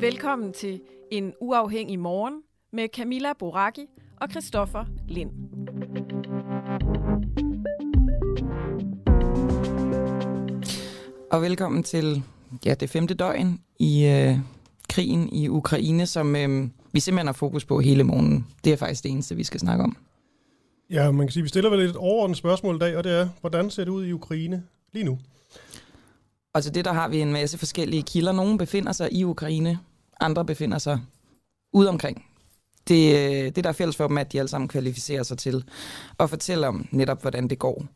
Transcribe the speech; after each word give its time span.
Velkommen 0.00 0.52
til 0.52 0.80
En 1.12 1.32
Uafhængig 1.40 1.98
Morgen 1.98 2.34
med 2.72 2.88
Camilla 2.96 3.32
Boraki 3.38 3.86
og 4.20 4.30
Christoffer 4.30 4.84
Lind. 5.08 5.30
Og 11.32 11.42
velkommen 11.42 11.82
til 11.82 12.22
ja, 12.64 12.74
det 12.74 12.90
femte 12.90 13.14
døgn 13.14 13.60
i 13.78 14.06
øh, 14.06 14.38
krigen 14.88 15.28
i 15.28 15.48
Ukraine, 15.48 16.06
som 16.06 16.36
øh, 16.36 16.68
vi 16.92 17.00
simpelthen 17.00 17.26
har 17.26 17.32
fokus 17.32 17.64
på 17.64 17.80
hele 17.80 18.04
morgenen. 18.04 18.46
Det 18.64 18.72
er 18.72 18.76
faktisk 18.76 19.02
det 19.02 19.10
eneste, 19.10 19.36
vi 19.36 19.44
skal 19.44 19.60
snakke 19.60 19.84
om. 19.84 19.96
Ja, 20.90 21.10
man 21.10 21.26
kan 21.26 21.32
sige, 21.32 21.42
vi 21.42 21.48
stiller 21.48 21.70
vel 21.70 21.80
et 21.80 21.96
overordnet 21.96 22.38
spørgsmål 22.38 22.76
i 22.76 22.78
dag, 22.78 22.96
og 22.96 23.04
det 23.04 23.12
er, 23.12 23.28
hvordan 23.40 23.70
ser 23.70 23.84
det 23.84 23.90
ud 23.90 24.06
i 24.06 24.12
Ukraine 24.12 24.62
lige 24.92 25.04
nu? 25.04 25.18
Og 26.54 26.62
til 26.62 26.74
det 26.74 26.84
der 26.84 26.92
har 26.92 27.08
vi 27.08 27.20
en 27.20 27.32
masse 27.32 27.58
forskellige 27.58 28.02
kilder. 28.02 28.32
Nogle 28.32 28.58
befinder 28.58 28.92
sig 28.92 29.12
i 29.12 29.24
Ukraine, 29.24 29.78
andre 30.20 30.44
befinder 30.44 30.78
sig 30.78 31.00
ude 31.72 31.88
omkring. 31.88 32.24
Det, 32.88 33.56
det, 33.56 33.64
der 33.64 33.70
er 33.70 33.74
fælles 33.74 33.96
for 33.96 34.08
dem, 34.08 34.18
at 34.18 34.32
de 34.32 34.38
alle 34.38 34.48
sammen 34.48 34.68
kvalificerer 34.68 35.22
sig 35.22 35.38
til 35.38 35.64
at 36.18 36.30
fortælle 36.30 36.68
om 36.68 36.88
netop, 36.90 37.20
hvordan 37.20 37.48
det 37.48 37.58
går. 37.58 37.86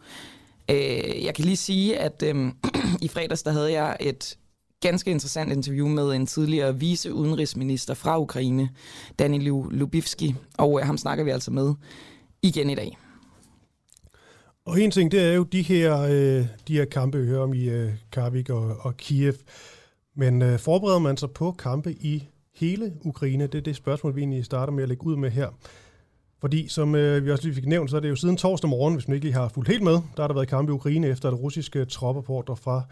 Øh, 0.70 1.24
jeg 1.24 1.34
kan 1.34 1.45
lige 1.45 1.57
sige, 1.57 1.98
at 1.98 2.23
øh, 2.27 2.52
i 3.02 3.09
fredags 3.09 3.43
der 3.43 3.51
havde 3.51 3.73
jeg 3.73 3.96
et 4.01 4.38
ganske 4.80 5.10
interessant 5.10 5.52
interview 5.52 5.88
med 5.88 6.10
en 6.12 6.27
tidligere 6.27 6.79
vice 6.79 7.15
udenrigsminister 7.15 7.95
fra 7.95 8.20
Ukraine, 8.20 8.68
Danilo 9.18 9.62
Lubivski, 9.62 10.34
og 10.59 10.80
øh, 10.80 10.87
ham 10.87 10.98
snakker 10.98 11.24
vi 11.24 11.30
altså 11.30 11.51
med 11.51 11.74
igen 12.42 12.70
i 12.70 12.74
dag. 12.74 12.98
Og 14.65 14.80
en 14.80 14.91
ting, 14.91 15.12
det 15.12 15.20
er 15.20 15.33
jo 15.33 15.42
de 15.42 15.62
her, 15.62 16.01
øh, 16.01 16.46
de 16.69 16.77
her 16.77 16.84
kampe, 16.84 17.19
vi 17.19 17.27
hører 17.27 17.42
om 17.42 17.55
i 17.55 17.69
øh, 17.69 17.92
Karvik 18.12 18.51
og, 18.51 18.77
og 18.80 18.96
Kiev. 18.96 19.35
Men 20.16 20.43
øh, 20.43 20.59
forbereder 20.59 20.99
man 20.99 21.16
sig 21.16 21.30
på 21.30 21.52
kampe 21.52 21.93
i 21.93 22.29
hele 22.54 22.93
Ukraine? 23.04 23.46
Det 23.46 23.54
er 23.54 23.62
det 23.62 23.77
spørgsmål, 23.77 24.16
vi 24.16 24.21
egentlig 24.21 24.45
starter 24.45 24.73
med 24.73 24.82
at 24.82 24.88
lægge 24.88 25.07
ud 25.07 25.16
med 25.16 25.30
her. 25.30 25.49
Fordi, 26.40 26.68
som 26.68 26.95
øh, 26.95 27.24
vi 27.24 27.30
også 27.30 27.45
lige 27.45 27.54
fik 27.54 27.66
nævnt, 27.66 27.90
så 27.90 27.96
er 27.96 28.01
det 28.01 28.09
jo 28.10 28.16
siden 28.16 28.37
torsdag 28.37 28.71
morgen, 28.71 28.95
hvis 28.95 29.09
man 29.09 29.15
ikke 29.15 29.27
lige 29.27 29.34
har 29.34 29.49
fulgt 29.49 29.71
helt 29.71 29.82
med, 29.82 29.93
der 29.93 30.23
har 30.23 30.27
der 30.27 30.34
været 30.34 30.49
kampe 30.49 30.73
i 30.73 30.74
Ukraine 30.74 31.07
efter, 31.07 31.29
at 31.29 31.40
russiske 31.40 31.84
tropper 31.84 32.55
fra 32.55 32.82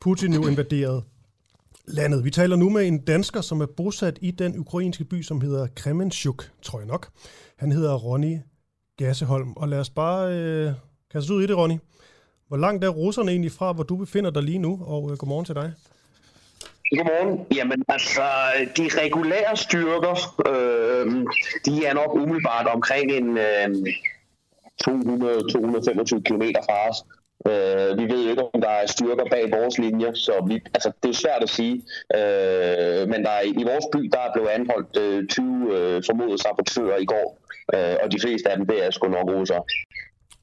Putin 0.00 0.30
nu 0.30 0.46
invaderet 0.46 1.04
landet. 1.88 2.24
Vi 2.24 2.30
taler 2.30 2.56
nu 2.56 2.70
med 2.70 2.86
en 2.86 2.98
dansker, 2.98 3.40
som 3.40 3.60
er 3.60 3.66
bosat 3.66 4.18
i 4.22 4.30
den 4.30 4.58
ukrainske 4.58 5.04
by, 5.04 5.22
som 5.22 5.40
hedder 5.40 5.66
Kremenchuk, 5.74 6.50
tror 6.62 6.78
jeg 6.78 6.86
nok. 6.86 7.08
Han 7.56 7.72
hedder 7.72 7.94
Ronny 7.94 8.38
Gasseholm. 9.00 9.52
Og 9.56 9.68
lad 9.68 9.80
os 9.80 9.90
bare 9.90 10.34
øh, 10.34 10.72
kaste 11.12 11.34
ud 11.34 11.42
i 11.42 11.46
det, 11.46 11.56
Ronny. 11.56 11.78
Hvor 12.48 12.56
langt 12.56 12.84
er 12.84 12.88
russerne 12.88 13.30
egentlig 13.30 13.52
fra, 13.52 13.72
hvor 13.72 13.84
du 13.84 13.96
befinder 13.96 14.30
dig 14.30 14.42
lige 14.42 14.58
nu? 14.58 14.72
Og 14.86 15.10
øh, 15.10 15.16
godmorgen 15.18 15.44
til 15.44 15.54
dig. 15.54 15.72
Godmorgen. 16.96 17.46
Jamen 17.56 17.84
altså, 17.88 18.22
de 18.76 18.84
regulære 19.02 19.56
styrker, 19.56 20.14
øh, 20.50 21.06
de 21.66 21.84
er 21.86 21.94
nok 21.94 22.14
umiddelbart 22.14 22.66
omkring 22.66 23.12
en 23.12 23.38
øh, 23.38 23.66
200-225 24.84 26.22
km 26.26 26.44
fra 26.66 26.88
os. 26.88 26.98
Øh, 27.48 27.98
vi 27.98 28.04
ved 28.12 28.24
jo 28.24 28.30
ikke, 28.30 28.42
om 28.54 28.60
der 28.60 28.68
er 28.68 28.86
styrker 28.86 29.24
bag 29.30 29.52
vores 29.52 29.78
linjer, 29.78 30.12
så 30.14 30.32
vi, 30.48 30.54
altså, 30.74 30.92
det 31.02 31.08
er 31.08 31.14
svært 31.14 31.42
at 31.42 31.50
sige. 31.50 31.74
Øh, 32.18 33.08
men 33.08 33.24
der 33.24 33.30
er, 33.30 33.42
i 33.42 33.64
vores 33.70 33.86
by 33.92 34.00
der 34.12 34.20
er 34.26 34.32
blevet 34.34 34.48
anholdt 34.48 34.96
øh, 35.02 35.28
20 35.28 35.76
øh, 35.76 36.02
formodede 36.06 36.38
sabotører 36.38 36.98
i 36.98 37.04
går, 37.04 37.38
øh, 37.74 37.96
og 38.02 38.12
de 38.12 38.20
fleste 38.20 38.50
af 38.50 38.56
dem, 38.56 38.66
det 38.66 38.86
er 38.86 38.90
sgu 38.90 39.08
nok 39.08 39.28
russere. 39.30 39.62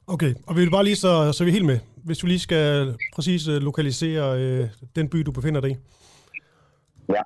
Okay, 0.07 0.33
og 0.47 0.55
vi 0.55 0.61
vil 0.61 0.71
bare 0.71 0.83
lige 0.83 0.95
så, 0.95 1.31
så 1.31 1.43
er 1.43 1.45
vi 1.45 1.51
helt 1.51 1.65
med. 1.65 1.79
Hvis 2.05 2.17
du 2.17 2.27
lige 2.27 2.39
skal 2.39 2.95
præcis 3.15 3.47
øh, 3.47 3.55
lokalisere 3.55 4.39
øh, 4.39 4.67
den 4.95 5.09
by, 5.09 5.17
du 5.17 5.31
befinder 5.31 5.61
dig 5.61 5.71
i. 5.71 5.75
Ja. 7.09 7.21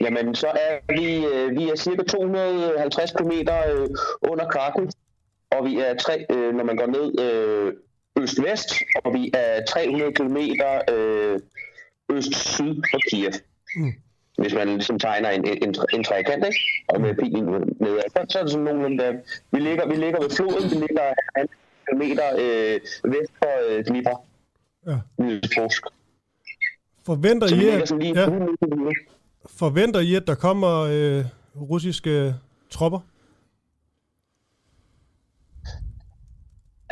Jamen, 0.00 0.34
så 0.34 0.46
er 0.46 0.94
vi, 0.96 1.26
øh, 1.26 1.50
vi 1.58 1.68
er 1.70 1.76
cirka 1.76 2.02
250 2.02 3.12
km 3.12 3.30
øh, 3.30 3.88
under 4.30 4.48
Krakow, 4.48 4.86
og 5.50 5.64
vi 5.64 5.78
er 5.78 5.94
tre, 5.94 6.26
øh, 6.30 6.54
når 6.54 6.64
man 6.64 6.76
går 6.76 6.86
ned 6.86 7.20
øh, 7.20 7.72
øst-vest, 8.20 8.72
og 9.04 9.14
vi 9.14 9.30
er 9.34 9.64
300 9.64 10.12
km 10.12 10.36
øh, 10.94 11.40
øst-syd 12.12 12.74
for 12.90 13.00
Kiev. 13.10 13.32
Mm. 13.76 13.92
Hvis 14.38 14.54
man 14.54 14.68
ligesom 14.68 14.98
tegner 14.98 15.30
en, 15.30 15.44
en, 15.48 15.74
en 15.94 16.04
trekant, 16.04 16.44
ikke? 16.46 16.60
og 16.88 17.00
med 17.00 17.14
pilen 17.14 17.44
nedad, 17.80 18.02
så, 18.08 18.26
så 18.28 18.38
er 18.38 18.42
det 18.42 18.52
sådan 18.52 18.64
nogenlunde, 18.64 18.98
der. 19.04 19.12
Vi 19.52 19.60
ligger, 19.60 19.88
vi 19.88 19.94
ligger 19.94 20.20
ved 20.20 20.30
floden, 20.30 20.70
vi 20.70 20.76
ligger 20.86 21.14
en 21.38 21.48
km 21.86 22.02
øh, 22.02 22.80
vest 23.12 23.32
for 23.38 23.54
øh, 23.68 23.84
Dnipro. 23.84 24.16
Ja. 24.86 24.98
Forventer 27.06 27.46
I, 27.46 27.68
at, 27.68 27.92
ja, 28.16 28.26
forventer 29.58 30.00
I, 30.00 30.14
at 30.14 30.26
der 30.26 30.34
kommer 30.34 30.80
øh, 30.80 31.24
russiske 31.70 32.34
tropper? 32.70 33.00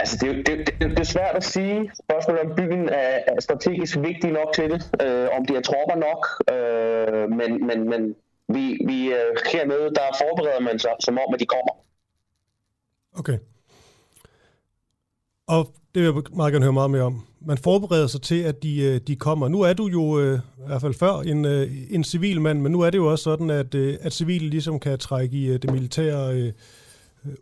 Altså, 0.05 0.17
det, 0.21 0.47
det, 0.47 0.57
det, 0.67 0.91
det 0.91 0.99
er 0.99 1.05
svært 1.05 1.37
at 1.37 1.45
sige. 1.45 1.91
Spørgsmålet 2.05 2.43
om 2.43 2.57
byen 2.57 2.89
er, 2.89 3.19
er 3.27 3.41
strategisk 3.41 3.97
vigtig 3.97 4.31
nok 4.33 4.49
til 4.55 4.71
det. 4.71 4.81
Øh, 5.03 5.29
om 5.37 5.47
de 5.47 5.57
er 5.57 5.61
tropper 5.61 5.97
nok. 6.07 6.23
Øh, 6.55 7.31
men 7.39 7.67
men, 7.67 7.79
men 7.91 8.15
vi, 8.49 8.65
vi 8.87 8.99
øh, 9.07 9.31
hernede, 9.53 9.89
der 9.99 10.07
forbereder 10.23 10.61
man 10.61 10.79
sig, 10.79 10.91
som 11.01 11.19
om, 11.19 11.35
at 11.35 11.41
de 11.41 11.47
kommer. 11.47 11.73
Okay. 13.19 13.39
Og 15.47 15.67
det 15.95 16.03
vil 16.03 16.13
jeg 16.15 16.37
meget 16.37 16.53
gerne 16.53 16.65
høre 16.65 16.73
meget 16.73 16.91
mere 16.91 17.03
om. 17.03 17.27
Man 17.41 17.59
forbereder 17.59 18.07
sig 18.07 18.23
til, 18.23 18.43
at 18.43 18.63
de, 18.63 18.83
øh, 18.83 19.01
de 19.07 19.17
kommer. 19.17 19.49
Nu 19.49 19.61
er 19.61 19.73
du 19.73 19.87
jo, 19.87 20.21
øh, 20.21 20.39
i 20.39 20.67
hvert 20.67 20.81
fald 20.81 20.95
før, 20.95 21.15
en, 21.21 21.45
øh, 21.45 21.71
en 21.91 22.05
civil 22.05 22.41
mand, 22.41 22.61
men 22.61 22.73
nu 22.73 22.81
er 22.81 22.91
det 22.91 22.99
jo 22.99 23.11
også 23.11 23.23
sådan, 23.23 23.51
at, 23.51 23.75
øh, 23.75 23.97
at 24.01 24.13
civile 24.13 24.49
ligesom 24.49 24.81
kan 24.81 24.99
trække 24.99 25.37
i 25.37 25.59
det 25.59 25.73
militære 25.73 26.53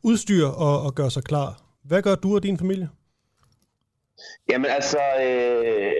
udstyr 0.03 0.47
og, 0.47 0.83
og 0.83 0.95
gøre 0.95 1.11
sig 1.11 1.25
klar. 1.25 1.72
Hvad 1.83 2.03
gør 2.03 2.15
du 2.15 2.35
og 2.35 2.43
din 2.43 2.59
familie? 2.59 2.89
Jamen 4.51 4.71
altså, 4.71 4.99
øh, 5.25 5.93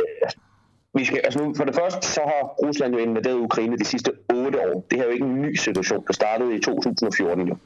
vi 0.95 1.05
skal, 1.05 1.21
altså 1.25 1.39
nu, 1.45 1.55
for 1.55 1.65
det 1.65 1.75
første 1.75 2.09
så 2.09 2.21
har 2.21 2.67
Rusland 2.67 2.95
jo 2.95 3.01
invaderet 3.01 3.35
Ukraine 3.35 3.79
de 3.79 3.85
sidste 3.85 4.13
otte 4.35 4.59
år. 4.61 4.87
Det 4.91 4.99
her 4.99 5.03
er 5.03 5.07
jo 5.07 5.13
ikke 5.13 5.25
en 5.25 5.43
ny 5.43 5.55
situation, 5.55 6.05
der 6.07 6.13
startede 6.13 6.55
i 6.57 6.61
2014 6.61 7.49
jo. 7.49 7.57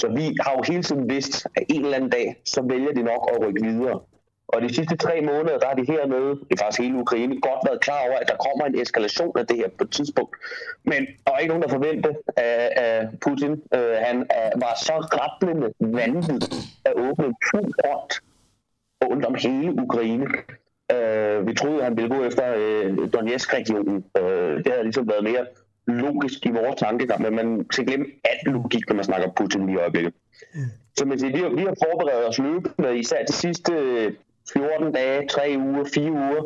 Så 0.00 0.08
vi 0.08 0.36
har 0.40 0.52
jo 0.56 0.72
hele 0.72 0.82
tiden 0.82 1.10
vidst, 1.10 1.46
at 1.56 1.62
en 1.68 1.84
eller 1.84 1.96
anden 1.96 2.10
dag, 2.10 2.42
så 2.44 2.62
vælger 2.68 2.92
de 2.92 3.02
nok 3.02 3.30
at 3.32 3.46
rykke 3.46 3.64
videre. 3.64 4.00
Og 4.48 4.62
de 4.62 4.74
sidste 4.74 4.96
tre 4.96 5.20
måneder, 5.20 5.58
der 5.58 5.66
har 5.66 5.74
de 5.74 5.92
hernede, 5.92 6.30
det 6.30 6.52
er 6.52 6.64
faktisk 6.64 6.80
hele 6.80 6.98
Ukraine, 6.98 7.40
godt 7.40 7.62
været 7.68 7.80
klar 7.80 8.00
over, 8.08 8.18
at 8.18 8.28
der 8.28 8.36
kommer 8.36 8.64
en 8.64 8.80
eskalation 8.80 9.38
af 9.38 9.46
det 9.46 9.56
her 9.56 9.68
på 9.78 9.84
et 9.84 9.90
tidspunkt. 9.90 10.36
Men 10.84 11.00
der 11.06 11.30
var 11.30 11.38
ikke 11.38 11.48
nogen, 11.48 11.62
der 11.62 11.68
forventede 11.68 12.14
af 12.36 13.08
Putin. 13.20 13.52
Uh, 13.52 13.96
han 14.06 14.16
uh, 14.16 14.60
var 14.64 14.74
så 14.86 14.94
rablende 15.20 15.68
vanvid 15.80 16.40
at 16.84 16.92
åbne 16.96 17.34
fuld 17.50 17.70
front 17.80 18.12
rundt 19.04 19.24
om 19.24 19.34
hele 19.34 19.82
Ukraine. 19.82 20.26
Uh, 20.94 21.46
vi 21.46 21.54
troede, 21.54 21.78
at 21.78 21.84
han 21.84 21.96
ville 21.96 22.16
gå 22.16 22.24
efter 22.24 22.44
uh, 22.54 23.12
Donetsk-regionen. 23.12 23.96
Uh, 24.20 24.54
det 24.62 24.68
havde 24.72 24.82
ligesom 24.82 25.08
været 25.08 25.24
mere 25.24 25.46
logisk 25.86 26.46
i 26.46 26.50
vores 26.50 26.76
tankegang, 26.76 27.22
men 27.22 27.34
man 27.34 27.66
skal 27.70 27.86
glemme 27.86 28.06
alt 28.24 28.54
logik, 28.54 28.88
når 28.88 28.96
man 28.96 29.04
snakker 29.04 29.28
Putin 29.36 29.66
lige 29.66 29.76
i 29.76 29.80
øjeblikket. 29.80 30.12
Mm. 30.54 30.60
Så 30.98 31.04
man 31.04 31.18
siger, 31.18 31.32
vi, 31.32 31.42
har, 31.42 31.48
vi 31.48 31.62
har 31.62 31.74
forberedt 31.84 32.28
os 32.28 32.38
løbende, 32.38 32.98
især 32.98 33.24
de 33.24 33.32
sidste 33.32 33.72
14 34.52 34.92
dage, 34.92 35.28
3 35.28 35.56
uger, 35.58 35.84
4 35.94 36.10
uger, 36.10 36.42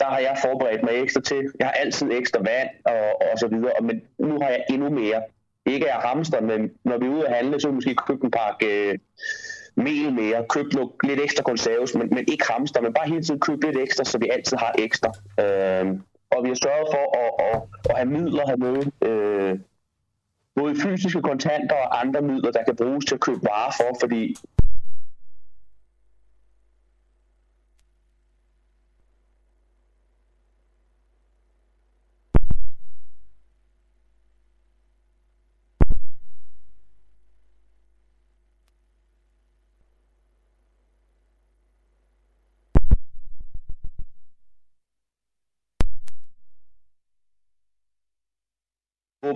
der 0.00 0.06
har 0.06 0.18
jeg 0.18 0.36
forberedt 0.44 0.82
mig 0.82 0.92
ekstra 1.02 1.20
til. 1.20 1.52
Jeg 1.58 1.66
har 1.66 1.72
altid 1.72 2.10
ekstra 2.12 2.38
vand 2.38 2.68
og, 2.84 3.22
og 3.32 3.38
så 3.38 3.48
videre, 3.48 3.72
men 3.82 4.02
nu 4.18 4.38
har 4.40 4.48
jeg 4.48 4.64
endnu 4.70 4.90
mere. 4.90 5.22
Ikke 5.66 5.92
af 5.92 6.02
hamster, 6.08 6.40
men 6.40 6.70
når 6.84 6.98
vi 6.98 7.06
er 7.06 7.10
ude 7.10 7.26
at 7.26 7.34
handle, 7.34 7.60
så 7.60 7.70
måske 7.70 7.94
købe 7.94 8.24
en 8.24 8.30
pakke 8.30 8.90
øh, 8.90 8.98
mel 9.76 10.12
mere, 10.12 10.44
købe 10.48 10.68
noget, 10.68 10.90
lidt 11.04 11.20
ekstra 11.20 11.42
konserves, 11.42 11.94
men, 11.94 12.08
men 12.10 12.24
ikke 12.28 12.44
hamster, 12.50 12.80
men 12.80 12.92
bare 12.92 13.08
hele 13.08 13.22
tiden 13.22 13.40
købe 13.40 13.66
lidt 13.66 13.78
ekstra, 13.78 14.04
så 14.04 14.18
vi 14.18 14.28
altid 14.28 14.56
har 14.56 14.74
ekstra. 14.78 15.08
Øh, 15.42 15.86
og 16.30 16.44
vi 16.44 16.48
har 16.48 16.58
sørget 16.62 16.88
for 16.94 17.04
at, 17.22 17.32
at, 17.48 17.62
at 17.90 17.96
have 17.96 18.08
midler 18.08 18.46
hernede, 18.46 18.90
øh, 19.08 19.58
både 20.54 20.76
fysiske 20.76 21.22
kontanter 21.22 21.76
og 21.76 22.00
andre 22.00 22.22
midler, 22.22 22.50
der 22.50 22.64
kan 22.64 22.76
bruges 22.76 23.04
til 23.04 23.14
at 23.14 23.20
købe 23.20 23.40
varer 23.42 23.72
for, 23.76 23.96
fordi 24.00 24.36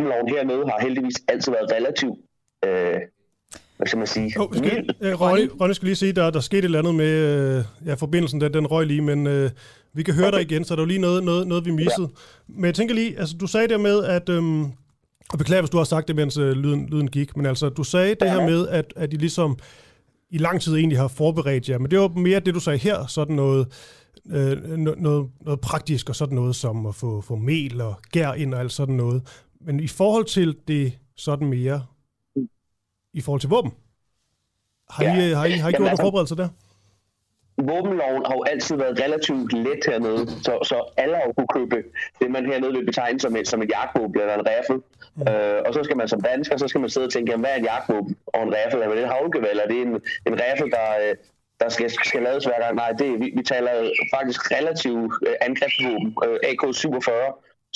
våbenloven 0.07 0.29
hernede 0.29 0.71
har 0.71 0.79
heldigvis 0.81 1.17
altid 1.29 1.53
været 1.53 1.73
relativt 1.73 2.19
øh, 2.65 3.01
hvad 3.77 3.87
skal 3.87 3.99
man 3.99 4.07
sige? 4.07 4.41
Oh, 4.41 4.57
skal, 4.57 4.89
øh, 5.01 5.21
Ronny, 5.21 5.49
Ronny 5.61 5.73
skal 5.73 5.87
lige 5.87 5.97
sige, 5.97 6.13
der, 6.13 6.31
der 6.31 6.41
skete 6.41 6.59
et 6.59 6.65
eller 6.65 6.79
andet 6.79 6.95
med 6.95 7.07
øh, 7.07 7.65
ja, 7.87 7.95
forbindelsen, 7.95 8.41
den, 8.41 8.55
den 8.55 8.67
røg 8.67 8.87
lige, 8.87 9.01
men 9.01 9.27
øh, 9.27 9.51
vi 9.93 10.03
kan 10.03 10.15
høre 10.15 10.29
okay. 10.29 10.39
dig 10.39 10.53
igen, 10.53 10.65
så 10.65 10.77
der 10.77 10.83
er 10.83 10.87
lige 10.87 10.99
noget, 10.99 11.25
noget, 11.25 11.47
noget 11.47 11.65
vi 11.65 11.71
missede. 11.71 12.09
Ja. 12.49 12.55
Men 12.55 12.65
jeg 12.65 12.75
tænker 12.75 12.95
lige, 12.95 13.19
altså 13.19 13.37
du 13.37 13.47
sagde 13.47 13.69
der 13.69 13.79
med, 13.79 14.05
at, 14.05 14.29
øhm, 14.29 14.63
og 15.33 15.39
beklager, 15.39 15.63
hvis 15.63 15.71
du 15.71 15.77
har 15.77 15.85
sagt 15.85 16.09
det, 16.09 16.17
mens 16.17 16.37
øh, 16.37 16.53
lyden, 16.53 16.89
lyden 16.91 17.09
gik, 17.09 17.37
men 17.37 17.47
altså 17.47 17.69
du 17.69 17.85
sagde 17.85 18.15
det 18.15 18.31
her 18.31 18.47
med, 18.47 18.69
at, 18.69 18.93
at 18.97 19.13
I 19.13 19.17
ligesom 19.17 19.59
i 20.31 20.39
lang 20.39 20.61
tid 20.61 20.77
egentlig 20.77 20.99
har 20.99 21.09
forberedt 21.09 21.69
jer, 21.69 21.79
men 21.79 21.91
det 21.91 21.99
var 21.99 22.09
mere 22.09 22.41
det, 22.41 22.55
du 22.55 22.61
sagde 22.61 22.79
her, 22.79 23.07
sådan 23.07 23.37
noget, 23.37 23.67
øh, 24.31 24.77
noget, 24.79 24.99
noget 25.41 25.61
praktisk 25.63 26.09
og 26.09 26.17
sådan 26.17 26.35
noget 26.35 26.57
som 26.57 26.87
at 26.87 26.95
få, 26.95 27.21
få 27.21 27.37
mel 27.37 27.81
og 27.81 27.95
gær 28.13 28.33
ind 28.33 28.55
og 28.55 28.61
alt 28.61 28.73
sådan 28.73 28.95
noget. 28.95 29.23
Men 29.67 29.81
i 29.81 29.89
forhold 29.89 30.25
til 30.25 30.59
det 30.69 30.99
sådan 31.17 31.49
mere 31.49 31.87
i 33.15 33.21
forhold 33.21 33.41
til 33.41 33.51
våben? 33.51 33.73
Har 34.91 35.03
I, 35.03 35.07
ja. 35.07 35.37
har 35.37 35.47
I, 35.47 35.51
har 35.51 35.69
I 35.69 35.73
gjort 35.73 35.89
altså, 35.89 36.03
forberedelser 36.03 36.37
der? 36.37 36.49
Våbenloven 37.71 38.23
har 38.27 38.35
jo 38.35 38.43
altid 38.53 38.77
været 38.77 39.01
relativt 39.05 39.53
let 39.53 39.83
hernede, 39.87 40.31
så, 40.47 40.53
så 40.71 40.77
alle 40.97 41.15
har 41.17 41.33
kunne 41.37 41.53
købe 41.59 41.77
det, 42.21 42.31
man 42.31 42.47
hernede 42.47 42.73
vil 42.73 42.87
betegne 42.87 43.21
som 43.21 43.37
et, 43.37 43.49
som 43.49 43.63
et 43.63 43.71
jagtvåben 43.71 44.21
eller 44.21 44.35
en 44.35 44.47
rifle. 44.51 44.77
Mm. 45.15 45.29
Øh, 45.29 45.63
og 45.67 45.75
så 45.75 45.81
skal 45.85 45.97
man 45.97 46.09
som 46.09 46.21
dansker, 46.21 46.57
så 46.57 46.69
skal 46.69 46.81
man 46.81 46.91
sidde 46.91 47.07
og 47.07 47.13
tænke, 47.13 47.31
jamen, 47.31 47.45
hvad 47.45 47.53
er 47.55 47.61
et 47.61 47.65
jagtvåben 47.65 48.17
og 48.27 48.43
en 48.43 48.55
rifle? 48.55 48.85
Er 48.85 48.89
det 48.89 49.03
et 49.03 49.09
havlgevær, 49.09 49.51
eller 49.51 49.65
er 49.65 49.69
det 49.69 49.81
en, 49.83 49.93
en 50.29 50.35
rifle, 50.43 50.71
der, 50.71 50.89
øh, 51.03 51.15
der 51.61 51.69
skal, 51.69 51.91
skal 51.91 52.23
lades 52.23 52.45
hver 52.45 52.61
gang? 52.65 52.75
Nej, 52.75 52.91
det, 53.01 53.21
vi, 53.21 53.33
vi 53.37 53.43
taler 53.43 53.73
faktisk 54.15 54.41
relativt 54.51 55.13
øh, 55.27 55.35
angrebsvåben, 55.41 56.09
øh, 56.27 56.39
AK-47, 56.51 57.11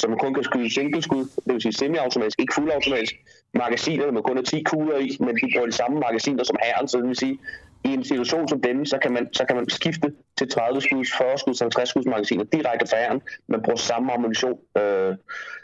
som 0.00 0.18
kun 0.18 0.34
kan 0.34 0.44
skyde 0.44 0.74
singleskud, 0.74 1.24
det 1.44 1.52
vil 1.54 1.62
sige 1.62 1.72
semi-automatisk, 1.72 2.40
ikke 2.40 2.54
fuldautomatisk. 2.54 3.14
Magasiner, 3.54 4.10
med 4.10 4.22
kun 4.22 4.38
er 4.38 4.42
10 4.42 4.62
kugler 4.62 4.98
i, 4.98 5.16
men 5.20 5.34
de 5.36 5.46
bruger 5.54 5.66
de 5.66 5.72
samme 5.72 6.00
magasiner 6.00 6.44
som 6.44 6.56
herren, 6.62 6.88
så 6.88 6.98
det 6.98 7.08
vil 7.08 7.16
sige, 7.16 7.38
i 7.84 7.88
en 7.88 8.04
situation 8.04 8.48
som 8.48 8.60
denne, 8.60 8.86
så 8.86 8.98
kan 9.02 9.12
man, 9.12 9.28
så 9.32 9.44
kan 9.44 9.56
man 9.56 9.68
skifte 9.68 10.12
til 10.38 10.48
30 10.48 10.80
skuds, 10.80 11.08
40 11.18 11.38
skuds, 11.38 11.60
50 11.60 11.88
skuds 11.88 12.06
magasiner 12.06 12.44
direkte 12.44 12.86
fra 12.90 12.96
herren. 12.96 13.20
Man 13.48 13.62
bruger 13.62 13.76
samme 13.76 14.12
ammunition. 14.12 14.58
Øh, 14.78 15.16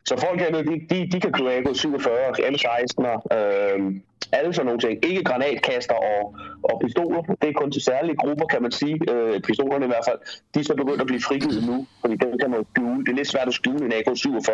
så 0.06 0.14
folk 0.26 0.40
hernede, 0.40 0.64
de, 0.70 0.74
de, 0.90 1.10
de 1.12 1.20
kan 1.20 1.32
købe 1.32 1.50
AK-47, 1.50 2.08
M16'er, 2.52 3.16
øh, 3.36 3.94
alle 4.32 4.54
sådan 4.54 4.66
nogle 4.66 4.80
ting. 4.80 5.04
Ikke 5.04 5.24
granatkaster 5.24 5.94
og, 5.94 6.36
og 6.62 6.80
pistoler. 6.84 7.22
Det 7.42 7.48
er 7.48 7.52
kun 7.52 7.70
til 7.70 7.82
særlige 7.82 8.16
grupper, 8.16 8.46
kan 8.46 8.62
man 8.62 8.72
sige. 8.72 8.96
Øh, 9.12 9.40
pistolerne 9.40 9.84
i 9.84 9.88
hvert 9.88 10.06
fald. 10.08 10.18
De 10.54 10.60
er 10.60 10.64
så 10.64 10.74
begyndt 10.74 11.00
at 11.00 11.06
blive 11.06 11.22
frigivet 11.22 11.66
nu, 11.70 11.86
fordi 12.00 12.16
den 12.16 12.38
kan 12.38 12.50
man 12.50 12.66
skjule. 12.70 13.04
Det 13.04 13.08
er 13.12 13.16
lidt 13.20 13.28
svært 13.28 13.48
at 13.48 13.54
skjule 13.54 13.84
en 13.86 13.92
AK-47. 13.92 14.50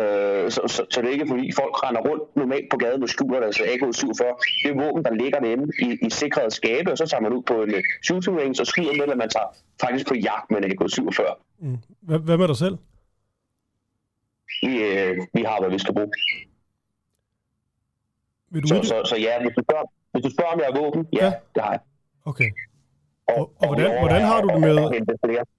Øh, 0.00 0.50
så, 0.50 0.60
så, 0.66 0.82
så, 0.90 1.00
det 1.00 1.08
er 1.08 1.12
ikke 1.12 1.28
fordi 1.28 1.52
folk 1.60 1.74
render 1.84 2.00
rundt 2.08 2.36
normalt 2.36 2.70
på 2.70 2.76
gaden 2.76 3.00
med 3.00 3.08
skjuler 3.08 3.40
altså 3.40 3.62
AK-47. 3.62 4.22
Det 4.62 4.68
er 4.72 4.76
våben, 4.84 5.04
der 5.04 5.14
ligger 5.22 5.40
derinde 5.40 5.66
i, 5.86 6.06
i 6.06 6.10
sikrede 6.10 6.50
skabe, 6.50 6.92
og 6.92 6.98
så 6.98 7.06
tager 7.06 7.22
man 7.22 7.32
ud 7.32 7.42
på 7.42 7.62
en 7.62 7.74
shooting 8.06 8.40
range 8.40 8.60
og 8.60 8.66
skyder 8.66 8.92
med, 8.98 9.08
at 9.08 9.18
man 9.24 9.28
tager 9.28 9.48
faktisk 9.80 10.06
på 10.08 10.14
jagt 10.14 10.50
med 10.50 10.58
en 10.58 10.70
AK-47. 10.70 11.20
Mm. 11.60 11.78
Hvad 12.00 12.38
med 12.38 12.48
dig 12.48 12.56
selv? 12.56 12.76
Vi, 14.62 14.72
øh, 14.88 15.12
vi 15.34 15.42
har, 15.42 15.60
hvad 15.60 15.70
vi 15.70 15.78
skal 15.78 15.94
bruge. 15.94 16.12
Vil 18.50 18.62
du 18.62 18.68
så, 18.68 18.82
så, 18.82 19.02
så, 19.04 19.16
ja, 19.16 19.40
hvis 19.42 19.52
du, 19.56 19.62
spørger, 19.66 19.86
hvis 20.12 20.22
du 20.24 20.30
spørger, 20.30 20.52
om 20.52 20.58
jeg 20.58 20.68
har 20.72 20.80
våben, 20.80 21.06
ja, 21.12 21.24
ja. 21.24 21.32
det 21.54 21.62
har 21.62 21.70
jeg. 21.70 21.80
Okay. 22.24 22.50
Og, 23.28 23.36
og, 23.38 23.52
og 23.58 23.66
hvordan, 23.66 23.98
hvordan 23.98 24.22
har 24.22 24.40
du 24.40 24.48
det 24.48 24.60
med 24.60 24.74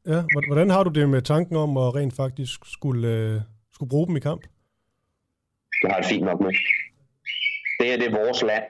ja, 0.07 0.23
hvordan 0.47 0.69
har 0.69 0.83
du 0.83 0.89
det 0.89 1.09
med 1.09 1.21
tanken 1.21 1.55
om 1.55 1.77
at 1.77 1.95
rent 1.95 2.15
faktisk 2.15 2.59
skulle, 2.65 3.35
uh, 3.35 3.41
skulle 3.73 3.89
bruge 3.89 4.07
dem 4.07 4.17
i 4.17 4.19
kamp? 4.19 4.41
Det 5.81 5.91
har 5.91 5.97
jeg 5.97 6.05
fint 6.05 6.25
nok 6.25 6.39
med. 6.39 6.53
Det 7.79 7.93
er 7.93 7.97
det 7.97 8.11
vores 8.11 8.41
land. 8.41 8.63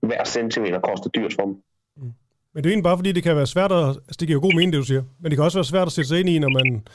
Hver 0.00 0.24
centimeter 0.24 0.80
koster 0.80 1.10
dyrt 1.10 1.34
for 1.34 1.42
dem. 1.42 1.62
Mm. 1.96 2.12
Men 2.52 2.64
det 2.64 2.66
er 2.66 2.72
egentlig 2.72 2.84
bare 2.84 2.98
fordi, 2.98 3.12
det 3.12 3.22
kan 3.22 3.36
være 3.36 3.46
svært 3.46 3.72
at... 3.72 3.88
Altså, 3.88 4.16
det 4.20 4.28
giver 4.28 4.36
jo 4.36 4.40
god 4.40 4.54
mening, 4.54 4.72
det 4.72 4.78
du 4.78 4.84
siger. 4.84 5.02
Men 5.20 5.30
det 5.30 5.36
kan 5.36 5.44
også 5.44 5.58
være 5.58 5.64
svært 5.64 5.86
at 5.86 5.92
sætte 5.92 6.08
sig 6.08 6.20
ind 6.20 6.28
i, 6.28 6.38
når 6.38 6.48
man 6.48 6.86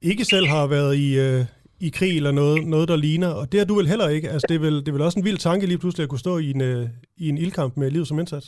ikke 0.00 0.24
selv 0.24 0.46
har 0.46 0.66
været 0.66 0.96
i, 0.96 1.08
uh, 1.20 1.46
i 1.86 1.90
krig 1.98 2.16
eller 2.16 2.32
noget, 2.32 2.66
noget, 2.66 2.88
der 2.88 2.96
ligner. 2.96 3.30
Og 3.40 3.52
det 3.52 3.60
er 3.60 3.64
du 3.64 3.74
vel 3.74 3.88
heller 3.92 4.08
ikke. 4.08 4.28
Altså, 4.30 4.46
det, 4.48 4.54
er 4.54 4.58
vel, 4.58 4.76
det 4.80 4.88
er 4.88 4.92
vel 4.92 5.02
også 5.02 5.18
en 5.18 5.24
vild 5.24 5.38
tanke 5.38 5.66
lige 5.66 5.78
pludselig 5.78 6.02
at 6.04 6.10
kunne 6.10 6.26
stå 6.26 6.38
i 6.38 6.50
en, 6.50 6.60
øh, 6.60 6.88
i 7.16 7.28
en 7.28 7.38
ildkamp 7.38 7.76
med 7.76 7.90
livet 7.90 8.08
som 8.08 8.18
indsats. 8.18 8.46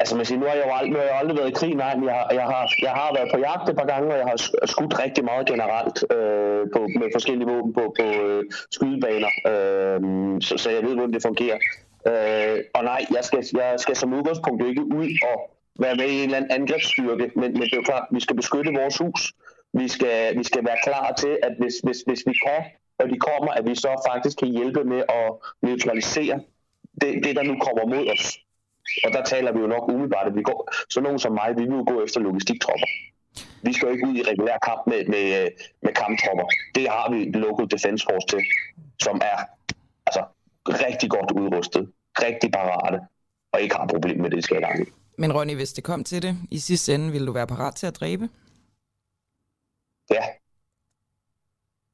Altså, 0.00 0.16
man 0.16 0.24
siger, 0.26 0.38
nu 0.40 0.46
har 0.46 0.54
jeg 0.54 0.64
jo 0.66 0.72
aldrig, 0.78 0.92
nu 0.92 0.98
har 0.98 1.04
jeg 1.04 1.18
aldrig 1.20 1.36
været 1.38 1.50
i 1.50 1.58
krig, 1.60 1.74
nej, 1.74 1.96
men 1.96 2.04
jeg, 2.08 2.26
jeg, 2.32 2.46
har, 2.52 2.62
jeg 2.82 2.90
har 3.00 3.08
været 3.16 3.28
på 3.34 3.38
jagt 3.38 3.68
et 3.70 3.76
par 3.76 3.88
gange, 3.92 4.12
og 4.12 4.18
jeg 4.18 4.26
har 4.32 4.66
skudt 4.66 4.94
rigtig 5.04 5.24
meget 5.24 5.46
generelt 5.52 5.96
øh, 6.16 6.62
på, 6.74 6.80
med 7.00 7.08
forskellige 7.16 7.48
våben 7.52 7.72
på, 7.78 7.84
på 7.98 8.06
øh, 8.26 8.42
skydebaner, 8.76 9.32
øh, 9.50 9.98
så, 10.46 10.54
så 10.62 10.68
jeg 10.70 10.82
ved, 10.86 10.94
hvordan 10.94 11.14
det 11.14 11.22
fungerer. 11.28 11.58
Øh, 12.10 12.56
og 12.76 12.82
nej, 12.84 13.00
jeg 13.16 13.24
skal, 13.28 13.40
jeg 13.60 13.74
skal 13.84 13.96
som 13.96 14.14
udgangspunkt 14.18 14.60
ikke 14.70 14.84
ud 14.98 15.08
og 15.30 15.36
være 15.84 15.96
med 16.00 16.08
i 16.08 16.16
en 16.18 16.24
eller 16.24 16.36
anden 16.36 16.52
angrebsstyrke, 16.58 17.26
men, 17.40 17.48
men 17.58 17.62
det 17.68 17.72
er 17.72 17.82
jo 17.82 17.90
klart, 17.90 18.06
vi 18.16 18.20
skal 18.20 18.36
beskytte 18.36 18.78
vores 18.80 18.98
hus. 18.98 19.20
Vi 19.80 19.88
skal, 19.88 20.38
vi 20.38 20.44
skal 20.44 20.64
være 20.64 20.78
klar 20.84 21.14
til, 21.22 21.38
at 21.42 21.52
hvis, 21.60 21.74
hvis, 21.84 22.00
hvis 22.06 22.22
vi 22.26 22.34
kan, 22.46 22.62
og 22.98 23.06
de 23.12 23.18
kommer, 23.28 23.50
at 23.58 23.64
vi 23.68 23.74
så 23.74 23.92
faktisk 24.10 24.38
kan 24.38 24.48
hjælpe 24.48 24.84
med 24.84 25.02
at 25.18 25.26
neutralisere 25.62 26.40
det, 27.00 27.10
det 27.24 27.36
der 27.36 27.42
nu 27.42 27.54
kommer 27.66 27.84
mod 27.94 28.06
os. 28.14 28.38
Og 29.04 29.12
der 29.12 29.22
taler 29.24 29.52
vi 29.52 29.60
jo 29.60 29.66
nok 29.66 29.88
umiddelbart, 29.88 30.26
at 30.26 30.36
vi 30.36 30.42
går, 30.42 30.60
så 30.90 31.00
nogen 31.00 31.18
som 31.18 31.32
mig, 31.32 31.48
vi 31.58 31.64
vil 31.64 31.76
jo 31.80 31.84
gå 31.92 32.04
efter 32.04 32.20
logistiktropper. 32.20 32.86
Vi 33.62 33.72
skal 33.72 33.86
jo 33.86 33.92
ikke 33.94 34.08
ud 34.08 34.16
i 34.16 34.22
regulær 34.22 34.58
kamp 34.68 34.82
med, 34.86 35.00
med, 35.14 35.48
med 35.82 35.92
kamptropper. 36.02 36.46
Det 36.74 36.88
har 36.88 37.06
vi 37.12 37.18
Local 37.46 37.66
Defense 37.74 38.06
Force 38.06 38.26
til, 38.32 38.42
som 39.02 39.16
er 39.30 39.38
altså, 40.06 40.22
rigtig 40.66 41.10
godt 41.10 41.30
udrustet, 41.30 41.88
rigtig 42.26 42.50
parate, 42.52 42.98
og 43.52 43.60
ikke 43.60 43.74
har 43.76 43.86
problemer 43.86 44.22
med 44.22 44.30
det, 44.30 44.44
skal 44.44 44.58
jeg 44.60 44.86
Men 45.18 45.32
Ronny, 45.32 45.54
hvis 45.54 45.72
det 45.72 45.84
kom 45.84 46.04
til 46.04 46.22
det, 46.22 46.36
i 46.50 46.58
sidste 46.58 46.94
ende, 46.94 47.12
ville 47.12 47.26
du 47.26 47.32
være 47.32 47.46
parat 47.46 47.74
til 47.74 47.86
at 47.86 47.96
dræbe? 48.00 48.28
Ja. 50.10 50.22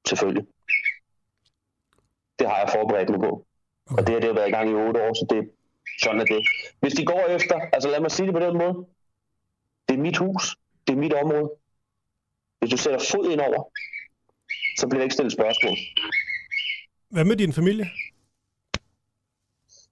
Selvfølgelig. 0.09 0.47
Det 2.39 2.49
har 2.49 2.59
jeg 2.59 2.69
forberedt 2.75 3.11
mig 3.11 3.21
på. 3.21 3.47
Okay. 3.87 3.99
Og 3.99 4.07
det 4.07 4.15
har 4.15 4.21
det 4.21 4.35
været 4.35 4.49
i 4.49 4.51
gang 4.51 4.71
i 4.71 4.75
otte 4.75 5.03
år, 5.03 5.15
så 5.15 5.27
det, 5.31 5.51
sådan 6.03 6.21
er 6.21 6.25
det. 6.25 6.43
Hvis 6.81 6.93
de 6.93 7.07
går 7.07 7.27
efter, 7.27 7.61
altså 7.73 7.89
lad 7.89 8.01
mig 8.01 8.11
sige 8.11 8.27
det 8.27 8.35
på 8.35 8.41
den 8.41 8.59
måde, 8.59 8.87
det 9.89 9.95
er 9.95 10.03
mit 10.03 10.17
hus, 10.17 10.57
det 10.87 10.93
er 10.93 10.97
mit 10.99 11.13
område. 11.13 11.51
Hvis 12.59 12.71
du 12.71 12.77
sætter 12.77 13.01
fod 13.11 13.31
ind 13.31 13.41
over, 13.41 13.71
så 14.79 14.87
bliver 14.89 14.99
det 14.99 15.05
ikke 15.05 15.15
stillet 15.15 15.33
spørgsmål. 15.33 15.77
Hvad 17.09 17.25
med 17.25 17.37
din 17.37 17.53
familie? 17.53 17.87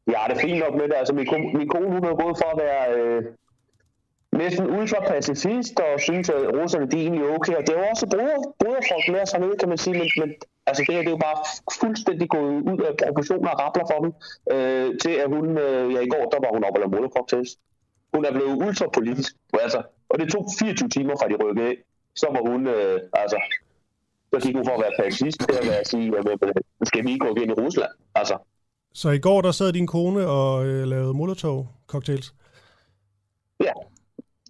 Ja, 0.06 0.20
det 0.28 0.36
er 0.36 0.40
fint 0.40 0.58
nok 0.58 0.74
med 0.74 0.88
det. 0.88 0.94
Altså, 0.94 1.14
min, 1.14 1.26
kone, 1.26 1.52
min 1.52 1.68
kone 1.68 1.86
hun 1.86 2.04
er 2.04 2.22
gået 2.22 2.36
for 2.42 2.48
at 2.54 2.58
være 2.58 2.82
øh, 2.98 3.24
næsten 4.42 4.64
ultra-pacifist 4.78 5.74
og 5.86 6.00
synes, 6.06 6.26
at 6.36 6.40
russerne 6.58 6.86
de 6.90 6.96
er 6.96 7.02
egentlig 7.06 7.24
okay. 7.36 7.54
Og 7.58 7.62
det 7.66 7.72
er 7.74 7.78
jo 7.80 7.86
også 7.92 8.06
broderfolk 8.60 9.06
med 9.12 9.20
os 9.24 9.32
hernede, 9.32 9.56
kan 9.60 9.68
man 9.72 9.78
sige, 9.84 9.94
men, 10.00 10.08
men 10.20 10.28
altså 10.68 10.80
det 10.86 10.94
her 10.94 11.02
det 11.06 11.12
er 11.12 11.16
jo 11.18 11.22
bare 11.28 11.38
fuldstændig 11.80 12.28
gået 12.36 12.54
ud 12.72 12.80
af 12.88 12.92
proportioner 13.06 13.50
og 13.54 13.58
rappler 13.62 13.86
for 13.90 13.98
dem, 14.04 14.10
øh, 14.54 14.88
til 15.02 15.14
at 15.22 15.28
hun, 15.34 15.46
øh, 15.64 15.84
ja 15.94 16.00
i 16.06 16.10
går, 16.14 16.24
der 16.32 16.38
var 16.44 16.50
hun 16.56 16.64
op 16.66 16.74
og 16.76 16.80
lavede 16.80 16.94
molotov-cocktails. 16.96 17.50
Hun 18.14 18.22
er 18.28 18.32
blevet 18.36 18.54
ultrapolitisk, 18.66 19.32
altså, 19.64 19.80
og 20.10 20.16
det 20.20 20.26
tog 20.32 20.42
24 20.58 20.88
timer 20.88 21.14
fra 21.20 21.28
de 21.28 21.36
rykkede 21.42 21.66
af. 21.70 21.76
Så 22.20 22.26
var 22.34 22.42
hun, 22.50 22.60
øh, 22.66 22.96
altså, 23.22 23.38
så 24.32 24.36
gik 24.44 24.54
hun 24.56 24.64
for 24.68 24.74
at 24.78 24.82
være 24.84 24.94
pacifist 25.00 25.38
til 25.40 25.56
at 25.60 25.66
være 25.70 25.80
at 25.84 25.88
sige, 25.92 26.06
at 26.18 26.24
skal 26.90 27.04
vi 27.04 27.10
ikke 27.12 27.26
gå 27.26 27.34
ind 27.42 27.50
i 27.54 27.60
Rusland, 27.62 27.92
altså. 28.14 28.36
Så 28.94 29.10
i 29.10 29.18
går, 29.18 29.40
der 29.40 29.50
sad 29.50 29.72
din 29.72 29.86
kone 29.86 30.26
og 30.26 30.66
øh, 30.66 30.82
lavede 30.92 31.14
molotov-cocktails? 31.14 32.28
Ja, 33.60 33.72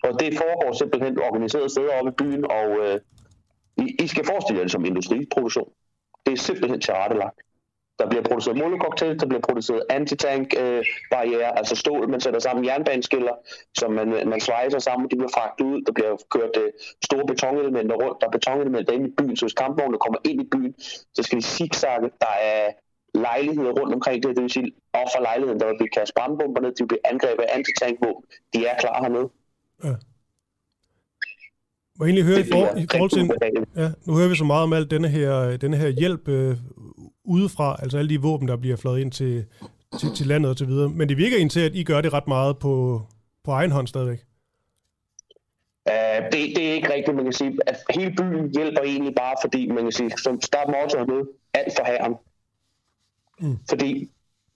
og 0.05 0.21
det 0.21 0.39
foregår 0.39 0.73
simpelthen 0.73 1.19
organiseret 1.19 1.71
steder 1.71 1.93
oppe 1.99 2.11
i 2.11 2.15
byen, 2.15 2.45
og 2.51 2.67
øh, 2.83 3.01
I, 3.77 3.97
I 4.05 4.07
skal 4.07 4.25
forestille 4.25 4.59
jer 4.59 4.65
det 4.65 4.73
som 4.73 4.85
industriproduktion. 4.85 5.71
Det 6.27 6.33
er 6.33 6.37
simpelthen 6.37 6.81
tilrettelagt. 6.81 7.39
Der 7.99 8.09
bliver 8.09 8.23
produceret 8.23 8.59
molotov 8.59 8.93
der 8.97 9.27
bliver 9.27 9.41
produceret 9.49 9.83
antitank-barriere, 9.91 11.51
øh, 11.53 11.59
altså 11.61 11.77
stål, 11.77 12.09
man 12.09 12.21
sætter 12.21 12.41
sammen 12.41 12.65
jernbaneskiller, 12.65 13.35
som 13.79 13.93
man, 13.93 14.13
øh, 14.13 14.29
man 14.29 14.41
svejser 14.41 14.79
sammen, 14.79 15.11
de 15.11 15.17
bliver 15.17 15.35
fragtet 15.35 15.65
ud, 15.65 15.83
der 15.87 15.93
bliver 15.93 16.17
kørt 16.31 16.57
øh, 16.63 16.71
store 17.05 17.27
betonelementer 17.27 17.97
rundt, 17.97 18.21
der 18.21 18.27
er 18.27 18.31
betonelementer 18.31 18.93
inde 18.93 19.09
i 19.09 19.13
byen, 19.19 19.37
så 19.37 19.45
hvis 19.45 19.55
kampvognene 19.55 19.99
kommer 19.99 20.19
ind 20.25 20.41
i 20.41 20.49
byen, 20.53 20.75
så 21.15 21.23
skal 21.23 21.39
de 21.39 21.43
zigzagge, 21.43 22.11
der 22.21 22.35
er 22.43 22.73
lejligheder 23.15 23.73
rundt 23.81 23.95
omkring 23.95 24.23
det, 24.23 24.37
det 24.37 24.43
vil 24.43 24.51
sige, 24.51 24.73
og 24.93 25.07
for 25.15 25.21
lejligheden, 25.23 25.61
der 25.61 25.67
vil 25.67 25.79
blive 25.79 25.95
kastet 25.97 26.15
brandbomber 26.15 26.61
ned, 26.61 26.73
de 26.75 26.83
vil 26.83 26.89
blive 26.89 27.07
angrebet 27.13 27.43
af 27.43 27.57
antitankvåben, 27.59 28.23
de 28.53 28.67
er 28.67 28.77
klar 28.83 29.03
hernede. 29.03 29.29
Ja. 29.85 29.95
Må 31.99 32.05
egentlig 32.05 32.25
høre 32.25 32.41
i, 32.41 32.45
for, 32.53 32.77
i 32.77 32.87
forhold 32.91 33.11
til, 33.11 33.31
ja, 33.77 33.91
nu 34.07 34.17
hører 34.17 34.29
vi 34.29 34.37
så 34.37 34.45
meget 34.45 34.63
om 34.63 34.73
alt 34.73 34.91
denne 34.91 35.09
her, 35.09 35.57
denne 35.57 35.77
her 35.77 35.89
hjælp 35.89 36.29
øh, 36.29 36.57
udefra, 37.25 37.77
altså 37.83 37.99
alle 37.99 38.09
de 38.09 38.23
våben, 38.23 38.49
der 38.49 38.57
bliver 38.57 38.77
flået 38.77 39.01
ind 39.01 39.13
til, 39.13 39.45
til, 40.01 40.15
til 40.17 40.27
landet 40.27 40.51
og 40.51 40.59
så 40.59 40.65
videre. 40.65 40.89
Men 40.89 41.09
det 41.09 41.17
virker 41.17 41.37
egentlig 41.37 41.53
til, 41.53 41.61
at 41.61 41.75
I 41.75 41.85
gør 41.85 42.01
det 42.01 42.13
ret 42.13 42.29
meget 42.29 42.59
på, 42.59 43.03
på 43.45 43.51
egen 43.51 43.71
hånd 43.71 43.87
stadigvæk. 43.87 44.25
Uh, 45.91 46.25
det, 46.25 46.33
det 46.33 46.69
er 46.69 46.73
ikke 46.73 46.93
rigtigt, 46.93 47.17
man 47.17 47.25
kan 47.25 47.33
sige. 47.33 47.59
At 47.67 47.77
hele 47.91 48.15
byen 48.17 48.55
hjælper 48.55 48.83
egentlig 48.83 49.15
bare, 49.15 49.37
fordi 49.43 49.69
man 49.69 49.83
kan 49.83 49.93
sige, 49.93 50.11
som 50.19 50.41
start 50.41 50.69
motto 50.69 50.99
med 51.13 51.27
alt 51.55 51.73
for 51.79 51.85
herren. 51.85 52.15
Mm. 53.41 53.59
Fordi 53.69 54.11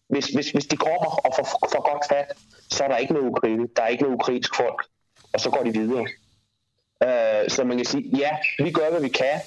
hvis, 0.08 0.26
hvis, 0.26 0.50
hvis 0.50 0.66
de 0.66 0.76
kommer 0.76 1.10
og 1.26 1.32
får, 1.36 1.44
får 1.72 1.92
godt 1.92 2.04
fat, 2.08 2.26
så 2.70 2.84
er 2.84 2.88
der 2.88 2.96
ikke 2.96 3.12
noget 3.12 3.28
Ukraine. 3.28 3.68
Der 3.76 3.82
er 3.82 3.86
ikke 3.86 4.02
noget 4.02 4.14
ukrainsk 4.14 4.56
folk. 4.56 4.86
Og 5.34 5.40
så 5.40 5.50
går 5.50 5.62
de 5.62 5.72
videre. 5.72 6.06
Øh, 7.04 7.50
så 7.50 7.64
man 7.64 7.76
kan 7.76 7.86
sige, 7.86 8.16
ja, 8.16 8.30
vi 8.58 8.70
gør, 8.70 8.90
hvad 8.90 9.00
vi 9.00 9.08
kan. 9.08 9.40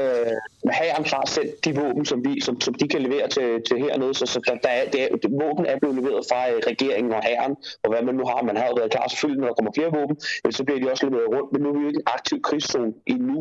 Øh, 0.00 0.32
have 0.70 0.90
ham 0.90 1.04
klar 1.04 1.24
selv 1.26 1.50
de 1.64 1.74
våben, 1.80 2.04
som, 2.04 2.24
vi, 2.24 2.40
som, 2.40 2.60
som 2.60 2.74
de 2.74 2.88
kan 2.88 3.02
levere 3.02 3.28
til, 3.28 3.62
til 3.68 3.78
hernede, 3.78 4.14
så, 4.14 4.26
så 4.26 4.40
der, 4.46 4.54
der 4.64 4.68
er, 4.68 4.90
det 4.90 5.02
er, 5.02 5.08
det, 5.22 5.30
våben 5.42 5.66
er 5.66 5.78
blevet 5.78 5.96
leveret 5.96 6.26
fra 6.30 6.50
øh, 6.50 6.58
regeringen 6.66 7.12
og 7.12 7.22
herren, 7.22 7.56
og 7.82 7.90
hvad 7.90 8.02
man 8.02 8.14
nu 8.14 8.24
har. 8.24 8.42
Man 8.42 8.56
har 8.56 8.66
jo 8.66 8.74
været 8.78 8.90
klar 8.90 9.08
selvfølgelig, 9.08 9.40
når 9.40 9.48
der 9.48 9.54
kommer 9.54 9.72
flere 9.76 9.92
våben, 9.98 10.16
så 10.50 10.64
bliver 10.64 10.80
de 10.80 10.90
også 10.90 11.06
leveret 11.06 11.28
rundt, 11.36 11.52
men 11.52 11.62
nu 11.62 11.68
er 11.68 11.74
vi 11.76 11.80
jo 11.80 11.88
ikke 11.88 12.02
en 12.04 12.12
aktiv 12.16 12.42
krigszone 12.42 12.92
endnu. 13.06 13.38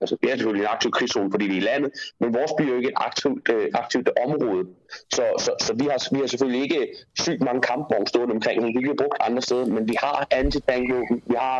Altså, 0.00 0.16
vi 0.22 0.28
er 0.28 0.36
selvfølgelig 0.36 0.64
en 0.64 0.74
aktiv 0.76 0.90
krigszone, 0.90 1.30
fordi 1.30 1.44
vi 1.46 1.56
er 1.56 1.62
i 1.62 1.68
landet, 1.70 1.90
men 2.20 2.34
vores 2.34 2.52
bliver 2.56 2.70
jo 2.72 2.76
ikke 2.80 2.88
et 2.88 3.00
aktivt, 3.08 3.48
øh, 3.54 3.68
aktivt 3.74 4.08
område. 4.26 4.64
Så, 5.16 5.24
så, 5.44 5.50
så 5.66 5.72
vi, 5.80 5.84
har, 5.90 5.98
vi 6.14 6.18
har 6.20 6.26
selvfølgelig 6.26 6.62
ikke 6.62 6.80
sygt 7.24 7.42
mange 7.48 7.62
kampvogne 7.70 8.06
stående 8.06 8.34
omkring, 8.34 8.56
men 8.62 8.70
vi 8.74 8.80
bliver 8.84 8.98
brugt 9.02 9.18
andre 9.20 9.42
steder, 9.42 9.66
men 9.66 9.88
vi 9.88 9.96
har 10.04 10.26
antitankvåben, 10.30 11.16
vi 11.26 11.36
har 11.44 11.58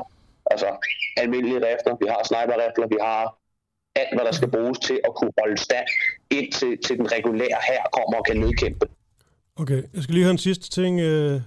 altså 0.50 0.68
almindelige 1.16 1.60
rifler, 1.66 1.96
vi 2.02 2.06
har 2.12 2.20
sniper 2.28 2.86
vi 2.94 2.98
har 3.00 3.22
alt, 4.00 4.12
hvad 4.16 4.24
der 4.28 4.32
skal 4.32 4.50
bruges 4.50 4.78
til 4.78 4.98
at 5.08 5.12
kunne 5.18 5.32
holde 5.40 5.58
stand, 5.66 5.86
indtil 6.30 6.72
til 6.84 6.94
den 6.98 7.06
regulære 7.12 7.60
her 7.68 7.80
kommer 7.96 8.16
og 8.20 8.24
kan 8.28 8.36
nedkæmpe. 8.36 8.86
Okay, 9.56 9.82
jeg 9.94 10.02
skal 10.02 10.14
lige 10.14 10.24
høre 10.24 10.30
en 10.30 10.38
sidste 10.38 10.70
ting, 10.70 10.94
uh, 11.00 11.40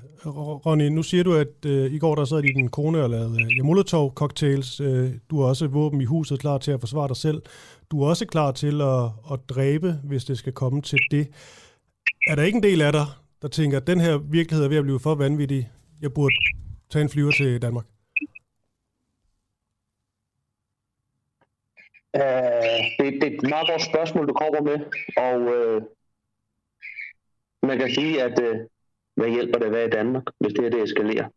Ronny. 0.66 0.88
Nu 0.88 1.04
siger 1.04 1.24
du, 1.24 1.34
at 1.34 1.66
øh, 1.66 1.94
i 1.94 2.00
går 2.00 2.16
der 2.16 2.26
sad 2.26 2.42
din 2.42 2.70
kone 2.70 3.04
og 3.04 3.10
lavede 3.10 3.42
øh, 3.42 3.66
Molotov-cocktails. 3.66 4.82
Du 5.30 5.42
har 5.42 5.48
også 5.48 5.68
våben 5.68 6.02
i 6.02 6.06
huset 6.06 6.40
klar 6.40 6.58
til 6.58 6.72
at 6.72 6.80
forsvare 6.80 7.08
dig 7.08 7.18
selv. 7.18 7.42
Du 7.92 8.04
er 8.04 8.08
også 8.08 8.26
klar 8.26 8.52
til 8.52 8.82
at, 8.82 9.04
at 9.34 9.40
dræbe, 9.50 10.00
hvis 10.04 10.26
det 10.26 10.38
skal 10.38 10.54
komme 10.54 10.82
til 10.82 11.00
det. 11.12 11.28
Er 12.28 12.36
der 12.36 12.44
ikke 12.44 12.56
en 12.56 12.64
del 12.64 12.82
af 12.82 12.92
dig, 12.92 13.06
der 13.42 13.48
tænker, 13.48 13.78
at 13.78 13.88
den 13.88 14.00
her 14.00 14.18
virkelighed 14.18 14.66
er 14.66 14.70
ved 14.70 14.78
at 14.78 14.84
blive 14.84 15.00
for 15.00 15.16
vanvittig? 15.16 15.70
Jeg 16.02 16.14
burde 16.14 16.36
tage 16.92 17.04
en 17.04 17.10
flyver 17.10 17.32
til 17.32 17.62
Danmark. 17.62 17.86
Uh, 22.14 22.22
det, 23.00 23.22
det 23.22 23.24
er 23.24 23.38
et 23.38 23.50
meget 23.50 23.68
godt 23.70 23.82
spørgsmål, 23.82 24.28
du 24.28 24.34
kommer 24.34 24.62
med, 24.62 24.80
og 25.18 25.36
uh, 25.58 25.84
man 27.70 27.78
kan 27.78 27.94
sige, 27.94 28.24
at 28.24 28.40
uh, 28.40 28.58
hvad 29.16 29.30
hjælper 29.30 29.60
det 29.60 29.66
at 29.66 29.72
være 29.72 29.88
i 29.88 29.90
Danmark, 29.90 30.24
hvis 30.40 30.54
det 30.54 30.64
her 30.64 30.70
det 30.70 30.84
eskalerer? 30.84 31.28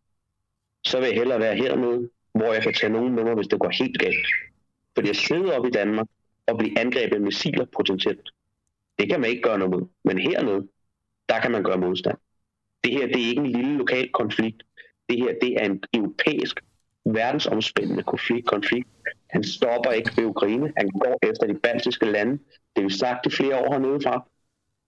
Så 0.85 0.99
vil 0.99 1.07
jeg 1.07 1.17
hellere 1.17 1.41
være 1.41 1.57
hernede, 1.57 2.11
hvor 2.35 2.53
jeg 2.53 2.63
kan 2.63 2.75
tage 2.75 2.93
nogen 2.93 3.15
med 3.15 3.25
mig, 3.25 3.35
hvis 3.35 3.47
det 3.47 3.61
går 3.61 3.73
helt 3.83 3.99
galt. 3.99 4.27
Fordi 4.95 5.09
jeg 5.09 5.17
sidder 5.17 5.59
op 5.59 5.67
i 5.67 5.71
Danmark 5.71 6.07
og 6.47 6.59
bliver 6.59 6.81
angrebet 6.81 7.21
med 7.21 7.21
missiler 7.21 7.67
potentielt. 7.77 8.31
Det 8.99 9.09
kan 9.11 9.21
man 9.21 9.31
ikke 9.31 9.43
gøre 9.43 9.59
noget 9.59 9.75
med. 9.75 9.87
Men 10.05 10.19
hernede, 10.19 10.69
der 11.29 11.41
kan 11.41 11.51
man 11.51 11.65
gøre 11.65 11.79
modstand. 11.79 12.19
Det 12.85 12.93
her, 12.93 13.07
det 13.07 13.23
er 13.23 13.29
ikke 13.29 13.41
en 13.41 13.53
lille 13.53 13.77
lokal 13.77 14.13
konflikt. 14.13 14.63
Det 15.09 15.19
her, 15.19 15.35
det 15.43 15.53
er 15.61 15.65
en 15.65 15.83
europæisk, 15.95 16.61
verdensomspændende 17.05 18.03
konflikt. 18.03 18.47
konflikt 18.47 18.89
han 19.31 19.45
stopper 19.45 19.91
ikke 19.91 20.11
ved 20.17 20.25
Ukraine. 20.25 20.73
Han 20.77 20.89
går 20.89 21.19
efter 21.23 21.47
de 21.47 21.55
baltiske 21.55 22.07
lande. 22.07 22.33
Det 22.77 22.79
er 22.79 22.83
jo 22.83 22.89
sagt 22.89 23.27
i 23.27 23.31
flere 23.31 23.59
år 23.59 23.73
hernede 23.73 24.01
fra. 24.03 24.29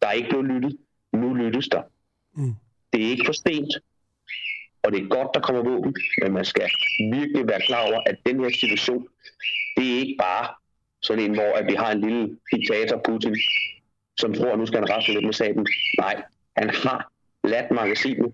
Der 0.02 0.08
er 0.08 0.12
ikke 0.12 0.28
blevet 0.28 0.46
lyttet. 0.46 0.76
Nu 1.12 1.34
lyttes 1.34 1.68
der. 1.68 1.82
Mm. 2.34 2.54
Det 2.92 3.04
er 3.04 3.10
ikke 3.10 3.26
for 3.26 3.32
sent. 3.32 3.72
Og 4.82 4.92
det 4.92 5.02
er 5.02 5.08
godt, 5.08 5.30
der 5.34 5.40
kommer 5.40 5.62
våben. 5.62 5.94
Men 6.22 6.32
man 6.32 6.44
skal 6.44 6.70
virkelig 7.12 7.48
være 7.48 7.60
klar 7.60 7.82
over, 7.88 8.00
at 8.06 8.16
den 8.26 8.40
her 8.40 8.50
situation, 8.60 9.08
det 9.76 9.92
er 9.92 9.98
ikke 9.98 10.16
bare 10.18 10.46
sådan 11.02 11.24
en, 11.24 11.34
hvor 11.34 11.52
at 11.58 11.66
vi 11.66 11.74
har 11.74 11.92
en 11.92 12.00
lille 12.00 12.38
diktator, 12.52 13.00
Putin, 13.04 13.36
som 14.16 14.34
tror, 14.34 14.52
at 14.52 14.58
nu 14.58 14.66
skal 14.66 14.78
han 14.78 14.90
rasle 14.90 15.14
lidt 15.14 15.24
med 15.24 15.32
saben. 15.32 15.66
Nej, 15.98 16.22
han 16.56 16.70
har 16.70 17.10
ladt 17.44 17.70
magasinet. 17.70 18.32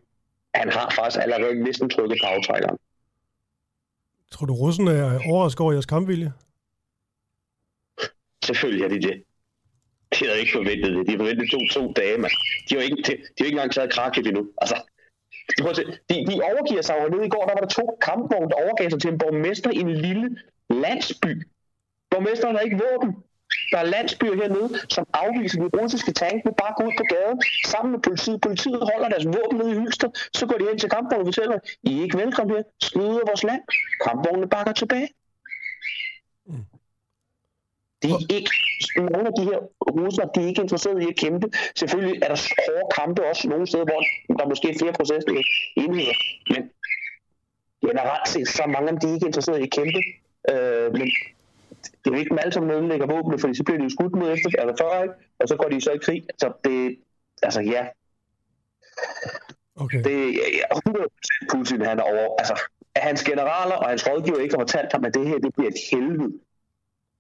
Han 0.54 0.68
har 0.68 0.92
faktisk 0.97 1.23
allerede 1.23 1.64
næsten 1.64 1.90
trykket 1.90 2.18
på 2.23 2.26
aftrækkeren. 2.26 2.78
Tror 4.32 4.46
du, 4.46 4.54
russerne 4.54 4.90
er 4.90 5.20
overrasket 5.30 5.60
over 5.60 5.72
jeres 5.72 5.86
kampvilje? 5.86 6.32
Selvfølgelig 8.44 8.84
er 8.84 8.88
de 8.88 9.00
det. 9.08 9.22
De 10.14 10.26
havde 10.26 10.40
ikke 10.40 10.52
forventet 10.52 10.90
det. 10.96 11.06
De 11.08 11.16
forventede 11.16 11.50
to, 11.54 11.60
to 11.76 11.92
dage, 11.92 12.18
mand. 12.18 12.32
De 12.68 12.74
har 12.74 12.82
ikke, 12.82 12.96
de, 12.96 13.12
de 13.12 13.38
har 13.38 13.44
ikke 13.44 13.56
engang 13.56 13.72
taget 13.72 13.92
krakket 13.92 14.26
endnu. 14.26 14.42
Altså, 14.62 14.76
de, 16.08 16.14
de 16.28 16.34
overgiver 16.50 16.82
sig 16.82 16.94
over 16.98 17.08
nede 17.08 17.26
i 17.26 17.28
går, 17.28 17.44
der 17.46 17.54
var 17.54 17.60
der 17.60 17.74
to 17.80 17.98
kampvogne, 18.08 18.48
der 18.50 18.62
overgav 18.64 18.90
sig 18.90 19.00
til 19.00 19.12
en 19.12 19.18
borgmester 19.18 19.70
i 19.70 19.80
en 19.86 19.92
lille 20.06 20.36
landsby. 20.70 21.48
Borgmesteren 22.10 22.56
har 22.56 22.62
ikke 22.62 22.80
våben. 22.86 23.10
Der 23.73 23.78
er 23.78 23.87
landsbyer 23.94 24.37
hernede, 24.37 24.68
som 24.88 25.06
afviser 25.12 25.59
de 25.62 25.68
russiske 25.78 26.12
tank 26.12 26.44
med 26.44 26.52
bare 26.52 26.75
gå 26.76 26.82
ud 26.88 26.92
på 26.99 27.04
gaden 27.04 27.38
sammen 27.66 27.92
med 27.92 28.00
politiet. 28.00 28.40
Politiet 28.40 28.80
holder 28.92 29.09
deres 29.09 29.26
våben 29.26 29.59
nede 29.59 29.71
i 29.73 29.78
hylster. 29.80 30.09
Så 30.35 30.47
går 30.47 30.56
de 30.59 30.64
hen 30.68 30.78
til 30.78 30.90
kampvognen 30.90 31.26
og 31.26 31.35
fortæller, 31.35 31.59
I 31.82 31.99
er 31.99 32.02
ikke 32.02 32.18
velkommen 32.18 32.56
her. 32.56 32.62
Skyd 32.80 33.00
ud 33.00 33.21
af 33.21 33.26
vores 33.30 33.42
land. 33.42 33.62
Kampvognene 34.06 34.49
bakker 34.49 34.73
tilbage. 34.73 35.09
Mm. 36.47 36.64
De 38.02 38.09
er 38.11 38.35
ikke, 38.38 38.50
nogle 38.97 39.26
af 39.30 39.35
de 39.38 39.44
her 39.50 39.59
russere, 39.99 40.28
de 40.35 40.40
er 40.42 40.47
ikke 40.47 40.62
interesserede 40.62 41.04
i 41.04 41.09
at 41.09 41.16
kæmpe. 41.16 41.47
Selvfølgelig 41.76 42.23
er 42.23 42.28
der 42.28 42.40
hårde 42.66 42.88
kampe 42.99 43.21
også 43.30 43.49
nogle 43.49 43.66
steder, 43.66 43.85
hvor 43.85 44.00
der 44.37 44.44
er 44.44 44.49
måske 44.49 44.71
er 44.71 44.78
flere 44.80 44.92
processer 44.92 45.32
enheder. 45.76 46.14
Men 46.52 46.62
generelt 47.87 48.28
set, 48.28 48.49
så 48.49 48.62
mange 48.66 48.88
af 48.90 49.00
de 49.00 49.09
er 49.09 49.14
ikke 49.14 49.26
interesserede 49.26 49.61
i 49.61 49.68
at 49.68 49.75
kæmpe. 49.78 50.00
Øh, 50.50 50.92
men 50.99 51.09
det 51.82 52.06
er 52.06 52.10
jo 52.10 52.14
ikke 52.14 52.28
dem 52.28 52.38
alle 52.38 52.52
sammen, 52.52 52.70
der 52.70 52.88
lægger 52.88 53.06
våbne, 53.06 53.38
fordi 53.38 53.54
så 53.54 53.64
bliver 53.64 53.78
de 53.78 53.84
jo 53.84 53.90
skudt 53.90 54.14
mod 54.14 54.32
efter, 54.32 54.50
eller 54.60 54.76
før, 54.80 55.02
ikke? 55.02 55.14
og 55.40 55.48
så 55.48 55.56
går 55.56 55.68
de 55.68 55.80
så 55.80 55.90
i 55.90 55.98
krig. 55.98 56.22
Så 56.38 56.52
det, 56.64 56.98
altså 57.42 57.60
ja. 57.60 57.86
Okay. 59.76 60.04
Det 60.04 60.18
er 60.70 60.74
100% 60.88 61.46
Putin, 61.52 61.80
han 61.80 61.98
er 61.98 62.02
over. 62.02 62.36
Altså, 62.38 62.60
at 62.94 63.02
hans 63.02 63.24
generaler 63.24 63.74
og 63.74 63.88
hans 63.88 64.08
rådgiver 64.08 64.38
ikke 64.38 64.54
har 64.54 64.60
fortalt 64.60 64.92
ham, 64.92 65.04
at 65.04 65.14
det 65.14 65.28
her 65.28 65.38
det 65.38 65.54
bliver 65.54 65.70
et 65.70 65.80
helvede. 65.90 66.32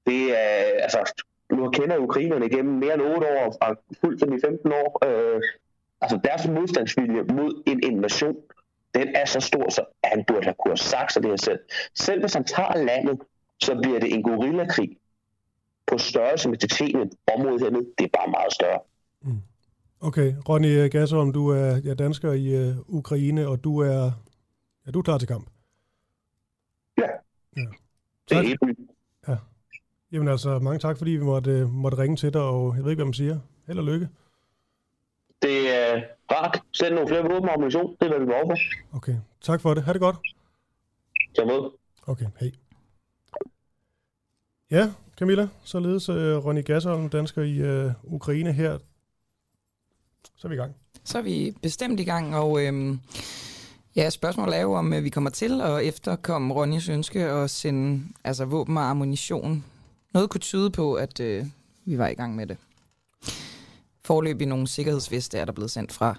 Det 0.06 0.38
er, 0.38 0.82
altså, 0.82 1.12
nu 1.52 1.70
kender 1.70 1.96
ukrainerne 1.98 2.46
igennem 2.46 2.74
mere 2.74 2.94
end 2.94 3.02
8 3.02 3.26
år, 3.26 3.56
og 3.60 3.78
fuldt 4.00 4.20
dem 4.20 4.32
i 4.32 4.40
15 4.44 4.72
år. 4.72 5.06
Øh, 5.06 5.40
altså, 6.00 6.20
deres 6.24 6.48
modstandsvilje 6.48 7.22
mod 7.22 7.62
en 7.66 7.80
invasion, 7.82 8.36
den 8.94 9.08
er 9.16 9.24
så 9.24 9.40
stor, 9.40 9.70
så 9.70 9.84
han 10.04 10.24
burde 10.24 10.44
have 10.44 10.54
kunnet 10.64 10.78
sagt 10.78 11.12
sig 11.12 11.22
det 11.22 11.30
her 11.30 11.36
selv. 11.36 11.60
Selv 11.94 12.20
hvis 12.20 12.34
han 12.34 12.44
tager 12.44 12.76
landet, 12.76 13.18
så 13.62 13.78
bliver 13.82 14.00
det 14.00 14.14
en 14.14 14.22
gorillakrig 14.22 14.96
på 15.86 15.98
størrelse 15.98 16.48
med 16.48 16.58
Tjetjenien. 16.58 17.12
Området 17.34 17.60
hernede, 17.62 17.86
det 17.98 18.04
er 18.04 18.08
bare 18.18 18.30
meget 18.30 18.52
større. 18.52 18.80
Mm. 19.22 19.40
Okay, 20.00 20.34
Ronny 20.48 20.90
Gasserholm, 20.90 21.32
du 21.32 21.48
er 21.48 21.76
ja, 21.84 21.94
dansker 21.94 22.32
i 22.32 22.68
uh, 22.68 22.76
Ukraine, 22.88 23.48
og 23.48 23.64
du 23.64 23.78
er, 23.78 24.10
ja, 24.86 24.90
du 24.90 24.98
er 24.98 25.02
klar 25.02 25.18
til 25.18 25.28
kamp. 25.28 25.50
Ja, 26.98 27.08
ja. 27.56 27.62
Tak. 28.28 28.44
det 28.44 28.52
er 28.52 28.74
Ja. 29.28 29.36
Jamen 30.12 30.28
altså, 30.28 30.58
mange 30.58 30.78
tak, 30.78 30.98
fordi 30.98 31.10
vi 31.10 31.24
måtte, 31.24 31.66
måtte 31.66 31.98
ringe 31.98 32.16
til 32.16 32.32
dig, 32.32 32.42
og 32.42 32.76
jeg 32.76 32.84
ved 32.84 32.90
ikke, 32.90 32.98
hvad 32.98 33.06
man 33.06 33.14
siger. 33.14 33.38
Held 33.66 33.78
og 33.78 33.84
lykke. 33.84 34.08
Det 35.42 35.76
er 35.76 35.96
uh, 35.96 36.02
rart. 36.32 36.62
Send 36.72 36.94
nogle 36.94 37.08
flere 37.08 37.22
våben 37.22 37.48
og 37.48 37.54
ammunition. 37.54 37.96
Det 38.00 38.06
er, 38.06 38.08
hvad 38.08 38.20
vi 38.20 38.26
behov 38.26 38.42
for. 38.46 38.96
Okay, 38.96 39.16
tak 39.40 39.60
for 39.60 39.74
det. 39.74 39.82
Ha' 39.82 39.92
det 39.92 40.00
godt. 40.00 40.16
Tak 41.36 41.46
med. 41.46 41.70
Okay, 42.06 42.26
hej. 42.40 42.50
Ja, 44.72 44.90
Camilla, 45.18 45.48
således 45.64 46.08
uh, 46.08 46.16
Ronny 46.16 46.64
Gasholm, 46.64 47.08
dansker 47.08 47.42
i 47.42 47.86
uh, 47.86 47.92
Ukraine 48.04 48.52
her. 48.52 48.78
Så 50.36 50.46
er 50.46 50.48
vi 50.48 50.54
i 50.54 50.58
gang. 50.58 50.74
Så 51.04 51.18
er 51.18 51.22
vi 51.22 51.54
bestemt 51.62 52.00
i 52.00 52.04
gang, 52.04 52.36
og 52.36 52.64
øhm, 52.64 53.00
ja, 53.96 54.10
spørgsmålet 54.10 54.56
er 54.56 54.60
jo, 54.60 54.72
om 54.72 54.92
øh, 54.92 55.04
vi 55.04 55.10
kommer 55.10 55.30
til 55.30 55.60
at 55.60 55.82
efterkomme 55.82 56.54
Ronnys 56.54 56.88
ønske 56.88 57.24
at 57.24 57.50
sende 57.50 58.04
altså, 58.24 58.44
våben 58.44 58.76
og 58.76 58.90
ammunition. 58.90 59.64
Noget 60.14 60.30
kunne 60.30 60.40
tyde 60.40 60.70
på, 60.70 60.94
at 60.94 61.20
øh, 61.20 61.46
vi 61.84 61.98
var 61.98 62.08
i 62.08 62.14
gang 62.14 62.36
med 62.36 62.46
det. 62.46 62.56
Forløb 64.04 64.40
i 64.40 64.44
nogle 64.44 64.66
sikkerhedsveste 64.66 65.38
er 65.38 65.44
der 65.44 65.52
blevet 65.52 65.70
sendt 65.70 65.92
fra 65.92 66.18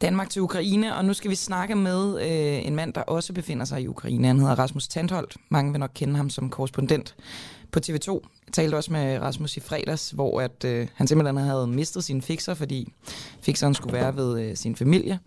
Danmark 0.00 0.30
til 0.30 0.42
Ukraine, 0.42 0.96
og 0.96 1.04
nu 1.04 1.12
skal 1.12 1.30
vi 1.30 1.36
snakke 1.36 1.74
med 1.74 2.20
øh, 2.20 2.66
en 2.66 2.76
mand, 2.76 2.92
der 2.92 3.02
også 3.02 3.32
befinder 3.32 3.64
sig 3.64 3.82
i 3.82 3.88
Ukraine. 3.88 4.26
Han 4.26 4.38
hedder 4.38 4.58
Rasmus 4.58 4.88
Tandholt. 4.88 5.36
Mange 5.48 5.72
vil 5.72 5.80
nok 5.80 5.90
kende 5.94 6.16
ham 6.16 6.30
som 6.30 6.50
korrespondent 6.50 7.16
på 7.72 7.80
TV2. 7.86 8.12
Jeg 8.46 8.52
talte 8.52 8.74
også 8.74 8.92
med 8.92 9.18
Rasmus 9.18 9.56
i 9.56 9.60
fredags, 9.60 10.10
hvor 10.10 10.40
at, 10.40 10.64
øh, 10.64 10.88
han 10.94 11.06
simpelthen 11.06 11.36
havde 11.36 11.66
mistet 11.66 12.04
sin 12.04 12.22
fixer, 12.22 12.54
fordi 12.54 12.92
fixeren 13.42 13.74
skulle 13.74 13.92
være 13.92 14.16
ved 14.16 14.40
øh, 14.40 14.56
sin 14.56 14.76
familie. 14.76 15.18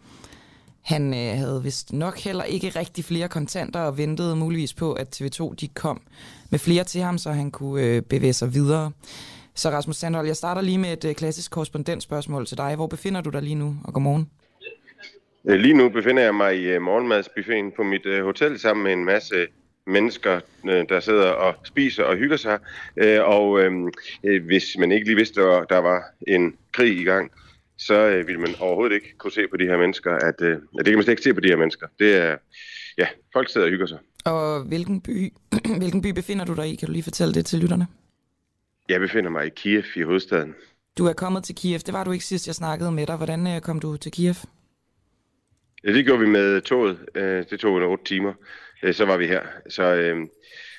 Han 0.81 1.13
øh, 1.13 1.37
havde 1.37 1.63
vist 1.63 1.93
nok 1.93 2.19
heller 2.19 2.43
ikke 2.43 2.69
rigtig 2.69 3.05
flere 3.05 3.27
kontanter 3.27 3.79
og 3.79 3.97
ventede 3.97 4.35
muligvis 4.35 4.73
på, 4.73 4.93
at 4.93 5.21
TV2 5.21 5.55
de 5.55 5.67
kom 5.67 6.01
med 6.49 6.59
flere 6.59 6.83
til 6.83 7.01
ham, 7.01 7.17
så 7.17 7.31
han 7.31 7.51
kunne 7.51 7.83
øh, 7.83 8.01
bevæge 8.01 8.33
sig 8.33 8.53
videre. 8.53 8.91
Så 9.55 9.69
Rasmus 9.69 9.95
Sandholm, 9.95 10.27
jeg 10.27 10.35
starter 10.35 10.61
lige 10.61 10.77
med 10.77 10.93
et 10.93 11.05
øh, 11.05 11.15
klassisk 11.15 11.51
korrespondentspørgsmål 11.51 12.45
til 12.45 12.57
dig. 12.57 12.75
Hvor 12.75 12.87
befinder 12.87 13.21
du 13.21 13.29
dig 13.29 13.41
lige 13.41 13.55
nu, 13.55 13.75
og 13.83 13.93
godmorgen? 13.93 14.29
Øh, 15.47 15.59
lige 15.59 15.73
nu 15.73 15.89
befinder 15.89 16.23
jeg 16.23 16.35
mig 16.35 16.57
i 16.57 16.63
øh, 16.63 16.81
morgenmadsbuffeten 16.81 17.71
på 17.75 17.83
mit 17.83 18.05
øh, 18.05 18.23
hotel 18.23 18.59
sammen 18.59 18.83
med 18.83 18.93
en 18.93 19.05
masse 19.05 19.35
mennesker, 19.87 20.39
der 20.63 20.99
sidder 20.99 21.29
og 21.29 21.55
spiser 21.63 22.03
og 22.03 22.15
hygger 22.15 22.37
sig. 22.37 22.59
Og 23.21 23.61
øh, 23.61 23.91
hvis 24.45 24.77
man 24.79 24.91
ikke 24.91 25.05
lige 25.05 25.15
vidste, 25.15 25.41
at 25.41 25.65
der 25.69 25.77
var 25.77 26.03
en 26.27 26.55
krig 26.71 26.99
i 26.99 27.03
gang, 27.03 27.31
så 27.77 28.07
øh, 28.07 28.27
vil 28.27 28.39
man 28.39 28.55
overhovedet 28.59 28.95
ikke 28.95 29.17
kunne 29.17 29.31
se 29.31 29.47
på 29.47 29.57
de 29.57 29.65
her 29.65 29.77
mennesker, 29.77 30.11
at 30.11 30.41
øh, 30.41 30.57
det 30.77 30.85
kan 30.85 30.93
man 30.93 31.03
slet 31.03 31.13
ikke 31.13 31.23
se 31.23 31.33
på 31.33 31.39
de 31.39 31.47
her 31.47 31.55
mennesker. 31.55 31.87
Det 31.99 32.15
er, 32.15 32.37
ja, 32.97 33.07
folk 33.33 33.49
sidder 33.49 33.67
og 33.67 33.71
hygger 33.71 33.85
sig. 33.85 33.97
Og 34.25 34.63
hvilken 34.63 35.01
by, 35.01 35.33
hvilken 35.81 36.01
by 36.01 36.11
befinder 36.11 36.45
du 36.45 36.53
dig 36.53 36.67
i? 36.67 36.75
Kan 36.75 36.85
du 36.85 36.91
lige 36.91 37.03
fortælle 37.03 37.33
det 37.33 37.45
til 37.45 37.59
lytterne? 37.59 37.87
Jeg 38.89 38.99
befinder 38.99 39.29
mig 39.29 39.45
i 39.45 39.49
Kiev 39.49 39.83
i 39.95 40.01
hovedstaden. 40.01 40.55
Du 40.97 41.05
er 41.05 41.13
kommet 41.13 41.43
til 41.43 41.55
Kiev. 41.55 41.79
Det 41.79 41.93
var 41.93 42.03
du 42.03 42.11
ikke 42.11 42.25
sidst, 42.25 42.47
jeg 42.47 42.55
snakkede 42.55 42.91
med 42.91 43.05
dig. 43.07 43.15
Hvordan 43.15 43.47
øh, 43.47 43.61
kom 43.61 43.79
du 43.79 43.97
til 43.97 44.11
Kiev? 44.11 44.35
Ja, 45.83 45.93
det 45.93 46.05
gjorde 46.05 46.19
vi 46.19 46.27
med 46.27 46.61
toget. 46.61 46.97
Øh, 47.15 47.45
det 47.49 47.59
tog 47.59 47.73
under 47.73 47.87
otte 47.87 48.03
timer. 48.03 48.33
Øh, 48.83 48.93
så 48.93 49.05
var 49.05 49.17
vi 49.17 49.27
her. 49.27 49.41
Så, 49.69 49.83
øh, 49.83 50.17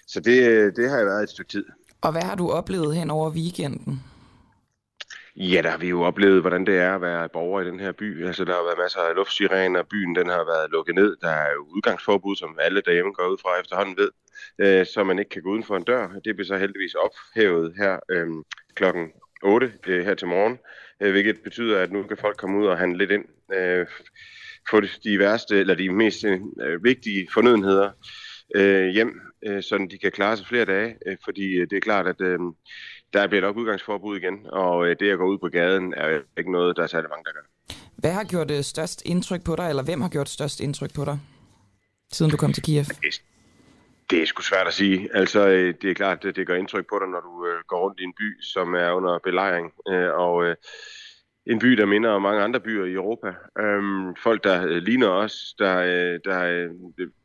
så 0.06 0.20
det, 0.20 0.76
det 0.76 0.90
har 0.90 0.96
jeg 0.96 1.06
været 1.06 1.22
et 1.22 1.30
stykke 1.30 1.50
tid. 1.50 1.64
Og 2.00 2.12
hvad 2.12 2.22
har 2.22 2.34
du 2.34 2.50
oplevet 2.50 2.96
hen 2.96 3.10
over 3.10 3.30
weekenden? 3.30 4.02
Ja, 5.36 5.62
der 5.62 5.70
har 5.70 5.78
vi 5.78 5.88
jo 5.88 6.02
oplevet, 6.02 6.40
hvordan 6.40 6.66
det 6.66 6.78
er 6.78 6.94
at 6.94 7.00
være 7.00 7.28
borger 7.28 7.60
i 7.60 7.66
den 7.66 7.80
her 7.80 7.92
by. 7.92 8.26
Altså, 8.26 8.44
der 8.44 8.52
har 8.52 8.62
været 8.62 8.78
masser 8.78 9.00
af 9.00 9.14
luftsirener, 9.14 9.82
byen 9.82 10.16
den 10.16 10.28
har 10.28 10.44
været 10.44 10.70
lukket 10.70 10.94
ned. 10.94 11.16
Der 11.20 11.28
er 11.28 11.52
jo 11.52 11.66
udgangsforbud, 11.76 12.36
som 12.36 12.58
alle 12.60 12.82
derhjemme 12.86 13.12
går 13.12 13.28
ud 13.28 13.38
fra 13.42 13.60
efterhånden 13.60 13.96
ved, 13.96 14.10
øh, 14.58 14.86
så 14.86 15.04
man 15.04 15.18
ikke 15.18 15.28
kan 15.28 15.42
gå 15.42 15.50
uden 15.50 15.64
for 15.64 15.76
en 15.76 15.84
dør. 15.84 16.08
Det 16.24 16.36
bliver 16.36 16.46
så 16.46 16.56
heldigvis 16.56 16.94
ophævet 16.94 17.74
her 17.76 17.98
øh, 18.10 18.28
klokken 18.74 19.12
8 19.42 19.72
øh, 19.86 20.04
her 20.04 20.14
til 20.14 20.28
morgen, 20.28 20.58
øh, 21.00 21.10
hvilket 21.10 21.40
betyder, 21.44 21.80
at 21.80 21.92
nu 21.92 22.02
kan 22.02 22.16
folk 22.16 22.36
komme 22.36 22.58
ud 22.58 22.66
og 22.66 22.78
handle 22.78 22.98
lidt 22.98 23.10
ind, 23.10 23.24
øh, 23.54 23.86
få 24.70 24.80
de 24.80 25.18
værste, 25.18 25.60
eller 25.60 25.74
de 25.74 25.88
mest 25.88 26.24
øh, 26.24 26.84
vigtige 26.84 27.28
fornødenheder 27.32 27.90
øh, 28.54 28.88
hjem, 28.88 29.20
øh, 29.46 29.62
så 29.62 29.86
de 29.90 29.98
kan 29.98 30.12
klare 30.12 30.36
sig 30.36 30.46
flere 30.46 30.64
dage, 30.64 30.96
øh, 31.06 31.16
fordi 31.24 31.52
øh, 31.52 31.70
det 31.70 31.76
er 31.76 31.80
klart, 31.80 32.06
at 32.06 32.20
øh, 32.20 32.38
der 33.12 33.26
bliver 33.26 33.46
op 33.46 33.56
udgangsforbud 33.56 34.16
igen, 34.16 34.46
og 34.52 34.86
øh, 34.86 34.96
det 35.00 35.10
at 35.10 35.18
gå 35.18 35.24
ud 35.24 35.38
på 35.38 35.48
gaden 35.48 35.94
er 35.94 36.20
ikke 36.38 36.52
noget, 36.52 36.76
der 36.76 36.82
er 36.82 36.86
særlig 36.86 37.10
mange, 37.10 37.24
der 37.24 37.32
gør. 37.32 37.74
Hvad 37.96 38.12
har 38.12 38.24
gjort 38.24 38.48
det 38.48 38.64
størst 38.64 39.02
indtryk 39.06 39.44
på 39.44 39.56
dig, 39.56 39.68
eller 39.68 39.82
hvem 39.82 40.00
har 40.00 40.08
gjort 40.08 40.28
størst 40.28 40.60
indtryk 40.60 40.94
på 40.94 41.04
dig, 41.04 41.18
siden 42.12 42.30
du 42.30 42.36
kom 42.36 42.52
til 42.52 42.62
Kiev? 42.62 42.84
Det 44.10 44.22
er 44.22 44.26
sgu 44.26 44.42
svært 44.42 44.66
at 44.66 44.74
sige. 44.74 45.08
Altså, 45.14 45.48
øh, 45.48 45.74
det 45.82 45.90
er 45.90 45.94
klart, 45.94 46.24
at 46.24 46.36
det 46.36 46.46
gør 46.46 46.54
indtryk 46.54 46.86
på 46.88 46.98
dig, 47.00 47.08
når 47.08 47.20
du 47.20 47.46
øh, 47.46 47.62
går 47.68 47.80
rundt 47.80 48.00
i 48.00 48.02
en 48.02 48.12
by, 48.18 48.42
som 48.42 48.74
er 48.74 48.90
under 48.90 49.18
belejring, 49.24 49.72
øh, 49.88 50.10
og 50.14 50.56
en 51.46 51.58
by, 51.58 51.66
der 51.66 51.86
minder 51.86 52.10
om 52.10 52.22
mange 52.22 52.42
andre 52.42 52.60
byer 52.60 52.84
i 52.84 52.92
Europa. 52.92 53.34
Øhm, 53.58 54.16
folk, 54.16 54.44
der 54.44 54.66
øh, 54.66 54.76
ligner 54.76 55.08
os, 55.08 55.54
der, 55.58 55.78
øh, 55.78 56.20
der 56.24 56.42
øh, 56.44 56.70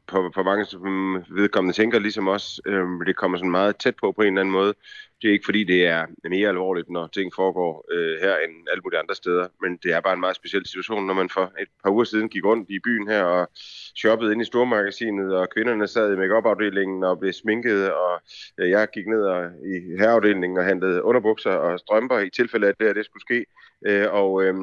på, 0.07 0.31
på 0.35 0.43
mange 0.43 0.65
mm, 0.89 1.15
vedkommende 1.29 1.75
tænker 1.75 1.99
ligesom 1.99 2.27
os, 2.27 2.61
Øhm, 2.65 3.05
det 3.05 3.15
kommer 3.15 3.37
sådan 3.37 3.51
meget 3.51 3.75
tæt 3.77 3.95
på 3.95 4.11
på 4.11 4.21
en 4.21 4.27
eller 4.27 4.41
anden 4.41 4.53
måde. 4.53 4.73
Det 5.21 5.27
er 5.27 5.33
ikke 5.33 5.45
fordi, 5.45 5.63
det 5.63 5.87
er 5.87 6.05
mere 6.29 6.49
alvorligt, 6.49 6.89
når 6.89 7.07
ting 7.07 7.31
foregår 7.35 7.85
øh, 7.91 8.17
her 8.21 8.35
end 8.37 8.53
alle 8.71 8.81
mulige 8.83 8.99
andre 8.99 9.15
steder, 9.15 9.47
men 9.61 9.77
det 9.83 9.93
er 9.93 10.01
bare 10.01 10.13
en 10.13 10.19
meget 10.19 10.35
speciel 10.35 10.65
situation, 10.65 11.07
når 11.07 11.13
man 11.13 11.29
for 11.29 11.53
et 11.59 11.67
par 11.83 11.91
uger 11.91 12.03
siden 12.03 12.29
gik 12.29 12.45
rundt 12.45 12.69
i 12.69 12.79
byen 12.79 13.07
her 13.07 13.23
og 13.23 13.49
shoppede 13.95 14.31
ind 14.31 14.41
i 14.41 14.45
stormagasinet, 14.45 15.35
og 15.35 15.49
kvinderne 15.49 15.87
sad 15.87 16.13
i 16.13 16.17
make 16.17 16.35
og 17.07 17.19
blev 17.19 17.33
sminket, 17.33 17.91
og 17.91 18.21
øh, 18.57 18.69
jeg 18.69 18.87
gik 18.93 19.07
ned 19.07 19.23
og, 19.23 19.43
i 19.45 19.97
herreafdelingen 19.99 20.57
og 20.57 20.65
handlede 20.65 21.03
underbukser 21.03 21.51
og 21.51 21.79
strømper 21.79 22.19
i 22.19 22.29
tilfælde 22.29 22.67
af, 22.67 22.71
at 22.71 22.79
det, 22.79 22.95
det 22.95 23.05
skulle 23.05 23.21
ske. 23.21 23.45
Øh, 23.85 24.07
og 24.11 24.43
øh, 24.43 24.55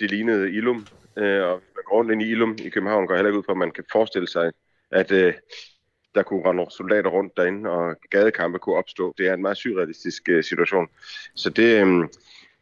det 0.00 0.10
lignede 0.10 0.50
Ilum, 0.52 0.86
øh, 1.16 1.42
og 1.42 1.62
man 1.74 1.84
går 1.86 1.96
rundt 1.96 2.12
ind 2.12 2.22
i 2.22 2.30
Ilum 2.30 2.56
i 2.64 2.68
København, 2.68 3.06
går 3.06 3.14
heller 3.14 3.28
ikke 3.28 3.38
ud 3.38 3.42
på, 3.42 3.52
at 3.52 3.58
man 3.58 3.70
kan 3.70 3.84
forestille 3.92 4.28
sig, 4.28 4.52
at 4.90 5.12
øh, 5.12 5.34
der 6.14 6.22
kunne 6.22 6.48
rende 6.48 6.66
soldater 6.70 7.10
rundt 7.10 7.36
derinde, 7.36 7.70
og 7.70 7.96
gadekampe 8.10 8.58
kunne 8.58 8.76
opstå. 8.76 9.14
Det 9.18 9.28
er 9.28 9.34
en 9.34 9.42
meget 9.42 9.56
surrealistisk 9.56 10.28
øh, 10.28 10.44
situation. 10.44 10.86
Så 11.34 11.50
det, 11.50 11.86
øh, 11.86 12.08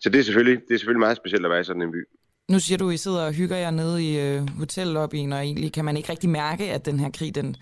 så 0.01 0.09
det, 0.11 0.19
er 0.19 0.23
selvfølgelig, 0.23 0.63
det 0.69 0.75
er 0.75 0.79
selvfølgelig 0.79 1.07
meget 1.07 1.17
specielt 1.17 1.45
at 1.45 1.51
være 1.51 1.61
i 1.61 1.65
sådan 1.65 1.83
en 1.83 1.93
by. 1.93 2.09
Nu 2.49 2.59
siger 2.61 2.79
du, 2.79 2.89
at 2.89 2.95
I 2.95 2.97
sidder 2.97 3.27
og 3.27 3.33
hygger 3.33 3.57
jer 3.57 3.71
nede 3.71 4.05
i 4.05 4.21
øh, 4.21 4.49
hotellobbyen, 4.59 5.33
og 5.33 5.39
egentlig 5.39 5.73
kan 5.73 5.85
man 5.85 5.97
ikke 5.97 6.11
rigtig 6.11 6.31
mærke, 6.31 6.65
at 6.65 6.87
den 6.87 7.01
her 7.01 7.11
krig 7.11 7.35
den 7.35 7.57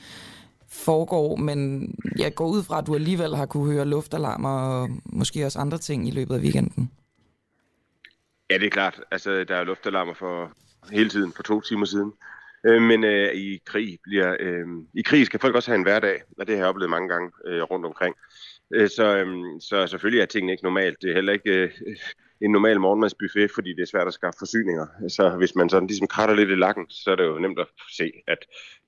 foregår, 0.68 1.36
men 1.36 1.88
jeg 2.18 2.34
går 2.34 2.48
ud 2.48 2.62
fra, 2.62 2.78
at 2.78 2.86
du 2.86 2.94
alligevel 2.94 3.36
har 3.36 3.46
kunne 3.46 3.72
høre 3.72 3.84
luftalarmer 3.84 4.60
og 4.60 4.90
måske 5.04 5.46
også 5.46 5.58
andre 5.58 5.78
ting 5.78 6.08
i 6.08 6.10
løbet 6.10 6.34
af 6.34 6.40
weekenden. 6.40 6.90
Ja, 8.50 8.58
det 8.58 8.66
er 8.66 8.70
klart. 8.70 9.00
Altså, 9.10 9.44
der 9.44 9.56
er 9.56 9.64
luftalarmer 9.64 10.14
for 10.14 10.52
hele 10.92 11.10
tiden 11.10 11.32
for 11.32 11.42
to 11.42 11.60
timer 11.60 11.86
siden. 11.86 12.12
Øh, 12.66 12.82
men 12.82 13.04
øh, 13.04 13.34
i 13.34 13.60
krig 13.66 13.98
bliver 14.02 14.36
øh, 14.40 14.66
i 14.94 15.02
krig 15.02 15.26
skal 15.26 15.40
folk 15.40 15.54
også 15.54 15.70
have 15.70 15.78
en 15.78 15.82
hverdag, 15.82 16.22
og 16.38 16.46
det 16.46 16.54
har 16.54 16.62
jeg 16.62 16.68
oplevet 16.68 16.90
mange 16.90 17.08
gange 17.08 17.32
øh, 17.46 17.62
rundt 17.62 17.86
omkring. 17.86 18.16
Øh, 18.74 18.88
så, 18.88 19.16
øh, 19.16 19.26
så 19.60 19.86
selvfølgelig 19.86 20.22
er 20.22 20.26
tingene 20.26 20.52
ikke 20.52 20.64
normalt. 20.64 21.02
Det 21.02 21.10
er 21.10 21.14
heller 21.14 21.32
ikke 21.32 21.50
øh, 21.50 21.70
en 22.40 22.50
normal 22.50 22.80
morgenmadsbuffet, 22.80 23.50
fordi 23.54 23.70
det 23.74 23.82
er 23.82 23.86
svært 23.86 24.06
at 24.06 24.14
skaffe 24.14 24.38
forsyninger. 24.38 24.86
Så 25.08 25.30
hvis 25.30 25.54
man 25.54 25.68
sådan 25.68 25.86
ligesom 25.86 26.06
kratter 26.06 26.34
lidt 26.34 26.50
i 26.50 26.54
lakken, 26.54 26.86
så 26.90 27.10
er 27.10 27.16
det 27.16 27.24
jo 27.24 27.38
nemt 27.38 27.58
at 27.58 27.66
se, 27.96 28.12
at 28.26 28.38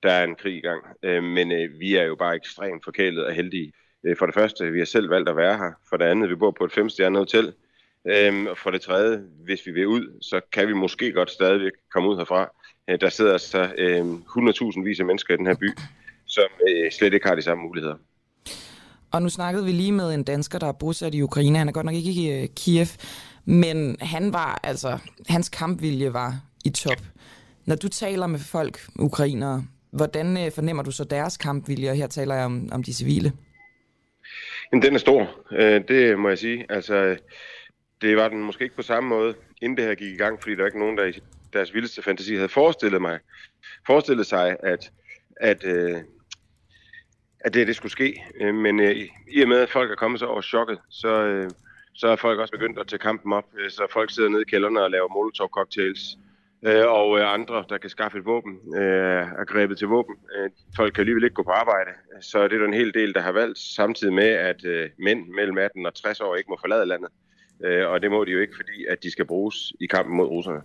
der 0.03 0.11
er 0.11 0.23
en 0.23 0.35
krig 0.35 0.57
i 0.57 0.61
gang. 0.61 0.83
Øh, 1.03 1.23
men 1.23 1.51
øh, 1.51 1.79
vi 1.79 1.95
er 1.95 2.03
jo 2.03 2.15
bare 2.15 2.35
ekstremt 2.35 2.83
forkælet 2.83 3.25
og 3.25 3.33
heldige. 3.33 3.73
Øh, 4.05 4.17
for 4.17 4.25
det 4.25 4.35
første, 4.35 4.71
vi 4.71 4.79
har 4.79 4.85
selv 4.85 5.09
valgt 5.09 5.29
at 5.29 5.37
være 5.37 5.57
her. 5.57 5.71
For 5.89 5.97
det 5.97 6.05
andet, 6.05 6.29
vi 6.29 6.35
bor 6.35 6.51
på 6.51 6.65
et 6.65 6.71
femstjernet 6.71 7.19
hotel. 7.19 7.53
Øhm, 8.09 8.47
og 8.47 8.57
for 8.57 8.71
det 8.71 8.81
tredje, 8.81 9.21
hvis 9.45 9.65
vi 9.65 9.71
vil 9.71 9.87
ud, 9.87 10.21
så 10.21 10.41
kan 10.51 10.67
vi 10.67 10.73
måske 10.73 11.11
godt 11.11 11.31
stadigvæk 11.31 11.71
komme 11.93 12.09
ud 12.09 12.17
herfra. 12.17 12.49
Øh, 12.89 13.01
der 13.01 13.09
sidder 13.09 13.37
så 13.37 13.71
øh, 13.77 14.01
100.000 14.01 14.83
vis 14.83 14.99
af 14.99 15.05
mennesker 15.05 15.33
i 15.33 15.37
den 15.37 15.47
her 15.47 15.55
by, 15.55 15.69
som 16.25 16.47
øh, 16.69 16.91
slet 16.91 17.13
ikke 17.13 17.27
har 17.27 17.35
de 17.35 17.41
samme 17.41 17.63
muligheder. 17.63 17.95
Og 19.11 19.21
nu 19.21 19.29
snakkede 19.29 19.65
vi 19.65 19.71
lige 19.71 19.91
med 19.91 20.13
en 20.13 20.23
dansker, 20.23 20.59
der 20.59 20.67
er 20.67 20.71
bosat 20.71 21.15
i 21.15 21.21
Ukraine. 21.21 21.57
Han 21.57 21.67
er 21.67 21.71
godt 21.71 21.85
nok 21.85 21.95
ikke 21.95 22.11
i 22.11 22.43
uh, 22.43 22.49
Kiev, 22.55 22.87
men 23.45 23.97
han 24.01 24.33
var, 24.33 24.59
altså, 24.63 24.97
hans 25.29 25.49
kampvilje 25.49 26.13
var 26.13 26.41
i 26.65 26.69
top. 26.69 27.01
Når 27.65 27.75
du 27.75 27.89
taler 27.89 28.27
med 28.27 28.39
folk, 28.39 28.79
ukrainere, 28.99 29.65
hvordan 29.91 30.37
uh, 30.37 30.51
fornemmer 30.51 30.83
du 30.83 30.91
så 30.91 31.03
deres 31.03 31.37
kampvilje? 31.37 31.89
Og 31.89 31.95
her 31.95 32.07
taler 32.07 32.35
jeg 32.35 32.45
om, 32.45 32.69
om 32.71 32.83
de 32.83 32.93
civile. 32.93 33.31
Jamen, 34.71 34.83
den 34.83 34.95
er 34.95 34.99
stor, 34.99 35.29
øh, 35.51 35.81
det 35.87 36.19
må 36.19 36.29
jeg 36.29 36.37
sige. 36.37 36.65
Altså, 36.69 37.17
det 38.01 38.17
var 38.17 38.27
den 38.27 38.43
måske 38.43 38.63
ikke 38.63 38.75
på 38.75 38.81
samme 38.81 39.09
måde, 39.09 39.35
inden 39.61 39.77
det 39.77 39.85
her 39.85 39.95
gik 39.95 40.13
i 40.13 40.17
gang, 40.17 40.41
fordi 40.41 40.55
der 40.55 40.61
var 40.61 40.67
ikke 40.67 40.79
nogen, 40.79 40.97
der 40.97 41.05
i 41.05 41.19
deres 41.53 41.73
vildeste 41.73 42.01
fantasi 42.01 42.35
havde 42.35 42.49
forestillet 42.49 43.01
mig, 43.01 43.19
forestillet 43.87 44.25
sig, 44.25 44.57
at, 44.63 44.91
at, 45.41 45.65
øh, 45.65 46.01
at 47.39 47.53
det, 47.53 47.67
det 47.67 47.75
skulle 47.75 47.91
ske. 47.91 48.23
Øh, 48.41 48.55
men 48.55 48.79
øh, 48.79 48.95
i 49.31 49.41
og 49.41 49.47
med, 49.47 49.57
at 49.57 49.69
folk 49.69 49.91
er 49.91 49.95
kommet 49.95 50.19
så 50.19 50.25
over 50.25 50.41
chokket, 50.41 50.79
så, 50.89 51.23
øh, 51.23 51.49
så 51.93 52.07
er 52.07 52.15
folk 52.15 52.39
også 52.39 52.51
begyndt 52.51 52.79
at 52.79 52.87
tage 52.87 52.99
kampen 52.99 53.33
op. 53.33 53.45
Øh, 53.59 53.69
så 53.69 53.87
folk 53.93 54.11
sidder 54.11 54.29
nede 54.29 54.41
i 54.41 54.49
kælderne 54.49 54.83
og 54.83 54.91
laver 54.91 55.07
molotov-cocktails. 55.09 56.17
Øh, 56.65 56.87
og 56.87 57.19
øh, 57.19 57.33
andre, 57.33 57.65
der 57.69 57.77
kan 57.77 57.89
skaffe 57.89 58.17
et 58.17 58.25
våben, 58.25 58.59
øh, 58.75 59.23
er 59.41 59.45
grebet 59.45 59.77
til 59.77 59.87
våben. 59.87 60.15
Øh, 60.37 60.49
folk 60.75 60.93
kan 60.93 61.01
alligevel 61.01 61.23
ikke 61.23 61.33
gå 61.33 61.43
på 61.43 61.51
arbejde. 61.51 61.91
Så 62.21 62.43
det 62.43 62.53
er 62.53 62.57
der 62.57 62.65
en 62.65 62.73
hel 62.73 62.93
del, 62.93 63.13
der 63.13 63.21
har 63.21 63.31
valgt, 63.31 63.59
samtidig 63.59 64.13
med, 64.13 64.29
at 64.29 64.65
øh, 64.65 64.89
mænd 64.99 65.27
mellem 65.27 65.57
18 65.57 65.85
og 65.85 65.93
60 65.95 66.21
år 66.21 66.35
ikke 66.35 66.49
må 66.49 66.57
forlade 66.61 66.85
landet. 66.85 67.09
Øh, 67.65 67.89
og 67.89 68.01
det 68.01 68.11
må 68.11 68.25
de 68.25 68.31
jo 68.31 68.39
ikke, 68.39 68.55
fordi 68.55 68.85
at 68.89 69.03
de 69.03 69.11
skal 69.11 69.25
bruges 69.25 69.73
i 69.79 69.85
kampen 69.85 70.17
mod 70.17 70.25
russerne. 70.25 70.61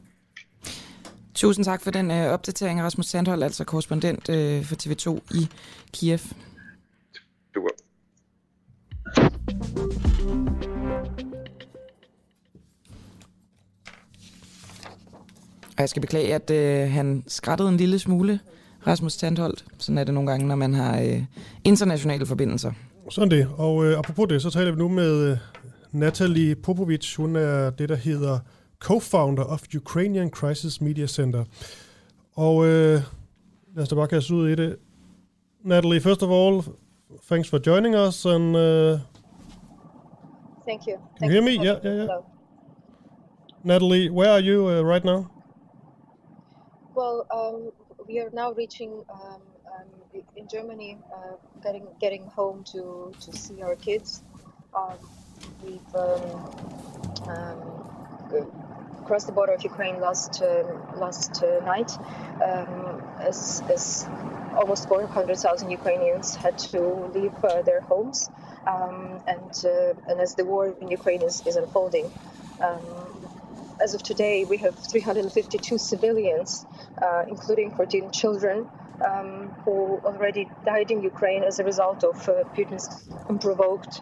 Tusind 1.35 1.65
tak 1.65 1.83
for 1.83 1.91
den 1.91 2.11
øh, 2.11 2.27
opdatering, 2.27 2.83
Rasmus 2.83 3.07
Sandhold, 3.07 3.43
altså 3.43 3.65
korrespondent 3.65 4.29
øh, 4.29 4.65
for 4.65 4.75
TV2 4.75 5.35
i 5.35 5.49
Kiev. 5.93 6.19
Super. 7.55 7.69
Og 15.77 15.79
jeg 15.79 15.89
skal 15.89 16.03
beklage, 16.03 16.35
at 16.35 16.51
øh, 16.51 16.91
han 16.91 17.25
skrattede 17.27 17.69
en 17.69 17.77
lille 17.77 17.99
smule, 17.99 18.41
Rasmus 18.87 19.13
Sandholdt. 19.13 19.65
Sådan 19.79 19.99
er 19.99 20.05
det 20.05 20.15
nogle 20.15 20.31
gange, 20.31 20.47
når 20.47 20.57
man 20.57 20.75
har 20.75 21.01
øh, 21.01 21.23
internationale 21.65 22.27
forbindelser. 22.27 22.73
Sådan 23.11 23.31
det. 23.31 23.49
Og 23.57 23.85
øh, 23.87 23.99
apropos 23.99 24.29
det, 24.29 24.43
så 24.43 24.51
taler 24.51 24.71
vi 24.71 24.79
nu 24.79 24.89
med 24.89 25.31
øh, 25.31 25.39
Natalie 25.93 26.55
Popovic. 26.55 27.17
Hun 27.17 27.37
er 27.37 27.71
det, 27.71 27.89
der 27.89 27.97
hedder 27.97 28.39
co-founder 28.79 29.45
of 29.45 29.63
Ukrainian 29.75 30.31
Crisis 30.31 30.81
Media 30.81 31.07
Center. 31.07 31.45
Og 32.33 32.65
øh, 32.65 33.01
lad 33.75 33.83
os 33.83 33.89
da 33.89 33.95
bare 33.95 34.09
kaste 34.09 34.35
ud 34.35 34.49
i 34.49 34.55
det. 34.55 34.77
Natalie, 35.65 36.01
first 36.01 36.23
of 36.23 36.31
all, 36.31 36.63
thanks 37.29 37.51
for 37.51 37.59
joining 37.59 37.95
us. 37.95 38.27
And, 38.27 38.57
uh, 38.57 38.99
Thank 40.69 40.87
you. 40.87 40.97
Can 41.19 41.27
you 41.27 41.31
hear 41.31 41.43
me? 41.43 41.65
Yeah, 41.65 41.79
yeah, 41.85 41.95
yeah. 41.95 42.21
Natalie, 43.65 44.11
where 44.11 44.31
are 44.31 44.41
you 44.41 44.69
uh, 44.69 44.83
right 44.83 45.05
now? 45.05 45.31
Well, 46.95 47.27
um, 47.31 47.73
we 48.07 48.21
are 48.21 48.31
now 48.33 48.53
reaching 48.53 49.05
um, 49.11 49.43
um, 49.73 50.23
in 50.37 50.49
Germany, 50.49 50.99
uh, 51.17 51.37
getting 51.65 51.87
getting 52.01 52.27
home 52.27 52.65
to 52.73 53.13
to 53.21 53.33
see 53.33 53.63
our 53.63 53.77
kids. 53.77 54.23
Um, 54.75 54.99
we've 55.63 55.95
um, 55.95 56.23
um, 57.29 57.63
crossed 59.05 59.27
the 59.27 59.33
border 59.33 59.53
of 59.53 59.63
Ukraine 59.65 60.01
last 60.01 60.43
last 60.97 61.43
uh, 61.43 61.65
night, 61.65 61.91
um, 62.43 63.03
as, 63.21 63.63
as 63.71 64.07
almost 64.57 64.89
400,000 64.89 65.71
Ukrainians 65.71 66.35
had 66.35 66.59
to 66.59 66.81
leave 67.15 67.35
uh, 67.45 67.63
their 67.63 67.81
homes, 67.81 68.31
um, 68.67 69.21
and 69.27 69.53
uh, 69.65 69.95
and 70.09 70.21
as 70.21 70.35
the 70.35 70.45
war 70.45 70.75
in 70.81 70.89
Ukraine 70.89 71.23
is, 71.23 71.43
is 71.47 71.57
unfolding, 71.57 72.11
um, 72.61 72.81
as 73.83 73.95
of 73.95 74.03
today, 74.03 74.45
we 74.45 74.59
have 74.59 74.77
352 74.79 75.79
civilians, 75.79 76.65
uh, 77.01 77.25
including 77.29 77.73
14 77.73 78.13
children, 78.13 78.69
um, 79.05 79.51
who 79.65 80.01
already 80.05 80.49
died 80.65 80.91
in 80.91 81.03
Ukraine 81.03 81.43
as 81.43 81.59
a 81.59 81.65
result 81.65 82.05
of 82.05 82.17
uh, 82.29 82.45
Putin's 82.55 82.87
unprovoked 83.29 84.01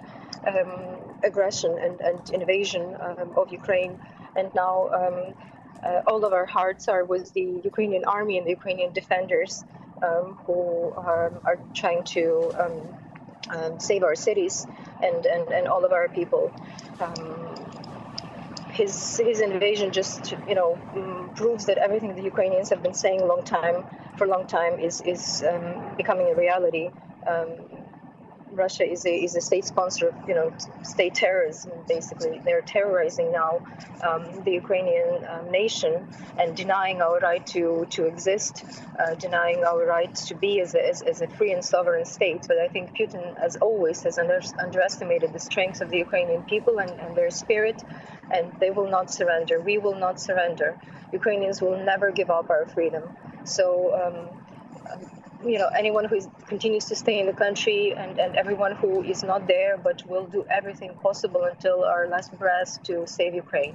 aggression 1.25 1.79
and, 1.83 2.01
and 2.01 2.31
invasion 2.31 2.97
um, 3.01 3.33
of 3.37 3.51
Ukraine. 3.51 3.99
And 4.37 4.51
now 4.55 4.89
um, 4.89 5.35
uh, 5.83 6.01
all 6.07 6.25
of 6.25 6.33
our 6.33 6.47
hearts 6.47 6.89
are 6.89 7.05
with 7.05 7.33
the 7.33 7.61
Ukrainian 7.65 8.05
army 8.05 8.39
and 8.39 8.47
the 8.47 8.51
Ukrainian 8.51 8.93
defenders 8.93 9.65
um, 10.03 10.37
who 10.47 10.93
are, 10.97 11.33
are, 11.45 11.59
trying 11.75 12.03
to 12.05 12.53
um, 12.63 13.79
save 13.79 14.03
our 14.03 14.15
cities 14.15 14.67
and, 15.03 15.27
and, 15.27 15.49
and 15.51 15.69
all 15.69 15.85
of 15.85 15.93
our 15.93 16.09
people 16.09 16.53
his 18.81 19.19
his 19.19 19.41
invasion 19.41 19.93
just 19.93 20.33
you 20.49 20.55
know 20.55 20.79
mm, 20.95 21.35
proves 21.35 21.67
that 21.67 21.79
everything 21.79 22.15
the 22.15 22.23
Ukrainians 22.23 22.71
have 22.71 22.83
been 22.83 22.95
saying 22.95 23.21
long 23.27 23.43
time 23.45 23.85
for 24.17 24.25
a 24.25 24.31
long 24.35 24.47
time 24.47 24.79
is 24.79 25.01
is 25.01 25.45
um, 25.51 25.97
becoming 25.97 26.29
a 26.35 26.35
reality. 26.35 26.91
Um, 27.27 27.49
Russia 28.53 28.91
is 28.91 29.07
a 29.07 29.15
is 29.15 29.37
a 29.37 29.41
state 29.41 29.65
sponsor 29.65 30.09
of 30.09 30.15
you 30.29 30.35
know 30.35 30.53
state 30.83 31.15
terrorism. 31.15 31.73
Basically, 31.89 32.41
they're 32.45 32.63
terrorizing 32.63 33.33
now 33.33 33.61
um, 34.07 34.43
the 34.45 34.53
Ukrainian 34.53 35.25
um, 35.29 35.51
nation 35.51 36.07
and 36.39 36.57
denying 36.57 37.01
our 37.03 37.19
right 37.19 37.47
to 37.49 37.87
to 37.91 38.07
exist, 38.07 38.65
uh, 38.99 39.15
denying 39.15 39.65
our 39.65 39.85
right 39.85 40.15
to 40.15 40.35
be 40.35 40.61
as 40.61 40.75
a, 40.75 40.89
as, 40.89 41.03
as, 41.03 41.21
a 41.21 41.29
free 41.29 41.53
and 41.53 41.65
sovereign 41.65 42.05
state. 42.05 42.45
But 42.49 42.59
I 42.59 42.69
think 42.69 42.97
Putin, 42.97 43.37
as 43.37 43.57
always, 43.57 44.03
has 44.03 44.19
under, 44.19 44.41
underestimated 44.59 45.33
the 45.33 45.41
strength 45.41 45.81
of 45.81 45.91
the 45.91 45.99
Ukrainian 45.99 46.43
people 46.43 46.81
and, 46.81 46.91
and 46.91 47.17
their 47.17 47.31
spirit, 47.31 47.83
and 48.31 48.53
they 48.61 48.71
will 48.71 48.89
not 48.89 49.11
surrender. 49.11 49.61
We 49.61 49.79
will 49.79 49.97
not 49.97 50.21
surrender. 50.21 50.79
Ukrainians 51.13 51.61
will 51.61 51.79
never 51.85 52.11
give 52.11 52.31
up 52.31 52.51
our 52.51 52.67
freedom. 52.67 53.05
So. 53.45 53.95
Um, 54.01 54.41
you 55.45 55.59
know 55.59 55.69
anyone 55.69 56.05
who 56.05 56.17
is, 56.17 56.29
continues 56.47 56.85
to 56.87 56.95
stay 56.95 57.19
in 57.19 57.27
the 57.27 57.33
country 57.33 57.95
and, 57.97 58.19
and 58.19 58.37
everyone 58.37 58.73
who 58.77 59.03
is 59.03 59.23
not 59.23 59.47
there 59.47 59.77
but 59.77 60.05
will 60.07 60.27
do 60.27 60.45
everything 60.51 60.93
possible 61.03 61.45
until 61.45 61.85
our 61.85 62.07
last 62.09 62.37
breath 62.39 62.83
to 62.85 63.07
save 63.07 63.35
Ukraine. 63.35 63.75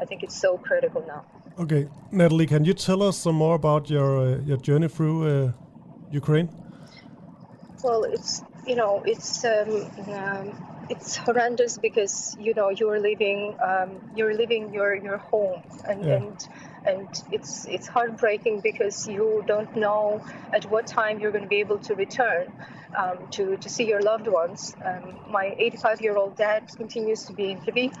I 0.00 0.04
think 0.04 0.22
it's 0.22 0.36
so 0.36 0.58
critical 0.58 1.02
now. 1.06 1.24
Okay, 1.58 1.88
Natalie, 2.12 2.46
can 2.46 2.64
you 2.66 2.74
tell 2.74 3.02
us 3.02 3.16
some 3.16 3.36
more 3.36 3.54
about 3.54 3.88
your 3.88 4.18
uh, 4.18 4.38
your 4.44 4.58
journey 4.58 4.88
through 4.88 5.16
uh, 5.26 5.52
Ukraine? 6.10 6.50
Well, 7.82 8.04
it's 8.04 8.44
you 8.66 8.76
know 8.76 9.02
it's 9.06 9.44
um, 9.44 9.70
um, 10.12 10.54
it's 10.90 11.16
horrendous 11.16 11.78
because 11.78 12.36
you 12.38 12.52
know 12.54 12.68
you're 12.68 13.00
leaving 13.00 13.56
um, 13.62 13.90
you're 14.14 14.34
leaving 14.34 14.72
your 14.74 14.94
your 14.94 15.16
home 15.16 15.62
and 15.88 16.04
yeah. 16.04 16.16
and 16.16 16.48
and 16.86 17.08
it's 17.32 17.66
it's 17.66 17.86
heartbreaking 17.86 18.60
because 18.60 19.06
you 19.08 19.42
don't 19.46 19.74
know 19.76 20.22
at 20.52 20.64
what 20.66 20.86
time 20.86 21.18
you're 21.20 21.32
going 21.32 21.44
to 21.44 21.48
be 21.48 21.60
able 21.60 21.78
to 21.78 21.94
return 21.94 22.52
um, 22.96 23.18
to 23.30 23.56
to 23.58 23.68
see 23.68 23.86
your 23.86 24.00
loved 24.00 24.28
ones. 24.28 24.74
Um, 24.84 25.18
my 25.30 25.54
85 25.58 26.00
year 26.00 26.16
old 26.16 26.36
dad 26.36 26.64
continues 26.76 27.24
to 27.24 27.32
be 27.32 27.50
in 27.52 27.58
Lviv, 27.60 27.94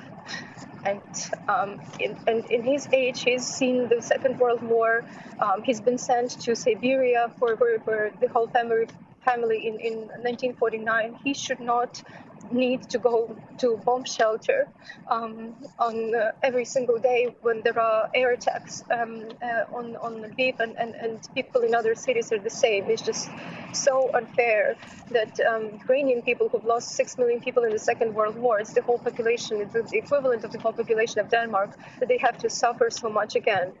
and 0.84 1.02
um, 1.48 1.80
in, 1.98 2.16
and 2.26 2.44
in 2.46 2.62
his 2.62 2.88
age, 2.92 3.22
he's 3.22 3.46
seen 3.46 3.88
the 3.88 4.00
Second 4.00 4.38
World 4.38 4.62
War. 4.62 5.04
Um, 5.40 5.62
he's 5.62 5.80
been 5.80 5.98
sent 5.98 6.30
to 6.40 6.54
Siberia 6.54 7.30
for, 7.38 7.56
for, 7.56 7.78
for 7.84 8.12
the 8.20 8.28
whole 8.28 8.46
family 8.48 8.86
family 9.24 9.66
in, 9.66 9.74
in 9.80 9.94
1949. 10.22 11.18
He 11.24 11.34
should 11.34 11.60
not 11.60 12.02
need 12.50 12.88
to 12.90 12.98
go 12.98 13.36
to 13.58 13.76
bomb 13.84 14.04
shelter 14.04 14.68
um, 15.08 15.54
on 15.78 16.14
uh, 16.14 16.32
every 16.42 16.64
single 16.64 16.98
day 16.98 17.34
when 17.42 17.62
there 17.62 17.78
are 17.78 18.08
air 18.14 18.32
attacks 18.32 18.84
um, 18.90 19.28
uh, 19.42 19.76
on 19.76 19.96
on 19.96 20.22
Lviv 20.22 20.60
and, 20.60 20.76
and, 20.76 20.94
and 20.94 21.28
people 21.34 21.62
in 21.62 21.74
other 21.74 21.94
cities 21.94 22.32
are 22.32 22.38
the 22.38 22.50
same. 22.50 22.84
It's 22.88 23.02
just 23.02 23.28
so 23.72 24.10
unfair 24.14 24.76
that 25.10 25.38
um, 25.40 25.64
Ukrainian 25.74 26.22
people 26.22 26.48
who've 26.48 26.64
lost 26.64 26.90
six 26.90 27.18
million 27.18 27.40
people 27.40 27.62
in 27.64 27.72
the 27.72 27.78
Second 27.78 28.14
World 28.14 28.36
War, 28.36 28.58
it's 28.60 28.72
the 28.72 28.82
whole 28.82 28.98
population, 28.98 29.60
it's 29.60 29.90
the 29.90 29.98
equivalent 29.98 30.44
of 30.44 30.52
the 30.52 30.58
whole 30.58 30.72
population 30.72 31.20
of 31.20 31.30
Denmark, 31.30 31.70
that 31.98 32.08
they 32.08 32.18
have 32.18 32.38
to 32.38 32.48
suffer 32.50 32.90
so 32.90 33.08
much 33.08 33.36
again. 33.36 33.72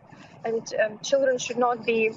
And 0.44 0.62
um, 0.82 0.98
children 1.02 1.38
should 1.38 1.58
not 1.58 1.84
be 1.84 2.12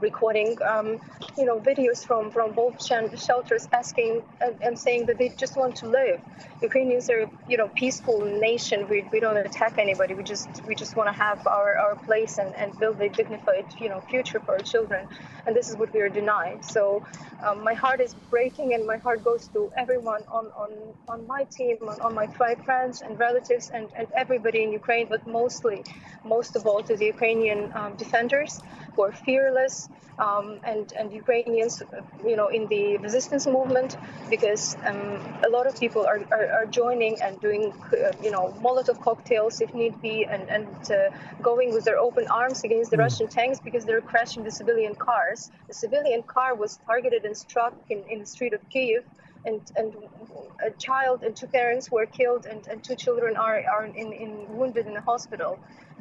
recording, 0.00 0.58
um, 0.62 0.98
you 1.36 1.44
know, 1.44 1.58
videos 1.58 2.04
from 2.04 2.30
from 2.30 2.52
both 2.52 2.84
shelters 2.84 3.68
asking 3.72 4.22
and, 4.40 4.56
and, 4.62 4.78
saying 4.78 5.06
that 5.06 5.18
they 5.18 5.28
just 5.30 5.56
want 5.56 5.74
to 5.76 5.86
live. 5.88 6.20
Ukrainians 6.62 7.08
are, 7.10 7.28
you 7.48 7.56
know, 7.56 7.68
peaceful 7.74 8.20
nation. 8.24 8.86
We, 8.88 9.04
we 9.12 9.20
don't 9.20 9.36
attack 9.36 9.78
anybody. 9.78 10.14
We 10.14 10.22
just 10.22 10.48
we 10.66 10.74
just 10.74 10.96
want 10.96 11.08
to 11.08 11.16
have 11.26 11.46
our, 11.46 11.76
our 11.78 11.96
place 11.96 12.38
and, 12.38 12.54
and 12.54 12.78
build 12.78 13.00
a 13.00 13.08
dignified, 13.08 13.66
you 13.78 13.88
know, 13.88 14.00
future 14.00 14.40
for 14.40 14.52
our 14.52 14.64
children. 14.74 15.06
And 15.46 15.54
this 15.54 15.68
is 15.70 15.76
what 15.76 15.92
we 15.94 16.00
are 16.00 16.08
denied. 16.08 16.64
So 16.64 17.02
um, 17.44 17.62
my 17.62 17.74
heart 17.74 18.00
is 18.00 18.14
breaking, 18.30 18.74
and 18.74 18.86
my 18.86 18.96
heart 18.96 19.24
goes 19.24 19.48
to 19.48 19.70
everyone 19.76 20.22
on 20.30 20.46
on, 20.62 20.70
on 21.08 21.26
my 21.26 21.44
team, 21.44 21.76
on, 21.88 22.00
on 22.00 22.14
my 22.14 22.26
five 22.26 22.58
friends 22.64 23.02
and 23.02 23.18
relatives, 23.18 23.70
and, 23.70 23.88
and 23.96 24.08
everybody 24.14 24.62
in 24.62 24.72
Ukraine, 24.72 25.06
but 25.08 25.26
mostly, 25.26 25.84
most 26.24 26.56
of 26.56 26.66
all, 26.66 26.82
to 26.82 26.96
the 26.96 27.06
Ukrainian 27.06 27.60
um, 27.74 27.94
defenders 27.96 28.60
who 28.94 29.02
are 29.02 29.12
fearless 29.12 29.75
um, 30.18 30.46
and 30.64 30.92
and 30.98 31.12
Ukrainians, 31.12 31.82
you 32.30 32.36
know, 32.40 32.48
in 32.58 32.62
the 32.74 32.96
resistance 33.06 33.44
movement, 33.46 33.96
because 34.34 34.64
um, 34.88 35.00
a 35.46 35.50
lot 35.56 35.66
of 35.66 35.74
people 35.78 36.02
are, 36.10 36.20
are, 36.36 36.48
are 36.58 36.66
joining 36.66 37.14
and 37.24 37.40
doing, 37.40 37.62
uh, 37.92 38.12
you 38.24 38.30
know, 38.34 38.44
Molotov 38.64 38.98
cocktails 39.08 39.60
if 39.60 39.74
need 39.74 39.94
be, 40.00 40.16
and 40.24 40.44
and 40.56 40.68
uh, 40.90 40.96
going 41.42 41.68
with 41.74 41.84
their 41.88 41.98
open 41.98 42.26
arms 42.28 42.64
against 42.68 42.90
the 42.90 42.96
mm. 42.96 43.06
Russian 43.06 43.28
tanks 43.28 43.58
because 43.68 43.84
they're 43.84 44.06
crashing 44.12 44.42
the 44.48 44.54
civilian 44.60 44.94
cars. 44.94 45.50
The 45.68 45.74
civilian 45.84 46.22
car 46.34 46.54
was 46.54 46.78
targeted 46.86 47.22
and 47.28 47.36
struck 47.36 47.74
in, 47.90 48.02
in 48.12 48.18
the 48.20 48.30
street 48.34 48.54
of 48.58 48.62
Kiev. 48.70 49.04
And, 49.46 49.60
and 49.76 49.94
a 50.66 50.70
child 50.72 51.22
and 51.22 51.34
two 51.36 51.46
parents 51.46 51.90
were 51.90 52.06
killed, 52.06 52.46
and, 52.46 52.66
and 52.66 52.82
two 52.82 52.96
children 52.96 53.36
are, 53.36 53.62
are 53.74 53.86
in, 53.86 54.12
in 54.12 54.30
wounded 54.56 54.86
in 54.86 54.94
the 54.94 55.00
hospital. 55.00 55.58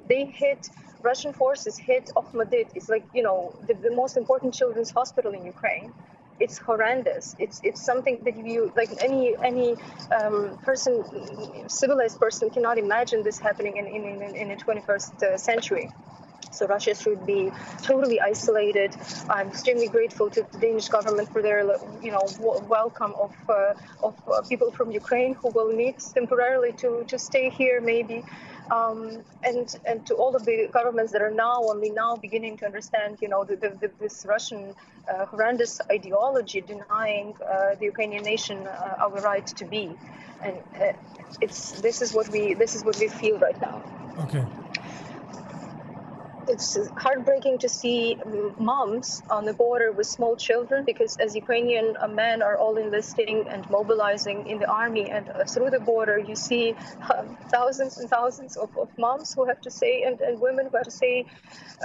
They 0.10 0.26
hit 0.26 0.70
Russian 1.06 1.34
forces 1.34 1.78
hit 1.78 2.10
Okhmadit. 2.16 2.68
It's 2.76 2.90
like 2.90 3.06
you 3.14 3.24
know 3.24 3.54
the, 3.68 3.76
the 3.76 3.94
most 4.02 4.18
important 4.18 4.54
children's 4.54 4.92
hospital 4.92 5.32
in 5.34 5.46
Ukraine. 5.46 5.94
It's 6.40 6.58
horrendous. 6.58 7.36
It's 7.40 7.62
it's 7.64 7.82
something 7.92 8.16
that 8.26 8.36
you 8.36 8.72
like 8.76 8.92
any 9.10 9.36
any 9.52 9.70
um, 10.18 10.58
person, 10.68 10.94
civilized 11.68 12.20
person, 12.20 12.50
cannot 12.50 12.78
imagine 12.78 13.24
this 13.24 13.38
happening 13.48 13.78
in 13.78 13.86
in, 13.98 14.04
in, 14.28 14.36
in 14.42 14.48
the 14.50 14.58
21st 14.66 15.24
uh, 15.24 15.38
century. 15.38 15.88
So 16.56 16.68
Russia 16.68 16.96
should 16.96 17.26
be 17.26 17.52
totally 17.84 18.20
isolated. 18.22 18.96
I'm 19.30 19.50
extremely 19.50 19.88
grateful 19.88 20.30
to 20.32 20.42
the 20.52 20.58
Danish 20.58 20.88
government 20.88 21.32
for 21.34 21.42
their, 21.42 21.60
you 22.02 22.12
know, 22.12 22.26
welcome 22.68 23.14
of 23.26 23.34
uh, 23.50 23.74
of 24.02 24.16
uh, 24.28 24.42
people 24.52 24.72
from 24.72 24.92
Ukraine 24.92 25.34
who 25.36 25.50
will 25.50 25.72
need 25.82 25.96
temporarily 26.20 26.72
to 26.84 26.90
to 27.12 27.18
stay 27.20 27.50
here 27.50 27.82
maybe 27.82 28.24
um, 28.72 29.24
and 29.44 29.76
and 29.86 30.06
to 30.08 30.16
all 30.16 30.36
of 30.36 30.46
the 30.46 30.70
governments 30.72 31.12
that 31.12 31.22
are 31.22 31.32
now 31.32 31.62
only 31.64 31.90
now 31.90 32.16
beginning 32.16 32.58
to 32.58 32.66
understand, 32.66 33.18
you 33.22 33.28
know, 33.28 33.44
the, 33.44 33.56
the, 33.56 33.70
the, 33.70 33.92
this 34.00 34.26
Russian 34.28 34.74
uh, 35.08 35.26
horrendous 35.26 35.82
ideology 35.92 36.62
denying 36.62 37.36
uh, 37.42 37.76
the 37.76 37.86
Ukrainian 37.86 38.24
nation 38.24 38.66
uh, 38.66 39.04
our 39.04 39.22
right 39.22 39.46
to 39.48 39.66
be, 39.66 39.96
and 40.44 40.58
uh, 40.82 40.94
it's 41.42 41.80
this 41.82 42.02
is 42.02 42.14
what 42.14 42.30
we 42.30 42.54
this 42.54 42.76
is 42.76 42.84
what 42.84 42.98
we 43.00 43.08
feel 43.08 43.38
right 43.40 43.60
now. 43.62 43.82
Okay 44.20 44.46
it's 46.48 46.78
heartbreaking 46.98 47.58
to 47.60 47.70
see 47.70 48.18
moms 48.58 49.24
on 49.30 49.46
the 49.46 49.54
border 49.54 49.92
with 49.92 50.08
small 50.08 50.36
children 50.36 50.86
because 50.86 51.18
as 51.18 51.36
Ukrainian 51.36 51.98
uh, 52.00 52.08
men 52.08 52.42
are 52.42 52.58
all 52.58 52.78
enlisting 52.78 53.48
and 53.48 53.68
mobilizing 53.70 54.48
in 54.48 54.60
the 54.60 54.70
army 54.70 55.10
and 55.10 55.30
uh, 55.30 55.44
through 55.46 55.70
the 55.70 55.80
border 55.80 56.18
you 56.18 56.36
see 56.36 56.76
um, 57.12 57.38
thousands 57.50 57.98
and 57.98 58.10
thousands 58.10 58.56
of, 58.58 58.70
of, 58.78 58.90
moms 58.98 59.34
who 59.34 59.46
have 59.46 59.60
to 59.62 59.72
say 59.72 60.04
and, 60.04 60.22
and 60.22 60.40
women 60.40 60.68
who 60.70 60.78
have 60.78 60.86
to 60.86 60.92
say 60.92 61.26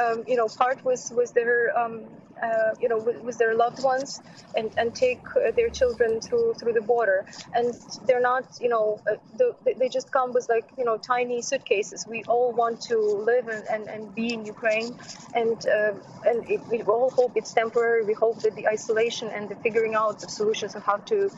um, 0.03 0.25
you 0.27 0.37
know 0.37 0.49
part 0.49 0.85
with 0.85 1.11
with 1.14 1.33
their 1.35 1.77
um, 1.79 2.05
uh, 2.42 2.74
you 2.81 2.88
know, 2.88 2.98
with, 2.98 3.22
with, 3.22 3.38
their 3.38 3.55
loved 3.55 3.83
ones 3.83 4.20
and, 4.57 4.70
and 4.76 4.94
take 4.94 5.22
uh, 5.37 5.50
their 5.57 5.68
children 5.68 6.20
through 6.20 6.55
through 6.55 6.72
the 6.72 6.81
border. 6.81 7.26
And 7.55 7.74
they're 8.07 8.20
not, 8.20 8.44
you 8.61 8.68
know, 8.68 9.00
uh, 9.11 9.16
the, 9.37 9.55
they 9.79 9.88
just 9.88 10.11
come 10.12 10.33
with 10.33 10.48
like, 10.48 10.68
you 10.79 10.85
know, 10.85 10.96
tiny 10.96 11.42
suitcases. 11.42 12.07
We 12.07 12.22
all 12.24 12.53
want 12.53 12.81
to 12.83 12.98
live 12.98 13.48
and, 13.48 13.64
and, 13.68 13.88
and 13.88 14.14
be 14.14 14.35
in 14.35 14.44
Ukraine, 14.44 14.96
and 15.35 15.59
uh, 15.68 15.92
and 16.24 16.48
it, 16.48 16.61
we 16.70 16.83
all 16.83 17.11
hope 17.11 17.33
it's 17.37 17.53
temporary. 17.53 18.05
We 18.05 18.14
hope 18.14 18.40
that 18.42 18.55
the 18.55 18.68
isolation 18.68 19.29
and 19.29 19.48
the 19.48 19.57
figuring 19.57 19.94
out 19.94 20.20
the 20.20 20.29
solutions 20.29 20.74
of 20.74 20.83
how 20.83 20.98
to 21.12 21.31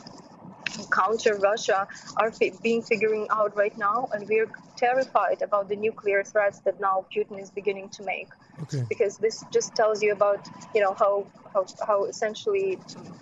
counter 0.91 1.35
Russia 1.35 1.87
are 2.17 2.31
being 2.61 2.81
figuring 2.81 3.27
out 3.31 3.55
right 3.55 3.77
now, 3.77 4.09
and 4.13 4.27
we're 4.27 4.51
terrified 4.75 5.41
about 5.41 5.69
the 5.69 5.75
nuclear 5.75 6.23
threats 6.23 6.59
that 6.59 6.79
now 6.79 7.05
Putin 7.15 7.39
is 7.39 7.51
beginning 7.51 7.89
to 7.89 8.03
make. 8.03 8.29
Okay. 8.61 8.83
Because 8.87 9.17
this 9.17 9.45
just 9.51 9.75
tells 9.75 10.01
you 10.01 10.11
about 10.11 10.49
you 10.73 10.81
know 10.81 10.93
how 10.93 11.25
how, 11.53 11.65
how 11.87 12.05
essentially 12.05 12.79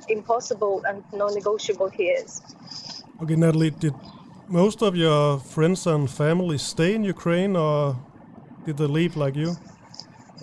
impossible 0.09 0.83
and 0.87 1.03
non-negotiable 1.13 1.89
he 1.89 2.03
is. 2.03 2.41
Okay, 3.21 3.35
Natalie, 3.35 3.71
did 3.71 3.95
most 4.47 4.81
of 4.81 4.95
your 4.95 5.39
friends 5.39 5.87
and 5.87 6.09
family 6.09 6.57
stay 6.57 6.95
in 6.95 7.03
Ukraine, 7.03 7.55
or 7.55 7.95
did 8.65 8.77
they 8.77 8.87
leave 8.87 9.15
like 9.15 9.35
you? 9.35 9.57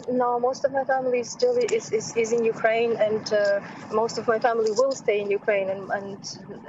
No, 0.09 0.39
most 0.39 0.65
of 0.65 0.73
my 0.73 0.85
family 0.85 1.25
still 1.25 1.57
is, 1.57 1.91
is, 1.93 2.17
is 2.17 2.33
in 2.33 2.45
Ukraine, 2.45 2.97
and 3.01 3.33
uh, 3.33 3.61
most 3.93 4.17
of 4.17 4.27
my 4.29 4.39
family 4.39 4.71
will 4.71 4.93
stay 4.93 5.21
in 5.21 5.31
Ukraine 5.31 5.69
and 5.71 5.91
and, 5.91 6.19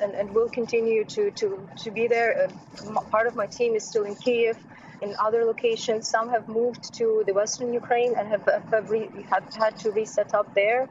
and, 0.01 0.12
and 0.15 0.34
will 0.34 0.49
continue 0.49 1.05
to, 1.05 1.32
to, 1.32 1.69
to 1.84 1.91
be 1.91 2.08
there. 2.08 2.32
Uh, 2.41 3.01
part 3.15 3.27
of 3.27 3.36
my 3.36 3.45
team 3.45 3.75
is 3.75 3.84
still 3.86 4.03
in 4.03 4.15
Kiev, 4.15 4.58
in 5.01 5.15
other 5.23 5.45
locations. 5.45 6.09
Some 6.09 6.29
have 6.29 6.47
moved 6.47 6.93
to 6.95 7.23
the 7.27 7.33
western 7.33 7.73
Ukraine 7.73 8.15
and 8.17 8.27
have, 8.29 8.43
have, 8.71 8.89
re, 8.89 9.25
have 9.29 9.45
had 9.55 9.77
to 9.79 9.91
reset 9.91 10.33
up 10.33 10.53
there. 10.55 10.88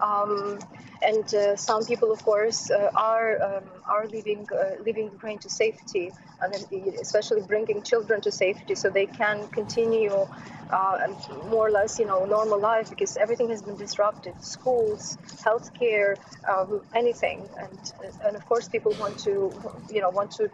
Um, 0.00 0.58
and 1.02 1.32
uh, 1.34 1.56
some 1.56 1.84
people, 1.84 2.12
of 2.12 2.22
course, 2.22 2.70
uh, 2.70 2.90
are 2.94 3.40
um, 3.42 3.64
are 3.88 4.06
leaving 4.06 4.46
uh, 4.52 4.82
leaving 4.84 5.10
Ukraine 5.10 5.38
to 5.38 5.48
safety, 5.48 6.12
and 6.42 6.54
especially 7.00 7.40
bringing 7.40 7.82
children 7.82 8.20
to 8.22 8.30
safety, 8.30 8.74
so 8.74 8.90
they 8.90 9.06
can 9.06 9.46
continue 9.48 10.26
uh, 10.70 10.98
more 11.48 11.68
or 11.68 11.70
less, 11.70 11.98
you 11.98 12.06
know, 12.06 12.24
normal 12.24 12.60
life 12.60 12.90
because 12.90 13.16
everything 13.16 13.48
has 13.48 13.62
been 13.62 13.76
disrupted: 13.76 14.34
schools, 14.40 15.16
healthcare, 15.46 16.16
um, 16.48 16.82
anything. 16.94 17.48
And 17.62 17.92
and 18.24 18.36
of 18.36 18.44
course, 18.46 18.68
people 18.68 18.92
want 18.94 19.18
to, 19.20 19.52
you 19.88 20.00
know, 20.00 20.10
want 20.10 20.30
to 20.32 20.50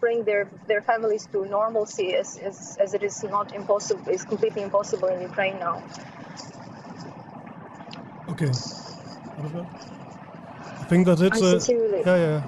bring 0.00 0.24
their 0.24 0.48
their 0.66 0.82
families 0.82 1.26
to 1.32 1.44
normalcy 1.44 2.14
as 2.14 2.38
as, 2.38 2.78
as 2.80 2.94
it 2.94 3.02
is 3.02 3.22
not 3.22 3.54
impossible, 3.54 4.02
is 4.10 4.24
completely 4.24 4.62
impossible 4.62 5.08
in 5.08 5.20
Ukraine 5.20 5.58
now. 5.58 5.82
Okay. 8.28 8.52
I 9.42 10.84
think 10.84 11.06
that 11.06 11.20
it's 11.20 11.36
I 11.36 11.50
sincerely, 11.50 12.02
yeah 12.04 12.16
yeah. 12.16 12.42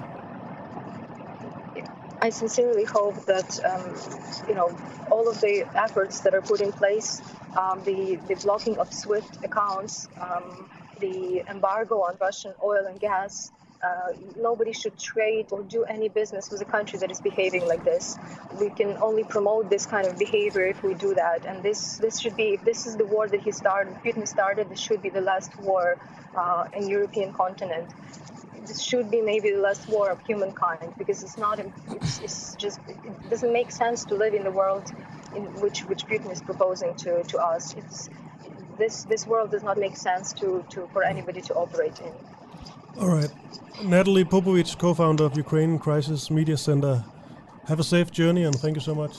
I 2.21 2.29
sincerely 2.29 2.85
hope 2.85 3.25
that 3.25 3.59
um, 3.65 4.47
you 4.47 4.55
know 4.55 4.75
all 5.09 5.27
of 5.29 5.41
the 5.41 5.65
efforts 5.75 6.21
that 6.21 6.33
are 6.33 6.41
put 6.41 6.61
in 6.61 6.71
place, 6.71 7.21
um, 7.57 7.83
the 7.83 8.15
the 8.27 8.35
blocking 8.35 8.77
of 8.77 8.93
SWIFT 8.93 9.39
accounts, 9.43 10.07
um, 10.21 10.69
the 10.99 11.43
embargo 11.49 11.95
on 12.01 12.15
Russian 12.19 12.53
oil 12.63 12.85
and 12.85 12.99
gas. 12.99 13.51
Uh, 13.83 14.13
nobody 14.37 14.71
should 14.71 14.97
trade 14.97 15.47
or 15.51 15.61
do 15.63 15.83
any 15.83 16.07
business 16.07 16.49
with 16.49 16.61
a 16.61 16.65
country 16.65 16.97
that 16.99 17.11
is 17.11 17.19
behaving 17.19 17.67
like 17.67 17.83
this. 17.83 18.17
We 18.59 18.69
can 18.69 18.95
only 19.01 19.25
promote 19.25 19.69
this 19.69 19.85
kind 19.85 20.07
of 20.07 20.17
behavior 20.17 20.65
if 20.67 20.81
we 20.83 20.93
do 20.93 21.13
that. 21.15 21.45
And 21.45 21.61
this 21.61 21.97
this 21.97 22.19
should 22.19 22.37
be 22.37 22.53
if 22.53 22.63
this 22.63 22.85
is 22.85 22.95
the 22.95 23.05
war 23.05 23.27
that 23.27 23.41
he 23.41 23.51
started, 23.51 23.95
Putin 24.05 24.25
started. 24.27 24.69
This 24.69 24.79
should 24.79 25.01
be 25.01 25.09
the 25.09 25.21
last 25.21 25.59
war 25.59 25.97
uh, 26.35 26.65
in 26.73 26.87
European 26.87 27.33
continent. 27.33 27.89
This 28.65 28.81
should 28.81 29.11
be 29.11 29.21
maybe 29.21 29.51
the 29.51 29.59
last 29.59 29.89
war 29.89 30.09
of 30.11 30.21
humankind 30.25 30.93
because 30.97 31.21
it's 31.21 31.37
not. 31.37 31.59
It's, 31.91 32.19
it's 32.21 32.55
just 32.55 32.79
it 32.87 33.29
doesn't 33.29 33.51
make 33.51 33.71
sense 33.71 34.05
to 34.05 34.15
live 34.15 34.33
in 34.33 34.43
the 34.43 34.51
world 34.51 34.93
in 35.35 35.43
which 35.61 35.81
which 35.85 36.05
Putin 36.05 36.31
is 36.31 36.41
proposing 36.41 36.95
to 37.03 37.23
to 37.23 37.37
us. 37.39 37.73
It's 37.75 38.09
this 38.77 39.03
this 39.03 39.27
world 39.27 39.51
does 39.51 39.63
not 39.63 39.77
make 39.77 39.97
sense 39.97 40.31
to 40.33 40.63
to 40.69 40.87
for 40.93 41.03
anybody 41.03 41.41
to 41.41 41.53
operate 41.55 41.99
in. 41.99 42.13
All 42.99 43.09
right. 43.09 43.29
Natalie 43.83 44.25
Popovich, 44.25 44.77
co-founder 44.77 45.25
of 45.25 45.37
Ukraine 45.37 45.79
Crisis 45.79 46.31
Media 46.31 46.55
Center. 46.57 47.03
Have 47.67 47.79
a 47.79 47.83
safe 47.83 48.11
journey 48.11 48.45
and 48.45 48.55
thank 48.55 48.75
you 48.75 48.81
so 48.81 48.93
much. 48.95 49.11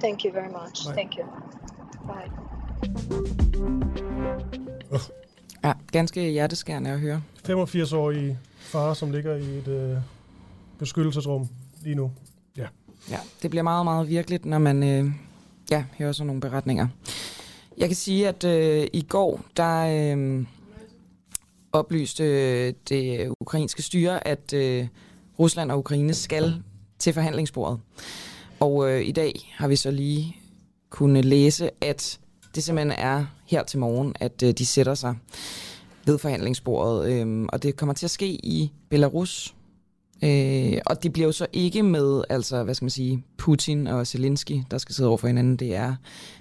Thank 0.00 0.24
you 0.24 0.32
very 0.32 0.48
much. 0.52 0.84
Bye. 0.86 0.94
Thank 0.94 1.16
you. 1.16 1.24
Bye. 2.06 2.30
Ja, 5.64 5.72
ganske 5.92 6.30
hjerteskærende 6.30 6.90
at 6.90 7.00
høre. 7.00 7.22
85-årig 7.48 8.38
far, 8.58 8.94
som 8.94 9.10
ligger 9.10 9.34
i 9.34 9.58
et 9.58 9.68
øh, 9.68 9.96
beskyttelsesrum 10.78 11.48
lige 11.82 11.94
nu. 11.94 12.10
Ja. 12.56 12.66
Ja, 13.10 13.18
det 13.42 13.50
bliver 13.50 13.62
meget, 13.62 13.84
meget 13.84 14.08
virkeligt, 14.08 14.44
når 14.44 14.58
man 14.58 14.82
øh, 14.82 15.10
ja, 15.70 15.84
hører 15.98 16.12
sådan 16.12 16.26
nogle 16.26 16.40
beretninger. 16.40 16.86
Jeg 17.78 17.88
kan 17.88 17.96
sige, 17.96 18.28
at 18.28 18.44
øh, 18.44 18.86
i 18.92 19.02
går, 19.08 19.40
der 19.56 20.14
øh, 20.16 20.46
oplyste 21.74 22.24
øh, 22.24 22.74
det 22.88 23.32
ukrainske 23.40 23.82
styre, 23.82 24.28
at 24.28 24.52
øh, 24.52 24.86
Rusland 25.38 25.70
og 25.70 25.78
Ukraine 25.78 26.14
skal 26.14 26.62
til 26.98 27.12
forhandlingsbordet. 27.12 27.80
Og 28.60 28.90
øh, 28.90 29.06
i 29.06 29.12
dag 29.12 29.54
har 29.56 29.68
vi 29.68 29.76
så 29.76 29.90
lige 29.90 30.36
kunne 30.90 31.22
læse, 31.22 31.70
at 31.80 32.20
det 32.54 32.62
simpelthen 32.64 32.98
er 32.98 33.26
her 33.46 33.62
til 33.62 33.78
morgen, 33.78 34.14
at 34.20 34.42
øh, 34.42 34.52
de 34.52 34.66
sætter 34.66 34.94
sig 34.94 35.16
ved 36.06 36.18
forhandlingsbordet. 36.18 37.12
Øh, 37.12 37.46
og 37.48 37.62
det 37.62 37.76
kommer 37.76 37.94
til 37.94 38.06
at 38.06 38.10
ske 38.10 38.26
i 38.28 38.72
Belarus. 38.88 39.54
Øh, 40.24 40.78
og 40.86 41.02
det 41.02 41.12
bliver 41.12 41.26
jo 41.26 41.32
så 41.32 41.46
ikke 41.52 41.82
med, 41.82 42.24
altså, 42.30 42.64
hvad 42.64 42.74
skal 42.74 42.84
man 42.84 42.90
sige, 42.90 43.24
Putin 43.38 43.86
og 43.86 44.06
Zelensky, 44.06 44.62
der 44.70 44.78
skal 44.78 44.94
sidde 44.94 45.08
over 45.08 45.18
for 45.18 45.26
hinanden. 45.26 45.56
Det 45.56 45.74
er 45.74 45.94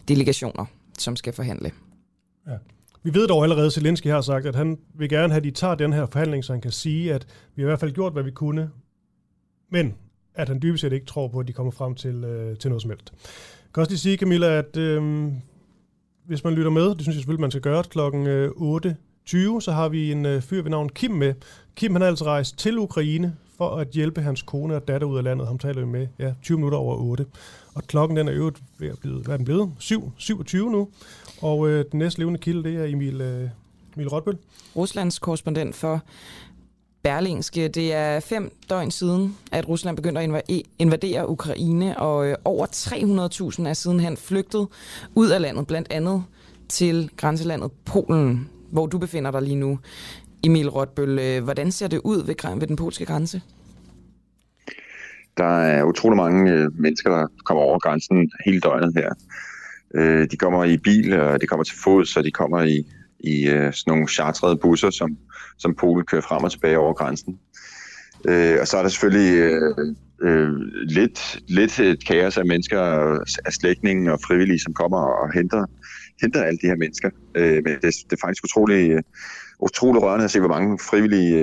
delegationer, 0.08 0.66
som 0.98 1.16
skal 1.16 1.34
forhandle. 1.34 1.72
Ja. 2.48 2.54
Vi 3.04 3.14
ved 3.14 3.28
dog 3.28 3.44
allerede, 3.44 3.66
at 3.66 3.74
Zelensky 3.74 4.08
har 4.08 4.22
sagt, 4.22 4.46
at 4.46 4.56
han 4.56 4.78
vil 4.94 5.10
gerne 5.10 5.34
have, 5.34 5.38
at 5.38 5.44
de 5.44 5.52
tager 5.52 5.76
den 5.76 5.94
her 5.94 6.06
forhandling, 6.06 6.44
så 6.44 6.54
han 6.54 6.62
kan 6.62 6.72
sige, 6.72 7.14
at 7.14 7.28
vi 7.56 7.62
har 7.62 7.68
i 7.68 7.70
hvert 7.70 7.80
fald 7.80 7.92
gjort, 7.92 8.14
hvad 8.14 8.24
vi 8.24 8.32
kunne, 8.32 8.70
men 9.70 9.94
at 10.36 10.48
han 10.48 10.62
dybest 10.62 10.82
set 10.82 10.94
ikke 10.94 11.06
tror 11.06 11.28
på, 11.28 11.40
at 11.40 11.48
de 11.48 11.54
kommer 11.54 11.72
frem 11.72 11.96
til, 11.96 12.24
øh, 12.24 12.58
til 12.58 12.70
noget 12.70 12.82
som 12.82 12.92
helst. 12.92 13.14
Jeg 13.14 13.74
kan 13.74 13.82
også 13.82 13.92
lige 13.92 14.00
sige, 14.00 14.18
Camilla, 14.18 14.58
at 14.58 14.78
øh, 14.78 15.32
hvis 16.26 16.44
man 16.44 16.54
lytter 16.54 16.72
med, 16.72 16.90
det 16.90 17.02
synes 17.02 17.16
jeg 17.16 17.22
selvfølgelig, 17.22 17.42
man 17.42 17.52
skal 17.52 17.62
gøre, 17.62 17.84
klokken 17.84 18.28
øh, 18.28 18.50
8.20, 18.50 19.60
så 19.60 19.72
har 19.72 19.90
vi 19.90 20.12
en 20.12 20.26
øh, 20.26 20.42
fyr 20.42 20.62
ved 20.62 20.72
navn 20.72 20.90
Kim 20.90 21.12
med. 21.12 21.34
Kim 21.76 21.94
han 21.94 22.02
er 22.02 22.08
altså 22.08 22.26
rejst 22.26 22.58
til 22.58 22.78
Ukraine 22.78 23.36
for 23.58 23.70
at 23.70 23.88
hjælpe 23.88 24.22
hans 24.22 24.42
kone 24.42 24.76
og 24.76 24.88
datter 24.88 25.08
ud 25.08 25.18
af 25.18 25.24
landet. 25.24 25.48
Ham 25.48 25.60
taler 25.60 25.82
vi 25.82 25.88
med 25.88 26.08
ja, 26.20 26.34
20 26.44 26.58
minutter 26.58 26.78
over 26.78 26.96
8. 26.96 27.26
Og 27.74 27.84
klokken 27.84 28.18
den 28.18 28.28
er 28.28 28.34
øvrigt 28.34 28.62
ved 28.80 28.90
at 28.90 29.00
blive, 29.00 29.22
hvad 29.22 29.34
er 29.34 29.38
den 29.38 29.46
blevet? 29.46 29.72
7, 29.80 30.12
27 30.18 30.72
nu. 30.72 30.90
Og 31.42 31.70
øh, 31.70 31.86
den 31.92 32.00
næste 32.00 32.20
levende 32.20 32.40
kilde, 32.40 32.64
det 32.64 32.76
er 32.76 32.86
Emil, 32.86 33.22
øh, 33.22 33.50
Emil 33.96 34.08
Rotbøl. 34.08 34.38
Ruslands 34.76 35.20
korrespondent 35.20 35.76
for 35.76 36.02
Berlingske. 37.04 37.68
Det 37.68 37.94
er 37.94 38.20
fem 38.20 38.52
døgn 38.70 38.92
siden, 38.92 39.38
at 39.52 39.70
Rusland 39.70 39.96
begyndte 39.96 40.22
at 40.22 40.30
inva- 40.30 40.62
invadere 40.80 41.30
Ukraine, 41.30 41.98
og 41.98 42.28
øh, 42.28 42.36
over 42.46 42.66
300.000 43.60 43.68
er 43.68 43.74
sidenhen 43.74 44.18
flygtet 44.18 44.68
ud 45.16 45.30
af 45.30 45.42
landet, 45.42 45.68
blandt 45.68 45.94
andet 45.94 46.24
til 46.70 47.10
grænselandet 47.18 47.72
Polen, 47.86 48.50
hvor 48.72 48.86
du 48.86 48.98
befinder 48.98 49.32
dig 49.32 49.42
lige 49.42 49.56
nu. 49.56 49.80
Emil 50.44 50.70
Rotbøl, 50.70 51.20
øh, 51.20 51.44
hvordan 51.44 51.72
ser 51.72 51.88
det 51.88 52.02
ud 52.04 52.26
ved, 52.26 52.60
ved 52.60 52.68
den 52.68 52.76
polske 52.76 53.06
grænse? 53.06 53.42
Der 55.38 55.60
er 55.60 55.84
utrolig 55.84 56.18
mange 56.18 56.52
øh, 56.52 56.80
mennesker, 56.80 57.10
der 57.10 57.28
kommer 57.46 57.64
over 57.64 57.80
grænsen 57.80 58.32
hele 58.46 58.60
døgnet 58.60 58.94
her. 58.96 59.10
Øh, 59.96 60.28
de 60.32 60.38
kommer 60.38 60.64
i 60.64 60.78
bil, 60.78 61.20
og 61.20 61.42
de 61.42 61.48
kommer 61.48 61.64
til 61.64 61.78
fod, 61.84 62.06
så 62.06 62.22
de 62.22 62.32
kommer 62.32 62.62
i, 62.62 62.88
i 63.20 63.50
øh, 63.50 63.74
sådan 63.74 63.92
nogle 63.92 64.08
chartrede 64.08 64.58
busser, 64.58 64.90
som, 64.90 65.18
som 65.58 65.76
Polen 65.76 66.06
kører 66.06 66.22
frem 66.22 66.44
og 66.44 66.52
tilbage 66.52 66.78
over 66.78 66.94
grænsen. 66.94 67.40
Øh, 68.28 68.58
og 68.62 68.68
så 68.68 68.78
er 68.78 68.82
der 68.82 68.90
selvfølgelig 68.90 69.38
øh, 69.38 69.96
øh, 70.22 70.52
lidt, 70.84 71.40
lidt 71.48 71.80
et 71.80 72.06
kaos 72.08 72.38
af 72.38 72.46
mennesker, 72.46 72.82
af 73.46 73.54
slægtninge 73.54 74.14
og 74.14 74.20
frivillige, 74.28 74.60
som 74.60 74.74
kommer 74.74 74.98
og 74.98 75.34
henter, 75.34 75.66
henter 76.22 76.44
alle 76.44 76.60
de 76.62 76.68
her 76.68 76.76
mennesker. 76.76 77.10
Øh, 77.36 77.62
men 77.66 77.74
det, 77.82 77.82
det 77.82 78.14
er 78.14 78.22
faktisk 78.28 78.44
utrolig, 78.44 78.92
øh, 78.92 79.02
utrolig 79.60 80.02
rørende 80.02 80.26
at 80.26 80.32
se, 80.32 80.40
hvor 80.40 80.50
mange 80.50 80.80
frivillige 80.90 81.38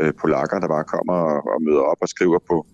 øh, 0.00 0.12
polakker, 0.20 0.60
der 0.60 0.68
bare 0.68 0.84
kommer 0.84 1.14
og, 1.14 1.54
og 1.54 1.62
møder 1.62 1.80
op 1.80 1.98
og 2.00 2.08
skriver 2.08 2.38
på, 2.48 2.66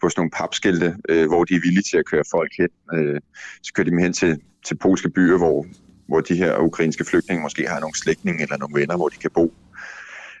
på 0.00 0.08
sådan 0.08 0.20
nogle 0.20 0.30
papskilte, 0.30 0.96
øh, 1.08 1.26
hvor 1.28 1.44
de 1.44 1.54
er 1.54 1.60
villige 1.66 1.88
til 1.90 1.96
at 1.96 2.08
køre 2.10 2.24
folk 2.30 2.52
hen. 2.58 2.72
Øh, 2.94 3.20
så 3.62 3.72
kører 3.74 3.84
de 3.84 3.90
dem 3.90 3.98
hen 3.98 4.12
til, 4.12 4.40
til 4.64 4.74
polske 4.74 5.10
byer, 5.10 5.38
hvor, 5.38 5.66
hvor 6.06 6.20
de 6.20 6.36
her 6.36 6.58
ukrainske 6.58 7.04
flygtninge 7.04 7.42
måske 7.42 7.68
har 7.68 7.80
nogle 7.80 7.98
slægtninge 7.98 8.42
eller 8.42 8.56
nogle 8.56 8.80
venner, 8.80 8.96
hvor 8.96 9.08
de 9.08 9.16
kan 9.16 9.30
bo. 9.34 9.54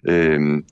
Øh, 0.08 0.62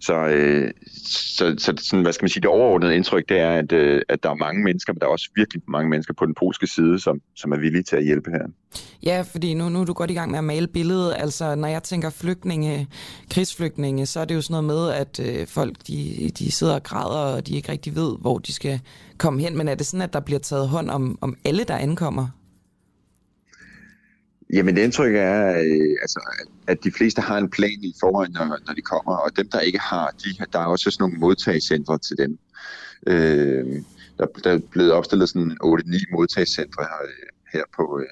så, 0.00 0.14
øh, 0.14 0.70
så, 1.06 1.54
så 1.58 1.74
sådan, 1.78 2.02
hvad 2.02 2.12
skal 2.12 2.24
man 2.24 2.28
sige, 2.28 2.40
det 2.40 2.50
overordnede 2.50 2.96
indtryk, 2.96 3.28
det 3.28 3.38
er, 3.38 3.50
at, 3.50 3.72
øh, 3.72 4.02
at 4.08 4.22
der 4.22 4.30
er 4.30 4.34
mange 4.34 4.64
mennesker, 4.64 4.92
men 4.92 5.00
der 5.00 5.06
er 5.06 5.10
også 5.10 5.30
virkelig 5.36 5.62
mange 5.68 5.90
mennesker 5.90 6.14
på 6.14 6.26
den 6.26 6.34
polske 6.34 6.66
side, 6.66 6.98
som, 7.00 7.20
som 7.36 7.52
er 7.52 7.56
villige 7.56 7.82
til 7.82 7.96
at 7.96 8.04
hjælpe 8.04 8.30
her. 8.30 8.46
Ja, 9.02 9.24
fordi 9.30 9.54
nu, 9.54 9.68
nu 9.68 9.80
er 9.80 9.84
du 9.84 9.92
godt 9.92 10.10
i 10.10 10.14
gang 10.14 10.30
med 10.30 10.38
at 10.38 10.44
male 10.44 10.66
billedet. 10.66 11.14
Altså, 11.18 11.54
når 11.54 11.68
jeg 11.68 11.82
tænker 11.82 12.10
flygtninge, 12.10 12.88
krigsflygtninge, 13.30 14.06
så 14.06 14.20
er 14.20 14.24
det 14.24 14.34
jo 14.34 14.40
sådan 14.40 14.64
noget 14.64 14.64
med, 14.64 15.00
at 15.00 15.40
øh, 15.40 15.46
folk 15.46 15.76
de, 15.86 16.30
de 16.38 16.52
sidder 16.52 16.74
og 16.74 16.82
græder, 16.82 17.36
og 17.36 17.46
de 17.46 17.56
ikke 17.56 17.72
rigtig 17.72 17.96
ved, 17.96 18.16
hvor 18.20 18.38
de 18.38 18.52
skal 18.52 18.80
komme 19.18 19.40
hen. 19.40 19.58
Men 19.58 19.68
er 19.68 19.74
det 19.74 19.86
sådan, 19.86 20.02
at 20.02 20.12
der 20.12 20.20
bliver 20.20 20.40
taget 20.40 20.68
hånd 20.68 20.90
om, 20.90 21.18
om 21.20 21.36
alle, 21.44 21.64
der 21.64 21.76
ankommer? 21.76 22.39
Jamen 24.52 24.76
det 24.76 24.82
indtryk 24.82 25.14
er, 25.14 25.48
øh, 25.48 25.96
altså, 26.02 26.20
at 26.66 26.84
de 26.84 26.92
fleste 26.92 27.22
har 27.22 27.38
en 27.38 27.50
plan 27.50 27.78
i 27.82 27.94
forhold, 28.00 28.28
når, 28.28 28.58
når 28.66 28.74
de 28.74 28.82
kommer, 28.82 29.16
og 29.16 29.36
dem, 29.36 29.48
der 29.48 29.60
ikke 29.60 29.78
har, 29.78 30.14
de, 30.24 30.44
der 30.52 30.58
er 30.58 30.64
også 30.66 30.90
sådan 30.90 31.02
nogle 31.02 31.18
modtagscentre 31.18 31.98
til 31.98 32.16
dem. 32.18 32.38
Øh, 33.06 33.82
der, 34.18 34.26
der 34.44 34.50
er 34.50 34.58
blevet 34.70 34.92
opstillet 34.92 35.28
sådan 35.28 35.56
8-9 35.64 36.12
modtagscentre 36.12 36.82
her, 36.82 37.02
øh, 37.02 37.28
her 37.52 37.62
på, 37.76 38.00
øh, 38.00 38.06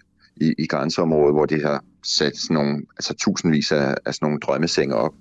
i, 0.46 0.54
i 0.58 0.66
grænseområdet, 0.66 1.34
hvor 1.34 1.46
de 1.46 1.62
har 1.62 1.84
sat 2.04 2.36
sådan 2.36 2.54
nogle, 2.54 2.82
altså 2.96 3.14
tusindvis 3.14 3.72
af, 3.72 3.94
af 4.06 4.14
sådan 4.14 4.26
nogle 4.26 4.40
drømmesenge 4.40 4.94
op, 4.94 5.14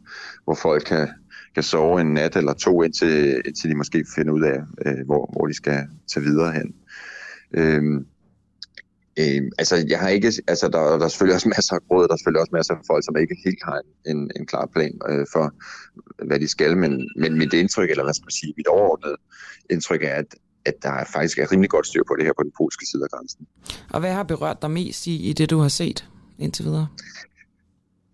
hvor 0.43 0.55
folk 0.55 0.83
kan, 0.83 1.07
kan 1.53 1.63
sove 1.63 2.01
en 2.01 2.13
nat 2.13 2.35
eller 2.35 2.53
to, 2.53 2.83
indtil, 2.83 3.41
indtil 3.45 3.69
de 3.69 3.75
måske 3.75 4.05
finder 4.15 4.33
ud 4.33 4.43
af, 4.43 4.59
øh, 4.85 5.05
hvor, 5.05 5.29
hvor 5.31 5.47
de 5.47 5.53
skal 5.53 5.87
tage 6.13 6.23
videre 6.23 6.51
hen. 6.51 6.73
Øh, 7.53 8.01
Øh, 9.19 9.41
altså, 9.57 9.85
jeg 9.89 9.99
har 9.99 10.09
ikke, 10.09 10.33
altså, 10.47 10.67
der, 10.67 10.97
der 10.99 11.05
er 11.05 11.07
selvfølgelig 11.07 11.35
også 11.35 11.49
masser 11.49 11.75
af 11.75 11.79
råd, 11.91 12.07
der 12.07 12.13
er 12.13 12.17
selvfølgelig 12.17 12.41
også 12.41 12.55
masser 12.59 12.73
af 12.73 12.83
folk, 12.91 13.05
som 13.05 13.17
ikke 13.17 13.35
helt 13.45 13.63
har 13.63 13.79
en, 14.11 14.31
en 14.35 14.45
klar 14.45 14.65
plan 14.73 14.93
øh, 15.09 15.25
for, 15.33 15.45
hvad 16.27 16.39
de 16.39 16.47
skal, 16.47 16.77
men, 16.77 17.09
men 17.15 17.37
mit 17.37 17.53
indtryk, 17.53 17.89
eller 17.89 18.03
hvad 18.03 18.13
skal 18.13 18.25
man 18.29 18.39
sige, 18.41 18.53
mit 18.57 18.67
overordnede 18.67 19.17
indtryk 19.69 20.03
er, 20.03 20.15
at, 20.23 20.29
at 20.65 20.73
der 20.83 20.93
er 21.01 21.05
faktisk 21.13 21.39
er 21.39 21.51
rimelig 21.51 21.69
godt 21.69 21.87
styr 21.87 22.03
på 22.07 22.15
det 22.17 22.25
her 22.25 22.33
på 22.39 22.43
den 22.43 22.51
polske 22.57 22.85
side 22.91 23.03
af 23.03 23.09
grænsen. 23.09 23.47
Og 23.93 23.99
hvad 23.99 24.13
har 24.13 24.23
berørt 24.23 24.61
dig 24.61 24.71
mest 24.71 25.07
i, 25.07 25.29
i 25.29 25.33
det, 25.33 25.49
du 25.49 25.57
har 25.59 25.67
set 25.67 26.09
indtil 26.39 26.65
videre? 26.65 26.87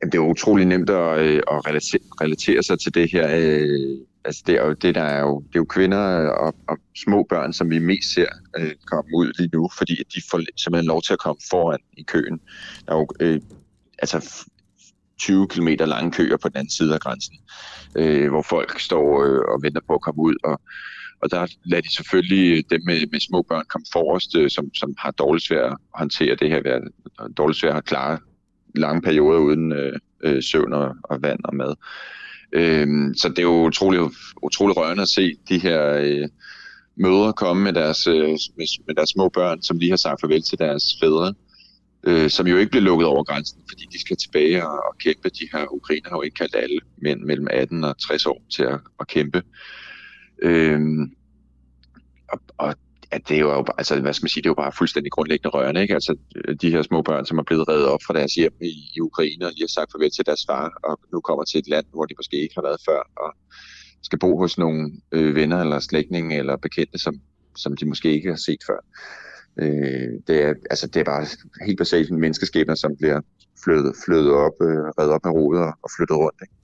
Jamen, 0.02 0.12
det 0.12 0.18
er 0.18 0.22
utrolig 0.22 0.66
nemt 0.66 0.90
at, 0.90 1.20
øh, 1.20 1.42
at 1.52 1.68
relatere, 1.68 2.02
relatere 2.22 2.64
sig 2.64 2.80
til 2.80 2.94
det 2.94 3.12
her. 3.12 3.28
Øh, 3.32 3.98
altså, 4.26 4.44
det 4.48 4.56
er 4.56 4.66
jo, 4.66 4.74
det 4.74 4.96
der 4.96 5.02
er 5.02 5.22
jo, 5.22 5.40
det 5.40 5.56
er 5.56 5.60
jo 5.60 5.66
kvinder 5.66 6.30
og, 6.30 6.56
og 6.68 6.78
små 6.96 7.26
børn, 7.30 7.54
som 7.54 7.70
vi 7.70 7.80
mest 7.80 8.14
ser 8.14 8.28
øh, 8.58 8.72
komme 8.86 9.12
ud 9.16 9.34
lige 9.38 9.50
nu, 9.54 9.70
fordi 9.78 9.96
de 10.16 10.22
får 10.32 10.42
simpelthen 10.58 10.88
lov 10.88 11.02
til 11.02 11.14
at 11.14 11.20
komme 11.20 11.42
foran 11.50 11.80
i 11.98 12.04
køen. 12.04 12.42
Der 12.86 12.94
er 12.94 12.98
jo 12.98 13.08
øh, 13.20 13.42
altså 14.00 14.48
20 15.20 15.48
km 15.48 15.68
lange 15.68 16.12
køer 16.12 16.38
på 16.38 16.50
den 16.50 16.58
anden 16.58 16.72
side 16.72 16.94
af 16.94 17.00
grænsen, 17.00 17.36
øh, 17.98 18.30
hvor 18.30 18.42
folk 18.42 18.80
står 18.80 19.24
øh, 19.24 19.42
og 19.54 19.60
venter 19.62 19.82
på 19.88 19.94
at 19.94 20.02
komme 20.02 20.22
ud, 20.22 20.36
og 20.44 20.62
og 21.24 21.32
der 21.32 21.48
lader 21.66 21.82
de 21.82 21.96
selvfølgelig 21.96 22.70
dem 22.70 22.82
med, 22.86 23.08
med 23.12 23.20
små 23.20 23.42
børn 23.42 23.66
komme 23.70 23.86
forrest, 23.94 24.36
øh, 24.36 24.50
som, 24.50 24.74
som 24.74 24.96
har 24.98 25.12
dårligt 25.12 25.46
svært 25.46 25.72
at 25.72 25.78
håndtere 25.94 26.36
det 26.36 26.50
her, 26.50 26.80
dårligt 27.38 27.60
svært 27.60 27.78
at 27.78 27.86
klare 27.86 28.20
lange 28.76 29.02
perioder 29.02 29.40
uden 29.40 29.72
øh, 29.72 30.00
øh, 30.24 30.44
søvn 30.44 30.74
og, 30.74 30.96
og 31.04 31.22
vand 31.22 31.40
og 31.44 31.56
mad. 31.56 31.76
Øh, 32.54 32.88
så 33.16 33.30
det 33.30 33.40
er 33.40 33.44
jo 33.44 33.66
utrolig, 33.66 34.00
utrolig 34.44 34.78
rørende 34.78 35.02
at 35.02 35.10
se 35.10 35.36
de 35.50 35.60
her 35.60 35.94
øh, 35.94 36.30
mødre 36.96 37.34
komme 37.34 37.64
med 37.64 37.74
deres, 37.74 38.08
øh, 38.08 38.30
med, 38.58 38.86
med 38.88 38.96
deres 38.96 39.10
små 39.10 39.30
børn, 39.30 39.62
som 39.62 39.78
lige 39.78 39.90
har 39.90 39.98
sagt 39.98 40.22
farvel 40.22 40.44
til 40.44 40.60
deres 40.60 40.84
fædre, 41.02 41.34
øh, 42.04 42.30
som 42.30 42.48
jo 42.48 42.58
ikke 42.58 42.70
bliver 42.70 42.84
lukket 42.84 43.08
over 43.08 43.24
grænsen, 43.24 43.62
fordi 43.70 43.86
de 43.94 44.02
skal 44.02 44.18
tilbage 44.18 44.68
og, 44.68 44.74
og 44.74 44.98
kæmpe. 44.98 45.30
De 45.30 45.50
her 45.54 45.74
ukrainer 45.74 46.10
har 46.10 46.18
jo 46.18 46.22
ikke 46.22 46.36
kaldt 46.36 46.56
alle 46.56 46.80
mænd 46.98 47.22
mellem 47.22 47.48
18 47.52 47.84
og 47.84 47.98
60 48.08 48.26
år 48.26 48.42
til 48.52 48.64
at, 48.64 48.80
at 49.00 49.08
kæmpe. 49.08 49.44
Øhm, 50.44 51.12
og, 52.32 52.40
og 52.58 52.76
at 53.16 53.22
det 53.30 53.36
er 53.38 53.42
jo 53.42 53.66
altså, 53.78 54.02
hvad 54.02 54.14
skal 54.14 54.24
man 54.26 54.30
sige, 54.30 54.42
det 54.42 54.50
er 54.50 54.56
jo 54.56 54.64
bare 54.64 54.78
fuldstændig 54.80 55.12
grundlæggende 55.12 55.50
rørende, 55.50 55.82
ikke? 55.82 55.94
Altså, 55.94 56.16
øh, 56.36 56.56
de 56.62 56.72
her 56.72 56.82
små 56.82 57.02
børn, 57.02 57.26
som 57.26 57.38
er 57.38 57.44
blevet 57.44 57.68
reddet 57.70 57.88
op 57.88 58.00
fra 58.08 58.14
deres 58.14 58.34
hjem 58.34 58.54
i, 58.62 58.74
i 58.96 59.00
Ukraine, 59.02 59.46
og 59.46 59.52
lige 59.52 59.64
har 59.64 59.76
sagt 59.78 59.92
farvel 59.92 60.12
til 60.12 60.26
deres 60.26 60.44
far, 60.50 60.80
og 60.84 61.00
nu 61.14 61.22
kommer 61.22 61.44
til 61.44 61.60
et 61.60 61.68
land, 61.68 61.86
hvor 61.94 62.06
de 62.06 62.14
måske 62.18 62.38
ikke 62.44 62.56
har 62.56 62.62
været 62.62 62.82
før, 62.90 63.02
og 63.24 63.30
skal 64.04 64.20
bo 64.20 64.38
hos 64.38 64.58
nogle 64.58 64.92
øh, 65.12 65.36
venner 65.36 65.62
eller 65.62 65.80
slægtninge 65.80 66.38
eller 66.38 66.56
bekendte, 66.56 66.98
som, 67.00 67.16
som 67.56 67.76
de 67.78 67.86
måske 67.86 68.14
ikke 68.14 68.30
har 68.30 68.42
set 68.48 68.62
før. 68.70 68.80
Øh, 69.62 70.12
det, 70.28 70.38
er, 70.42 70.54
altså, 70.70 70.88
det 70.88 71.00
er 71.00 71.04
bare 71.04 71.26
helt 71.66 71.78
basalt 71.78 72.10
en 72.10 72.20
menneskeskæbner, 72.20 72.76
som 72.76 72.96
bliver 72.98 73.22
flyttet, 73.64 73.94
flyttet 74.06 74.34
op, 74.34 74.58
øh, 74.62 74.84
reddet 74.98 75.14
op 75.16 75.26
med 75.26 75.32
roder 75.32 75.62
og, 75.62 75.74
og 75.84 75.90
flyttet 75.98 76.18
rundt. 76.18 76.40
Ikke? 76.42 76.63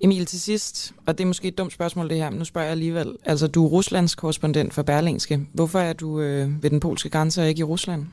Emil, 0.00 0.26
til 0.26 0.40
sidst, 0.40 0.94
og 1.06 1.18
det 1.18 1.24
er 1.24 1.26
måske 1.26 1.48
et 1.48 1.58
dumt 1.58 1.72
spørgsmål 1.72 2.08
det 2.08 2.16
her, 2.16 2.30
men 2.30 2.38
nu 2.38 2.44
spørger 2.44 2.64
jeg 2.64 2.72
alligevel. 2.72 3.16
Altså, 3.24 3.46
du 3.46 3.64
er 3.64 3.68
Ruslands 3.68 4.14
korrespondent 4.14 4.74
for 4.74 4.82
Berlingske. 4.82 5.46
Hvorfor 5.54 5.78
er 5.78 5.92
du 5.92 6.20
øh, 6.20 6.62
ved 6.62 6.70
den 6.70 6.80
polske 6.80 7.08
grænse 7.08 7.42
og 7.42 7.48
ikke 7.48 7.60
i 7.60 7.64
Rusland? 7.64 8.06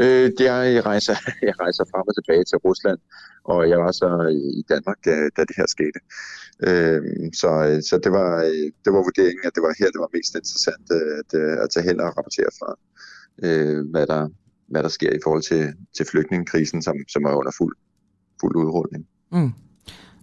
Øh, 0.00 0.32
det 0.38 0.46
er, 0.46 0.62
jeg 0.76 0.86
rejser, 0.86 1.16
jeg 1.48 1.54
rejser 1.60 1.84
frem 1.92 2.04
og 2.08 2.14
tilbage 2.14 2.44
til 2.44 2.58
Rusland, 2.58 2.98
og 3.44 3.68
jeg 3.68 3.78
var 3.78 3.92
så 3.92 4.08
i 4.58 4.62
Danmark, 4.68 4.98
da, 5.04 5.10
da 5.36 5.40
det 5.48 5.56
her 5.56 5.66
skete. 5.76 5.98
Øh, 6.68 7.02
så 7.40 7.50
så 7.88 8.00
det, 8.04 8.12
var, 8.12 8.30
det 8.84 8.90
var 8.94 9.02
vurderingen, 9.08 9.44
at 9.46 9.54
det 9.54 9.62
var 9.62 9.74
her, 9.78 9.88
det 9.94 10.00
var 10.04 10.10
mest 10.16 10.34
interessant 10.34 10.86
at, 11.20 11.30
at 11.62 11.68
tage 11.74 11.86
hen 11.88 12.00
og 12.00 12.06
rapportere 12.16 12.52
fra, 12.58 12.70
øh, 13.46 13.90
hvad, 13.90 14.06
der, 14.06 14.28
hvad 14.68 14.82
der 14.82 14.88
sker 14.88 15.12
i 15.12 15.22
forhold 15.24 15.42
til, 15.42 15.62
til 15.96 16.06
flygtningekrisen, 16.10 16.82
som, 16.82 16.96
som 17.08 17.24
er 17.24 17.34
under 17.40 17.52
fuld, 17.58 17.76
fuld 18.40 18.56
udrulning. 18.56 19.06
Mm. 19.32 19.52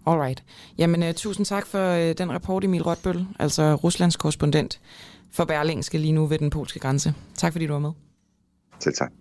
Alright. 0.06 0.44
Jamen, 0.78 1.04
uh, 1.04 1.12
tusind 1.12 1.46
tak 1.46 1.66
for 1.66 1.96
uh, 1.96 2.12
den 2.18 2.32
rapport, 2.32 2.64
Emil 2.64 2.84
Rotbøl, 2.84 3.26
altså 3.40 3.76
Ruslands 3.76 4.16
korrespondent 4.16 4.80
for 5.32 5.46
Berlingske 5.46 5.98
lige 5.98 6.12
nu 6.12 6.26
ved 6.26 6.40
den 6.40 6.50
polske 6.50 6.80
grænse. 6.80 7.14
Tak 7.38 7.52
fordi 7.52 7.68
du 7.68 7.74
var 7.74 7.80
med. 7.80 7.92
Selv 8.80 8.96
tak. 8.96 9.12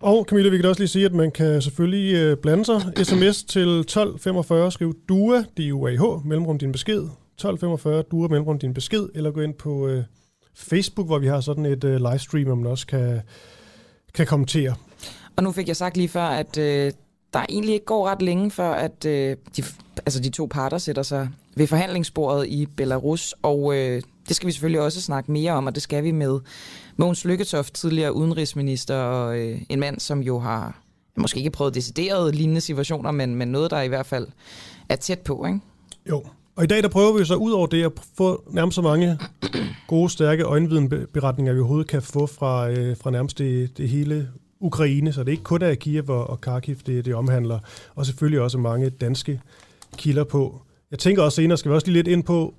Og 0.00 0.26
Camilla, 0.28 0.50
vi 0.50 0.56
kan 0.56 0.66
også 0.66 0.80
lige 0.80 0.88
sige, 0.88 1.04
at 1.04 1.12
man 1.12 1.30
kan 1.30 1.62
selvfølgelig 1.62 2.14
øh, 2.14 2.36
blande 2.36 2.64
sig. 2.64 2.80
SMS 2.96 3.42
til 3.42 3.68
1245, 3.68 4.72
skriv 4.72 4.94
DUA, 5.08 5.42
D-U-A-H, 5.58 6.26
mellemrum 6.26 6.58
din 6.58 6.72
besked. 6.72 6.98
1245, 6.98 8.02
DUA, 8.02 8.28
mellemrum 8.28 8.58
din 8.58 8.74
besked, 8.74 9.08
eller 9.14 9.30
gå 9.30 9.40
ind 9.40 9.54
på 9.54 9.88
øh, 9.88 10.04
Facebook, 10.54 11.06
hvor 11.06 11.18
vi 11.18 11.26
har 11.26 11.40
sådan 11.40 11.66
et 11.66 11.84
øh, 11.84 11.96
livestream, 11.96 12.44
hvor 12.44 12.54
man 12.54 12.66
også 12.66 12.86
kan, 12.86 13.20
kan 14.14 14.26
kommentere. 14.26 14.74
Og 15.36 15.42
nu 15.42 15.52
fik 15.52 15.68
jeg 15.68 15.76
sagt 15.76 15.96
lige 15.96 16.08
før, 16.08 16.24
at 16.24 16.58
øh, 16.58 16.92
der 17.34 17.46
egentlig 17.48 17.74
ikke 17.74 17.86
går 17.86 18.08
ret 18.08 18.22
længe 18.22 18.50
før, 18.50 18.72
at 18.72 19.04
øh, 19.04 19.36
de, 19.56 19.62
altså 19.96 20.20
de 20.20 20.30
to 20.30 20.46
parter 20.46 20.78
sætter 20.78 21.02
sig 21.02 21.28
ved 21.56 21.66
forhandlingsbordet 21.66 22.46
i 22.46 22.66
Belarus, 22.66 23.34
og 23.42 23.76
øh, 23.76 24.02
det 24.28 24.36
skal 24.36 24.46
vi 24.46 24.52
selvfølgelig 24.52 24.80
også 24.80 25.02
snakke 25.02 25.32
mere 25.32 25.52
om, 25.52 25.66
og 25.66 25.74
det 25.74 25.82
skal 25.82 26.04
vi 26.04 26.10
med 26.10 26.40
Mogens 26.96 27.24
Lykketoft, 27.24 27.74
tidligere 27.74 28.14
udenrigsminister, 28.14 28.96
og 28.96 29.38
øh, 29.38 29.60
en 29.68 29.80
mand, 29.80 30.00
som 30.00 30.20
jo 30.20 30.38
har 30.38 30.80
måske 31.16 31.38
ikke 31.38 31.50
prøvet 31.50 31.74
deciderede 31.74 32.32
lignende 32.32 32.60
situationer, 32.60 33.10
men, 33.10 33.34
men 33.34 33.48
noget, 33.48 33.70
der 33.70 33.80
i 33.80 33.88
hvert 33.88 34.06
fald 34.06 34.26
er 34.88 34.96
tæt 34.96 35.18
på, 35.18 35.46
ikke? 35.46 35.60
Jo, 36.10 36.22
og 36.56 36.64
i 36.64 36.66
dag 36.66 36.82
der 36.82 36.88
prøver 36.88 37.18
vi 37.18 37.24
så 37.24 37.34
ud 37.34 37.52
over 37.52 37.66
det 37.66 37.84
at 37.84 37.92
få 38.16 38.44
nærmest 38.50 38.74
så 38.74 38.82
mange 38.82 39.18
gode, 39.86 40.10
stærke 40.10 40.42
øjenvidenberetninger, 40.42 41.52
vi 41.52 41.58
overhovedet 41.58 41.88
kan 41.88 42.02
få 42.02 42.26
fra, 42.26 42.70
øh, 42.70 42.96
fra 42.96 43.10
nærmest 43.10 43.38
det, 43.38 43.78
det 43.78 43.88
hele 43.88 44.28
Ukraine, 44.64 45.12
så 45.12 45.20
det 45.20 45.28
er 45.28 45.32
ikke 45.32 45.42
kun 45.42 45.62
af 45.62 45.78
Kiev 45.78 46.10
og 46.10 46.40
Kharkiv, 46.40 46.76
det, 46.76 47.04
det 47.04 47.14
omhandler, 47.14 47.58
og 47.94 48.06
selvfølgelig 48.06 48.40
også 48.40 48.58
mange 48.58 48.90
danske 48.90 49.40
kilder 49.96 50.24
på. 50.24 50.62
Jeg 50.90 50.98
tænker 50.98 51.22
også 51.22 51.36
senere, 51.36 51.58
skal 51.58 51.70
vi 51.70 51.74
også 51.74 51.86
lige 51.86 51.94
lidt 51.94 52.08
ind 52.08 52.24
på, 52.24 52.54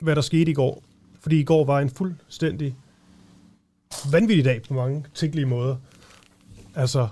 hvad 0.00 0.16
der 0.16 0.22
skete 0.22 0.50
i 0.50 0.54
går. 0.54 0.82
Fordi 1.20 1.40
i 1.40 1.44
går 1.44 1.64
var 1.64 1.80
en 1.80 1.90
fuldstændig 1.90 2.76
vanvittig 4.12 4.44
dag 4.44 4.62
på 4.62 4.74
mange 4.74 5.04
tænkelige 5.14 5.46
måder. 5.46 5.76
Altså, 6.74 7.08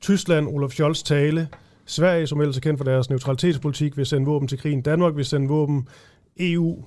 Tyskland, 0.00 0.48
Olaf 0.48 0.70
Scholz 0.70 1.02
tale, 1.02 1.48
Sverige, 1.84 2.26
som 2.26 2.40
ellers 2.40 2.56
er 2.56 2.60
kendt 2.60 2.78
for 2.78 2.84
deres 2.84 3.10
neutralitetspolitik, 3.10 3.96
vil 3.96 4.06
sende 4.06 4.26
våben 4.26 4.48
til 4.48 4.58
krigen. 4.58 4.82
Danmark 4.82 5.16
vil 5.16 5.24
sende 5.24 5.48
våben. 5.48 5.88
EU 6.36 6.84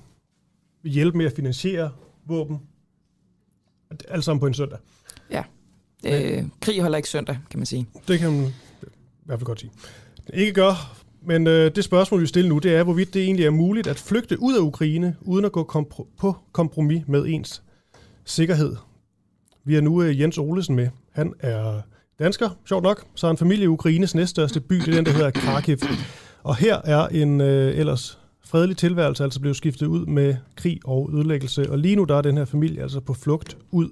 vil 0.82 0.92
hjælpe 0.92 1.18
med 1.18 1.26
at 1.26 1.32
finansiere 1.36 1.90
våben. 2.26 2.60
Alt 4.08 4.24
sammen 4.24 4.40
på 4.40 4.46
en 4.46 4.54
søndag. 4.54 4.78
Ja. 5.30 5.44
Øh, 6.06 6.44
krig 6.60 6.80
holder 6.80 6.96
ikke 6.96 7.08
søndag, 7.08 7.38
kan 7.50 7.58
man 7.58 7.66
sige. 7.66 7.86
Det 8.08 8.18
kan 8.18 8.32
man 8.32 8.44
i 8.82 8.86
hvert 9.24 9.38
fald 9.38 9.46
godt 9.46 9.60
sige. 9.60 9.72
Ikke 10.34 10.52
gør, 10.52 10.96
men 11.22 11.46
øh, 11.46 11.74
det 11.74 11.84
spørgsmål, 11.84 12.20
vi 12.20 12.26
stiller 12.26 12.48
nu, 12.48 12.58
det 12.58 12.74
er, 12.74 12.82
hvorvidt 12.82 13.14
det 13.14 13.22
egentlig 13.22 13.46
er 13.46 13.50
muligt 13.50 13.86
at 13.86 13.98
flygte 13.98 14.42
ud 14.42 14.54
af 14.54 14.60
Ukraine, 14.60 15.16
uden 15.20 15.44
at 15.44 15.52
gå 15.52 15.62
kompro- 15.62 16.08
på 16.18 16.36
kompromis 16.52 17.02
med 17.06 17.24
ens 17.26 17.62
sikkerhed. 18.24 18.76
Vi 19.64 19.74
har 19.74 19.80
nu 19.80 20.02
øh, 20.02 20.20
Jens 20.20 20.38
Olesen 20.38 20.76
med. 20.76 20.88
Han 21.12 21.34
er 21.40 21.80
dansker, 22.18 22.50
sjovt 22.68 22.82
nok, 22.82 23.06
så 23.14 23.26
har 23.26 23.30
en 23.30 23.36
familie 23.36 23.64
i 23.64 23.68
Ukraines 23.68 24.14
næststørste 24.14 24.60
by, 24.60 24.76
det 24.76 24.88
er 24.88 24.92
den, 24.92 25.06
der 25.06 25.12
hedder 25.12 25.30
Kharkiv. 25.30 25.76
Og 26.42 26.56
her 26.56 26.80
er 26.84 27.08
en 27.08 27.40
øh, 27.40 27.78
ellers 27.78 28.18
fredelig 28.44 28.76
tilværelse 28.76 29.24
altså 29.24 29.40
blevet 29.40 29.56
skiftet 29.56 29.86
ud 29.86 30.06
med 30.06 30.36
krig 30.56 30.80
og 30.84 31.10
ødelæggelse. 31.12 31.70
Og 31.70 31.78
lige 31.78 31.96
nu 31.96 32.04
der 32.04 32.16
er 32.16 32.22
den 32.22 32.36
her 32.36 32.44
familie 32.44 32.82
altså 32.82 33.00
på 33.00 33.14
flugt 33.14 33.56
ud 33.70 33.88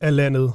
af 0.00 0.16
landet. 0.16 0.52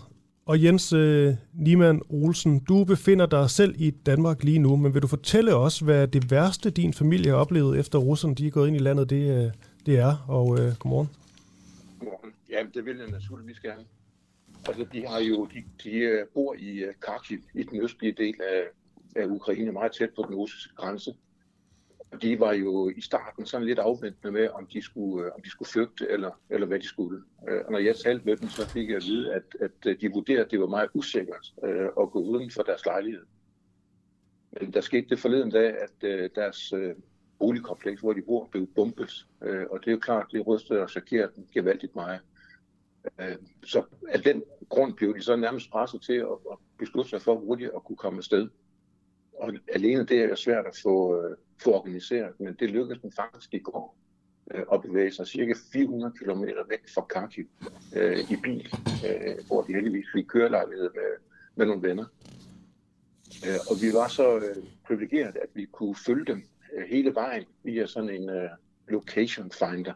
Og 0.48 0.64
Jens 0.64 0.94
øh, 0.94 1.34
Niemann 1.54 2.02
Olsen, 2.10 2.60
du 2.60 2.84
befinder 2.84 3.26
dig 3.26 3.50
selv 3.50 3.76
i 3.78 3.92
Danmark 3.92 4.44
lige 4.44 4.60
nu, 4.60 4.76
men 4.76 4.94
vil 4.94 5.02
du 5.02 5.08
fortælle 5.08 5.56
os, 5.56 5.80
hvad 5.80 6.08
det 6.08 6.32
værste, 6.32 6.70
din 6.70 6.94
familie 6.94 7.32
har 7.32 7.38
oplevet, 7.38 7.80
efter 7.80 8.00
russerne 8.00 8.36
de 8.36 8.48
er 8.48 8.52
gået 8.52 8.68
ind 8.68 8.76
i 8.76 8.80
landet, 8.80 9.10
det, 9.10 9.46
øh, 9.46 9.52
det 9.86 10.00
er? 10.00 10.26
Og 10.28 10.60
øh, 10.60 10.76
godmorgen. 10.80 11.10
Godmorgen. 12.00 12.34
Ja, 12.50 12.60
det 12.74 12.86
vil 12.86 12.98
jeg 12.98 13.08
naturligvis 13.08 13.60
gerne. 13.60 13.84
Altså, 14.68 14.86
de 14.94 15.08
har 15.08 15.20
jo, 15.20 15.46
de, 15.46 15.64
de 15.84 15.90
øh, 15.90 16.26
bor 16.34 16.56
i 16.60 16.70
øh, 16.70 16.94
Kharkiv, 17.02 17.40
i 17.54 17.64
den 17.64 17.82
østlige 17.82 18.16
del 18.18 18.36
af, 18.42 18.64
af 19.22 19.26
Ukraine, 19.26 19.72
meget 19.72 19.92
tæt 19.92 20.10
på 20.16 20.26
den 20.28 20.36
russiske 20.36 20.76
grænse. 20.76 21.14
Og 22.12 22.22
de 22.22 22.40
var 22.40 22.54
jo 22.54 22.90
i 22.90 23.02
starten 23.02 23.46
sådan 23.46 23.68
lidt 23.68 23.80
afventende 23.80 24.32
med, 24.32 24.50
om 24.50 24.68
de 24.68 24.82
skulle, 24.82 25.26
øh, 25.26 25.32
om 25.36 25.42
de 25.42 25.50
skulle 25.50 25.70
flygte, 25.70 26.10
eller, 26.10 26.40
eller 26.50 26.68
hvad 26.68 26.80
de 26.80 26.88
skulle. 26.88 27.22
Øh, 27.50 27.62
og 27.66 27.72
når 27.72 27.80
jeg 27.80 27.96
talte 27.96 28.26
med 28.26 28.38
dem, 28.38 28.50
så 28.50 28.70
fik 28.70 28.90
jeg 28.90 28.98
at 28.98 29.04
vide, 29.04 29.34
at, 29.34 29.44
at 29.60 29.72
øh, 29.86 30.02
de 30.02 30.12
vurderede, 30.12 30.46
at 30.46 30.52
det 30.52 30.60
var 30.60 30.68
meget 30.68 30.90
usikkert 30.94 31.54
at 32.02 32.12
gå 32.12 32.20
uden 32.20 32.52
for 32.52 32.64
deres 32.64 32.86
lejlighed. 32.86 33.24
Men 34.62 34.74
der 34.74 34.82
skete 34.82 35.10
det 35.10 35.20
forleden 35.20 35.52
dag, 35.52 35.76
at 35.78 36.02
deres 36.36 36.74
boligkompleks, 37.40 38.02
hvor 38.02 38.14
de 38.14 38.22
bor, 38.22 38.48
blev 38.52 38.68
bombet. 38.68 39.28
Og 39.42 39.80
det 39.80 39.88
er 39.88 39.92
jo 39.92 40.00
klart, 40.00 40.28
det 40.32 40.48
rystede 40.48 40.82
og 40.82 40.90
chokerede 40.90 41.32
dem 41.36 41.48
gevaldigt 41.54 41.96
meget. 41.96 42.20
Så 43.64 43.84
af 44.10 44.22
den 44.22 44.44
grund 44.70 44.94
blev 44.94 45.16
de 45.16 45.22
så 45.22 45.36
nærmest 45.36 45.72
presset 45.72 46.02
til 46.02 46.14
at 46.14 46.58
beslutte 46.80 47.10
sig 47.10 47.22
for 47.22 47.36
hurtigt 47.36 47.72
at 47.76 47.84
kunne 47.84 47.96
komme 47.96 48.18
afsted. 48.18 48.50
Og 49.34 49.54
alene 49.74 50.06
det 50.06 50.20
er 50.20 50.36
svært 50.36 50.66
at 50.66 50.80
få, 50.84 51.24
få 51.64 51.74
organiseret, 51.74 52.40
men 52.40 52.56
det 52.60 52.70
lykkedes 52.70 53.02
dem 53.02 53.12
faktisk 53.12 53.54
i 53.54 53.60
går. 53.60 53.98
øh, 54.54 54.82
bevæge 54.82 55.12
sig 55.12 55.28
cirka 55.28 55.54
400 55.74 56.14
km 56.20 56.44
væk 56.70 56.90
fra 56.94 57.06
Kharkiv 57.10 57.46
øh, 57.96 58.32
i 58.32 58.36
bil, 58.44 58.74
øh, 59.08 59.36
hvor 59.48 59.62
de 59.62 59.74
heldigvis 59.74 60.06
fik 60.16 60.26
kørelejlighed 60.26 60.90
med, 60.96 61.12
med 61.56 61.66
nogle 61.66 61.88
venner. 61.88 62.06
Øh, 63.48 63.60
og 63.70 63.76
vi 63.82 63.94
var 63.94 64.08
så 64.08 64.38
øh, 64.38 64.64
privilegeret, 64.88 65.36
at 65.36 65.50
vi 65.54 65.66
kunne 65.66 65.96
følge 65.96 66.26
dem 66.26 66.44
øh, 66.74 66.88
hele 66.90 67.16
vejen 67.16 67.44
via 67.64 67.86
sådan 67.86 68.10
en 68.10 68.30
øh, 68.30 68.50
location 68.88 69.52
finder. 69.52 69.94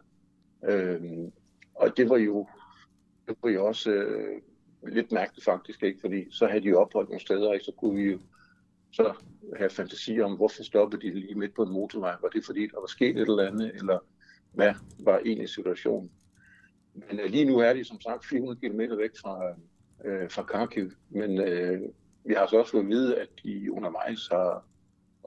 Øh, 0.66 1.02
og 1.76 1.98
det 1.98 2.10
var 2.10 2.18
jo, 2.18 2.48
det 3.28 3.38
var 3.44 3.50
jo 3.50 3.66
også 3.66 3.92
øh, 3.92 4.42
lidt 4.88 5.12
mærkeligt 5.12 5.46
faktisk, 5.46 5.84
ikke? 5.84 6.00
fordi 6.00 6.32
så 6.32 6.48
havde 6.48 6.62
de 6.62 6.70
jo 6.70 6.80
opholdt 6.82 7.10
nogle 7.10 7.22
steder, 7.22 7.50
og 7.50 7.60
så 7.62 7.72
kunne 7.78 7.96
vi 7.96 8.12
jo 8.12 8.20
så 8.92 9.14
have 9.58 9.70
fantasi 9.70 10.20
om, 10.20 10.36
hvorfor 10.36 10.64
stoppede 10.64 11.02
de 11.02 11.20
lige 11.20 11.36
midt 11.36 11.56
på 11.56 11.64
en 11.64 11.74
motorvej. 11.74 12.16
Var 12.22 12.30
det 12.30 12.46
fordi, 12.46 12.68
der 12.68 12.80
var 12.80 12.88
sket 12.88 13.18
et 13.18 13.22
eller 13.22 13.48
andet, 13.48 13.72
eller 13.76 14.00
hvad 14.54 14.74
var 15.00 15.18
egentlig 15.26 15.50
situationen? 15.50 16.12
Men 16.94 17.20
øh, 17.20 17.26
lige 17.26 17.46
nu 17.46 17.58
er 17.58 17.74
de 17.74 17.84
som 17.84 18.02
sagt 18.02 18.26
400 18.26 18.60
km 18.60 18.80
væk 18.80 19.12
fra, 19.22 19.56
øh, 20.06 20.30
fra 20.30 20.44
Kharkiv, 20.44 20.92
men 21.10 21.42
øh, 21.42 21.82
vi 22.24 22.34
har 22.34 22.48
så 22.48 22.58
også 22.58 22.72
fået 22.72 22.84
at 22.84 22.90
vide, 22.90 23.18
at 23.18 23.30
de 23.44 23.72
undervejs 23.72 24.28
har 24.32 24.66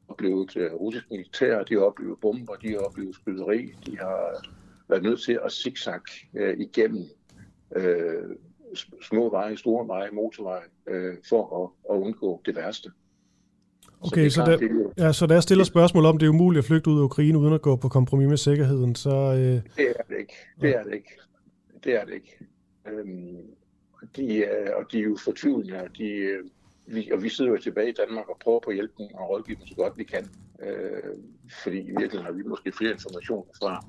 oplevet 0.09 0.57
øh, 0.57 0.73
russisk 0.73 1.11
militær, 1.11 1.63
de 1.63 1.75
har 1.75 1.81
oplevet 1.81 2.21
bomber, 2.21 2.55
de 2.55 2.69
har 2.69 2.79
oplevet 2.79 3.15
skyderi, 3.15 3.73
de 3.87 3.99
har 3.99 4.29
øh, 4.29 4.53
været 4.89 5.03
nødt 5.03 5.21
til 5.21 5.41
at 5.45 5.53
zigzag 5.53 6.01
øh, 6.35 6.61
igennem 6.61 7.05
øh, 7.77 8.37
små 9.03 9.31
veje, 9.31 9.57
store 9.57 9.89
veje, 9.89 10.11
motorveje, 10.11 10.63
øh, 10.87 11.17
for 11.29 11.65
at, 11.65 11.95
at 11.95 12.01
undgå 12.01 12.43
det 12.45 12.57
værste. 12.57 12.91
Okay, 14.05 14.29
så, 14.29 14.35
så, 14.35 14.45
der, 14.45 15.05
ja, 15.05 15.13
så 15.13 15.27
da 15.27 15.35
jeg 15.35 15.43
stiller 15.43 15.65
spørgsmål 15.65 16.05
om, 16.05 16.19
det 16.19 16.27
er 16.27 16.31
umuligt 16.31 16.59
at 16.59 16.65
flygte 16.65 16.91
ud 16.91 16.99
af 16.99 17.05
Ukraine 17.05 17.39
uden 17.39 17.55
at 17.55 17.63
gå 17.63 17.77
på 17.77 17.89
kompromis 17.89 18.29
med 18.29 18.37
sikkerheden, 18.37 18.95
så... 18.95 19.11
Øh... 19.11 19.39
Det 19.77 19.95
er 19.99 20.03
det 20.09 20.19
ikke. 20.19 20.35
Det 20.61 20.77
er 20.77 20.83
det 20.85 20.95
ikke. 20.95 21.19
Det 21.85 21.95
er 22.01 22.05
det 22.05 22.15
ikke. 22.15 22.39
Øhm, 22.89 23.39
de 24.17 24.45
er, 24.45 24.75
og 24.75 24.93
de 24.93 24.99
er 24.99 25.03
jo 25.03 25.17
fortvivlende, 25.25 25.83
og, 25.83 25.97
de, 25.99 26.09
øh, 26.09 26.45
vi, 26.87 27.11
og 27.13 27.23
vi 27.23 27.29
sidder 27.29 27.51
jo 27.51 27.59
tilbage 27.59 27.89
i 27.89 27.93
Danmark 27.93 28.29
og 28.29 28.39
prøver 28.45 28.61
på 28.61 28.71
at 28.71 28.77
hjælpe 28.77 28.95
dem 28.99 29.07
og 29.15 29.31
rådgive 29.31 29.57
dem 29.57 29.67
så 29.67 29.75
godt 29.75 29.99
vi 29.99 30.05
kan. 30.05 30.29
Øh, 30.63 31.15
fordi 31.63 31.79
i 31.79 31.87
virkeligheden 31.87 32.25
har 32.25 32.33
vi 32.33 32.43
måske 32.43 32.73
flere 32.73 32.93
informationer 32.93 33.45
fra, 33.59 33.85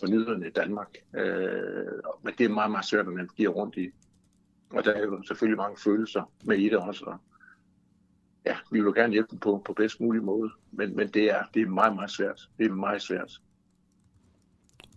fra 0.00 0.06
nyderne 0.06 0.46
i 0.46 0.50
Danmark. 0.50 0.88
Øh, 1.16 1.86
men 2.22 2.34
det 2.38 2.44
er 2.44 2.48
meget, 2.48 2.70
meget 2.70 2.86
svært 2.86 3.06
at 3.06 3.14
navigere 3.14 3.48
rundt 3.48 3.76
i. 3.76 3.90
Og 4.70 4.84
der 4.84 4.92
er 4.92 5.02
jo 5.02 5.22
selvfølgelig 5.22 5.56
mange 5.56 5.76
følelser 5.84 6.32
med 6.44 6.58
i 6.58 6.68
det 6.68 6.78
også. 6.78 7.04
Og, 7.04 7.18
ja, 8.48 8.56
vi 8.72 8.80
vil 8.80 8.94
gerne 8.94 9.12
hjælpe 9.12 9.30
dem 9.30 9.38
på, 9.38 9.62
på 9.64 9.72
bedst 9.72 10.00
mulig 10.00 10.22
måde, 10.22 10.50
men, 10.72 10.96
men 10.96 11.08
det, 11.08 11.24
er, 11.30 11.42
det 11.54 11.62
er 11.62 11.66
meget, 11.66 11.94
meget 11.94 12.10
svært. 12.10 12.40
Det 12.58 12.66
er 12.66 12.74
meget 12.74 13.02
svært. 13.02 13.32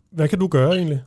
Hvad 0.10 0.30
kan 0.30 0.40
du 0.40 0.48
gøre 0.48 0.72
egentlig? 0.76 1.04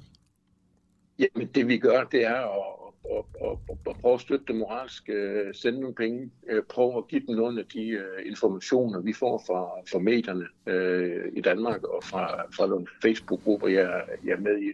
Jamen, 1.18 1.48
det 1.54 1.68
vi 1.68 1.78
gør, 1.78 2.04
det 2.04 2.24
er 2.26 2.34
at, 2.34 2.74
at, 3.16 3.24
at, 3.46 3.58
at, 3.70 3.78
at 3.90 3.96
prøve 4.00 4.14
at 4.14 4.20
støtte 4.20 4.44
dem 4.48 4.56
moralsk, 4.56 5.08
uh, 5.08 5.54
sende 5.54 5.80
nogle 5.80 5.94
penge, 5.94 6.30
uh, 6.52 6.64
prøve 6.68 6.98
at 6.98 7.08
give 7.08 7.22
dem 7.26 7.36
nogle 7.36 7.60
af 7.60 7.66
de 7.66 7.98
uh, 7.98 8.26
informationer, 8.26 9.00
vi 9.00 9.12
får 9.12 9.42
fra, 9.46 9.60
fra 9.92 9.98
medierne 9.98 10.46
uh, 10.66 11.38
i 11.38 11.40
Danmark 11.40 11.82
og 11.82 12.04
fra, 12.04 12.42
fra 12.56 12.66
nogle 12.66 12.86
Facebook-grupper, 13.02 13.68
jeg, 13.68 14.04
jeg 14.24 14.32
er 14.32 14.40
med 14.40 14.58
i. 14.62 14.70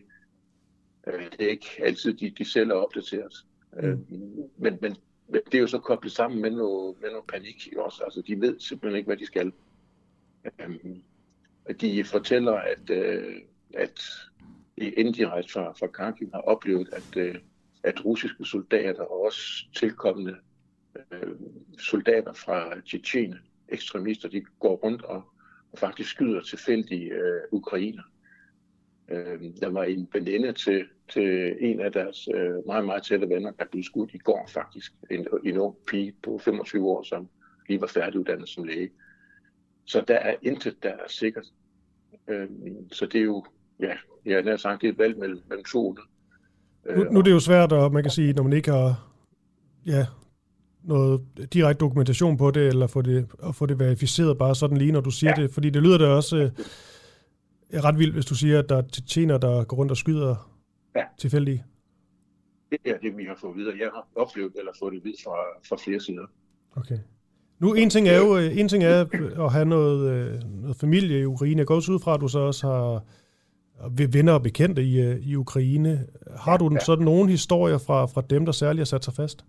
Uh, 1.07 1.25
det 1.39 1.47
er 1.47 1.51
ikke 1.51 1.71
altid, 1.83 2.15
de, 2.15 2.31
de 2.39 2.45
selv 2.45 2.71
er 2.71 2.75
opdateret. 2.75 3.35
Mm. 3.73 3.93
Uh, 3.93 3.99
men, 4.59 4.79
men 4.81 4.97
men 5.31 5.41
det 5.47 5.55
er 5.55 5.59
jo 5.59 5.67
så 5.67 5.79
koblet 5.79 6.13
sammen 6.13 6.43
med 6.43 6.51
noget, 6.51 6.97
med 7.01 7.11
noget 7.11 7.27
panik 7.27 7.69
også. 7.77 8.05
Altså, 8.05 8.23
de 8.23 8.41
ved 8.41 8.61
simpelthen 8.61 8.97
ikke, 8.97 9.07
hvad 9.07 9.17
de 9.17 9.27
skal. 9.27 9.53
Øhm, 10.61 11.03
de 11.81 12.05
fortæller, 12.05 12.53
at, 12.53 12.91
øh, 12.91 13.37
at 13.75 14.01
de 14.79 14.91
indirekte 14.91 15.53
fra, 15.53 15.73
fra 15.73 15.87
Kharkiv 15.87 16.31
har 16.35 16.41
oplevet, 16.41 16.89
at, 16.93 17.17
øh, 17.17 17.35
at 17.83 18.05
russiske 18.05 18.45
soldater 18.45 19.03
og 19.03 19.25
også 19.25 19.65
tilkommende 19.75 20.37
øh, 21.13 21.33
soldater 21.79 22.33
fra 22.33 22.81
Tjetjene, 22.81 23.39
ekstremister, 23.69 24.29
de 24.29 24.45
går 24.61 24.77
rundt 24.77 25.03
og, 25.03 25.23
og 25.73 25.79
faktisk 25.79 26.11
skyder 26.11 26.43
tilfældige 26.43 27.13
øh, 27.13 27.41
ukrainer. 27.53 28.03
Øh, 29.11 29.41
der 29.61 29.69
var 29.69 29.85
en 29.85 30.09
veninde 30.13 30.53
til, 30.53 30.85
til 31.13 31.57
en 31.61 31.81
af 31.81 31.93
deres 31.93 32.29
øh, 32.35 32.67
meget, 32.67 32.85
meget 32.85 33.03
tætte 33.03 33.29
venner, 33.29 33.51
der 33.51 33.65
blev 33.71 33.83
skudt 33.83 34.11
i 34.15 34.19
går 34.19 34.49
faktisk. 34.49 34.93
En, 35.11 35.27
en 35.45 35.59
ung 35.59 35.77
pige 35.89 36.13
på 36.23 36.41
25 36.45 36.89
år, 36.89 37.03
som 37.03 37.29
lige 37.69 37.81
var 37.81 37.87
færdiguddannet 37.87 38.49
som 38.49 38.65
læge. 38.65 38.91
Så 39.85 40.05
der 40.09 40.15
er 40.15 40.35
intet, 40.43 40.83
der 40.83 40.89
er 40.89 41.09
sikkert. 41.09 41.47
Øh, 42.29 42.49
så 42.93 43.07
det 43.07 43.21
er 43.21 43.25
jo, 43.25 43.45
ja, 43.81 43.93
jeg 44.25 44.45
har 44.45 44.57
sagt, 44.57 44.83
det 44.83 44.89
er 44.89 44.93
et 44.93 44.99
valg 44.99 45.19
mellem, 45.19 45.41
mellem 45.49 45.65
to. 45.65 45.97
Øh, 46.87 46.99
nu, 46.99 47.05
nu 47.05 47.19
er 47.19 47.23
det 47.23 47.31
jo 47.31 47.41
svært, 47.41 47.73
at 47.73 47.93
man 47.93 48.03
kan 48.03 48.11
sige, 48.11 48.33
når 48.33 48.43
man 48.43 48.53
ikke 48.53 48.71
har 48.71 49.13
ja, 49.87 50.07
noget 50.85 51.21
direkte 51.53 51.81
dokumentation 51.81 52.37
på 52.37 52.51
det, 52.51 52.67
eller 52.67 52.87
få 52.87 53.03
det, 53.03 53.27
at 53.43 53.55
få 53.55 53.67
det 53.67 53.79
verificeret 53.79 54.39
bare 54.39 54.55
sådan 54.55 54.77
lige, 54.77 54.93
når 54.93 55.01
du 55.01 55.11
siger 55.11 55.35
ja. 55.37 55.43
det. 55.43 55.51
Fordi 55.51 55.71
det 55.71 55.83
lyder 55.83 55.99
da 55.99 56.07
også... 56.07 56.37
Øh, 56.37 56.51
er 57.73 57.85
ret 57.85 57.99
vildt, 57.99 58.15
hvis 58.15 58.27
du 58.27 58.35
siger, 58.35 58.59
at 58.59 58.69
der 58.69 58.77
er 58.77 58.83
tjener, 58.83 59.39
der 59.39 59.65
går 59.65 59.77
rundt 59.77 59.91
og 59.91 59.97
skyder 59.97 60.51
ja. 60.97 61.05
tilfældige. 61.19 61.65
Det 62.71 62.79
er 62.85 62.99
det, 62.99 63.17
vi 63.17 63.25
har 63.25 63.37
fået 63.41 63.57
videre. 63.57 63.75
Jeg 63.79 63.91
har 63.95 64.09
oplevet 64.17 64.53
eller 64.59 64.73
fået 64.79 64.93
det 64.93 65.05
videre 65.05 65.19
fra, 65.25 65.37
fra 65.69 65.77
flere 65.85 66.01
sider. 66.01 66.27
Okay. 66.77 66.99
Nu, 67.59 67.75
en 67.75 67.91
ting 67.91 68.09
er 68.09 68.19
jo 68.19 68.37
en 68.37 68.69
ting 68.69 68.85
er 68.85 69.07
at 69.45 69.53
have 69.53 69.65
noget, 69.65 70.13
øh, 70.13 70.41
noget 70.63 70.77
familie 70.77 71.21
i 71.21 71.25
Ukraine. 71.25 71.59
Jeg 71.59 71.67
går 71.67 71.75
også 71.75 71.93
ud 71.93 72.01
fra, 72.01 72.15
at 72.15 72.21
du 72.21 72.29
så 72.29 72.39
også 72.39 72.67
har 72.67 73.03
venner 74.13 74.33
og 74.33 74.43
bekendte 74.43 74.83
i, 74.83 75.01
øh, 75.01 75.17
i 75.27 75.37
Ukraine. 75.37 76.07
Har 76.37 76.57
du 76.57 76.71
ja. 76.73 76.79
sådan 76.79 77.05
nogle 77.05 77.31
historier 77.31 77.79
fra, 77.79 78.07
fra 78.07 78.23
dem, 78.31 78.45
der 78.45 78.53
særligt 78.53 78.81
har 78.81 78.85
sat 78.85 79.05
sig 79.05 79.15
fast? 79.15 79.45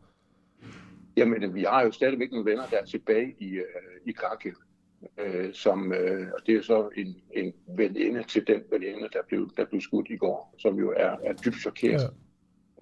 Jamen, 1.17 1.55
vi 1.55 1.63
har 1.63 1.83
jo 1.83 1.91
stadigvæk 1.91 2.31
nogle 2.31 2.51
venner, 2.51 2.63
der 2.71 2.77
er 2.77 2.85
tilbage 2.85 3.35
i, 3.39 3.59
i 4.05 4.11
Kharkiv 4.11 4.53
øh, 5.17 5.53
som, 5.53 5.93
øh, 5.93 6.27
og 6.33 6.39
det 6.45 6.55
er 6.55 6.61
så 6.61 6.89
en, 6.95 7.21
en 7.31 7.53
veninde 7.67 8.23
til 8.23 8.47
den 8.47 8.63
veninde, 8.71 9.09
der 9.13 9.19
blev, 9.27 9.49
der 9.57 9.65
blev 9.65 9.81
skudt 9.81 10.09
i 10.09 10.17
går, 10.17 10.55
som 10.57 10.79
jo 10.79 10.93
er, 10.97 11.15
er 11.23 11.33
dybt 11.33 11.55
chokeret, 11.55 12.13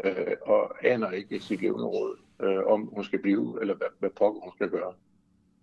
ja. 0.03 0.09
øh, 0.09 0.38
og 0.41 0.86
aner 0.86 1.11
ikke 1.11 1.39
sit 1.39 1.61
levende 1.61 1.86
råd, 1.86 2.17
øh, 2.41 2.65
om 2.65 2.89
hun 2.93 3.03
skal 3.03 3.22
blive, 3.22 3.57
eller 3.61 3.76
hvad, 3.76 3.88
hvad 3.99 4.09
pokker 4.09 4.41
hun 4.41 4.53
skal 4.55 4.70
gøre. 4.70 4.93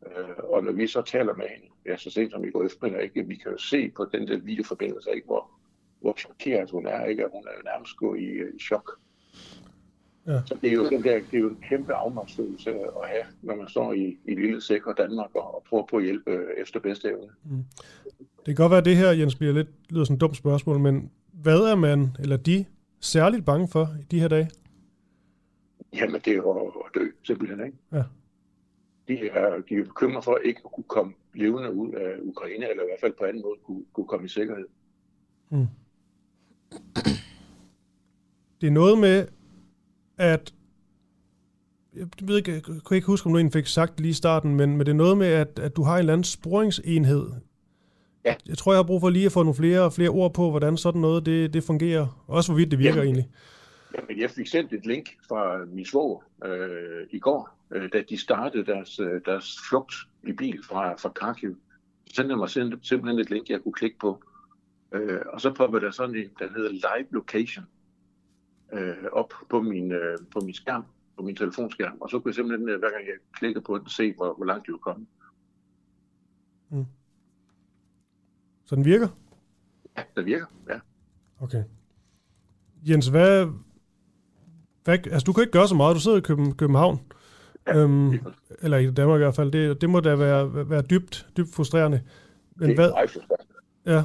Øh, 0.07 0.37
og 0.39 0.65
når 0.65 0.73
vi 0.73 0.87
så 0.87 1.03
taler 1.03 1.35
med 1.35 1.47
hende, 1.49 1.67
ja, 1.87 1.97
så 1.97 2.11
sent 2.11 2.33
som 2.33 2.45
i 2.45 2.51
går 2.51 2.65
eftermiddag, 2.65 3.03
ikke, 3.03 3.27
vi 3.27 3.35
kan 3.35 3.53
jo 3.53 3.59
se 3.59 3.91
på 3.91 4.05
den 4.13 4.29
der 4.29 4.39
videoforbindelse, 4.39 5.11
ikke, 5.15 5.27
hvor, 5.27 5.51
hvor 6.01 6.15
chokeret 6.19 6.71
hun 6.71 6.87
er, 6.87 7.05
ikke, 7.05 7.25
at 7.25 7.31
hun 7.33 7.45
er 7.47 7.65
nærmest 7.65 7.97
gået 7.97 8.21
i, 8.21 8.57
i 8.57 8.59
chok. 8.61 9.01
Ja. 10.27 10.41
Så 10.47 10.59
det 10.61 10.71
er, 10.71 10.75
jo 10.75 10.89
den 10.89 11.03
der, 11.05 11.15
det 11.31 11.35
er 11.35 11.39
jo 11.39 11.49
en 11.49 11.59
kæmpe 11.69 11.95
afmagtsfølelse 11.95 12.71
at 12.71 13.09
have, 13.09 13.25
når 13.43 13.57
man 13.57 13.69
står 13.69 13.93
i, 13.93 14.19
i 14.25 14.35
lille 14.35 14.61
sikre 14.61 14.95
Danmark 14.99 15.35
og, 15.35 15.55
og 15.55 15.65
prøver 15.69 15.87
på 15.87 15.97
at 15.97 16.05
hjælpe 16.05 16.31
øh, 16.31 16.49
efter 16.57 16.81
bedste 16.81 17.09
evne. 17.09 17.29
Mm. 17.45 17.65
Det 18.15 18.47
kan 18.47 18.55
godt 18.55 18.71
være, 18.71 18.79
at 18.79 18.85
det 18.85 18.97
her, 18.97 19.11
Jens, 19.11 19.35
bliver 19.35 19.53
lidt, 19.53 19.69
lyder 19.91 20.05
som 20.05 20.15
et 20.15 20.21
dumt 20.21 20.37
spørgsmål, 20.37 20.79
men 20.79 21.11
hvad 21.33 21.61
er 21.61 21.75
man, 21.75 22.17
eller 22.19 22.37
de, 22.37 22.65
særligt 23.01 23.45
bange 23.45 23.69
for 23.69 23.89
i 24.01 24.05
de 24.11 24.21
her 24.21 24.29
dage? 24.29 24.51
Jamen, 25.93 26.21
det 26.25 26.33
er 26.33 26.37
jo 26.37 26.61
at 26.61 26.95
dø, 26.95 27.07
simpelthen, 27.23 27.67
ikke? 27.67 27.79
Ja. 27.93 28.03
De 29.09 29.29
er, 29.29 29.61
de 29.69 29.75
er 29.75 29.85
bekymret 29.85 30.25
for 30.25 30.33
at 30.33 30.41
ikke 30.45 30.61
at 30.65 30.73
kunne 30.73 30.85
komme 30.89 31.13
levende 31.35 31.73
ud 31.73 31.93
af 31.93 32.15
Ukraine, 32.23 32.71
eller 32.71 32.83
i 32.83 32.87
hvert 32.87 33.01
fald 33.01 33.13
på 33.19 33.25
anden 33.25 33.43
måde 33.43 33.55
kunne, 33.65 33.85
kunne 33.93 34.07
komme 34.07 34.27
i 34.27 34.29
sikkerhed. 34.29 34.67
Mm. 35.51 35.67
Det 38.61 38.67
er 38.67 38.71
noget 38.71 38.99
med, 38.99 39.27
at 40.19 40.55
jeg 41.97 42.07
ved 42.23 42.37
ikke, 42.37 42.53
jeg 42.53 42.63
kunne 42.63 42.97
ikke 42.97 43.07
huske, 43.07 43.27
om 43.27 43.33
du 43.33 43.39
egentlig 43.39 43.53
fik 43.53 43.67
sagt 43.67 44.01
lige 44.01 44.11
i 44.11 44.13
starten, 44.13 44.55
men, 44.55 44.77
men 44.77 44.81
det 44.81 44.89
er 44.89 44.97
noget 44.97 45.19
med, 45.19 45.27
at, 45.27 45.59
at 45.59 45.77
du 45.77 45.83
har 45.83 45.95
en 45.95 45.99
eller 45.99 46.13
anden 46.13 46.25
sporingsenhed. 46.25 47.31
Ja. 48.25 48.35
Jeg 48.47 48.59
tror, 48.59 48.73
jeg 48.73 48.79
har 48.79 48.87
brug 48.87 49.01
for 49.01 49.11
lige 49.11 49.27
at 49.27 49.33
få 49.33 49.43
nogle 49.43 49.55
flere, 49.55 49.93
flere 49.93 50.09
ord 50.09 50.35
på, 50.35 50.51
hvordan 50.51 50.77
sådan 50.77 51.01
noget 51.01 51.27
det, 51.27 51.55
det 51.55 51.65
fungerer. 51.65 52.25
Også 52.27 52.53
hvorvidt 52.53 52.71
det 52.71 52.79
virker 52.79 52.97
jamen, 52.97 53.07
egentlig. 53.07 53.31
Jamen, 53.97 54.21
jeg 54.21 54.31
fik 54.31 54.47
sendt 54.47 54.73
et 54.73 54.87
link 54.87 55.09
fra 55.29 55.65
min 55.73 55.85
svoger 55.85 56.21
øh, 56.45 57.07
i 57.11 57.19
går, 57.19 57.59
øh, 57.71 57.89
da 57.93 58.03
de 58.11 58.19
startede 58.19 58.67
deres, 58.67 59.01
øh, 59.01 59.21
deres 59.27 59.57
flugt 59.69 59.95
i 60.27 60.33
bil 60.33 60.59
fra, 60.65 60.95
fra 60.95 61.13
Kharkiv. 61.21 61.57
Så 62.07 62.15
sendte 62.15 62.33
jeg 62.33 62.39
mig 62.39 62.51
simpelthen 62.83 63.19
et 63.19 63.31
link, 63.31 63.51
jeg 63.51 63.61
kunne 63.63 63.73
klikke 63.73 63.99
på. 63.99 64.23
Øh, 64.93 65.21
og 65.33 65.41
så 65.41 65.53
popper 65.55 65.79
der 65.79 65.91
sådan 65.91 66.15
en, 66.15 66.31
der 66.39 66.49
hedder 66.57 66.71
Live 66.71 67.09
Location 67.11 67.65
øh, 68.73 68.95
op 69.13 69.33
på 69.51 69.63
min, 69.63 69.93
øh, 69.93 70.19
på 70.33 70.41
min 70.41 70.55
skærm, 70.55 70.85
på 71.17 71.23
min 71.23 71.37
telefonskærm, 71.37 71.97
og 72.01 72.11
så 72.11 72.19
kunne 72.19 72.29
jeg 72.29 72.35
simpelthen, 72.35 72.69
øh, 72.69 72.79
hver 72.79 72.91
gang 72.91 73.07
jeg 73.07 73.15
klikkede 73.33 73.65
på 73.65 73.79
den, 73.79 73.89
se, 73.89 74.15
hvor, 74.17 74.35
hvor 74.35 74.45
langt 74.45 74.67
de 74.67 74.73
var 74.73 74.79
kommet. 74.79 75.09
Mm. 76.71 76.85
Så 78.65 78.77
den 78.77 78.85
virker? 78.85 79.09
Ja, 79.97 80.03
den 80.17 80.27
virker, 80.27 80.47
ja. 80.69 80.79
Okay. 81.41 81.65
Jens, 82.89 83.07
hvad, 83.09 83.47
hvad, 84.85 84.99
altså 85.07 85.25
du 85.25 85.33
kan 85.33 85.43
ikke 85.43 85.53
gøre 85.53 85.69
så 85.69 85.75
meget, 85.75 85.95
du 85.95 86.01
sidder 86.01 86.19
i 86.19 86.53
København, 86.59 87.01
ja, 87.67 87.77
øhm, 87.79 88.13
eller 88.63 88.79
i 88.79 88.91
Danmark 88.91 89.19
i 89.19 89.23
hvert 89.23 89.35
fald, 89.35 89.53
det, 89.53 89.81
det 89.81 89.91
må 89.91 90.01
da 90.01 90.17
være, 90.17 90.71
være 90.71 90.83
dybt, 90.83 91.29
dybt 91.37 91.55
frustrerende. 91.55 92.03
Men 92.57 92.69
det 92.69 92.79
er 92.79 92.93
hvad, 92.93 93.21
Ja 93.87 94.05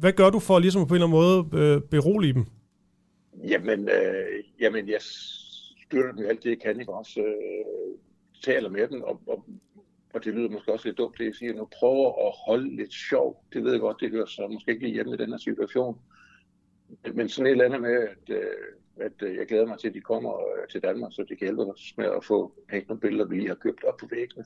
hvad 0.00 0.12
gør 0.12 0.30
du 0.30 0.38
for 0.38 0.58
ligesom 0.58 0.86
på 0.86 0.94
en 0.94 1.02
eller 1.02 1.06
anden 1.06 1.48
måde 1.52 1.64
øh, 1.64 1.82
berolige 1.82 2.32
dem? 2.32 2.44
Jamen, 3.48 3.88
øh, 3.88 4.44
jamen, 4.60 4.88
jeg 4.88 5.00
støtter 5.00 6.12
dem 6.12 6.26
alt 6.28 6.42
det, 6.44 6.50
jeg 6.50 6.60
kan, 6.60 6.78
Jeg 6.78 6.88
også? 6.88 7.20
Øh, 7.20 7.98
taler 8.44 8.68
med 8.68 8.88
dem, 8.88 9.02
og, 9.02 9.20
og, 9.26 9.44
og 10.14 10.24
det 10.24 10.34
lyder 10.34 10.48
måske 10.48 10.72
også 10.72 10.88
lidt 10.88 10.98
dumt, 10.98 11.18
det 11.18 11.24
jeg 11.24 11.34
siger 11.34 11.54
nu, 11.54 11.68
prøver 11.78 12.26
at 12.26 12.32
holde 12.46 12.76
lidt 12.76 12.92
sjov. 12.92 13.44
Det 13.52 13.64
ved 13.64 13.72
jeg 13.72 13.80
godt, 13.80 14.00
det 14.00 14.10
hører 14.10 14.26
så 14.26 14.48
måske 14.48 14.70
ikke 14.70 14.82
lige 14.82 14.94
hjemme 14.94 15.14
i 15.14 15.16
den 15.16 15.30
her 15.30 15.38
situation. 15.38 15.98
Men, 17.14 17.28
sådan 17.28 17.46
et 17.46 17.50
eller 17.50 17.64
andet 17.64 17.80
med, 17.80 18.08
at, 18.08 18.36
øh, 18.36 19.06
at 19.06 19.22
øh, 19.22 19.36
jeg 19.36 19.46
glæder 19.46 19.66
mig 19.66 19.78
til, 19.78 19.88
at 19.88 19.94
de 19.94 20.00
kommer 20.00 20.34
øh, 20.34 20.68
til 20.68 20.82
Danmark, 20.82 21.12
så 21.12 21.24
det 21.28 21.38
kan 21.38 21.46
hjælpe 21.46 21.62
os 21.62 21.94
med 21.96 22.06
at 22.06 22.24
få 22.24 22.52
hængt 22.70 22.88
nogle 22.88 23.00
billeder, 23.00 23.26
vi 23.28 23.36
lige 23.36 23.48
har 23.48 23.54
købt 23.54 23.84
op 23.84 23.96
på 23.96 24.06
væggene. 24.10 24.44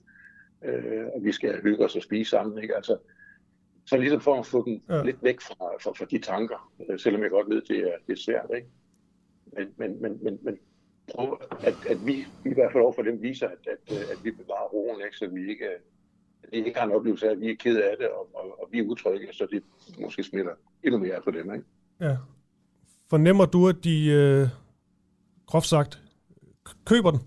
Øh, 0.64 1.06
og 1.14 1.24
vi 1.24 1.32
skal 1.32 1.62
hygge 1.62 1.84
os 1.84 1.96
og 1.96 2.02
spise 2.02 2.30
sammen. 2.30 2.62
Ikke? 2.62 2.76
Altså, 2.76 2.96
så 3.90 3.96
ligesom 3.96 4.20
for 4.20 4.34
at 4.38 4.46
få 4.46 4.64
dem 4.64 4.80
ja. 4.88 5.02
lidt 5.02 5.22
væk 5.22 5.40
fra, 5.40 5.66
fra, 5.82 5.90
fra 5.98 6.04
de 6.10 6.18
tanker, 6.18 6.72
øh, 6.88 6.98
selvom 6.98 7.22
jeg 7.22 7.30
godt 7.30 7.48
ved, 7.48 7.62
det 7.62 7.78
er, 7.78 7.96
det 8.06 8.12
er 8.12 8.22
svært. 8.26 8.50
Ikke? 8.56 8.68
Men, 9.56 9.68
men, 9.76 10.02
men, 10.02 10.24
men, 10.24 10.38
men 10.42 10.58
prøv, 11.14 11.40
at, 11.60 11.74
at 11.88 12.06
vi 12.06 12.14
i 12.44 12.54
hvert 12.54 12.72
fald 12.72 12.82
overfor 12.82 13.02
dem 13.02 13.22
viser, 13.22 13.48
at, 13.48 13.62
at, 13.72 13.96
at 14.12 14.18
vi 14.24 14.30
bevarer 14.30 14.68
roen, 14.72 15.00
ikke? 15.04 15.16
så 15.16 15.26
vi 15.26 15.50
ikke, 15.50 15.64
at 16.42 16.48
vi 16.52 16.56
ikke 16.56 16.78
har 16.78 16.86
en 16.86 16.92
oplevelse 16.92 17.26
af, 17.26 17.30
at 17.30 17.40
vi 17.40 17.50
er 17.50 17.56
ked 17.56 17.76
af 17.76 17.96
det, 17.98 18.08
og, 18.08 18.28
og, 18.34 18.62
og 18.62 18.68
vi 18.72 18.78
er 18.78 18.82
utrygge, 18.82 19.28
så 19.32 19.46
det 19.50 19.62
måske 20.00 20.22
smitter 20.22 20.52
endnu 20.84 20.98
mere 20.98 21.20
på 21.24 21.30
dem. 21.30 21.54
Ikke? 21.54 21.64
Ja. 22.00 22.16
Fornemmer 23.10 23.46
du, 23.46 23.68
at 23.68 23.76
de, 23.84 24.06
øh, 24.06 24.48
groft 25.46 25.66
sagt, 25.66 26.02
køber 26.86 27.10
den? 27.10 27.20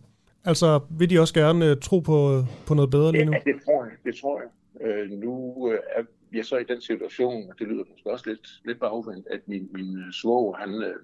Altså, 0.46 0.80
vil 1.00 1.10
de 1.10 1.20
også 1.20 1.34
gerne 1.34 1.66
øh, 1.70 1.78
tro 1.82 2.00
på, 2.00 2.44
på 2.68 2.74
noget 2.74 2.92
bedre 2.92 3.12
lige 3.12 3.26
nu? 3.26 3.32
Ja, 3.32 3.52
det 3.52 3.62
tror 3.66 3.84
jeg. 3.86 3.94
Det 4.06 4.16
tror 4.16 4.42
jeg. 4.42 4.50
Øh, 4.88 5.10
nu 5.12 5.72
øh, 5.72 5.80
er 5.96 6.04
vi 6.34 6.40
er 6.40 6.44
så 6.44 6.58
i 6.58 6.64
den 6.64 6.82
situation, 6.82 7.50
og 7.50 7.60
det 7.60 7.68
lyder 7.68 7.84
måske 7.90 8.12
også 8.12 8.30
lidt, 8.30 8.62
lidt 8.66 8.80
bagvendt, 8.80 9.28
at 9.28 9.48
min, 9.48 9.70
min 9.74 9.98
øh, 9.98 10.12
svoger, 10.12 10.58
han, 10.58 10.70
øh, 10.70 10.96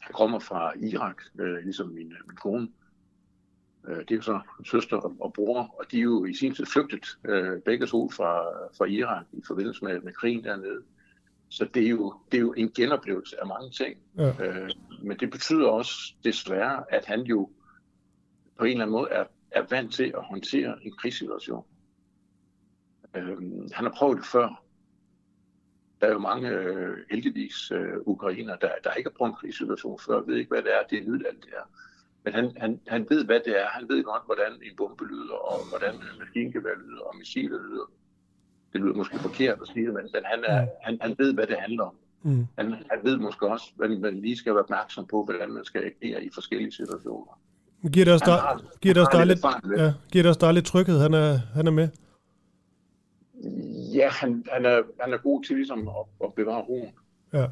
han 0.00 0.12
kommer 0.12 0.38
fra 0.38 0.72
Irak, 0.78 1.22
øh, 1.40 1.56
ligesom 1.64 1.88
min, 1.88 2.12
øh, 2.12 2.18
min 2.26 2.36
kone. 2.36 2.68
Øh, 3.88 3.98
det 3.98 4.10
er 4.10 4.14
jo 4.14 4.22
så 4.22 4.40
søster 4.64 4.96
og, 4.96 5.16
og 5.20 5.32
bror, 5.32 5.74
og 5.78 5.84
de 5.90 5.98
er 5.98 6.02
jo 6.02 6.24
i 6.24 6.34
sin 6.34 6.54
tid 6.54 6.66
flygtet 6.66 7.18
øh, 7.24 7.62
begge 7.62 7.86
to 7.86 8.10
fra, 8.10 8.42
fra 8.78 8.84
Irak 8.84 9.26
i 9.32 9.42
forbindelse 9.46 9.84
med, 9.84 10.00
med 10.00 10.12
krigen 10.12 10.44
dernede. 10.44 10.82
Så 11.48 11.68
det 11.74 11.84
er, 11.84 11.90
jo, 11.90 12.14
det 12.32 12.38
er 12.38 12.42
jo 12.42 12.52
en 12.52 12.70
genoplevelse 12.70 13.40
af 13.40 13.46
mange 13.46 13.70
ting. 13.70 13.98
Ja. 14.18 14.46
Øh, 14.46 14.70
men 15.02 15.18
det 15.18 15.30
betyder 15.30 15.68
også 15.68 16.14
desværre, 16.24 16.84
at 16.88 17.04
han 17.04 17.20
jo 17.20 17.50
på 18.58 18.64
en 18.64 18.70
eller 18.70 18.84
anden 18.84 18.92
måde 18.92 19.10
er, 19.10 19.24
er 19.50 19.62
vant 19.70 19.94
til 19.94 20.12
at 20.16 20.24
håndtere 20.24 20.78
en 20.82 20.92
krigssituation. 20.96 21.64
Øh, 23.16 23.38
han 23.72 23.84
har 23.86 23.94
prøvet 23.96 24.16
det 24.18 24.26
før. 24.26 24.62
Der 26.00 26.06
er 26.06 26.12
jo 26.12 26.18
mange 26.18 26.48
øh, 26.48 26.96
heldigvis 27.10 27.70
øh, 27.70 27.96
ukrainer, 28.06 28.56
der, 28.56 28.70
der 28.84 28.92
ikke 28.92 29.10
har 29.10 29.16
prøvet 29.16 29.30
en 29.30 29.36
krigssituation 29.36 29.98
før, 30.06 30.20
ved 30.20 30.36
ikke, 30.36 30.48
hvad 30.48 30.62
det 30.62 30.74
er, 30.74 30.82
det 30.90 30.98
er 30.98 31.10
nyt 31.10 31.26
alt 31.28 31.40
det 31.44 31.50
her. 31.50 31.66
Men 32.24 32.32
han, 32.34 32.52
han, 32.56 32.80
han 32.86 33.06
ved, 33.10 33.24
hvad 33.24 33.40
det 33.46 33.60
er. 33.62 33.66
Han 33.68 33.88
ved 33.88 34.04
godt, 34.04 34.22
hvordan 34.26 34.52
en 34.52 34.76
bombe 34.76 35.04
lyder, 35.04 35.34
og 35.34 35.68
hvordan 35.68 35.94
en 35.94 36.18
maskingevær 36.18 36.74
lyder, 36.86 37.00
og 37.00 37.16
missiler 37.16 37.58
lyder. 37.68 37.90
Det 38.72 38.80
lyder 38.80 38.94
måske 38.94 39.18
forkert 39.18 39.58
at 39.62 39.68
sige 39.68 39.86
det, 39.86 39.94
men, 39.94 40.02
men 40.14 40.22
han, 40.24 40.44
er, 40.44 40.66
han, 40.82 40.98
han 41.00 41.14
ved, 41.18 41.34
hvad 41.34 41.46
det 41.46 41.56
handler 41.58 41.84
om. 41.84 41.94
Mm. 42.22 42.46
Han, 42.58 42.66
han 42.72 42.98
ved 43.02 43.16
måske 43.16 43.48
også, 43.48 43.66
at 43.82 43.90
man 43.90 44.20
lige 44.20 44.36
skal 44.36 44.54
være 44.54 44.62
opmærksom 44.62 45.06
på, 45.06 45.24
hvordan 45.24 45.52
man 45.52 45.64
skal 45.64 45.82
agere 45.84 46.24
i 46.24 46.30
forskellige 46.34 46.72
situationer. 46.72 47.40
Giver 47.92 48.04
det 48.04 48.14
også, 48.14 48.24
der, 48.24 48.64
giver 48.80 48.94
det 48.94 49.02
også 49.02 49.18
der, 49.18 49.24
lidt, 49.24 49.44
ja, 49.80 49.92
giver 50.12 50.22
det 50.22 50.28
også 50.28 50.40
der 50.40 50.52
lidt 50.52 50.66
tryghed, 50.66 50.98
han 51.00 51.14
er, 51.14 51.38
han 51.54 51.66
er 51.66 51.70
med? 51.70 51.88
Ja, 53.94 54.08
han, 54.08 54.44
han, 54.52 54.66
er, 54.66 54.82
han 55.00 55.12
er 55.12 55.18
god 55.18 55.44
til 55.44 55.56
ligesom 55.56 55.88
at, 55.88 55.94
at 56.24 56.34
bevare 56.34 56.62
roen. 56.62 56.92
Ja. 57.32 57.46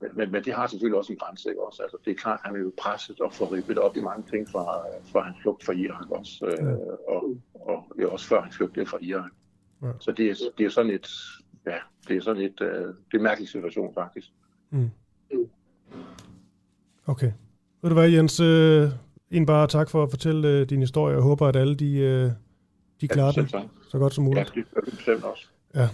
Men, 0.00 0.10
men, 0.14 0.32
men 0.32 0.44
det 0.44 0.54
har 0.54 0.66
selvfølgelig 0.66 0.98
også 0.98 1.12
en 1.12 1.18
grænse, 1.18 1.48
ikke 1.48 1.66
også? 1.66 1.82
Altså, 1.82 1.96
det 2.04 2.10
er 2.10 2.14
klart, 2.14 2.40
han 2.44 2.56
er 2.56 2.60
jo 2.60 2.72
presset 2.82 3.20
og 3.20 3.32
får 3.32 3.52
ribbet 3.52 3.78
op 3.78 3.96
i 3.96 4.00
mange 4.00 4.24
ting 4.30 4.48
fra, 4.48 4.64
fra 5.12 5.20
hans 5.20 5.36
flugt 5.42 5.64
fra 5.64 5.72
Irak 5.72 6.10
også, 6.10 6.46
øh, 6.46 6.52
ja. 6.52 6.70
øh, 6.70 6.78
og, 7.08 7.36
og 7.54 7.84
ja, 7.98 8.06
også 8.06 8.28
før 8.28 8.40
han 8.42 8.52
flugtede 8.52 8.86
fra 8.86 8.98
Irak. 9.00 9.30
Ja. 9.82 9.88
Så 10.00 10.12
det 10.12 10.30
er, 10.30 10.34
det 10.58 10.66
er 10.66 10.70
sådan 10.70 10.90
et, 10.90 11.08
ja, 11.66 11.76
det 12.08 12.16
er 12.16 12.20
sådan 12.20 12.42
et, 12.42 12.60
øh, 12.60 12.68
det 12.68 13.14
er 13.14 13.16
en 13.16 13.22
mærkelig 13.22 13.48
situation 13.48 13.94
faktisk. 13.94 14.28
Mm. 14.70 14.90
Okay. 17.06 17.32
Ved 17.82 17.90
du 17.90 17.94
hvad, 17.94 18.10
Jens, 18.10 18.40
øh, 18.40 18.88
en 19.30 19.46
bare 19.46 19.66
tak 19.66 19.90
for 19.90 20.02
at 20.02 20.10
fortælle 20.10 20.48
øh, 20.48 20.70
din 20.70 20.80
historie. 20.80 21.14
Jeg 21.14 21.22
håber, 21.22 21.46
at 21.46 21.56
alle 21.56 21.74
de, 21.74 21.96
øh, 21.96 22.30
de 23.00 23.08
klarer 23.08 23.32
ja, 23.36 23.42
det 23.42 23.68
så 23.88 23.98
godt 23.98 24.14
som 24.14 24.24
muligt. 24.24 24.52
Ja, 24.56 24.60
det 24.60 24.70
gør 24.74 24.80
bestemt 24.90 25.24
også. 25.24 25.46
Ja. 25.74 25.88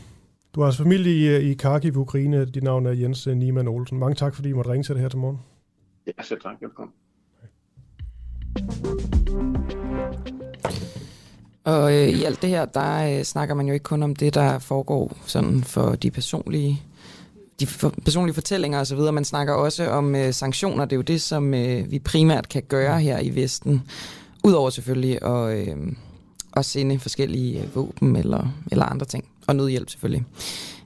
Du 0.55 0.61
har 0.61 0.67
altså 0.67 0.83
familie 0.83 1.43
i, 1.43 1.51
i 1.51 1.55
Kharkiv, 1.55 1.97
Ukraine. 1.97 2.45
Dit 2.45 2.63
navn 2.63 2.87
er 2.87 2.93
Jens 2.93 3.27
Niemann 3.27 3.69
Olsen. 3.69 3.99
Mange 3.99 4.15
tak, 4.15 4.35
fordi 4.35 4.49
I 4.49 4.53
måtte 4.53 4.71
ringe 4.71 4.85
til 4.85 4.95
det 4.95 5.03
her 5.03 5.09
til 5.09 5.19
morgen. 5.19 5.39
Ja, 6.07 6.23
selv 6.23 6.41
tak. 6.41 6.57
Velkommen. 6.61 6.95
Og 11.65 11.93
øh, 11.93 12.09
i 12.09 12.25
alt 12.25 12.43
det 12.43 12.51
her, 12.51 12.65
der 12.65 13.19
øh, 13.19 13.25
snakker 13.25 13.55
man 13.55 13.67
jo 13.67 13.73
ikke 13.73 13.85
kun 13.85 14.03
om 14.03 14.17
det, 14.17 14.35
der 14.35 14.59
foregår 14.59 15.17
sådan 15.27 15.65
for 15.65 15.91
de 15.91 16.11
personlige 16.11 16.83
de 17.61 17.67
for, 17.67 17.95
personlige 18.05 18.35
fortællinger 18.35 18.81
osv. 18.81 18.99
Man 18.99 19.25
snakker 19.25 19.55
også 19.55 19.89
om 19.89 20.15
øh, 20.15 20.33
sanktioner. 20.33 20.85
Det 20.85 20.93
er 20.93 20.97
jo 20.97 21.03
det, 21.03 21.23
som 21.23 21.55
øh, 21.55 21.91
vi 21.91 21.99
primært 21.99 22.49
kan 22.49 22.63
gøre 22.63 23.01
her 23.01 23.19
i 23.19 23.35
Vesten. 23.35 23.83
Udover 24.45 24.71
selvfølgelig 24.71 25.23
at, 25.23 25.69
øh, 25.69 25.77
at 26.57 26.65
sende 26.65 26.99
forskellige 26.99 27.63
øh, 27.63 27.75
våben 27.75 28.17
eller, 28.17 28.47
eller 28.71 28.85
andre 28.85 29.07
ting. 29.07 29.25
Og 29.47 29.57
nødhjælp 29.57 29.91
selvfølgelig. 29.91 30.25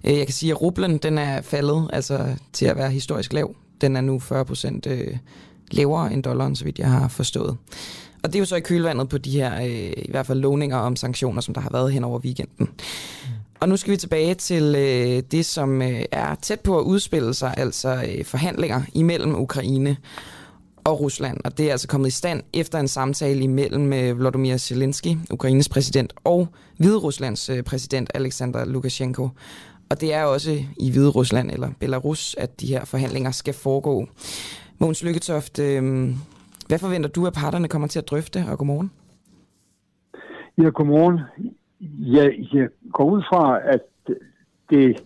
Øh, 0.04 0.18
jeg 0.18 0.26
kan 0.26 0.34
sige, 0.34 0.52
at 0.52 0.62
rublen 0.62 0.98
den 0.98 1.18
er 1.18 1.42
faldet 1.42 1.90
altså, 1.92 2.36
til 2.52 2.66
at 2.66 2.76
være 2.76 2.90
historisk 2.90 3.32
lav. 3.32 3.54
Den 3.80 3.96
er 3.96 4.00
nu 4.00 4.18
40 4.18 4.44
procent 4.44 4.86
øh, 4.86 5.16
lavere 5.70 6.12
end 6.12 6.22
dollaren, 6.22 6.56
så 6.56 6.64
vidt 6.64 6.78
jeg 6.78 6.90
har 6.90 7.08
forstået. 7.08 7.56
Og 8.22 8.32
det 8.32 8.34
er 8.34 8.40
jo 8.40 8.44
så 8.44 8.56
i 8.56 8.60
kølvandet 8.60 9.08
på 9.08 9.18
de 9.18 9.30
her, 9.30 9.64
øh, 9.64 9.92
i 9.96 10.10
hvert 10.10 10.26
fald 10.26 10.40
lovninger 10.40 10.76
om 10.76 10.96
sanktioner, 10.96 11.40
som 11.40 11.54
der 11.54 11.60
har 11.60 11.70
været 11.72 11.92
hen 11.92 12.04
over 12.04 12.18
weekenden. 12.18 12.68
Og 13.60 13.68
nu 13.68 13.76
skal 13.76 13.92
vi 13.92 13.96
tilbage 13.96 14.34
til 14.34 14.74
øh, 14.78 15.22
det, 15.30 15.46
som 15.46 15.82
øh, 15.82 16.04
er 16.12 16.34
tæt 16.34 16.60
på 16.60 16.78
at 16.78 16.82
udspille 16.82 17.34
sig, 17.34 17.54
altså 17.56 18.04
øh, 18.08 18.24
forhandlinger 18.24 18.82
imellem 18.94 19.34
Ukraine 19.34 19.96
og 20.84 21.00
Rusland. 21.00 21.40
Og 21.44 21.58
det 21.58 21.66
er 21.66 21.70
altså 21.70 21.88
kommet 21.88 22.08
i 22.08 22.10
stand 22.10 22.42
efter 22.52 22.78
en 22.78 22.88
samtale 22.88 23.40
imellem 23.40 23.84
øh, 23.84 23.90
Vladimir 23.90 24.14
Volodymyr 24.14 24.56
Zelensky, 24.56 25.08
Ukraines 25.30 25.68
præsident, 25.68 26.12
og 26.24 26.48
Hvide 26.78 26.98
Ruslands 26.98 27.50
øh, 27.50 27.62
præsident 27.62 28.10
Alexander 28.14 28.64
Lukashenko. 28.64 29.28
Og 29.90 30.00
det 30.00 30.14
er 30.14 30.24
også 30.24 30.50
i 30.76 30.90
Hvide 30.90 31.10
Rusland 31.10 31.50
eller 31.50 31.70
Belarus, 31.80 32.34
at 32.34 32.60
de 32.60 32.66
her 32.66 32.84
forhandlinger 32.84 33.30
skal 33.30 33.54
foregå. 33.54 34.06
Mogens 34.78 35.04
Lykketoft, 35.04 35.58
øh, 35.58 35.82
hvad 36.68 36.78
forventer 36.78 37.10
du, 37.10 37.26
at 37.26 37.32
parterne 37.32 37.68
kommer 37.68 37.88
til 37.88 37.98
at 37.98 38.10
drøfte, 38.10 38.44
og 38.50 38.58
godmorgen? 38.58 38.90
Ja, 40.58 40.68
godmorgen. 40.68 41.20
Jeg, 41.98 42.32
jeg 42.52 42.68
går 42.92 43.04
ud 43.04 43.22
fra, 43.22 43.60
at 43.64 43.80
det 44.70 45.00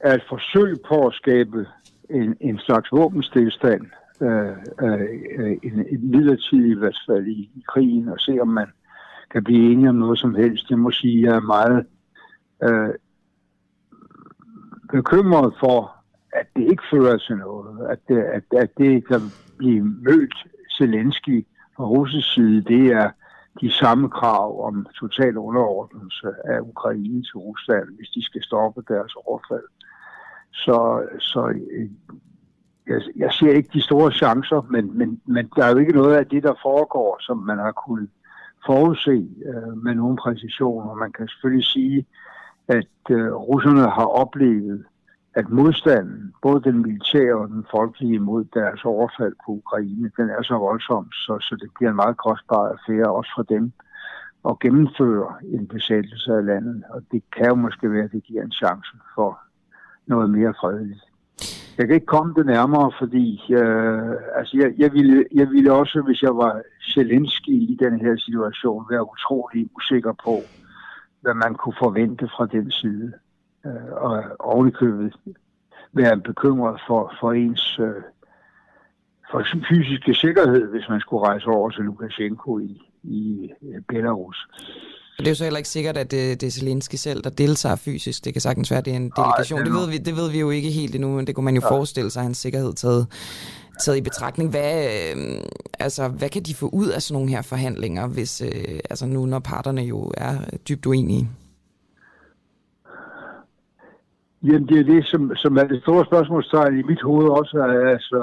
er 0.00 0.14
et 0.14 0.22
forsøg 0.28 0.76
på 0.88 1.06
at 1.06 1.14
skabe 1.14 1.66
en, 2.10 2.36
en 2.40 2.58
slags 2.58 2.92
våbenstilstand, 2.92 3.82
Øh, 4.20 4.56
øh, 4.82 5.00
øh, 5.38 5.58
en, 5.62 5.86
en 5.90 6.10
midlertidig 6.10 6.70
i 6.70 6.78
hvert 6.78 6.98
fald 7.06 7.26
i, 7.26 7.50
i 7.54 7.64
krigen, 7.68 8.08
og 8.08 8.20
se 8.20 8.38
om 8.40 8.48
man 8.48 8.66
kan 9.30 9.44
blive 9.44 9.72
enige 9.72 9.88
om 9.88 9.94
noget 9.94 10.18
som 10.18 10.34
helst. 10.34 10.70
Jeg 10.70 10.78
må 10.78 10.90
sige, 10.90 11.18
at 11.18 11.24
jeg 11.24 11.36
er 11.36 11.40
meget 11.40 11.86
øh, 12.62 12.94
bekymret 14.92 15.54
for, 15.60 15.96
at 16.32 16.46
det 16.56 16.70
ikke 16.70 16.82
fører 16.90 17.16
til 17.16 17.36
noget, 17.36 17.86
at 17.90 17.98
det, 18.08 18.18
at, 18.18 18.44
at 18.56 18.70
det 18.78 19.08
kan 19.08 19.20
blive 19.58 19.84
mødt 19.84 20.34
Zelensky 20.78 21.46
fra 21.76 21.84
russisk 21.84 22.34
side, 22.34 22.62
det 22.62 22.86
er 22.86 23.10
de 23.60 23.70
samme 23.72 24.10
krav 24.10 24.66
om 24.66 24.86
total 25.00 25.36
underordnelse 25.38 26.28
af 26.44 26.60
Ukraine 26.60 27.22
til 27.22 27.36
Rusland, 27.36 27.96
hvis 27.96 28.08
de 28.08 28.24
skal 28.24 28.42
stoppe 28.42 28.82
deres 28.88 29.14
overfald. 29.14 29.68
Så, 30.52 31.06
så 31.20 31.54
jeg, 32.86 33.00
jeg 33.16 33.32
ser 33.32 33.52
ikke 33.52 33.70
de 33.72 33.82
store 33.82 34.12
chancer, 34.12 34.66
men, 34.70 34.98
men, 34.98 35.20
men 35.26 35.50
der 35.56 35.64
er 35.64 35.70
jo 35.70 35.78
ikke 35.78 35.92
noget 35.92 36.16
af 36.16 36.26
det, 36.26 36.42
der 36.42 36.54
foregår, 36.62 37.16
som 37.20 37.38
man 37.38 37.58
har 37.58 37.72
kunnet 37.72 38.10
forudse 38.66 39.28
øh, 39.46 39.76
med 39.84 39.94
nogen 39.94 40.16
præcision. 40.16 40.88
Og 40.88 40.98
man 40.98 41.12
kan 41.12 41.28
selvfølgelig 41.28 41.66
sige, 41.66 42.06
at 42.68 42.94
øh, 43.10 43.32
russerne 43.32 43.80
har 43.80 44.06
oplevet 44.06 44.84
at 45.34 45.48
modstanden, 45.48 46.34
både 46.42 46.62
den 46.62 46.82
militære 46.82 47.34
og 47.34 47.48
den 47.48 47.64
folkelige 47.70 48.18
mod 48.18 48.44
deres 48.44 48.84
overfald 48.84 49.34
på 49.46 49.52
Ukraine, 49.52 50.10
den 50.16 50.30
er 50.30 50.42
så 50.42 50.54
voldsom, 50.54 51.12
så, 51.12 51.38
så 51.40 51.56
det 51.60 51.70
bliver 51.74 51.90
en 51.90 51.96
meget 51.96 52.16
kostbar 52.16 52.68
affære 52.68 53.12
også 53.12 53.32
for 53.36 53.42
dem 53.42 53.72
at 54.48 54.58
gennemføre 54.58 55.34
en 55.44 55.66
besættelse 55.68 56.32
af 56.32 56.44
landet. 56.44 56.82
Og 56.90 57.02
det 57.12 57.22
kan 57.36 57.46
jo 57.46 57.54
måske 57.54 57.90
være, 57.90 58.04
at 58.04 58.12
det 58.12 58.24
giver 58.24 58.42
en 58.42 58.52
chance 58.52 58.90
for 59.14 59.38
noget 60.06 60.30
mere 60.30 60.54
fredeligt. 60.60 61.04
Jeg 61.78 61.86
kan 61.86 61.94
ikke 61.94 62.06
komme 62.06 62.34
det 62.34 62.46
nærmere, 62.46 62.92
fordi 62.98 63.40
øh, 63.52 64.12
altså 64.36 64.56
jeg, 64.56 64.74
jeg, 64.78 64.92
ville, 64.92 65.26
jeg 65.34 65.50
ville 65.50 65.72
også, 65.72 66.00
hvis 66.00 66.22
jeg 66.22 66.36
var 66.36 66.62
Zelensky 66.94 67.48
i 67.48 67.76
den 67.80 68.00
her 68.00 68.16
situation, 68.16 68.86
være 68.90 69.10
utrolig 69.12 69.68
usikker 69.76 70.12
på, 70.24 70.40
hvad 71.20 71.34
man 71.34 71.54
kunne 71.54 71.74
forvente 71.78 72.28
fra 72.36 72.46
den 72.46 72.70
side 72.70 73.12
øh, 73.66 73.92
og 73.92 74.24
ovenikøbet 74.38 75.16
være 75.92 76.20
bekymret 76.20 76.80
for, 76.86 77.14
for 77.20 77.32
ens 77.32 77.78
øh, 77.78 78.02
for 79.30 79.42
fysiske 79.68 80.14
sikkerhed, 80.14 80.70
hvis 80.70 80.88
man 80.88 81.00
skulle 81.00 81.26
rejse 81.26 81.46
over 81.46 81.70
til 81.70 81.84
Lukashenko 81.84 82.58
i, 82.58 82.82
i 83.02 83.50
Belarus. 83.88 84.48
Det 85.18 85.26
er 85.26 85.30
jo 85.30 85.34
så 85.34 85.44
heller 85.44 85.58
ikke 85.58 85.68
sikkert, 85.68 85.96
at 85.96 86.10
det, 86.10 86.40
det 86.40 86.46
er 86.46 86.50
Zelensky 86.50 86.94
selv, 86.94 87.22
der 87.22 87.30
deltager 87.30 87.76
fysisk. 87.76 88.24
Det 88.24 88.32
kan 88.32 88.40
sagtens 88.40 88.70
være, 88.70 88.78
at 88.78 88.84
det 88.84 88.92
er 88.92 88.96
en 88.96 89.12
delegation. 89.16 89.58
Ej, 89.58 89.64
det, 89.64 89.72
det, 89.72 89.80
ved 89.80 89.90
vi, 89.90 89.98
det 89.98 90.16
ved 90.16 90.30
vi 90.30 90.40
jo 90.40 90.50
ikke 90.50 90.70
helt 90.70 90.94
endnu, 90.94 91.08
men 91.16 91.26
det 91.26 91.34
kunne 91.34 91.44
man 91.44 91.54
jo 91.54 91.60
ja. 91.64 91.70
forestille 91.70 92.10
sig, 92.10 92.20
at 92.20 92.24
hans 92.24 92.38
sikkerhed 92.38 92.72
taget, 92.72 93.06
taget 93.84 93.98
i 93.98 94.00
betragtning. 94.00 94.50
Hvad, 94.50 94.84
øh, 94.84 95.42
altså, 95.78 96.08
hvad 96.08 96.28
kan 96.28 96.42
de 96.42 96.54
få 96.54 96.68
ud 96.72 96.88
af 96.88 97.02
sådan 97.02 97.14
nogle 97.14 97.30
her 97.30 97.42
forhandlinger, 97.42 98.06
hvis, 98.06 98.40
øh, 98.40 98.78
altså 98.90 99.06
nu 99.06 99.26
når 99.26 99.38
parterne 99.38 99.82
jo 99.82 100.12
er 100.16 100.34
dybt 100.68 100.86
uenige? 100.86 101.28
Jamen, 104.42 104.68
det 104.68 104.78
er 104.78 104.84
det, 104.94 105.06
som, 105.06 105.32
som 105.36 105.56
er 105.56 105.64
det 105.64 105.82
store 105.82 106.04
spørgsmålstegn 106.04 106.78
i 106.78 106.82
mit 106.82 107.02
hoved 107.02 107.28
også. 107.28 107.56
Altså, 107.94 108.20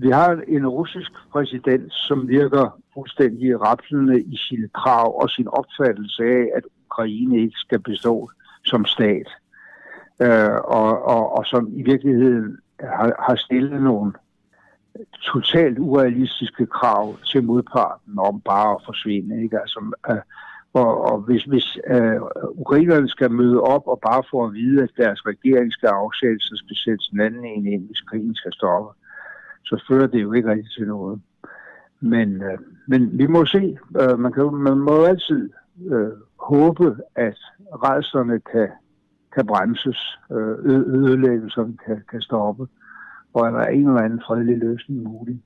vi 0.00 0.10
har 0.10 0.42
en 0.48 0.66
russisk 0.66 1.12
præsident, 1.32 1.92
som 1.92 2.28
virker 2.28 2.80
fuldstændig 2.94 3.60
rappelende 3.60 4.22
i 4.22 4.36
sine 4.36 4.68
krav 4.68 5.22
og 5.22 5.30
sin 5.30 5.48
opfattelse 5.48 6.22
af, 6.22 6.48
at 6.56 6.62
Ukraine 6.86 7.40
ikke 7.40 7.58
skal 7.58 7.80
bestå 7.80 8.30
som 8.64 8.84
stat. 8.84 9.28
Øh, 10.22 10.58
og, 10.64 11.02
og, 11.14 11.38
og 11.38 11.46
som 11.46 11.68
i 11.72 11.82
virkeligheden 11.82 12.58
har, 12.80 13.24
har 13.28 13.36
stillet 13.36 13.82
nogle 13.82 14.12
totalt 15.22 15.78
urealistiske 15.78 16.66
krav 16.66 17.16
til 17.24 17.44
modparten 17.44 18.18
om 18.18 18.40
bare 18.40 18.74
at 18.74 18.82
forsvinde. 18.84 19.42
Ikke? 19.42 19.60
Altså, 19.60 19.80
øh, 20.10 20.16
og, 20.72 21.12
og 21.12 21.18
hvis, 21.18 21.44
hvis 21.44 21.78
øh, 21.86 22.20
ukrainerne 22.54 23.08
skal 23.08 23.30
møde 23.30 23.60
op 23.60 23.86
og 23.86 24.00
bare 24.08 24.22
få 24.30 24.44
at 24.44 24.52
vide, 24.52 24.82
at 24.82 24.90
deres 24.96 25.26
regering 25.26 25.72
skal 25.72 25.86
afsættes, 25.86 26.42
så 26.42 26.54
skal 26.56 26.76
sættes 26.76 27.08
en 27.08 27.20
anden 27.20 27.44
en 27.44 27.66
ind, 27.66 27.86
hvis 27.86 28.00
krigen 28.00 28.34
skal 28.34 28.52
stoppe, 28.52 28.97
så 29.68 29.84
fører 29.88 30.06
det 30.06 30.22
jo 30.22 30.32
ikke 30.32 30.50
rigtig 30.50 30.70
til 30.70 30.86
noget. 30.86 31.20
Men, 32.00 32.42
øh, 32.42 32.58
men 32.86 33.18
vi 33.18 33.26
må 33.26 33.46
se. 33.46 33.78
Øh, 34.00 34.18
man, 34.18 34.32
kan, 34.32 34.54
man 34.54 34.78
må 34.78 34.92
jo 34.96 35.04
altid 35.04 35.50
øh, 35.92 36.12
håbe, 36.38 36.96
at 37.16 37.38
rejserne 37.84 38.40
kan, 38.52 38.68
kan 39.34 39.46
bremses, 39.46 40.00
øh, 40.32 40.54
ødelæggelserne 40.98 41.76
kan, 41.86 42.02
kan 42.10 42.20
stoppe, 42.20 42.66
og 43.34 43.46
at 43.46 43.52
der 43.52 43.60
er 43.60 43.68
en 43.68 43.88
eller 43.88 44.00
anden 44.00 44.22
fredelig 44.26 44.58
løsning 44.58 45.02
mulig. 45.02 45.42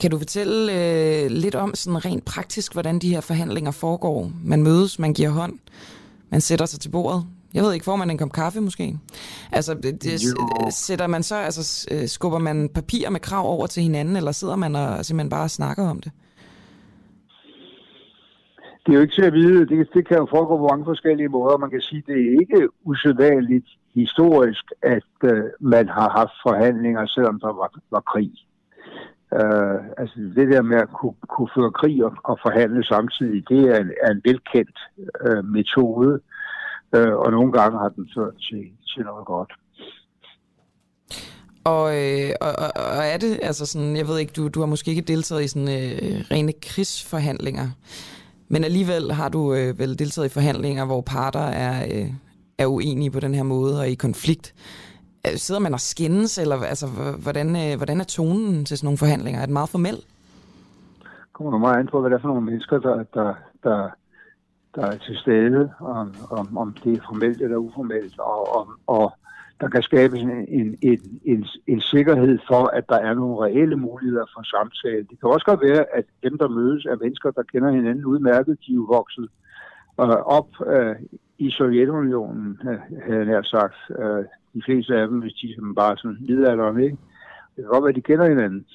Kan 0.00 0.10
du 0.10 0.18
fortælle 0.18 0.72
øh, 0.72 1.30
lidt 1.30 1.54
om 1.54 1.74
sådan 1.74 2.04
rent 2.04 2.24
praktisk, 2.24 2.72
hvordan 2.72 2.98
de 2.98 3.14
her 3.14 3.20
forhandlinger 3.20 3.70
foregår? 3.70 4.30
Man 4.44 4.62
mødes, 4.62 4.98
man 4.98 5.14
giver 5.14 5.30
hånd, 5.30 5.58
man 6.30 6.40
sætter 6.40 6.66
sig 6.66 6.80
til 6.80 6.90
bordet. 6.90 7.24
Jeg 7.54 7.62
ved 7.62 7.72
ikke, 7.72 7.84
får 7.84 7.96
man 7.96 8.10
en 8.10 8.18
kop 8.18 8.32
kaffe 8.32 8.60
måske? 8.60 8.98
Altså, 9.52 9.74
det, 9.74 10.02
det, 10.02 10.20
sætter 10.74 11.06
man 11.06 11.22
så, 11.22 11.36
altså, 11.36 11.88
øh, 11.92 12.08
skubber 12.08 12.38
man 12.38 12.68
papir 12.68 13.10
med 13.10 13.20
krav 13.20 13.46
over 13.46 13.66
til 13.66 13.82
hinanden, 13.82 14.16
eller 14.16 14.32
sidder 14.32 14.56
man 14.56 14.76
og 14.76 15.04
simpelthen 15.04 15.30
bare 15.30 15.48
snakker 15.48 15.88
om 15.88 16.00
det? 16.00 16.12
Det 18.86 18.92
er 18.92 18.96
jo 18.96 19.00
ikke 19.00 19.14
til 19.14 19.24
at 19.24 19.32
vide. 19.32 19.66
Det, 19.66 19.88
det 19.94 20.08
kan 20.08 20.16
jo 20.16 20.26
foregå 20.30 20.56
på 20.56 20.68
mange 20.70 20.84
forskellige 20.84 21.28
måder. 21.28 21.58
Man 21.58 21.70
kan 21.70 21.80
sige, 21.80 21.98
at 21.98 22.06
det 22.06 22.16
er 22.16 22.40
ikke 22.40 22.68
usædvanligt 22.84 23.66
historisk, 23.94 24.64
at 24.82 25.12
uh, 25.24 25.30
man 25.60 25.88
har 25.88 26.10
haft 26.10 26.32
forhandlinger, 26.46 27.06
selvom 27.06 27.40
der 27.40 27.52
var, 27.52 27.80
var 27.90 28.00
krig. 28.00 28.32
Uh, 29.32 29.78
altså 29.98 30.16
det 30.36 30.46
der 30.52 30.62
med 30.62 30.76
at 30.76 30.88
kunne, 31.00 31.14
kunne 31.28 31.48
føre 31.56 31.72
krig 31.72 32.04
og, 32.04 32.12
og 32.24 32.38
forhandle 32.42 32.84
samtidig, 32.84 33.48
det 33.48 33.60
er 33.72 33.80
en, 33.80 33.90
er 34.02 34.10
en 34.10 34.22
velkendt 34.24 34.78
uh, 35.26 35.44
metode 35.44 36.20
øh, 36.94 37.14
og 37.16 37.30
nogle 37.30 37.52
gange 37.52 37.78
har 37.78 37.88
den 37.88 38.08
ført 38.16 38.34
til, 38.48 38.62
til 38.86 39.02
noget 39.04 39.26
godt. 39.26 39.52
Og, 41.64 41.84
øh, 42.00 42.30
og, 42.40 42.52
og, 42.76 43.04
er 43.14 43.16
det, 43.16 43.38
altså 43.42 43.66
sådan, 43.66 43.96
jeg 43.96 44.08
ved 44.08 44.18
ikke, 44.18 44.32
du, 44.36 44.48
du 44.48 44.60
har 44.60 44.66
måske 44.66 44.90
ikke 44.90 45.02
deltaget 45.02 45.44
i 45.44 45.48
sådan 45.48 45.68
øh, 45.68 46.20
rene 46.30 46.52
krigsforhandlinger, 46.62 47.68
men 48.48 48.64
alligevel 48.64 49.12
har 49.12 49.28
du 49.28 49.54
øh, 49.54 49.78
vel 49.78 49.98
deltaget 49.98 50.26
i 50.26 50.32
forhandlinger, 50.32 50.84
hvor 50.84 51.00
parter 51.00 51.40
er, 51.40 51.84
øh, 51.84 52.10
er 52.58 52.66
uenige 52.66 53.10
på 53.10 53.20
den 53.20 53.34
her 53.34 53.42
måde 53.42 53.80
og 53.80 53.88
i 53.88 53.94
konflikt. 53.94 54.54
Øh, 55.26 55.36
sidder 55.36 55.60
man 55.60 55.74
og 55.74 55.80
skændes, 55.80 56.38
eller 56.38 56.62
altså, 56.62 56.86
hvordan, 57.22 57.56
øh, 57.56 57.76
hvordan 57.76 58.00
er 58.00 58.04
tonen 58.04 58.64
til 58.64 58.78
sådan 58.78 58.86
nogle 58.86 58.98
forhandlinger? 58.98 59.40
Er 59.40 59.46
det 59.46 59.52
meget 59.52 59.68
formel? 59.68 59.96
Kommer 61.32 61.58
meget 61.58 61.78
an 61.78 61.88
på, 61.92 62.00
hvad 62.00 62.10
det 62.10 62.16
er 62.16 62.20
for 62.20 62.28
nogle 62.28 62.46
mennesker, 62.46 62.78
der, 62.78 63.04
der, 63.14 63.34
der 63.62 63.88
der 64.74 64.86
er 64.86 64.98
til 64.98 65.16
stede, 65.16 65.70
om, 65.80 66.14
om, 66.30 66.56
om 66.56 66.72
det 66.84 66.92
er 66.96 67.06
formelt 67.08 67.42
eller 67.42 67.56
uformelt, 67.56 68.18
og, 68.18 68.56
og, 68.56 68.68
og 68.86 69.12
der 69.60 69.68
kan 69.68 69.82
skabes 69.82 70.22
en, 70.22 70.30
en, 70.30 70.78
en, 70.82 71.00
en, 71.24 71.46
en 71.66 71.80
sikkerhed 71.80 72.38
for, 72.48 72.66
at 72.66 72.88
der 72.88 72.96
er 72.96 73.14
nogle 73.14 73.44
reelle 73.44 73.76
muligheder 73.76 74.24
for 74.34 74.42
samtale. 74.42 75.06
Det 75.10 75.20
kan 75.20 75.30
også 75.30 75.46
godt 75.46 75.62
være, 75.62 75.84
at 75.94 76.04
dem, 76.22 76.38
der 76.38 76.48
mødes, 76.48 76.84
er 76.84 76.96
mennesker, 76.96 77.30
der 77.30 77.42
kender 77.42 77.70
hinanden 77.70 78.04
udmærket. 78.04 78.58
De 78.66 78.72
er 78.72 78.74
jo 78.74 78.82
vokset 78.82 79.28
øh, 80.00 80.08
op 80.08 80.48
øh, 80.66 80.96
i 81.38 81.50
Sovjetunionen, 81.50 82.58
øh, 82.68 82.78
havde 83.04 83.18
jeg 83.18 83.26
nær 83.26 83.42
sagt. 83.42 83.76
Øh, 83.98 84.24
de 84.54 84.62
fleste 84.64 84.96
af 84.96 85.08
dem, 85.08 85.18
hvis 85.18 85.32
de 85.32 85.54
som 85.54 85.74
bare 85.74 85.96
sådan 85.96 86.16
middelalderen, 86.20 86.80
ikke? 86.80 86.96
Det 87.56 87.64
kan 87.64 87.72
godt 87.72 87.84
være, 87.84 87.88
at 87.88 87.96
de 87.96 88.08
kender 88.10 88.28
hinanden 88.28 88.66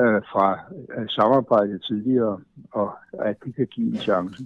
øh, 0.00 0.22
fra 0.32 0.58
øh, 0.96 1.08
samarbejdet 1.08 1.82
tidligere, 1.82 2.40
og 2.72 2.92
at 3.12 3.36
de 3.44 3.52
kan 3.52 3.66
give 3.66 3.86
en 3.86 3.96
chance. 3.96 4.44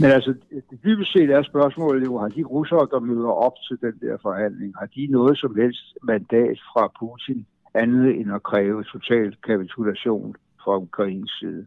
Men 0.00 0.10
altså, 0.10 0.34
det 0.70 0.78
dybest 0.84 1.12
set 1.12 1.30
er 1.30 1.42
spørgsmålet 1.42 2.04
jo, 2.06 2.18
har 2.18 2.28
de 2.28 2.42
russere, 2.42 2.88
der 2.90 3.00
møder 3.00 3.28
op 3.46 3.52
til 3.68 3.76
den 3.80 4.08
der 4.08 4.16
forhandling, 4.22 4.74
har 4.78 4.86
de 4.86 5.06
noget 5.10 5.38
som 5.38 5.56
helst 5.56 5.84
mandat 6.02 6.58
fra 6.72 6.92
Putin 7.00 7.46
andet 7.74 8.20
end 8.20 8.34
at 8.34 8.42
kræve 8.42 8.84
total 8.84 9.36
kapitulation 9.46 10.34
fra 10.64 10.76
Ukrains 10.76 11.32
side? 11.40 11.66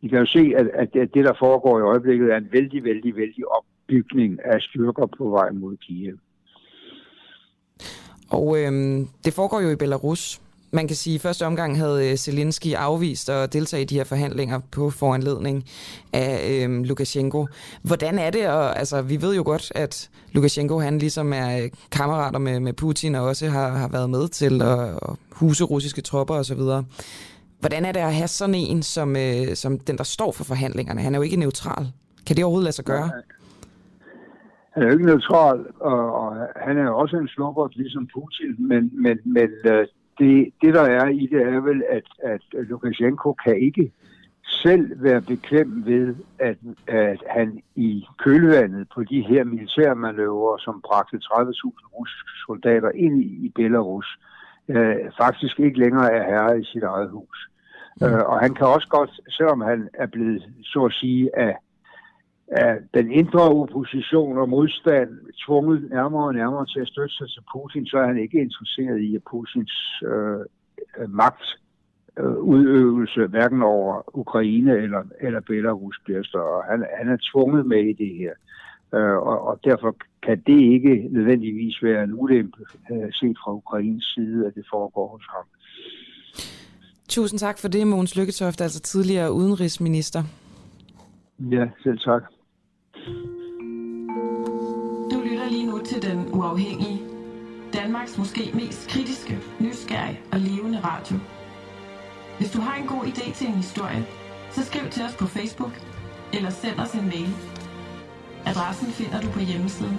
Vi 0.00 0.08
kan 0.08 0.18
jo 0.18 0.26
se, 0.26 0.52
at, 0.56 0.66
at 0.94 1.08
det, 1.14 1.24
der 1.24 1.34
foregår 1.38 1.78
i 1.78 1.82
øjeblikket, 1.82 2.32
er 2.32 2.36
en 2.36 2.52
vældig, 2.52 2.84
vældig, 2.84 3.16
vældig 3.16 3.44
opbygning 3.56 4.38
af 4.44 4.60
styrker 4.60 5.06
på 5.18 5.30
vej 5.30 5.50
mod 5.50 5.76
Kiev. 5.76 6.18
Og 8.30 8.58
øhm, 8.58 9.08
det 9.24 9.32
foregår 9.34 9.60
jo 9.60 9.70
i 9.70 9.76
Belarus. 9.76 10.40
Man 10.76 10.88
kan 10.88 10.96
sige, 10.96 11.14
at 11.14 11.20
i 11.20 11.22
første 11.22 11.46
omgang 11.46 11.78
havde 11.78 12.10
øh, 12.10 12.16
Zelensky 12.16 12.72
afvist 12.74 13.30
at 13.30 13.52
deltage 13.52 13.82
i 13.82 13.84
de 13.84 13.94
her 13.94 14.04
forhandlinger 14.04 14.58
på 14.72 14.90
foranledning 14.90 15.64
af 16.12 16.62
øhm, 16.64 16.82
Lukashenko. 16.82 17.46
Hvordan 17.82 18.18
er 18.18 18.30
det? 18.30 18.48
Og, 18.48 18.78
altså, 18.78 19.02
vi 19.02 19.22
ved 19.22 19.36
jo 19.36 19.42
godt, 19.42 19.72
at 19.74 20.10
Lukashenko 20.32 20.78
han 20.78 20.98
ligesom 20.98 21.32
er 21.32 21.58
øh, 21.62 21.70
kammerater 21.92 22.38
med, 22.38 22.60
med 22.60 22.72
Putin 22.72 23.14
og 23.14 23.24
også 23.24 23.48
har, 23.48 23.68
har 23.68 23.88
været 23.88 24.10
med 24.10 24.28
til 24.28 24.62
at, 24.62 24.80
at 24.80 25.16
huse 25.32 25.64
russiske 25.64 26.02
tropper 26.02 26.34
osv. 26.34 26.60
Hvordan 27.60 27.84
er 27.84 27.92
det 27.92 28.00
at 28.00 28.14
have 28.14 28.28
sådan 28.28 28.54
en, 28.54 28.82
som, 28.82 29.16
øh, 29.16 29.54
som 29.54 29.78
den, 29.78 29.98
der 29.98 30.04
står 30.04 30.32
for 30.32 30.44
forhandlingerne? 30.44 31.00
Han 31.00 31.14
er 31.14 31.18
jo 31.18 31.22
ikke 31.22 31.36
neutral. 31.36 31.86
Kan 32.26 32.36
det 32.36 32.44
overhovedet 32.44 32.64
lade 32.64 32.76
sig 32.76 32.84
gøre? 32.84 33.10
Han 34.72 34.82
er 34.82 34.86
jo 34.86 34.92
ikke 34.92 35.06
neutral, 35.06 35.58
og, 35.80 36.14
og 36.20 36.36
han 36.56 36.78
er 36.78 36.82
jo 36.82 36.98
også 36.98 37.16
en 37.16 37.28
slumper, 37.28 37.68
ligesom 37.72 38.08
Putin, 38.14 38.68
men, 38.68 39.02
men, 39.02 39.18
men 39.24 39.50
øh, 39.72 39.86
det, 40.18 40.52
det, 40.62 40.74
der 40.74 40.82
er 40.82 41.08
i 41.08 41.26
det, 41.26 41.42
er 41.42 41.60
vel, 41.60 41.82
at, 41.88 42.04
at 42.22 42.42
Lukashenko 42.52 43.32
kan 43.32 43.56
ikke 43.60 43.92
selv 44.46 45.02
være 45.02 45.20
bekvem 45.20 45.86
ved, 45.86 46.14
at, 46.38 46.56
at 46.86 47.22
han 47.30 47.62
i 47.74 48.06
kølvandet 48.18 48.88
på 48.94 49.04
de 49.04 49.20
her 49.20 49.44
militærmanøvrer, 49.44 50.58
som 50.58 50.82
bragte 50.84 51.16
30.000 51.16 51.98
russiske 51.98 52.30
soldater 52.46 52.90
ind 52.94 53.22
i, 53.22 53.46
i 53.46 53.52
Belarus, 53.54 54.18
øh, 54.68 54.96
faktisk 55.18 55.60
ikke 55.60 55.78
længere 55.78 56.12
er 56.12 56.24
herre 56.24 56.60
i 56.60 56.64
sit 56.64 56.82
eget 56.82 57.10
hus. 57.10 57.50
Mm. 58.00 58.06
Øh, 58.06 58.22
og 58.26 58.40
han 58.40 58.54
kan 58.54 58.66
også 58.66 58.88
godt, 58.88 59.10
selvom 59.28 59.60
han 59.60 59.88
er 59.94 60.06
blevet, 60.06 60.42
så 60.62 60.84
at 60.84 60.92
sige, 60.92 61.38
af 61.38 61.56
af 62.48 62.78
den 62.94 63.10
indre 63.10 63.40
opposition 63.40 64.38
og 64.38 64.48
modstand 64.48 65.10
tvunget 65.46 65.90
nærmere 65.90 66.24
og 66.24 66.34
nærmere 66.34 66.66
til 66.66 66.80
at 66.80 66.88
støtte 66.88 67.14
sig 67.14 67.28
til 67.28 67.42
Putin, 67.52 67.86
så 67.86 67.96
er 67.98 68.06
han 68.06 68.18
ikke 68.18 68.40
interesseret 68.40 69.00
i, 69.00 69.16
at 69.16 69.22
Putins 69.30 70.02
øh, 70.04 70.40
magt 71.08 71.44
øh, 72.18 72.38
udøvelse 72.38 73.26
hverken 73.26 73.62
over 73.62 74.18
Ukraine 74.18 74.72
eller, 74.72 75.02
eller 75.20 75.40
Belarus 75.40 76.00
bliver 76.04 76.22
større. 76.22 76.62
Han, 76.70 76.86
han 76.98 77.08
er 77.08 77.18
tvunget 77.32 77.66
med 77.66 77.82
i 77.84 77.92
det 77.92 78.14
her. 78.14 78.32
Øh, 78.94 79.16
og, 79.16 79.46
og 79.46 79.60
derfor 79.64 79.96
kan 80.22 80.42
det 80.46 80.60
ikke 80.60 81.08
nødvendigvis 81.10 81.82
være 81.82 82.04
en 82.04 82.14
ulempe 82.14 82.64
øh, 82.92 83.12
set 83.12 83.36
fra 83.44 83.52
Ukraines 83.52 84.04
side, 84.14 84.46
at 84.46 84.54
det 84.54 84.64
foregår 84.70 85.08
hos 85.08 85.26
ham. 85.34 85.44
Tusind 87.08 87.38
tak 87.38 87.58
for 87.58 87.68
det, 87.68 87.86
Mogens 87.86 88.16
Lykketoft, 88.16 88.60
altså 88.60 88.80
tidligere 88.80 89.32
udenrigsminister. 89.32 90.22
Ja, 91.38 91.68
selv 91.82 91.98
tak. 91.98 92.22
Du 95.10 95.20
lytter 95.24 95.48
lige 95.50 95.66
nu 95.66 95.78
til 95.78 96.02
Den 96.02 96.28
Uafhængige. 96.32 97.02
Danmarks 97.72 98.18
måske 98.18 98.50
mest 98.54 98.88
kritiske, 98.88 99.38
nysgerrige 99.60 100.20
og 100.32 100.40
levende 100.40 100.80
radio. 100.80 101.18
Hvis 102.38 102.50
du 102.50 102.60
har 102.60 102.76
en 102.76 102.86
god 102.86 103.04
idé 103.04 103.34
til 103.34 103.46
en 103.46 103.54
historie, 103.54 104.06
så 104.50 104.64
skriv 104.64 104.90
til 104.90 105.02
os 105.04 105.16
på 105.16 105.26
Facebook 105.26 105.72
eller 106.32 106.50
send 106.50 106.80
os 106.80 106.92
en 106.92 107.08
mail. 107.08 107.34
Adressen 108.46 108.88
finder 108.88 109.20
du 109.20 109.30
på 109.30 109.40
hjemmesiden. 109.40 109.98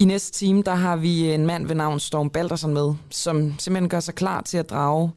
I 0.00 0.04
næste 0.04 0.32
time, 0.32 0.62
der 0.62 0.74
har 0.74 0.96
vi 0.96 1.28
øh, 1.28 1.34
en 1.34 1.46
mand 1.46 1.66
ved 1.66 1.74
navn 1.74 2.00
Storm 2.00 2.30
Baldersen 2.30 2.74
med, 2.74 2.94
som 3.10 3.54
simpelthen 3.58 3.88
gør 3.88 4.00
sig 4.00 4.14
klar 4.14 4.40
til 4.40 4.58
at 4.58 4.70
drage 4.70 5.10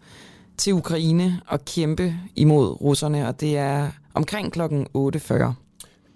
til 0.58 0.74
Ukraine 0.74 1.42
og 1.48 1.66
kæmpe 1.66 2.14
imod 2.36 2.82
russerne, 2.82 3.28
og 3.28 3.42
det 3.42 3.58
er 3.58 3.92
omkring 4.14 4.52
klokken 4.52 4.88
8.40. 4.98 5.34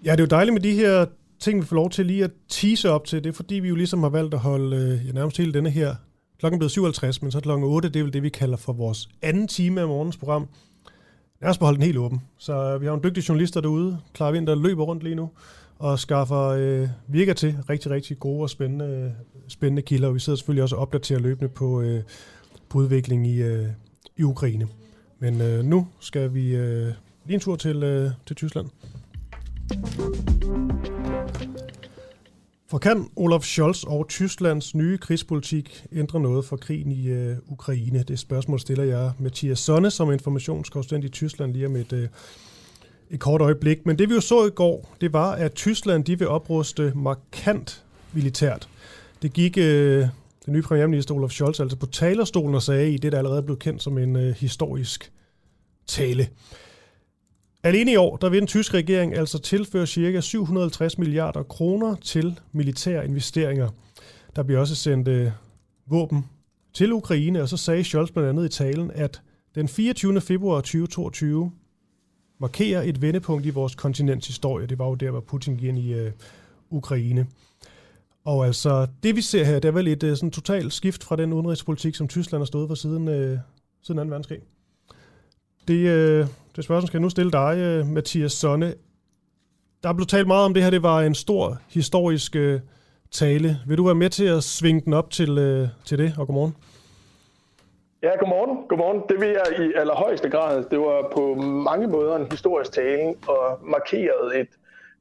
Ja, 0.04 0.12
det 0.12 0.20
er 0.20 0.20
jo 0.20 0.26
dejligt 0.26 0.54
med 0.54 0.62
de 0.62 0.72
her 0.72 1.06
ting, 1.40 1.60
vi 1.60 1.66
får 1.66 1.76
lov 1.76 1.90
til 1.90 2.06
lige 2.06 2.24
at 2.24 2.30
tease 2.48 2.90
op 2.90 3.04
til. 3.04 3.24
Det 3.24 3.30
er 3.30 3.34
fordi, 3.34 3.54
vi 3.54 3.68
jo 3.68 3.74
ligesom 3.74 4.02
har 4.02 4.10
valgt 4.10 4.34
at 4.34 4.40
holde 4.40 4.76
øh, 4.76 5.06
ja, 5.06 5.12
nærmest 5.12 5.36
hele 5.38 5.52
denne 5.52 5.70
her. 5.70 5.94
Klokken 6.38 6.56
er 6.56 6.58
blevet 6.58 6.72
57, 6.72 7.22
men 7.22 7.30
så 7.30 7.40
klokken 7.40 7.68
8, 7.68 7.88
det 7.88 8.00
er 8.00 8.04
vel 8.04 8.12
det, 8.12 8.22
vi 8.22 8.28
kalder 8.28 8.56
for 8.56 8.72
vores 8.72 9.08
anden 9.22 9.48
time 9.48 9.80
af 9.80 9.88
morgens 9.88 10.16
program. 10.16 10.48
Lad 11.42 11.50
os 11.50 11.58
beholde 11.58 11.76
den 11.76 11.84
helt 11.84 11.98
åben. 11.98 12.22
Så 12.38 12.52
øh, 12.52 12.80
vi 12.80 12.86
har 12.86 12.94
en 12.94 13.04
dygtig 13.04 13.28
journalister 13.28 13.60
derude, 13.60 13.98
Klar 14.14 14.30
Vinter 14.30 14.54
løber 14.54 14.84
rundt 14.84 15.02
lige 15.02 15.14
nu 15.14 15.30
og 15.78 15.98
skaffer 15.98 16.42
øh, 16.42 16.88
virker 17.08 17.34
til 17.34 17.56
rigtig, 17.70 17.90
rigtig 17.90 18.18
gode 18.18 18.42
og 18.42 18.50
spændende, 18.50 19.14
spændende 19.48 19.82
kilder. 19.82 20.08
Og 20.08 20.14
vi 20.14 20.20
sidder 20.20 20.36
selvfølgelig 20.36 20.62
også 20.62 20.76
og 20.76 20.82
opdaterer 20.82 21.20
løbende 21.20 21.48
på, 21.48 21.80
øh, 21.80 22.02
på 22.68 22.78
udviklingen 22.78 23.26
i, 23.26 23.42
øh, 23.42 23.66
i 24.16 24.22
Ukraine. 24.22 24.68
Men 25.18 25.40
øh, 25.40 25.64
nu 25.64 25.86
skal 26.00 26.34
vi 26.34 26.56
øh, 26.56 26.92
lige 27.26 27.34
en 27.34 27.40
tur 27.40 27.56
til, 27.56 27.82
øh, 27.82 28.10
til 28.26 28.36
Tyskland. 28.36 28.66
For 32.70 32.78
kan 32.78 33.08
Olaf 33.16 33.42
Scholz 33.42 33.84
og 33.84 34.08
Tysklands 34.08 34.74
nye 34.74 34.98
krigspolitik 34.98 35.86
ændre 35.92 36.20
noget 36.20 36.44
for 36.44 36.56
krigen 36.56 36.92
i 36.92 37.08
øh, 37.08 37.36
Ukraine? 37.46 38.02
Det 38.02 38.18
spørgsmål 38.18 38.60
stiller 38.60 38.84
jeg 38.84 39.12
Mathias 39.18 39.58
Sonne 39.58 39.90
som 39.90 40.12
informationskonsulent 40.12 41.04
i 41.04 41.08
Tyskland 41.08 41.52
lige 41.52 41.66
om 41.66 41.76
et, 41.76 41.92
øh, 41.92 42.08
et 43.10 43.20
kort 43.20 43.40
øjeblik. 43.40 43.86
Men 43.86 43.98
det 43.98 44.08
vi 44.08 44.14
jo 44.14 44.20
så 44.20 44.46
i 44.46 44.50
går, 44.50 44.96
det 45.00 45.12
var, 45.12 45.32
at 45.32 45.52
Tyskland 45.52 46.04
de 46.04 46.18
vil 46.18 46.28
opruste 46.28 46.92
markant 46.94 47.84
militært. 48.12 48.68
Det 49.22 49.32
gik 49.32 49.58
øh, 49.58 50.06
den 50.46 50.54
nye 50.54 50.62
premierminister 50.62 51.14
Olaf 51.14 51.30
Scholz 51.30 51.60
altså 51.60 51.76
på 51.76 51.86
talerstolen 51.86 52.54
og 52.54 52.62
sagde 52.62 52.92
i 52.92 52.96
det, 52.96 53.12
der 53.12 53.18
allerede 53.18 53.42
blev 53.42 53.58
kendt 53.58 53.82
som 53.82 53.98
en 53.98 54.16
øh, 54.16 54.34
historisk 54.34 55.12
tale. 55.86 56.28
Alene 57.62 57.92
i 57.92 57.96
år, 57.96 58.16
der 58.16 58.28
vil 58.28 58.38
den 58.38 58.46
tyske 58.46 58.76
regering 58.76 59.14
altså 59.14 59.38
tilføre 59.38 59.86
ca. 59.86 60.20
750 60.20 60.98
milliarder 60.98 61.42
kroner 61.42 61.94
til 61.94 62.40
militære 62.52 63.04
investeringer. 63.04 63.68
Der 64.36 64.42
bliver 64.42 64.60
også 64.60 64.74
sendt 64.74 65.08
øh, 65.08 65.30
våben 65.86 66.24
til 66.74 66.92
Ukraine, 66.92 67.42
og 67.42 67.48
så 67.48 67.56
sagde 67.56 67.84
Scholz 67.84 68.10
blandt 68.10 68.28
andet 68.28 68.44
i 68.44 68.48
talen, 68.48 68.90
at 68.90 69.20
den 69.54 69.68
24. 69.68 70.20
februar 70.20 70.60
2022 70.60 71.52
markerer 72.38 72.82
et 72.82 73.02
vendepunkt 73.02 73.46
i 73.46 73.50
vores 73.50 73.74
kontinents 73.74 74.26
historie. 74.26 74.66
Det 74.66 74.78
var 74.78 74.86
jo 74.86 74.94
der, 74.94 75.10
hvor 75.10 75.20
Putin 75.20 75.56
gik 75.56 75.68
ind 75.68 75.78
i 75.78 75.92
øh, 75.92 76.12
Ukraine. 76.70 77.26
Og 78.24 78.46
altså, 78.46 78.86
det 79.02 79.16
vi 79.16 79.20
ser 79.20 79.44
her, 79.44 79.58
det 79.58 79.68
er 79.68 79.72
vel 79.72 79.88
et 79.88 80.02
øh, 80.02 80.16
sådan 80.16 80.30
totalt 80.30 80.72
skift 80.72 81.04
fra 81.04 81.16
den 81.16 81.32
udenrigspolitik, 81.32 81.94
som 81.94 82.08
Tyskland 82.08 82.40
har 82.40 82.46
stået 82.46 82.68
for 82.68 82.74
siden, 82.74 83.08
øh, 83.08 83.38
siden 83.82 83.98
2. 83.98 84.02
verdenskrig. 84.02 84.38
Det, 85.68 85.74
øh, 85.74 86.26
det 86.56 86.64
spørgsmål 86.64 86.86
skal 86.86 86.98
jeg 86.98 87.02
nu 87.02 87.10
stille 87.10 87.32
dig, 87.32 87.54
øh, 87.56 87.86
Mathias 87.86 88.32
Sonne. 88.32 88.74
Der 89.82 89.88
er 89.88 89.92
blevet 89.92 90.08
talt 90.08 90.26
meget 90.26 90.44
om 90.44 90.54
det 90.54 90.62
her, 90.62 90.70
det 90.70 90.82
var 90.82 91.02
en 91.02 91.14
stor 91.14 91.60
historisk 91.68 92.36
øh, 92.36 92.60
tale. 93.10 93.60
Vil 93.66 93.78
du 93.78 93.84
være 93.84 93.94
med 93.94 94.10
til 94.10 94.24
at 94.24 94.44
svinge 94.44 94.80
den 94.84 94.92
op 94.92 95.10
til, 95.10 95.38
øh, 95.38 95.68
til 95.84 95.98
det, 95.98 96.14
og 96.18 96.26
godmorgen? 96.26 96.54
Ja, 98.02 98.16
godmorgen. 98.18 98.68
godmorgen. 98.68 99.02
Det 99.08 99.20
vil 99.20 99.28
jeg 99.28 99.66
i 99.66 99.72
allerhøjeste 99.74 100.30
grad. 100.30 100.64
Det 100.70 100.78
var 100.78 101.10
på 101.12 101.34
mange 101.44 101.86
måder 101.86 102.16
en 102.16 102.26
historisk 102.30 102.72
tale 102.72 103.14
og 103.28 103.58
markerede 103.62 104.40
et, 104.40 104.48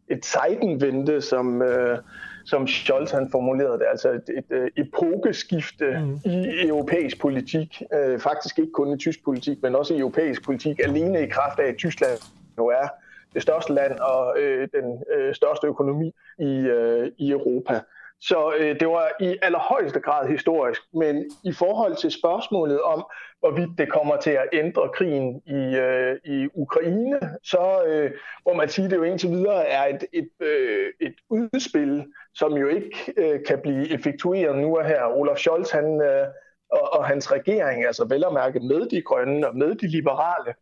et 0.08 0.26
sejdenvente, 0.26 1.22
som, 1.22 1.62
øh, 1.62 1.98
som 2.46 2.68
Scholz 2.68 3.12
han 3.12 3.28
formulerede 3.32 3.80
det. 3.80 3.86
Altså 3.90 4.10
et, 4.10 4.30
et, 4.38 4.46
et 4.52 4.70
epokeskifte 4.76 5.86
mm. 5.86 6.32
i 6.32 6.68
europæisk 6.68 7.22
politik. 7.22 7.82
Øh, 7.94 8.20
faktisk 8.20 8.60
ikke 8.60 8.72
kun 8.72 8.94
i 8.94 8.98
tysk 8.98 9.24
politik, 9.24 9.58
men 9.62 9.76
også 9.76 9.94
i 9.94 10.00
europæisk 10.00 10.46
politik. 10.46 10.80
Alene 10.84 11.24
i 11.24 11.30
kraft 11.30 11.60
af, 11.60 11.68
at 11.68 11.78
Tyskland 11.78 12.20
nu 12.58 12.68
er 12.68 12.88
det 13.34 13.42
største 13.42 13.74
land 13.74 14.00
og 14.00 14.40
øh, 14.40 14.68
den 14.74 15.04
øh, 15.16 15.36
største 15.36 15.68
økonomi 15.68 16.12
i, 16.40 16.56
øh, 16.56 17.12
i 17.18 17.32
Europa. 17.32 17.80
Så 18.22 18.54
øh, 18.60 18.80
det 18.80 18.88
var 18.88 19.12
i 19.20 19.38
allerhøjeste 19.42 20.00
grad 20.00 20.28
historisk, 20.28 20.82
men 20.94 21.26
i 21.44 21.54
forhold 21.54 21.96
til 21.96 22.12
spørgsmålet 22.12 22.82
om, 22.82 23.06
hvorvidt 23.40 23.78
det 23.78 23.92
kommer 23.92 24.18
til 24.18 24.32
at 24.32 24.50
ændre 24.54 24.90
krigen 24.94 25.42
i, 25.46 25.76
øh, 25.76 26.18
i 26.26 26.48
Ukraine, 26.54 27.20
så 27.44 27.84
øh, 27.88 28.12
må 28.46 28.54
man 28.54 28.70
sige, 28.70 28.86
at 28.86 28.92
det 28.92 28.98
jo 28.98 29.04
indtil 29.04 29.30
videre 29.30 29.68
er 29.68 29.86
et, 29.96 30.06
et, 30.14 30.30
øh, 30.40 30.92
et 31.02 31.16
udspil, 31.30 32.06
som 32.36 32.54
jo 32.54 32.68
ikke 32.68 33.14
øh, 33.18 33.40
kan 33.48 33.60
blive 33.62 33.94
effektueret 33.94 34.58
nu 34.58 34.78
og 34.78 34.86
her. 34.86 35.04
Olaf 35.04 35.38
Scholz 35.38 35.72
han, 35.72 36.02
øh, 36.02 36.28
og, 36.72 36.94
og 36.94 37.06
hans 37.06 37.32
regering, 37.32 37.86
altså 37.86 38.06
vel 38.06 38.24
at 38.24 38.34
mærke 38.34 38.60
med 38.60 38.90
de 38.90 39.02
grønne 39.02 39.48
og 39.48 39.56
med 39.56 39.76
de 39.76 39.88
liberale, 39.88 40.54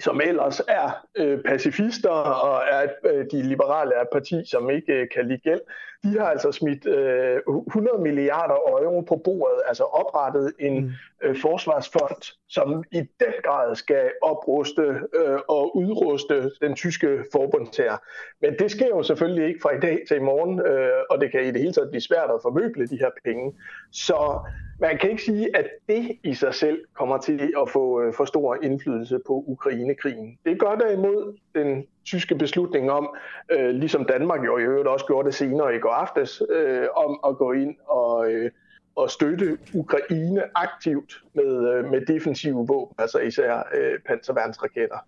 som 0.00 0.20
ellers 0.20 0.60
er 0.68 1.06
øh, 1.16 1.38
pacifister 1.42 2.10
og 2.10 2.62
er 2.70 2.88
øh, 3.04 3.26
de 3.32 3.42
liberale 3.42 3.94
er 3.94 4.00
et 4.00 4.08
parti, 4.12 4.44
som 4.46 4.70
ikke 4.70 4.92
øh, 4.92 5.08
kan 5.14 5.28
lide 5.28 5.38
gæld, 5.38 5.60
de 6.02 6.18
har 6.18 6.26
altså 6.26 6.52
smidt 6.52 6.86
øh, 6.86 7.40
100 7.66 7.98
milliarder 7.98 8.54
euro 8.54 9.00
på 9.00 9.16
bordet, 9.24 9.60
altså 9.66 9.84
oprettet 9.84 10.52
en 10.58 10.84
mm. 10.84 10.90
øh, 11.22 11.36
forsvarsfond, 11.36 12.36
som 12.48 12.84
i 12.92 12.98
den 12.98 13.34
grad 13.44 13.74
skal 13.74 14.10
opruste 14.22 14.82
øh, 15.14 15.38
og 15.48 15.76
udruste 15.76 16.50
den 16.60 16.74
tyske 16.74 17.24
forbundstær. 17.32 18.02
Men 18.40 18.54
det 18.58 18.70
sker 18.70 18.88
jo 18.88 19.02
selvfølgelig 19.02 19.48
ikke 19.48 19.60
fra 19.62 19.76
i 19.76 19.80
dag 19.80 19.98
til 20.08 20.16
i 20.16 20.20
morgen, 20.20 20.60
øh, 20.60 21.02
og 21.10 21.20
det 21.20 21.30
kan 21.32 21.44
i 21.44 21.50
det 21.50 21.60
hele 21.60 21.72
taget 21.72 21.90
blive 21.90 22.00
svært 22.00 22.30
at 22.30 22.42
formøble 22.42 22.86
de 22.86 22.98
her 22.98 23.10
penge. 23.24 23.54
Så 23.92 24.48
man 24.80 24.98
kan 24.98 25.10
ikke 25.10 25.22
sige, 25.22 25.56
at 25.56 25.66
det 25.88 26.18
i 26.24 26.34
sig 26.34 26.54
selv 26.54 26.78
kommer 26.98 27.18
til 27.18 27.52
at 27.62 27.70
få 27.70 28.02
øh, 28.02 28.14
for 28.14 28.24
stor 28.24 28.56
indflydelse 28.62 29.18
på 29.26 29.44
Ukrainekrigen. 29.46 30.38
Det 30.44 30.60
gør 30.60 30.74
derimod 30.74 31.38
den 31.54 31.84
tyske 32.04 32.34
beslutning 32.34 32.90
om, 32.90 33.16
øh, 33.50 33.70
ligesom 33.70 34.04
Danmark 34.04 34.44
jo 34.46 34.58
i 34.58 34.62
øvrigt 34.62 34.88
også 34.88 35.06
gjorde 35.06 35.26
det 35.26 35.34
senere 35.34 35.76
i 35.76 35.78
går 35.78 35.90
aftes, 35.90 36.42
øh, 36.50 36.86
om 36.96 37.20
at 37.28 37.36
gå 37.36 37.52
ind 37.52 37.74
og, 37.86 38.32
øh, 38.32 38.50
og 38.96 39.10
støtte 39.10 39.58
Ukraine 39.74 40.42
aktivt 40.54 41.22
med, 41.34 41.72
øh, 41.72 41.90
med 41.90 42.06
defensive 42.06 42.66
våben, 42.66 42.94
altså 42.98 43.18
især 43.18 43.68
øh, 43.74 43.98
panserværnsraketter. 44.06 44.98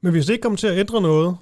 Men 0.00 0.12
hvis 0.12 0.26
det 0.26 0.32
ikke 0.32 0.42
kommer 0.42 0.56
til 0.56 0.66
at 0.66 0.78
ændre 0.78 1.00
noget, 1.00 1.36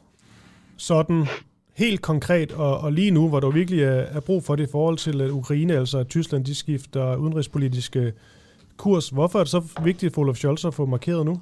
sådan 0.76 1.26
helt 1.74 2.02
konkret, 2.02 2.52
og, 2.52 2.78
og 2.78 2.92
lige 2.92 3.10
nu, 3.10 3.28
hvor 3.28 3.40
der 3.40 3.50
virkelig 3.50 3.82
er, 3.82 3.90
er 3.90 4.20
brug 4.20 4.44
for 4.44 4.56
det 4.56 4.68
i 4.68 4.70
forhold 4.70 4.96
til 4.96 5.20
at 5.20 5.30
Ukraine, 5.30 5.76
altså 5.76 5.98
at 5.98 6.08
Tyskland 6.08 6.44
de 6.44 6.54
skifter 6.54 7.16
udenrigspolitiske 7.16 8.12
kurs, 8.76 9.08
hvorfor 9.08 9.38
er 9.38 9.42
det 9.42 9.50
så 9.50 9.62
vigtigt 9.84 10.14
for 10.14 10.22
Olaf 10.22 10.34
Scholz 10.34 10.64
at 10.64 10.74
få 10.74 10.86
markeret 10.86 11.26
nu? 11.26 11.40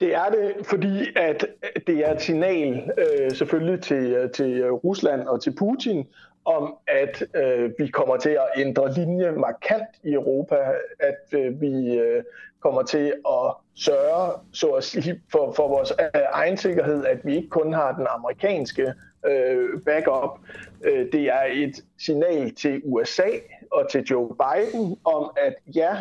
Det 0.00 0.14
er 0.14 0.30
det, 0.30 0.66
fordi 0.66 1.06
at 1.16 1.46
det 1.86 2.08
er 2.08 2.14
et 2.14 2.22
signal 2.22 2.90
øh, 2.98 3.30
selvfølgelig 3.32 3.80
til, 3.82 4.30
til 4.34 4.70
Rusland 4.70 5.20
og 5.20 5.42
til 5.42 5.54
Putin 5.58 6.06
om, 6.44 6.74
at 6.88 7.22
øh, 7.36 7.70
vi 7.78 7.86
kommer 7.86 8.16
til 8.16 8.30
at 8.30 8.48
ændre 8.56 8.94
linje 8.94 9.32
markant 9.32 9.88
i 10.04 10.12
Europa, 10.12 10.56
at 11.00 11.38
øh, 11.38 11.60
vi 11.60 11.98
øh, 11.98 12.22
kommer 12.60 12.82
til 12.82 13.12
at 13.28 13.54
sørge 13.80 14.32
så 14.52 14.66
at 14.66 14.84
sige, 14.84 15.22
for, 15.32 15.52
for 15.52 15.68
vores 15.68 15.92
øh, 16.00 16.22
egen 16.32 16.56
sikkerhed, 16.56 17.06
at 17.06 17.18
vi 17.24 17.36
ikke 17.36 17.48
kun 17.48 17.72
har 17.72 17.92
den 17.92 18.06
amerikanske 18.10 18.94
øh, 19.26 19.82
backup. 19.86 20.38
Øh, 20.84 21.12
det 21.12 21.24
er 21.24 21.42
et 21.52 21.84
signal 21.98 22.54
til 22.54 22.82
USA 22.84 23.28
og 23.72 23.90
til 23.90 24.04
Joe 24.04 24.28
Biden 24.28 24.96
om, 25.04 25.30
at 25.36 25.54
ja, 25.66 25.96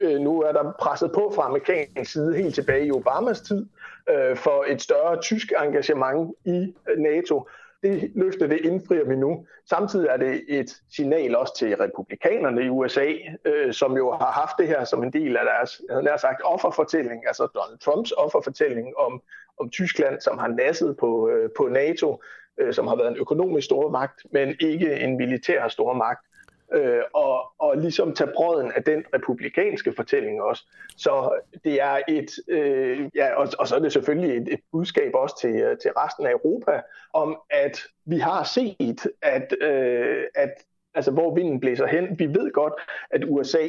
øh, 0.00 0.20
nu 0.20 0.40
er 0.40 0.52
der 0.52 0.72
presset 0.80 1.12
på 1.14 1.32
fra 1.34 1.46
amerikansk 1.46 2.12
side 2.12 2.36
helt 2.36 2.54
tilbage 2.54 2.86
i 2.86 2.90
Obamas 2.90 3.40
tid 3.40 3.66
øh, 4.10 4.36
for 4.36 4.64
et 4.68 4.82
større 4.82 5.20
tysk 5.20 5.52
engagement 5.64 6.34
i 6.44 6.74
øh, 6.88 6.98
NATO. 6.98 7.48
Det 7.82 8.12
løfte 8.14 8.48
det 8.48 8.60
indfrier 8.60 9.04
vi 9.04 9.16
nu. 9.16 9.46
Samtidig 9.68 10.08
er 10.08 10.16
det 10.16 10.44
et 10.48 10.76
signal 10.90 11.36
også 11.36 11.56
til 11.56 11.76
republikanerne 11.76 12.64
i 12.64 12.68
USA, 12.68 13.12
øh, 13.44 13.72
som 13.72 13.96
jo 13.96 14.10
har 14.12 14.30
haft 14.32 14.54
det 14.58 14.68
her 14.68 14.84
som 14.84 15.02
en 15.02 15.12
del 15.12 15.36
af 15.36 15.44
deres, 15.44 15.82
jeg 15.88 15.96
havde 15.96 16.18
sagt, 16.18 16.42
offerfortælling, 16.44 17.26
altså 17.26 17.46
Donald 17.54 17.78
Trumps 17.78 18.12
offerfortælling 18.12 18.96
om, 18.96 19.22
om 19.60 19.70
Tyskland, 19.70 20.20
som 20.20 20.38
har 20.38 20.48
nasset 20.48 20.96
på, 20.96 21.28
øh, 21.28 21.50
på 21.56 21.68
NATO, 21.68 22.22
øh, 22.60 22.74
som 22.74 22.86
har 22.86 22.96
været 22.96 23.10
en 23.10 23.16
økonomisk 23.16 23.64
stormagt, 23.64 24.22
men 24.32 24.54
ikke 24.60 25.00
en 25.00 25.16
militær 25.16 25.68
stormagt 25.68 26.26
øh, 26.74 27.02
og, 27.14 27.52
og 27.58 27.78
ligesom 27.78 28.14
tage 28.14 28.30
brøden 28.34 28.72
af 28.72 28.84
den 28.84 29.04
republikanske 29.14 29.92
fortælling 29.96 30.42
også. 30.42 30.66
Så 30.96 31.40
det 31.64 31.82
er 31.82 31.98
et, 32.08 32.30
øh, 32.48 33.08
ja, 33.14 33.34
og, 33.34 33.48
og 33.58 33.68
så 33.68 33.76
er 33.76 33.80
det 33.80 33.92
selvfølgelig 33.92 34.36
et, 34.36 34.48
et 34.52 34.60
budskab 34.72 35.10
også 35.14 35.38
til, 35.40 35.54
øh, 35.54 35.78
til 35.78 35.90
resten 35.90 36.26
af 36.26 36.30
Europa, 36.30 36.80
om 37.12 37.36
at 37.50 37.78
vi 38.04 38.18
har 38.18 38.44
set, 38.44 39.06
at, 39.22 39.54
øh, 39.60 40.24
at 40.34 40.52
altså, 40.94 41.10
hvor 41.10 41.34
vinden 41.34 41.60
blæser 41.60 41.86
hen. 41.86 42.18
Vi 42.18 42.26
ved 42.26 42.52
godt, 42.52 42.74
at 43.10 43.24
USA 43.28 43.68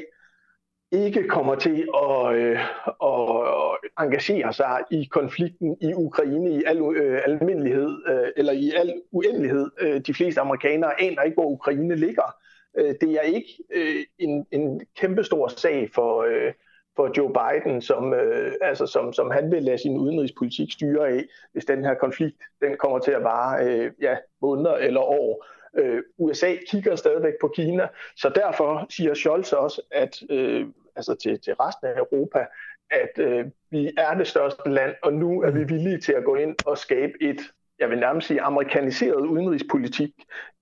ikke 0.91 1.27
kommer 1.27 1.55
til 1.55 1.87
at, 2.03 2.35
øh, 2.35 2.59
at 3.03 4.05
engagere 4.05 4.53
sig 4.53 4.83
i 4.91 5.03
konflikten 5.03 5.77
i 5.81 5.93
Ukraine 5.93 6.49
i 6.51 6.63
al 6.65 6.81
øh, 6.81 7.21
almindelighed, 7.25 7.97
øh, 8.07 8.27
eller 8.37 8.53
i 8.53 8.71
al 8.71 8.93
uendelighed. 9.11 9.69
Øh, 9.79 10.01
de 10.07 10.13
fleste 10.13 10.41
amerikanere 10.41 11.01
aner 11.01 11.21
ikke, 11.21 11.35
hvor 11.35 11.49
Ukraine 11.49 11.95
ligger. 11.95 12.35
Øh, 12.77 12.95
det 13.01 13.11
er 13.11 13.21
ikke 13.21 13.63
øh, 13.73 14.03
en, 14.17 14.47
en 14.51 14.81
kæmpestor 14.97 15.47
sag 15.47 15.89
for, 15.95 16.21
øh, 16.21 16.53
for 16.95 17.11
Joe 17.17 17.33
Biden, 17.33 17.81
som, 17.81 18.13
øh, 18.13 18.53
altså 18.61 18.85
som, 18.85 19.13
som 19.13 19.31
han 19.31 19.51
vil 19.51 19.63
lade 19.63 19.77
sin 19.77 19.97
udenrigspolitik 19.97 20.71
styre 20.71 21.09
af, 21.09 21.23
hvis 21.51 21.65
den 21.65 21.85
her 21.85 21.93
konflikt 21.93 22.37
den 22.61 22.77
kommer 22.77 22.99
til 22.99 23.11
at 23.11 23.23
vare 23.23 23.65
øh, 23.65 23.91
ja, 24.01 24.17
måneder 24.41 24.75
eller 24.75 25.01
år. 25.01 25.45
Øh, 25.77 26.03
USA 26.17 26.55
kigger 26.67 26.95
stadigvæk 26.95 27.33
på 27.41 27.47
Kina, 27.47 27.87
så 28.15 28.29
derfor 28.35 28.85
siger 28.89 29.13
Scholz 29.13 29.53
også, 29.53 29.81
at 29.91 30.23
øh, 30.29 30.67
altså 30.95 31.15
til, 31.15 31.41
til 31.41 31.53
resten 31.53 31.87
af 31.87 31.97
Europa, 31.97 32.45
at 32.91 33.19
øh, 33.19 33.45
vi 33.71 33.91
er 33.97 34.13
det 34.13 34.27
største 34.27 34.69
land, 34.69 34.95
og 35.03 35.13
nu 35.13 35.41
er 35.41 35.51
vi 35.51 35.63
villige 35.63 35.99
til 35.99 36.13
at 36.13 36.23
gå 36.23 36.35
ind 36.35 36.55
og 36.65 36.77
skabe 36.77 37.13
et, 37.21 37.39
jeg 37.79 37.89
vil 37.89 37.99
nærmest 37.99 38.27
sige, 38.27 38.41
amerikaniseret 38.41 39.25
udenrigspolitik 39.25 40.11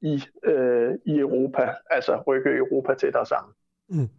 i, 0.01 0.23
øh, 0.45 0.93
i 1.05 1.19
Europa, 1.19 1.73
altså 1.91 2.23
rykke 2.27 2.49
Europa 2.49 2.93
tættere 2.93 3.25
sammen. 3.25 3.53
Mm. 3.89 4.09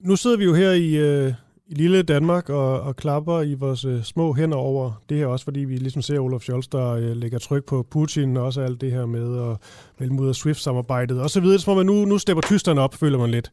Nu 0.00 0.16
sidder 0.16 0.36
vi 0.36 0.44
jo 0.44 0.54
her 0.54 0.70
i, 0.70 0.96
øh, 0.96 1.32
i 1.66 1.74
lille 1.74 2.02
Danmark 2.02 2.48
og, 2.48 2.80
og 2.80 2.96
klapper 2.96 3.40
i 3.40 3.54
vores 3.54 3.84
øh, 3.84 4.02
små 4.02 4.34
hænder 4.34 4.56
over 4.56 5.02
det 5.08 5.16
her, 5.18 5.26
også 5.26 5.44
fordi 5.44 5.60
vi 5.60 5.76
ligesom 5.76 6.02
ser 6.02 6.20
Olaf 6.20 6.40
Scholz, 6.40 6.68
der 6.68 6.90
øh, 6.90 7.16
lægger 7.16 7.38
tryk 7.38 7.64
på 7.64 7.82
Putin, 7.90 8.36
og 8.36 8.44
også 8.44 8.60
alt 8.60 8.80
det 8.80 8.92
her 8.92 9.06
med 9.06 9.50
at 9.50 9.56
melde 9.98 10.22
ud 10.22 10.28
af 10.28 10.34
SWIFT-samarbejdet 10.34 11.20
osv. 11.20 11.28
så 11.28 11.40
videre. 11.40 11.58
som 11.58 11.76
man 11.76 11.86
nu, 11.86 12.04
nu 12.04 12.18
stepper 12.18 12.42
Tyskland 12.42 12.78
op, 12.78 12.94
føler 12.94 13.18
man 13.18 13.30
lidt. 13.30 13.52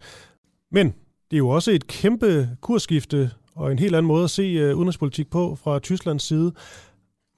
Men 0.72 0.88
det 1.32 1.36
er 1.36 1.38
jo 1.38 1.50
også 1.50 1.72
et 1.72 1.88
kæmpe 1.88 2.50
kursskifte 2.62 3.32
og 3.56 3.72
en 3.72 3.80
helt 3.80 3.96
anden 3.96 4.08
måde 4.08 4.24
at 4.24 4.30
se 4.30 4.42
øh, 4.42 4.76
udenrigspolitik 4.76 5.30
på 5.30 5.58
fra 5.64 5.80
Tysklands 5.80 6.24
side. 6.24 6.54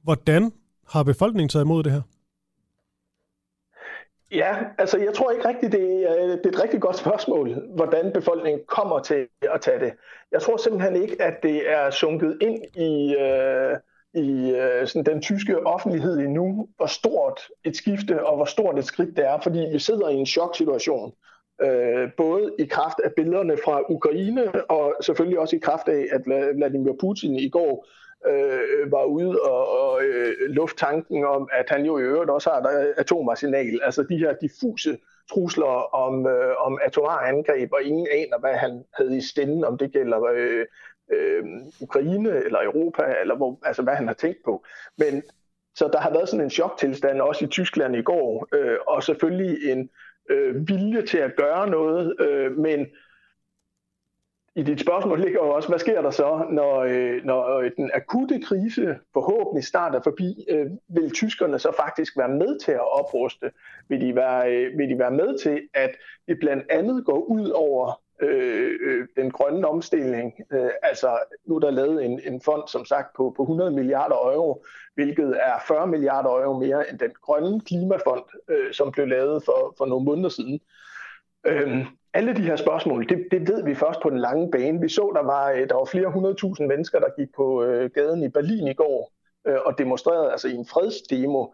Hvordan 0.04 0.52
har 0.88 1.04
befolkningen 1.04 1.50
taget 1.50 1.66
imod 1.66 1.84
det 1.84 1.92
her? 1.92 2.02
Ja, 4.32 4.56
altså 4.78 4.98
jeg 4.98 5.14
tror 5.14 5.32
ikke 5.32 5.48
rigtigt, 5.48 5.72
det 5.72 6.04
er, 6.10 6.24
øh, 6.24 6.30
det 6.30 6.46
er 6.46 6.50
et 6.50 6.64
rigtig 6.64 6.82
godt 6.82 6.98
spørgsmål, 6.98 7.62
hvordan 7.76 8.12
befolkningen 8.14 8.62
kommer 8.68 9.00
til 9.00 9.28
at 9.42 9.62
tage 9.62 9.80
det. 9.80 9.94
Jeg 10.32 10.42
tror 10.42 10.58
simpelthen 10.58 10.96
ikke, 10.96 11.22
at 11.22 11.34
det 11.44 11.72
er 11.72 11.90
sunket 11.90 12.38
ind 12.42 12.60
i, 12.76 13.16
øh, 13.16 13.78
i 14.14 14.52
øh, 14.52 14.88
sådan 14.88 15.06
den 15.06 15.22
tyske 15.22 15.68
offentlighed 15.68 16.18
endnu, 16.18 16.68
hvor 16.78 16.86
stort 16.86 17.40
et 17.66 17.78
skifte 17.78 18.26
og 18.26 18.36
hvor 18.36 18.46
stort 18.46 18.80
et 18.80 18.86
skridt 18.86 19.18
det 19.18 19.26
er, 19.26 19.40
fordi 19.40 19.60
vi 19.74 19.80
sidder 19.80 20.10
i 20.10 20.16
en 20.16 20.26
choksituation. 20.26 21.14
Øh, 21.62 22.10
både 22.18 22.56
i 22.60 22.66
kraft 22.66 23.00
af 23.04 23.12
billederne 23.16 23.58
fra 23.66 23.82
Ukraine, 23.92 24.66
og 24.72 24.96
selvfølgelig 25.02 25.40
også 25.40 25.56
i 25.56 25.60
kraft 25.60 25.88
af, 25.88 26.06
at 26.12 26.22
Vladimir 26.56 26.94
Putin 27.00 27.36
i 27.36 27.50
går 27.50 27.88
øh, 28.28 28.92
var 28.92 29.04
ude 29.04 29.42
og, 29.42 29.80
og 29.80 30.04
øh, 30.04 30.34
lufttanken 30.50 31.26
om, 31.26 31.50
at 31.52 31.70
han 31.70 31.86
jo 31.86 31.98
i 31.98 32.02
øvrigt 32.02 32.32
også 32.32 32.50
har 32.50 32.62
et 32.62 32.88
øh, 32.88 32.94
atomarsenal. 32.98 33.80
Altså 33.84 34.04
de 34.04 34.18
her 34.18 34.34
diffuse 34.34 34.98
trusler 35.32 35.96
om, 35.96 36.28
øh, 36.28 36.56
om 36.58 36.80
atomare 36.86 37.28
angreb, 37.28 37.74
og 37.74 37.84
ingen 37.84 38.08
aner, 38.12 38.40
hvad 38.40 38.54
han 38.54 38.84
havde 38.94 39.18
i 39.18 39.22
stænden, 39.22 39.64
om 39.64 39.78
det 39.78 39.94
gælder 39.94 40.24
øh, 40.24 40.66
øh, 41.12 41.44
Ukraine 41.82 42.30
eller 42.46 42.64
Europa, 42.64 43.04
eller 43.22 43.36
hvor, 43.36 43.60
altså 43.64 43.82
hvad 43.82 43.96
han 43.96 44.08
har 44.08 44.14
tænkt 44.14 44.40
på. 44.46 44.66
Men 44.98 45.24
så 45.76 45.90
der 45.94 46.00
har 46.00 46.12
været 46.12 46.30
sådan 46.30 46.44
en 46.46 46.50
choktilstand 46.50 47.22
også 47.22 47.46
i 47.46 47.48
Tyskland 47.48 47.96
i 47.96 48.02
går, 48.02 48.48
øh, 48.54 48.78
og 48.88 49.04
selvfølgelig 49.04 49.72
en 49.72 49.90
øh, 50.30 50.68
vilje 50.68 51.02
til 51.02 51.18
at 51.18 51.36
gøre 51.36 51.70
noget, 51.70 52.16
øh, 52.20 52.58
men 52.58 52.88
i 54.56 54.64
dit 54.64 54.80
spørgsmål 54.80 55.22
ligger 55.22 55.46
jo 55.46 55.50
også, 55.50 55.70
hvad 55.70 55.80
sker 55.80 56.02
der 56.02 56.12
så, 56.12 56.46
når, 56.50 56.80
øh, 56.80 57.26
når 57.26 57.58
øh, 57.58 57.72
den 57.78 57.92
akutte 57.94 58.42
krise 58.42 58.96
forhåbentlig 59.14 59.64
starter 59.64 60.02
forbi? 60.02 60.46
Øh, 60.50 60.66
vil 60.88 61.12
tyskerne 61.12 61.60
så 61.60 61.72
faktisk 61.72 62.18
være 62.18 62.30
med 62.30 62.60
til 62.60 62.72
at 62.72 63.00
opruste? 63.00 63.52
Vil 63.90 64.02
de 64.02 64.16
være, 64.16 64.54
øh, 64.54 64.78
vil 64.78 64.90
de 64.90 65.00
være 65.00 65.12
med 65.12 65.38
til, 65.38 65.62
at 65.74 65.92
det 66.28 66.38
blandt 66.40 66.64
andet 66.70 67.06
går 67.06 67.20
ud 67.20 67.50
over 67.50 68.02
øh, 68.22 68.72
øh, 68.82 69.08
den 69.16 69.32
grønne 69.32 69.68
omstilling? 69.68 70.34
Øh, 70.54 70.70
altså, 70.84 71.20
nu 71.46 71.56
er 71.56 71.60
der 71.60 71.72
lavet 71.72 72.06
en, 72.06 72.22
en 72.26 72.42
fond, 72.42 72.68
som 72.68 72.86
sagt, 72.86 73.16
på, 73.16 73.34
på 73.38 73.44
100 73.44 73.72
milliarder 73.72 74.16
euro, 74.16 74.66
hvilket 74.96 75.38
er 75.42 75.54
40 75.68 75.88
milliarder 75.88 76.30
euro 76.30 76.60
mere 76.60 76.90
end 76.90 77.00
den 77.00 77.12
grønne 77.22 77.62
klimafond, 77.62 78.24
øh, 78.50 78.74
som 78.74 78.92
blev 78.92 79.08
lavet 79.08 79.44
for, 79.44 79.76
for 79.78 79.86
nogle 79.86 80.06
måneder 80.06 80.30
siden. 80.30 80.60
Øh, 81.46 81.86
alle 82.14 82.36
de 82.36 82.42
her 82.42 82.56
spørgsmål, 82.56 83.10
det, 83.10 83.28
det 83.32 83.50
ved 83.50 83.64
vi 83.64 83.76
først 83.76 84.00
på 84.02 84.10
den 84.10 84.20
lange 84.20 84.52
bane. 84.52 84.82
Vi 84.82 84.90
så, 84.90 85.12
der 85.16 85.24
var, 85.24 85.52
øh, 85.52 85.70
der 85.70 85.76
var 85.76 85.86
flere 85.86 86.12
hundredtusind 86.12 86.68
mennesker, 86.68 87.00
der 87.00 87.20
gik 87.20 87.28
på 87.36 87.64
øh, 87.64 87.90
gaden 87.90 88.24
i 88.24 88.30
Berlin 88.30 88.68
i 88.68 88.74
går 88.74 89.14
øh, 89.48 89.58
og 89.66 89.78
demonstrerede 89.78 90.32
altså 90.32 90.48
i 90.48 90.54
en 90.54 90.66
fredsdemo. 90.66 91.48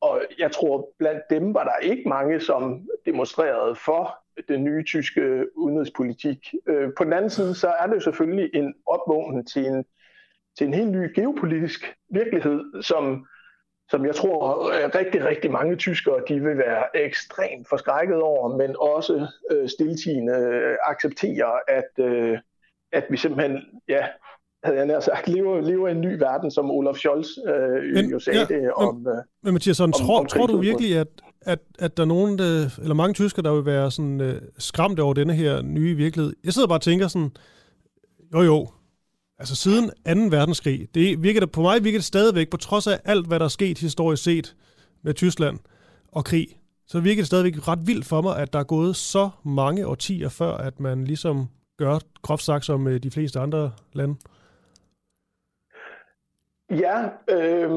Og 0.00 0.22
jeg 0.38 0.52
tror, 0.52 0.88
blandt 0.98 1.22
dem 1.30 1.54
var 1.54 1.64
der 1.64 1.76
ikke 1.82 2.08
mange, 2.08 2.40
som 2.40 2.88
demonstrerede 3.06 3.76
for 3.76 4.18
den 4.48 4.64
nye 4.64 4.84
tyske 4.84 5.46
udenrigspolitik. 5.56 6.54
Øh, 6.66 6.88
på 6.98 7.04
den 7.04 7.12
anden 7.12 7.30
side, 7.30 7.54
så 7.54 7.68
er 7.68 7.86
det 7.86 7.94
jo 7.94 8.00
selvfølgelig 8.00 8.50
en 8.54 8.74
opvågning 8.86 9.48
til 9.48 9.66
en, 9.66 9.84
til 10.58 10.66
en 10.66 10.74
helt 10.74 10.90
ny 10.90 11.14
geopolitisk 11.14 11.94
virkelighed, 12.10 12.82
som 12.82 13.26
som 13.92 14.06
jeg 14.06 14.14
tror 14.14 14.38
øh, 14.72 14.90
rigtig, 15.00 15.24
rigtig 15.24 15.50
mange 15.50 15.76
tyskere 15.76 16.20
de 16.28 16.34
vil 16.34 16.58
være 16.58 16.84
ekstremt 17.06 17.68
forskrækket 17.68 18.20
over, 18.22 18.56
men 18.56 18.70
også 18.78 19.26
øh, 19.50 19.68
stiltigende 19.68 20.32
øh, 20.32 20.76
acceptere, 20.92 21.52
at, 21.78 22.04
øh, 22.06 22.38
at 22.92 23.04
vi 23.10 23.16
simpelthen, 23.16 23.58
ja, 23.88 24.02
havde 24.64 24.78
jeg 24.78 24.86
nær 24.86 25.00
sagt, 25.00 25.28
lever, 25.28 25.60
lever 25.60 25.88
i 25.88 25.90
en 25.90 26.00
ny 26.00 26.18
verden, 26.18 26.50
som 26.50 26.70
Olaf 26.70 26.94
Scholz 26.94 27.28
øh, 27.46 27.94
men, 27.94 28.10
jo 28.10 28.18
sagde 28.18 28.46
ja, 28.50 28.54
det 28.54 28.72
om... 28.72 28.94
Men, 28.94 29.12
men 29.42 29.52
Mathias, 29.52 29.76
sådan, 29.76 29.94
om, 30.00 30.06
tror, 30.06 30.18
om 30.20 30.26
tror 30.26 30.46
du 30.46 30.56
virkelig, 30.56 30.96
at, 30.98 31.08
at, 31.40 31.58
at 31.78 31.96
der 31.96 32.02
er 32.02 32.06
nogen, 32.06 32.38
der, 32.38 32.78
eller 32.82 32.94
mange 32.94 33.14
tyskere, 33.14 33.42
der 33.42 33.54
vil 33.54 33.66
være 33.66 33.90
sådan, 33.90 34.20
øh, 34.20 34.42
skræmt 34.58 35.00
over 35.00 35.14
denne 35.14 35.34
her 35.34 35.62
nye 35.62 35.94
virkelighed? 35.96 36.32
Jeg 36.44 36.52
sidder 36.52 36.68
bare 36.68 36.78
og 36.78 36.82
tænker 36.82 37.08
sådan, 37.08 37.30
jo 38.34 38.40
jo, 38.40 38.68
altså 39.42 39.56
siden 39.56 40.30
2. 40.30 40.36
verdenskrig, 40.36 40.88
det 40.94 41.22
virker 41.22 41.40
det, 41.40 41.52
på 41.52 41.60
mig 41.60 41.84
virker 41.84 41.98
det 41.98 42.04
stadigvæk, 42.04 42.50
på 42.50 42.56
trods 42.56 42.86
af 42.86 43.00
alt, 43.04 43.26
hvad 43.26 43.38
der 43.38 43.44
er 43.44 43.48
sket 43.48 43.78
historisk 43.78 44.24
set 44.24 44.56
med 45.02 45.14
Tyskland 45.14 45.58
og 46.12 46.24
krig, 46.24 46.46
så 46.86 47.00
virker 47.00 47.20
det 47.22 47.26
stadigvæk 47.26 47.68
ret 47.68 47.86
vildt 47.86 48.06
for 48.06 48.20
mig, 48.20 48.38
at 48.38 48.52
der 48.52 48.58
er 48.58 48.64
gået 48.64 48.96
så 48.96 49.30
mange 49.44 49.86
årtier 49.86 50.28
før, 50.28 50.52
at 50.52 50.80
man 50.80 51.04
ligesom 51.04 51.48
gør 51.78 51.98
groft 52.22 52.42
sagt 52.42 52.64
som 52.64 52.86
øh, 52.88 53.02
de 53.02 53.10
fleste 53.10 53.40
andre 53.40 53.72
lande. 53.92 54.14
Ja, 56.70 56.96
øh, 57.30 57.70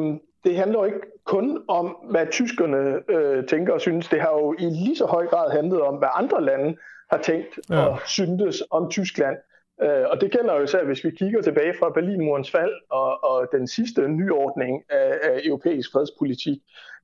det 0.43 0.57
handler 0.57 0.85
ikke 0.85 1.01
kun 1.25 1.63
om, 1.67 1.97
hvad 2.09 2.27
tyskerne 2.31 3.11
øh, 3.15 3.47
tænker 3.47 3.73
og 3.73 3.81
synes. 3.81 4.07
Det 4.07 4.21
har 4.21 4.31
jo 4.31 4.55
i 4.59 4.65
lige 4.65 4.95
så 4.95 5.05
høj 5.05 5.25
grad 5.27 5.51
handlet 5.51 5.81
om, 5.81 5.95
hvad 5.95 6.09
andre 6.15 6.43
lande 6.43 6.77
har 7.11 7.21
tænkt 7.21 7.59
ja. 7.69 7.85
og 7.85 7.99
syntes 8.05 8.63
om 8.71 8.89
Tyskland. 8.89 9.35
Øh, 9.35 9.54
Øh, 9.83 10.05
og 10.11 10.21
det 10.21 10.31
gælder 10.31 10.55
jo 10.55 10.63
især, 10.63 10.83
hvis 10.83 11.03
vi 11.03 11.11
kigger 11.11 11.41
tilbage 11.41 11.73
fra 11.79 11.89
Berlinmurens 11.89 12.51
fald 12.51 12.73
og, 12.89 13.23
og 13.23 13.47
den 13.51 13.67
sidste 13.67 14.07
nyordning 14.07 14.83
af, 14.89 15.19
af 15.23 15.41
europæisk 15.43 15.91
fredspolitik. 15.91 16.57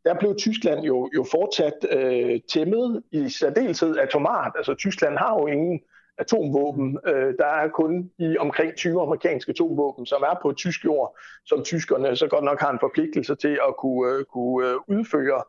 Der 0.05 0.19
blev 0.19 0.36
Tyskland 0.38 0.80
jo, 0.80 1.09
jo 1.15 1.26
fortsat 1.32 1.74
øh, 1.91 2.39
tæmmet 2.49 3.03
i 3.11 3.30
særdeleshed 3.30 3.97
atomart. 3.97 4.51
Altså 4.57 4.74
Tyskland 4.74 5.17
har 5.17 5.39
jo 5.39 5.47
ingen 5.47 5.82
atomvåben. 6.17 6.99
Øh, 7.05 7.34
der 7.39 7.45
er 7.45 7.67
kun 7.67 8.11
i 8.19 8.38
omkring 8.38 8.76
20 8.76 9.01
amerikanske 9.01 9.49
atomvåben, 9.49 10.05
som 10.05 10.22
er 10.22 10.39
på 10.41 10.53
tysk 10.53 10.86
jord, 10.86 11.17
som 11.45 11.63
tyskerne 11.63 12.15
så 12.15 12.28
godt 12.28 12.43
nok 12.43 12.59
har 12.59 12.72
en 12.72 12.80
forpligtelse 12.80 13.36
til 13.36 13.59
at 13.67 13.74
kunne, 13.78 14.11
øh, 14.11 14.26
kunne 14.26 14.69
øh, 14.69 14.76
udføre. 14.88 15.43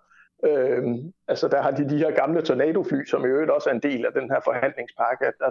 Øh, 0.45 0.83
altså 1.29 1.49
der 1.49 1.63
har 1.63 1.71
de 1.71 1.91
de 1.91 1.99
her 1.99 2.11
gamle 2.11 2.43
tornadofly, 2.43 3.05
som 3.05 3.25
i 3.25 3.29
øvrigt 3.29 3.51
også 3.51 3.71
er 3.71 3.75
en 3.75 3.83
del 3.83 4.07
af 4.07 4.13
den 4.13 4.31
her 4.31 4.41
forhandlingspakke, 4.45 5.27
at 5.27 5.35
der 5.39 5.51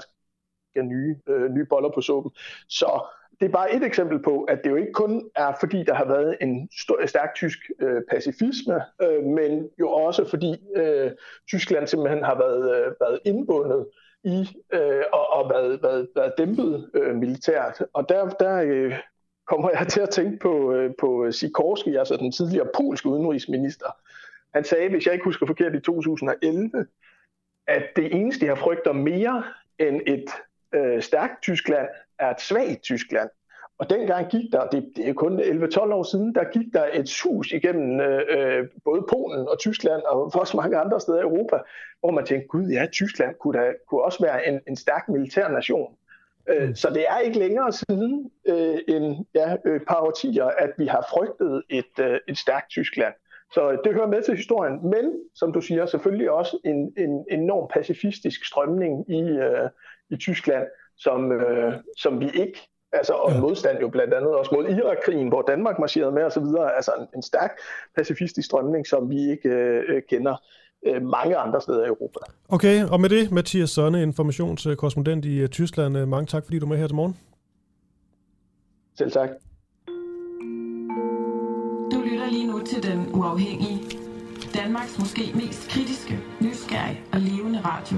skal 0.74 0.84
nye, 0.84 1.16
øh, 1.30 1.52
nye 1.52 1.66
boller 1.66 1.90
på 1.90 2.02
suppen. 2.02 2.32
Så 2.70 3.02
det 3.40 3.48
er 3.48 3.52
bare 3.52 3.76
et 3.76 3.84
eksempel 3.84 4.20
på, 4.20 4.44
at 4.44 4.60
det 4.64 4.70
jo 4.70 4.76
ikke 4.76 4.92
kun 4.92 5.30
er, 5.36 5.54
fordi 5.60 5.84
der 5.84 5.94
har 5.94 6.06
været 6.06 6.38
en 6.42 6.70
stor, 6.80 7.06
stærk 7.06 7.36
tysk 7.36 7.60
øh, 7.80 8.02
pacifisme, 8.12 8.82
øh, 9.02 9.24
men 9.24 9.70
jo 9.80 9.90
også 9.90 10.30
fordi 10.30 10.56
øh, 10.76 11.12
Tyskland 11.48 11.88
simpelthen 11.88 12.24
har 12.24 12.38
været, 12.38 12.76
øh, 12.76 12.94
været 13.02 13.20
indbundet 13.26 13.86
i 14.24 14.48
øh, 14.74 15.04
og, 15.14 15.34
og 15.34 15.50
været, 15.50 15.84
været, 15.84 16.08
været 16.16 16.34
dæmpet 16.38 16.90
øh, 16.94 17.16
militært. 17.16 17.82
Og 17.94 18.10
der, 18.10 18.30
der 18.30 18.62
øh, 18.66 18.94
kommer 19.48 19.70
jeg 19.80 19.88
til 19.88 20.02
at 20.02 20.10
tænke 20.10 20.40
på, 20.40 20.74
øh, 20.74 20.92
på 21.00 21.32
Sikorski, 21.32 21.96
altså 21.96 22.18
den 22.18 22.32
tidligere 22.32 22.68
polske 22.76 23.10
udenrigsminister. 23.10 23.88
Han 24.54 24.64
sagde, 24.64 24.90
hvis 24.90 25.06
jeg 25.06 25.14
ikke 25.14 25.26
husker 25.26 25.46
forkert, 25.46 25.76
i 25.76 25.80
2011, 25.80 26.86
at 27.68 27.84
det 27.96 28.16
eneste, 28.16 28.46
jeg 28.46 28.58
frygter 28.58 28.92
mere 28.92 29.44
end 29.80 30.02
et 30.08 30.30
øh, 30.74 31.02
stærkt 31.02 31.42
Tyskland 31.42 31.88
er 32.20 32.30
et 32.30 32.42
svagt 32.42 32.82
Tyskland. 32.82 33.30
Og 33.82 33.90
dengang 33.90 34.30
gik 34.30 34.52
der, 34.52 34.68
det, 34.68 34.92
det 34.96 35.10
er 35.10 35.14
kun 35.14 35.40
11-12 35.40 35.80
år 35.80 36.04
siden, 36.04 36.36
der 36.36 36.44
gik 36.44 36.74
der 36.74 36.86
et 36.94 37.10
sus 37.10 37.52
igennem 37.52 38.00
øh, 38.00 38.22
øh, 38.30 38.68
både 38.86 39.02
Polen 39.10 39.48
og 39.48 39.60
Tyskland 39.60 40.02
og 40.02 40.32
også 40.36 40.58
mange 40.58 40.78
andre 40.78 41.00
steder 41.00 41.18
i 41.18 41.22
Europa, 41.22 41.58
hvor 42.00 42.12
man 42.12 42.26
tænkte, 42.26 42.48
gud 42.48 42.68
ja, 42.68 42.86
Tyskland 42.92 43.36
kunne, 43.36 43.60
da, 43.60 43.74
kunne 43.90 44.02
også 44.02 44.24
være 44.24 44.48
en, 44.48 44.60
en 44.68 44.76
stærk 44.76 45.10
militær 45.10 45.48
nation. 45.48 45.96
Øh, 46.50 46.76
så 46.76 46.90
det 46.90 47.06
er 47.10 47.20
ikke 47.20 47.40
længere 47.40 47.72
siden 47.72 48.32
øh, 48.48 48.78
end 48.88 49.26
ja, 49.36 49.54
et 49.54 49.84
par 49.88 50.02
årtier, 50.02 50.46
at 50.46 50.72
vi 50.78 50.86
har 50.86 51.08
frygtet 51.10 51.64
et, 51.70 52.00
øh, 52.00 52.20
et 52.28 52.38
stærkt 52.38 52.70
Tyskland. 52.70 53.14
Så 53.54 53.78
det 53.84 53.94
hører 53.94 54.08
med 54.08 54.22
til 54.22 54.36
historien, 54.36 54.90
men 54.90 55.14
som 55.36 55.54
du 55.54 55.62
siger, 55.62 55.86
selvfølgelig 55.86 56.32
også 56.32 56.58
en, 56.66 56.94
en 56.98 57.26
enorm 57.30 57.70
pacifistisk 57.74 58.46
strømning 58.46 59.10
i, 59.10 59.22
øh, 59.22 59.70
i 60.12 60.18
Tyskland, 60.18 60.64
som, 60.98 61.32
øh, 61.32 61.74
som 61.98 62.20
vi 62.20 62.30
ikke, 62.34 62.60
altså 62.94 63.14
og 63.14 63.40
modstand 63.40 63.80
jo 63.82 63.90
blandt 63.90 64.14
andet 64.14 64.36
også 64.36 64.52
mod 64.56 64.66
Irakkrigen, 64.66 65.28
hvor 65.28 65.42
Danmark 65.42 65.80
marcherede 65.80 66.12
med 66.12 66.24
osv., 66.24 66.44
altså 66.76 66.92
en, 67.00 67.08
en 67.16 67.22
stærk 67.22 67.52
pacifistisk 67.96 68.46
strømning, 68.46 68.88
som 68.88 69.10
vi 69.10 69.32
ikke 69.32 69.50
øh, 69.50 70.02
kender 70.10 70.36
øh, 70.86 71.02
mange 71.02 71.38
andre 71.38 71.62
steder 71.62 71.84
i 71.84 71.88
Europa. 71.88 72.20
Okay, 72.50 72.86
og 72.86 73.02
med 73.02 73.10
det, 73.10 73.32
Mathias 73.32 73.70
Sonne, 73.70 74.02
informationskorrespondent 74.02 75.26
i 75.26 75.44
uh, 75.44 75.50
Tyskland. 75.50 76.06
Mange 76.06 76.26
tak, 76.26 76.44
fordi 76.46 76.60
du 76.60 76.66
er 76.66 76.70
med 76.70 76.78
her 76.78 76.88
til 76.88 76.96
morgen. 76.96 77.18
Selv 78.98 79.12
tak. 79.12 79.30
Du 81.94 82.02
lytter 82.10 82.30
lige 82.30 82.48
nu 82.48 82.60
til 82.66 82.84
Den 82.84 83.00
Uafhængige. 83.14 83.80
Danmarks 84.56 85.00
måske 85.00 85.22
mest 85.36 85.70
kritiske, 85.70 86.20
nysgerrige 86.42 87.00
og 87.14 87.20
levende 87.20 87.60
radio. 87.60 87.98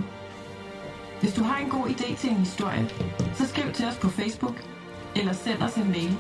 Hvis 1.23 1.33
du 1.33 1.43
har 1.43 1.57
en 1.57 1.69
god 1.69 1.87
idé 1.87 2.17
til 2.17 2.29
en 2.29 2.35
historie, 2.35 2.89
så 3.35 3.47
skriv 3.47 3.73
til 3.73 3.85
os 3.85 3.97
på 4.01 4.09
Facebook 4.09 4.63
eller 5.15 5.33
send 5.33 5.61
os 5.61 5.75
en 5.75 5.87
mail. 5.87 6.17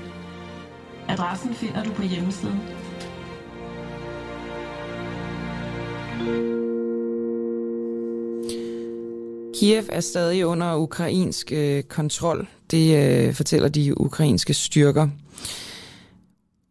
Adressen 1.07 1.53
finder 1.53 1.83
du 1.83 1.91
på 1.91 2.01
hjemmesiden. 2.01 2.59
Kiev 9.55 9.83
er 9.89 9.99
stadig 9.99 10.45
under 10.45 10.75
ukrainsk 10.75 11.51
øh, 11.51 11.83
kontrol. 11.83 12.47
Det 12.71 12.85
øh, 13.27 13.33
fortæller 13.33 13.69
de 13.69 14.01
ukrainske 14.01 14.53
styrker. 14.53 15.07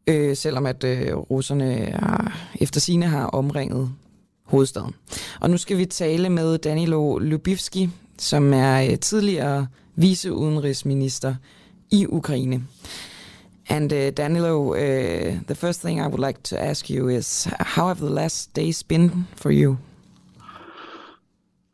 Øh, 0.07 0.37
selvom 0.37 0.67
at 0.67 0.85
øh, 0.85 1.17
russerne 1.17 1.93
har, 1.93 2.39
efter 2.61 2.81
sine 2.81 3.07
har 3.07 3.27
omringet 3.27 3.93
hovedstaden. 4.45 4.95
Og 5.41 5.51
nu 5.51 5.57
skal 5.57 5.79
vi 5.79 5.85
tale 5.85 6.31
med 6.31 6.59
Danilo 6.59 7.19
Lubivski, 7.19 7.91
som 8.23 8.53
er 8.55 8.91
øh, 8.91 8.99
tidligere 8.99 9.67
viceudenrigsminister 9.97 11.35
i 11.91 12.07
Ukraine. 12.07 12.63
And 13.69 13.93
uh, 13.93 14.09
Danilo, 14.17 14.75
uh, 14.75 14.79
the 15.47 15.55
first 15.55 15.83
thing 15.83 16.01
I 16.01 16.07
would 16.07 16.27
like 16.27 16.43
to 16.43 16.57
ask 16.57 16.91
you 16.91 17.09
is, 17.09 17.49
how 17.61 17.87
have 17.87 18.01
the 18.01 18.15
last 18.15 18.57
days 18.57 18.83
been 18.83 19.27
for 19.37 19.51
you? 19.51 19.77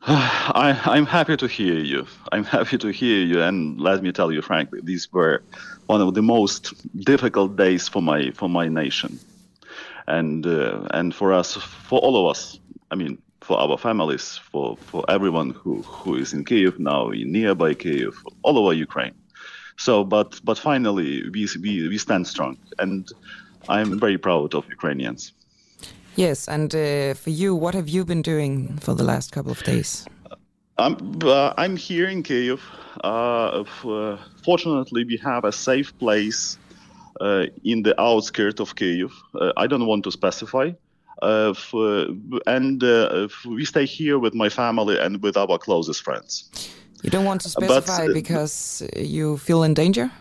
I, 0.07 0.75
I'm 0.85 1.05
happy 1.05 1.37
to 1.37 1.47
hear 1.47 1.79
you. 1.79 2.05
I'm 2.31 2.45
happy 2.45 2.77
to 2.77 2.87
hear 2.87 3.25
you, 3.25 3.41
and 3.41 3.79
let 3.79 4.01
me 4.01 4.11
tell 4.11 4.31
you 4.31 4.41
frankly, 4.41 4.79
these 4.83 5.07
were 5.13 5.41
one 5.87 6.01
of 6.01 6.13
the 6.13 6.21
most 6.21 6.73
difficult 7.05 7.57
days 7.57 7.89
for 7.89 8.01
my 8.01 8.31
for 8.31 8.49
my 8.49 8.67
nation, 8.69 9.19
and 10.07 10.45
uh, 10.45 10.87
and 10.93 11.13
for 11.13 11.33
us, 11.33 11.57
for 11.89 11.99
all 11.99 12.15
of 12.15 12.31
us. 12.31 12.59
I 12.91 12.95
mean, 12.95 13.17
for 13.49 13.59
our 13.59 13.77
families, 13.79 14.39
for 14.51 14.77
for 14.89 15.01
everyone 15.09 15.49
who 15.59 15.81
who 15.81 16.11
is 16.23 16.33
in 16.33 16.45
Kiev 16.45 16.73
now, 16.77 17.09
in 17.21 17.31
nearby 17.31 17.73
Kiev, 17.83 18.13
all 18.43 18.55
over 18.59 18.73
Ukraine. 18.87 19.15
So, 19.85 20.03
but 20.03 20.29
but 20.43 20.57
finally, 20.69 21.11
we 21.33 21.41
we, 21.63 21.71
we 21.91 21.97
stand 21.97 22.27
strong, 22.27 22.53
and 22.83 23.01
I'm 23.75 23.99
very 24.05 24.19
proud 24.27 24.49
of 24.53 24.63
Ukrainians. 24.77 25.21
Yes, 26.15 26.47
and 26.55 26.69
uh, 26.75 27.15
for 27.23 27.31
you, 27.41 27.49
what 27.63 27.73
have 27.79 27.89
you 27.95 28.01
been 28.05 28.23
doing 28.33 28.53
for 28.85 28.93
the 28.99 29.05
last 29.11 29.27
couple 29.35 29.51
of 29.51 29.61
days? 29.63 30.05
I'm 30.77 30.95
uh, 31.23 31.63
I'm 31.63 31.75
here 31.87 32.07
in 32.15 32.21
Kiev. 32.29 32.59
Uh, 33.03 33.63
uh 33.93 34.17
fortunately, 34.47 35.01
we 35.11 35.17
have 35.29 35.43
a 35.51 35.53
safe 35.69 35.89
place 36.03 36.41
uh, 37.25 37.45
in 37.71 37.77
the 37.87 37.93
outskirts 38.07 38.59
of 38.65 38.69
Kiev. 38.79 39.11
Uh, 39.41 39.63
I 39.63 39.65
don't 39.71 39.87
want 39.91 40.03
to 40.03 40.11
specify. 40.11 40.67
For, 41.21 42.07
and 42.47 42.81
we 43.45 43.65
stay 43.65 43.85
here 43.85 44.19
with 44.19 44.33
my 44.33 44.49
family 44.49 44.97
and 44.99 45.21
with 45.21 45.37
our 45.37 45.57
closest 45.57 46.03
friends. 46.03 46.49
You 47.03 47.09
don't 47.09 47.25
want 47.25 47.41
to 47.41 47.49
specify 47.49 48.07
but, 48.07 48.13
because 48.13 48.83
you 48.95 49.37
feel 49.37 49.63
in 49.63 49.73
danger? 49.73 50.11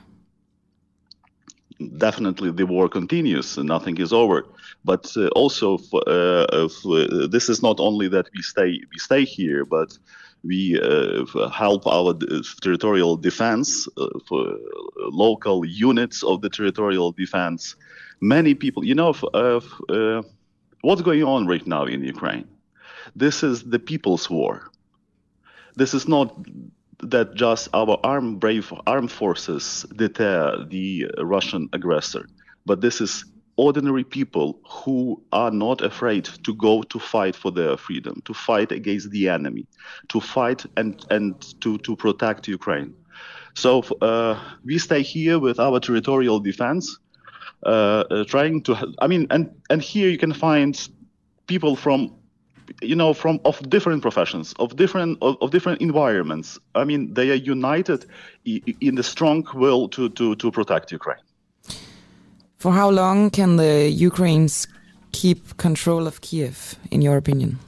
Definitely, 1.97 2.51
the 2.51 2.67
war 2.67 2.89
continues. 2.89 3.57
Nothing 3.59 3.99
is 3.99 4.13
over. 4.13 4.45
But 4.85 5.13
uh, 5.17 5.29
also, 5.29 5.79
uh, 5.93 6.47
uh, 6.51 7.27
this 7.29 7.49
is 7.49 7.63
not 7.63 7.79
only 7.79 8.09
that 8.09 8.29
we 8.35 8.43
stay 8.43 8.81
we 8.93 8.99
stay 8.99 9.25
here, 9.25 9.65
but 9.65 9.97
we 10.45 10.81
uh, 10.81 11.49
help 11.51 11.87
our 11.87 12.15
territorial 12.63 13.17
defense 13.17 13.89
uh, 13.97 14.07
for 14.27 14.57
local 15.11 15.65
units 15.65 16.23
of 16.23 16.43
the 16.43 16.49
territorial 16.49 17.13
defense. 17.13 17.77
Many 18.21 18.55
people, 18.55 18.85
you 18.85 18.95
know, 18.95 19.15
uh, 19.35 19.61
what's 20.83 21.03
going 21.03 21.25
on 21.25 21.47
right 21.47 21.67
now 21.67 21.85
in 21.85 22.05
Ukraine? 22.05 22.49
This 23.17 23.43
is 23.43 23.65
the 23.65 23.79
people's 23.79 24.29
war. 24.31 24.71
This 25.77 25.95
is 25.95 26.09
not 26.09 26.35
that 27.01 27.35
just 27.35 27.69
our 27.73 27.99
armed 28.03 28.41
brave 28.41 28.73
armed 28.87 29.13
forces 29.13 29.87
deter 29.95 30.65
the 30.69 31.07
Russian 31.19 31.69
aggressor, 31.73 32.29
but 32.67 32.81
this 32.81 33.01
is 33.01 33.25
ordinary 33.57 34.05
people 34.05 34.61
who 34.65 35.21
are 35.33 35.51
not 35.51 35.83
afraid 35.83 36.25
to 36.45 36.55
go 36.55 36.83
to 36.85 36.99
fight 36.99 37.35
for 37.35 37.51
their 37.51 37.77
freedom, 37.77 38.23
to 38.25 38.33
fight 38.33 38.71
against 38.73 39.11
the 39.11 39.29
enemy, 39.29 39.67
to 40.09 40.21
fight 40.21 40.65
and, 40.77 41.05
and 41.11 41.61
to, 41.61 41.77
to 41.79 41.97
protect 41.97 42.47
Ukraine. 42.47 42.95
So 43.55 43.83
uh, 44.01 44.41
we 44.65 44.79
stay 44.79 45.03
here 45.03 45.41
with 45.41 45.59
our 45.59 45.81
territorial 45.81 46.39
defense, 46.39 46.99
trying 47.65 48.63
to, 48.63 48.95
I 49.01 49.07
mean, 49.07 49.27
and, 49.31 49.51
and 49.71 49.83
here 49.83 50.09
you 50.09 50.19
can 50.19 50.33
find 50.33 50.89
people 51.47 51.77
from, 51.77 52.15
you 52.83 52.95
know, 52.95 53.15
from 53.15 53.41
of 53.45 53.69
different 53.69 54.03
professions, 54.03 54.53
of 54.59 54.77
different 54.77 55.19
of, 55.23 55.37
of 55.41 55.51
different 55.51 55.81
environments. 55.81 56.59
I 56.75 56.85
mean, 56.85 57.15
they 57.15 57.31
are 57.31 57.35
united 57.35 58.07
in 58.45 58.95
the 58.95 59.03
strong 59.03 59.47
will 59.55 59.89
to, 59.89 60.11
to, 60.11 60.37
to 60.37 60.51
protect 60.51 60.93
Ukraine. 60.93 61.23
For 62.59 62.73
how 62.73 62.91
long 62.91 63.31
can 63.31 63.57
the 63.57 63.89
Ukrainians 63.89 64.67
keep 65.13 65.57
control 65.57 66.07
of 66.07 66.21
Kiev, 66.21 66.77
in 66.91 67.03
your 67.03 67.17
opinion? 67.17 67.59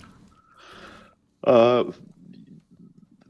Uh, 1.44 1.84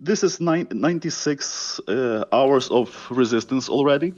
this 0.00 0.24
is 0.24 0.40
96 0.40 1.80
uh, 1.86 2.24
hours 2.32 2.70
of 2.70 3.06
resistance 3.10 3.68
already. 3.68 4.14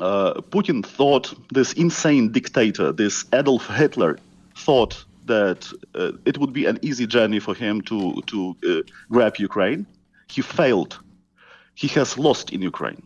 Uh, 0.00 0.34
Putin 0.50 0.84
thought 0.84 1.34
this 1.52 1.72
insane 1.72 2.30
dictator, 2.32 2.92
this 2.92 3.24
Adolf 3.32 3.66
Hitler, 3.68 4.18
thought 4.54 5.04
that 5.26 5.72
uh, 5.94 6.12
it 6.24 6.38
would 6.38 6.52
be 6.52 6.66
an 6.66 6.78
easy 6.82 7.06
journey 7.06 7.40
for 7.40 7.54
him 7.54 7.80
to 7.82 8.22
to 8.26 8.56
uh, 8.68 8.82
grab 9.10 9.36
Ukraine. 9.38 9.86
He 10.28 10.42
failed. 10.42 10.98
He 11.74 11.88
has 11.88 12.18
lost 12.18 12.52
in 12.52 12.62
Ukraine. 12.62 13.02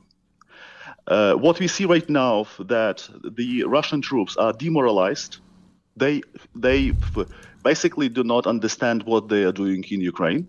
Uh, 1.07 1.35
what 1.35 1.59
we 1.59 1.67
see 1.67 1.87
right 1.87 2.09
now 2.09 2.43
is 2.43 2.67
that 2.67 3.09
the 3.25 3.65
Russian 3.65 4.01
troops 4.01 4.37
are 4.37 4.53
demoralized. 4.53 5.39
They 5.97 6.23
they 6.55 6.93
basically 7.63 8.09
do 8.09 8.25
not 8.25 8.47
understand 8.47 9.03
what 9.05 9.29
they 9.29 9.45
are 9.45 9.53
doing 9.53 9.85
in 9.91 10.01
Ukraine, 10.01 10.47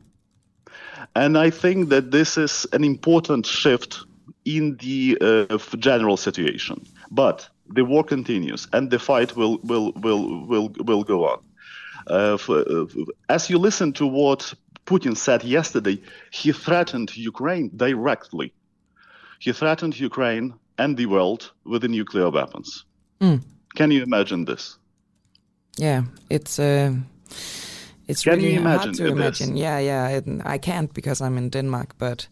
and 1.16 1.38
I 1.38 1.50
think 1.50 1.90
that 1.90 2.12
this 2.12 2.38
is 2.38 2.68
an 2.74 2.84
important 2.84 3.46
shift 3.46 4.06
in 4.46 4.78
the 4.78 5.18
uh, 5.22 5.58
general 5.78 6.18
situation. 6.18 6.86
But 7.10 7.50
the 7.68 7.86
war 7.86 8.04
continues, 8.04 8.68
and 8.74 8.90
the 8.90 9.00
fight 9.00 9.36
will 9.36 9.60
will 9.64 9.92
will 9.94 10.46
will 10.46 10.72
will 10.86 11.04
go 11.04 11.26
on. 11.26 11.40
Uh, 12.08 12.38
for, 12.38 12.60
uh, 12.60 12.86
as 13.30 13.50
you 13.50 13.60
listen 13.60 13.94
to 13.94 14.08
what 14.08 14.54
Putin 14.86 15.16
said 15.16 15.44
yesterday, 15.44 16.02
he 16.32 16.52
threatened 16.52 17.16
Ukraine 17.16 17.70
directly 17.76 18.54
he 19.42 19.52
threatened 19.52 20.00
Ukraine 20.00 20.54
and 20.78 20.96
the 20.96 21.08
world 21.08 21.52
with 21.66 21.82
the 21.82 21.88
nuclear 21.88 22.30
weapons. 22.30 22.86
Mm. 23.20 23.42
Can 23.76 23.90
you 23.90 24.04
imagine 24.04 24.46
this? 24.46 24.78
Yeah, 25.78 26.04
it's 26.30 26.60
uh, 26.60 26.94
it's 28.08 28.24
Can 28.24 28.38
really 28.38 28.56
hard 28.56 28.94
to 28.94 29.08
imagine. 29.08 29.58
Yeah, 29.58 29.80
yeah, 29.80 30.18
it, 30.18 30.26
I 30.46 30.60
can't 30.60 30.94
because 30.94 31.22
I'm 31.22 31.38
in 31.38 31.50
Denmark, 31.50 31.96
but 31.98 32.28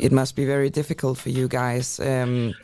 it 0.00 0.12
must 0.12 0.36
be 0.36 0.44
very 0.44 0.70
difficult 0.70 1.18
for 1.18 1.30
you 1.30 1.48
guys. 1.48 2.00
Um, 2.00 2.54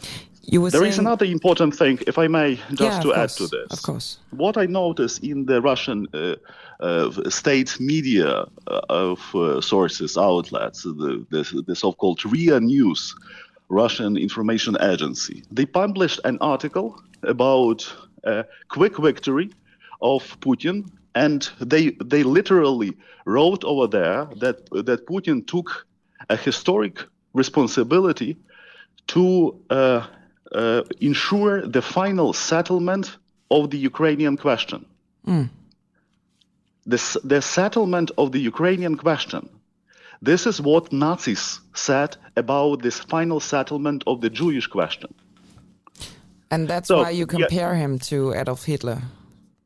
you 0.43 0.61
were 0.61 0.71
there 0.71 0.81
saying... 0.81 0.93
is 0.93 0.99
another 0.99 1.27
important 1.27 1.75
thing, 1.75 1.99
if 2.07 2.19
I 2.19 2.29
may, 2.29 2.57
just 2.75 2.81
yeah, 2.81 3.01
to 3.01 3.15
add 3.15 3.19
course, 3.19 3.37
to 3.37 3.47
this. 3.49 3.67
Of 3.71 3.83
course. 3.83 4.19
What 4.31 4.57
I 4.57 4.67
notice 4.67 5.19
in 5.19 5.47
the 5.47 5.61
Russian 5.61 6.07
uh, 6.15 6.37
uh, 6.81 7.11
state 7.31 7.79
media 7.81 8.45
uh, 8.69 8.81
of 8.89 9.35
uh, 9.35 9.61
sources, 9.61 10.17
outlets, 10.17 10.85
the, 10.85 11.27
the, 11.31 11.63
the 11.67 11.75
so-called 11.75 12.25
RIA 12.25 12.61
News, 12.61 13.15
Russian 13.69 14.17
information 14.17 14.77
agency. 14.81 15.43
They 15.51 15.67
published 15.67 16.21
an 16.25 16.39
article 16.41 17.03
about 17.25 17.93
a 18.25 18.45
quick 18.69 18.99
victory 18.99 19.51
of 20.01 20.39
Putin, 20.41 20.89
and 21.15 21.49
they 21.59 21.91
they 22.05 22.23
literally 22.23 22.93
wrote 23.25 23.65
over 23.65 23.89
there 23.89 24.29
that 24.37 24.71
that 24.71 25.07
Putin 25.07 25.45
took 25.47 25.87
a 26.29 26.37
historic 26.37 27.05
responsibility 27.37 28.37
to 29.07 29.25
uh, 29.71 30.07
uh, 30.53 30.83
ensure 31.01 31.67
the 31.67 31.83
final 31.83 32.33
settlement 32.33 33.19
of 33.51 33.71
the 33.71 33.79
Ukrainian 33.79 34.37
question. 34.37 34.85
Mm. 35.27 35.49
The, 36.87 37.01
the 37.25 37.41
settlement 37.43 38.11
of 38.17 38.33
the 38.33 38.41
Ukrainian 38.41 38.97
question. 38.97 39.49
This 40.23 40.47
is 40.47 40.61
what 40.61 40.93
Nazis 40.93 41.61
said 41.75 42.17
about 42.37 42.83
this 42.83 42.99
final 43.01 43.41
settlement 43.41 44.03
of 44.07 44.21
the 44.21 44.31
Jewish 44.31 44.67
question. 44.67 45.13
And 46.51 46.69
that's 46.69 46.89
So, 46.89 46.99
why 46.99 47.11
you 47.11 47.27
yeah. 47.29 47.37
compare 47.39 47.75
him 47.75 47.99
to 48.11 48.33
Adolf 48.35 48.65
Hitler. 48.65 49.03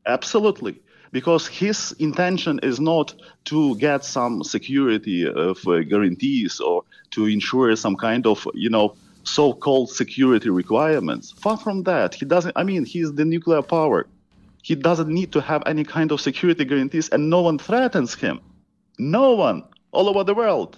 Absolutely. 0.05 0.75
Because 1.11 1.47
his 1.47 1.91
intention 1.99 2.59
is 2.63 2.79
not 2.79 3.13
to 3.45 3.75
get 3.77 4.05
some 4.05 4.43
security 4.43 5.27
of 5.27 5.57
uh, 5.67 5.83
guarantees 5.83 6.59
or 6.59 6.83
to 7.11 7.25
ensure 7.25 7.75
some 7.75 7.95
kind 7.95 8.25
of, 8.25 8.47
you 8.53 8.69
know, 8.69 8.95
so-called 9.23 9.89
security 9.89 10.49
requirements. 10.49 11.31
Far 11.31 11.57
from 11.57 11.83
that. 11.83 12.15
He 12.15 12.25
doesn't, 12.25 12.55
I 12.55 12.63
mean, 12.63 12.85
he's 12.85 13.13
the 13.13 13.25
nuclear 13.25 13.61
power. 13.61 14.07
He 14.63 14.75
doesn't 14.75 15.09
need 15.09 15.31
to 15.33 15.41
have 15.41 15.63
any 15.65 15.83
kind 15.83 16.11
of 16.11 16.21
security 16.21 16.65
guarantees 16.65 17.09
and 17.09 17.29
no 17.29 17.41
one 17.41 17.57
threatens 17.57 18.15
him. 18.15 18.39
No 18.97 19.33
one 19.33 19.63
all 19.91 20.07
over 20.07 20.23
the 20.23 20.33
world. 20.33 20.77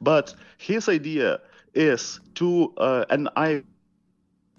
But 0.00 0.34
his 0.58 0.88
idea 0.88 1.40
is 1.74 2.20
to, 2.34 2.72
uh, 2.76 3.04
and 3.10 3.28
I 3.36 3.62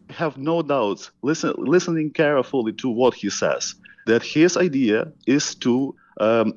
have 0.10 0.38
no 0.38 0.62
doubts, 0.62 1.12
listen, 1.22 1.54
listening 1.58 2.12
carefully 2.12 2.74
to 2.74 2.90
what 2.90 3.14
he 3.14 3.30
says, 3.30 3.76
that 4.06 4.24
his 4.24 4.58
idea 4.58 5.12
is 5.26 5.56
to 5.56 5.96
um, 6.20 6.54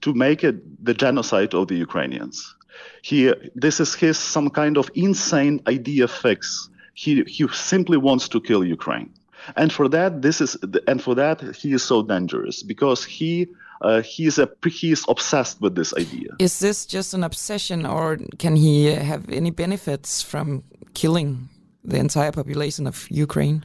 to 0.00 0.14
make 0.14 0.42
it 0.44 0.84
the 0.84 0.94
genocide 0.94 1.54
of 1.54 1.68
the 1.68 1.76
Ukrainians. 1.76 2.54
He, 3.02 3.32
this 3.54 3.80
is 3.80 3.94
his 3.94 4.18
some 4.18 4.50
kind 4.50 4.76
of 4.76 4.90
insane 4.94 5.60
idea 5.66 6.08
fix. 6.08 6.68
He 6.94 7.22
he 7.24 7.46
simply 7.48 7.96
wants 7.96 8.28
to 8.28 8.40
kill 8.40 8.64
Ukraine, 8.64 9.10
and 9.56 9.72
for 9.72 9.88
that 9.88 10.22
this 10.22 10.40
is 10.40 10.56
and 10.86 11.02
for 11.02 11.14
that 11.14 11.40
he 11.56 11.72
is 11.72 11.82
so 11.82 12.02
dangerous 12.02 12.62
because 12.62 13.04
he. 13.04 13.48
Uh, 13.82 14.02
he's 14.02 14.38
a 14.38 14.46
he's 14.66 15.06
obsessed 15.08 15.58
with 15.62 15.74
this 15.74 15.94
idea. 15.94 16.28
Is 16.38 16.58
this 16.58 16.84
just 16.84 17.14
an 17.14 17.24
obsession, 17.24 17.86
or 17.86 18.18
can 18.38 18.54
he 18.54 18.92
have 18.92 19.26
any 19.30 19.50
benefits 19.50 20.20
from 20.20 20.62
killing 20.92 21.48
the 21.82 21.96
entire 21.96 22.30
population 22.30 22.86
of 22.86 23.06
Ukraine? 23.10 23.64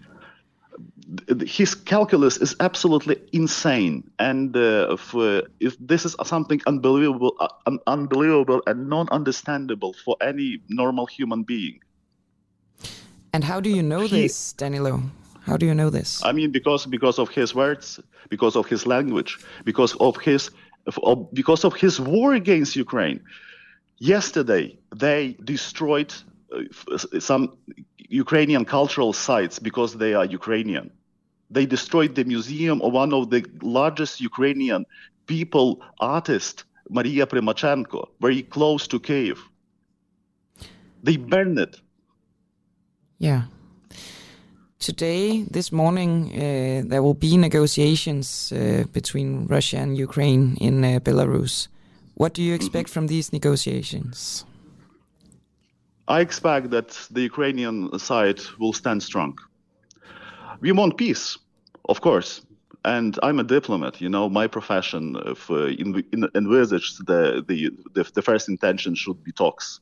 His 1.46 1.76
calculus 1.76 2.38
is 2.38 2.56
absolutely 2.60 3.16
insane 3.32 4.04
and 4.20 4.56
uh, 4.56 4.88
if, 4.98 5.14
uh, 5.16 5.42
if 5.60 5.76
this 5.80 6.06
is 6.06 6.16
something 6.24 6.62
unbelievable 6.68 7.34
uh, 7.40 7.48
un- 7.66 7.80
unbelievable 7.88 8.62
and 8.68 8.90
non-understandable 8.90 9.94
for 10.06 10.16
any 10.22 10.60
normal 10.70 11.06
human 11.06 11.44
being 11.44 11.80
And 13.34 13.44
how 13.44 13.60
do 13.60 13.70
you 13.70 13.84
know 13.84 14.02
He- 14.08 14.22
this, 14.22 14.54
Danilo? 14.54 15.02
How 15.48 15.58
do 15.58 15.66
you 15.66 15.76
know 15.76 15.90
this? 15.92 16.10
i 16.24 16.32
mean 16.32 16.52
because 16.52 16.86
because 16.98 17.18
of 17.20 17.30
his 17.30 17.54
words 17.54 18.00
because 18.30 18.56
of 18.60 18.66
his 18.74 18.86
language 18.88 19.38
because 19.64 19.94
of 20.00 20.18
his 20.18 20.50
of, 21.04 21.18
because 21.34 21.64
of 21.68 21.74
his 21.76 22.00
war 22.00 22.34
against 22.34 22.76
ukraine 22.76 23.20
yesterday 24.00 24.78
they 24.96 25.36
destroyed 25.44 26.12
uh, 26.52 26.98
some 27.20 27.44
ukrainian 28.10 28.66
cultural 28.66 29.14
sites 29.14 29.60
because 29.60 29.92
they 29.98 30.14
are 30.14 30.26
ukrainian 30.26 30.90
they 31.50 31.66
destroyed 31.66 32.16
the 32.16 32.24
museum 32.24 32.82
of 32.82 32.94
one 32.94 33.14
of 33.14 33.30
the 33.30 33.46
largest 33.62 34.22
Ukrainian 34.22 34.86
people 35.28 35.82
artist, 36.00 36.66
Maria 36.90 37.26
Primachenko, 37.26 38.08
very 38.22 38.44
close 38.44 38.88
to 38.88 39.00
Kiev. 39.00 39.40
They 41.04 41.18
burned 41.18 41.60
it. 41.60 41.80
Yeah. 43.20 43.44
Today, 44.80 45.44
this 45.50 45.72
morning, 45.72 46.32
uh, 46.34 46.84
there 46.86 47.02
will 47.02 47.16
be 47.16 47.38
negotiations 47.38 48.52
uh, 48.52 48.84
between 48.92 49.48
Russia 49.48 49.78
and 49.78 49.98
Ukraine 49.98 50.58
in 50.62 50.84
uh, 50.84 51.00
Belarus. 51.00 51.68
What 52.16 52.34
do 52.34 52.42
you 52.44 52.54
expect 52.54 52.90
from 52.90 53.08
these 53.08 53.34
negotiations? 53.34 54.46
I 56.08 56.22
expect 56.22 56.70
that 56.70 56.90
the 57.10 57.22
Ukrainian 57.22 57.98
side 57.98 58.40
will 58.60 58.74
stand 58.74 59.02
strong. 59.02 59.38
We 60.62 60.72
want 60.72 60.98
peace, 60.98 61.38
of 61.90 62.02
course. 62.02 62.42
And 62.84 63.18
I'm 63.24 63.40
a 63.40 63.44
diplomat, 63.44 64.00
you 64.00 64.10
know, 64.10 64.30
my 64.30 64.48
profession 64.48 65.16
of, 65.16 65.50
uh, 65.50 65.66
in, 65.66 66.04
in, 66.12 66.30
envisaged 66.36 67.08
the, 67.08 67.44
the, 67.48 67.72
the, 67.96 68.04
the 68.14 68.22
first 68.22 68.48
intention 68.48 68.94
should 68.94 69.24
be 69.24 69.32
talks. 69.32 69.80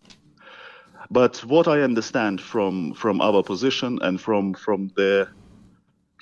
But 1.12 1.38
what 1.44 1.68
I 1.68 1.82
understand 1.82 2.40
from, 2.40 2.94
from 2.94 3.20
our 3.20 3.44
position 3.44 4.00
and 4.02 4.22
from, 4.22 4.54
from 4.54 4.90
the 4.96 5.28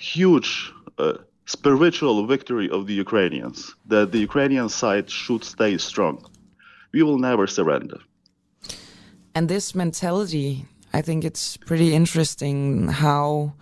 huge 0.00 0.72
uh, 0.98 1.18
spiritual 1.46 2.26
victory 2.26 2.68
of 2.68 2.86
the 2.88 2.94
Ukrainians, 2.94 3.76
that 3.86 4.10
the 4.10 4.18
Ukrainian 4.18 4.68
side 4.68 5.08
should 5.08 5.44
stay 5.44 5.78
strong. 5.78 6.26
We 6.92 7.02
will 7.04 7.18
never 7.18 7.46
surrender. 7.46 7.98
And 9.34 9.48
this 9.48 9.74
mentality, 9.74 10.66
I 10.92 11.00
think 11.00 11.24
it's 11.24 11.56
pretty 11.56 11.94
interesting 11.94 12.88
how 12.88 13.54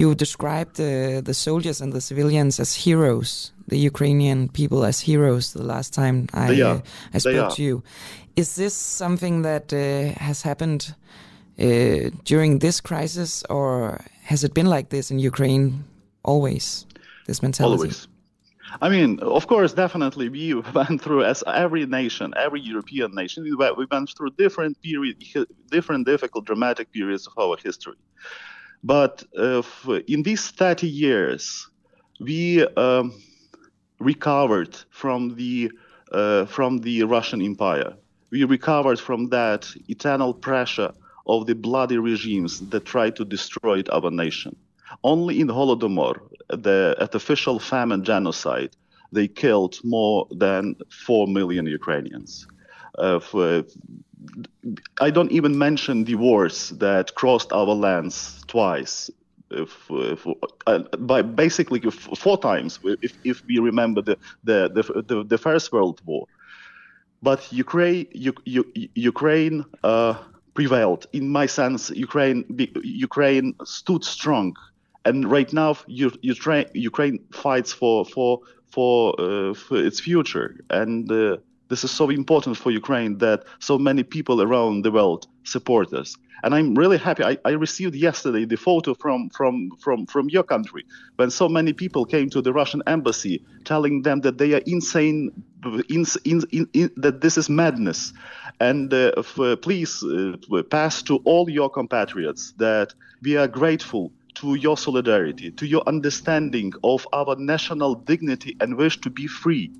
you 0.00 0.14
described 0.14 0.76
the, 0.76 1.20
the 1.22 1.34
soldiers 1.34 1.80
and 1.82 1.92
the 1.92 2.00
civilians 2.00 2.58
as 2.58 2.74
heroes, 2.74 3.52
the 3.68 3.78
Ukrainian 3.92 4.48
people 4.48 4.80
as 4.90 4.98
heroes 5.00 5.52
the 5.52 5.66
last 5.74 5.92
time 5.92 6.16
I, 6.32 6.46
uh, 6.62 6.80
I 7.14 7.18
spoke 7.18 7.54
to 7.56 7.62
you. 7.62 7.82
Is 8.34 8.56
this 8.56 8.74
something 8.74 9.42
that 9.42 9.66
uh, 9.72 10.18
has 10.28 10.38
happened 10.40 10.94
uh, 11.58 12.08
during 12.24 12.60
this 12.60 12.80
crisis, 12.80 13.44
or 13.50 14.00
has 14.22 14.42
it 14.42 14.54
been 14.54 14.70
like 14.76 14.88
this 14.88 15.10
in 15.10 15.18
Ukraine 15.32 15.84
always? 16.22 16.86
This 17.26 17.42
mentality? 17.42 17.76
Always. 17.76 18.08
I 18.80 18.88
mean, 18.88 19.10
of 19.20 19.44
course, 19.52 19.72
definitely, 19.84 20.26
we 20.30 20.54
went 20.78 21.02
through, 21.02 21.24
as 21.24 21.44
every 21.46 21.84
nation, 21.84 22.32
every 22.46 22.62
European 22.72 23.10
nation, 23.14 23.42
we 23.42 23.54
went, 23.54 23.76
we 23.76 23.86
went 23.90 24.08
through 24.16 24.30
different 24.44 24.80
period, 24.80 25.16
different 25.76 26.06
difficult, 26.06 26.46
dramatic 26.46 26.86
periods 26.90 27.26
of 27.26 27.34
our 27.44 27.56
history. 27.68 27.98
But 28.82 29.24
uh, 29.36 29.62
in 30.06 30.22
these 30.22 30.50
30 30.50 30.88
years, 30.88 31.68
we 32.18 32.66
um, 32.76 33.12
recovered 33.98 34.76
from 34.90 35.36
the 35.36 35.70
uh, 36.12 36.44
from 36.46 36.78
the 36.78 37.04
Russian 37.04 37.40
Empire. 37.40 37.94
We 38.30 38.44
recovered 38.44 38.98
from 38.98 39.28
that 39.28 39.68
eternal 39.88 40.34
pressure 40.34 40.92
of 41.26 41.46
the 41.46 41.54
bloody 41.54 41.98
regimes 41.98 42.60
that 42.70 42.84
tried 42.84 43.16
to 43.16 43.24
destroy 43.24 43.82
our 43.92 44.10
nation. 44.10 44.56
Only 45.04 45.40
in 45.40 45.48
Holodomor, 45.48 46.20
the 46.48 46.96
artificial 47.00 47.60
famine 47.60 48.02
genocide, 48.02 48.76
they 49.12 49.28
killed 49.28 49.78
more 49.84 50.26
than 50.30 50.74
4 51.06 51.28
million 51.28 51.66
Ukrainians. 51.66 52.46
Uh, 52.98 53.20
for, 53.20 53.64
I 55.00 55.10
don't 55.10 55.32
even 55.32 55.56
mention 55.56 56.04
the 56.04 56.16
wars 56.16 56.70
that 56.70 57.14
crossed 57.14 57.52
our 57.52 57.74
lands 57.74 58.42
twice. 58.46 59.10
If, 59.50 59.74
if, 59.90 60.26
uh, 60.66 60.78
by 60.98 61.22
basically 61.22 61.80
four 61.80 62.38
times, 62.38 62.78
if, 63.02 63.12
if 63.24 63.42
we 63.46 63.58
remember 63.58 64.00
the, 64.00 64.16
the, 64.44 64.70
the, 64.72 65.02
the, 65.02 65.24
the 65.24 65.38
First 65.38 65.72
World 65.72 66.00
War. 66.04 66.26
But 67.22 67.52
Ukraine, 67.52 68.06
U, 68.12 68.32
U, 68.44 68.64
Ukraine 68.94 69.64
uh, 69.82 70.14
prevailed. 70.54 71.06
In 71.12 71.28
my 71.28 71.46
sense, 71.46 71.90
Ukraine, 71.90 72.44
Ukraine 72.82 73.54
stood 73.64 74.04
strong, 74.04 74.56
and 75.04 75.30
right 75.30 75.52
now, 75.52 75.76
U, 75.86 76.12
Ukraine, 76.22 76.66
Ukraine 76.74 77.18
fights 77.32 77.72
for 77.72 78.04
for 78.04 78.40
for, 78.70 79.20
uh, 79.20 79.52
for 79.52 79.76
its 79.84 80.00
future, 80.00 80.64
and 80.70 81.10
uh, 81.10 81.38
this 81.70 81.84
is 81.84 81.90
so 81.90 82.10
important 82.10 82.56
for 82.58 82.70
Ukraine 82.70 83.16
that 83.18 83.44
so 83.60 83.78
many 83.78 84.02
people 84.02 84.42
around 84.42 84.82
the 84.82 84.90
world 84.90 85.26
support 85.44 85.94
us. 85.94 86.16
And 86.42 86.54
I'm 86.54 86.74
really 86.74 86.98
happy. 86.98 87.22
I, 87.22 87.38
I 87.44 87.50
received 87.50 87.94
yesterday 87.94 88.44
the 88.44 88.56
photo 88.56 88.94
from, 88.94 89.30
from, 89.30 89.70
from, 89.78 90.06
from 90.06 90.28
your 90.30 90.42
country 90.42 90.84
when 91.16 91.30
so 91.30 91.48
many 91.48 91.72
people 91.72 92.04
came 92.04 92.28
to 92.30 92.42
the 92.42 92.52
Russian 92.52 92.82
embassy 92.86 93.44
telling 93.64 94.02
them 94.02 94.20
that 94.22 94.38
they 94.38 94.54
are 94.54 94.62
insane, 94.66 95.30
in, 95.88 96.04
in, 96.24 96.68
in, 96.72 96.90
that 96.96 97.20
this 97.20 97.38
is 97.38 97.48
madness. 97.48 98.12
And 98.58 98.92
uh, 98.92 99.12
f- 99.18 99.38
uh, 99.38 99.56
please 99.56 100.02
uh, 100.02 100.36
pass 100.70 101.02
to 101.04 101.16
all 101.24 101.48
your 101.48 101.70
compatriots 101.70 102.52
that 102.56 102.94
we 103.22 103.36
are 103.36 103.48
grateful 103.48 104.12
to 104.34 104.54
your 104.54 104.76
solidarity, 104.76 105.50
to 105.52 105.66
your 105.66 105.82
understanding 105.86 106.72
of 106.82 107.06
our 107.12 107.36
national 107.36 107.94
dignity 107.94 108.56
and 108.60 108.76
wish 108.76 109.00
to 109.02 109.10
be 109.10 109.26
free. 109.26 109.70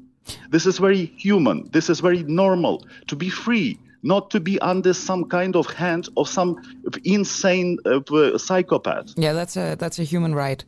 This 0.51 0.67
is 0.67 0.79
very 0.79 1.07
human. 1.17 1.69
This 1.73 1.91
is 1.91 2.01
very 2.01 2.23
normal 2.25 2.85
to 3.07 3.17
be 3.17 3.31
free, 3.31 3.79
not 4.03 4.31
to 4.31 4.41
be 4.41 4.59
under 4.61 4.93
some 4.95 5.25
kind 5.25 5.57
of 5.57 5.67
hand 5.67 6.09
of 6.17 6.29
some 6.29 6.57
insane 7.05 7.79
uh, 7.85 8.39
psychopath. 8.39 9.15
Yeah, 9.17 9.33
that's 9.33 9.57
a 9.57 9.77
that's 9.77 9.99
a 9.99 10.05
human 10.05 10.35
right. 10.35 10.65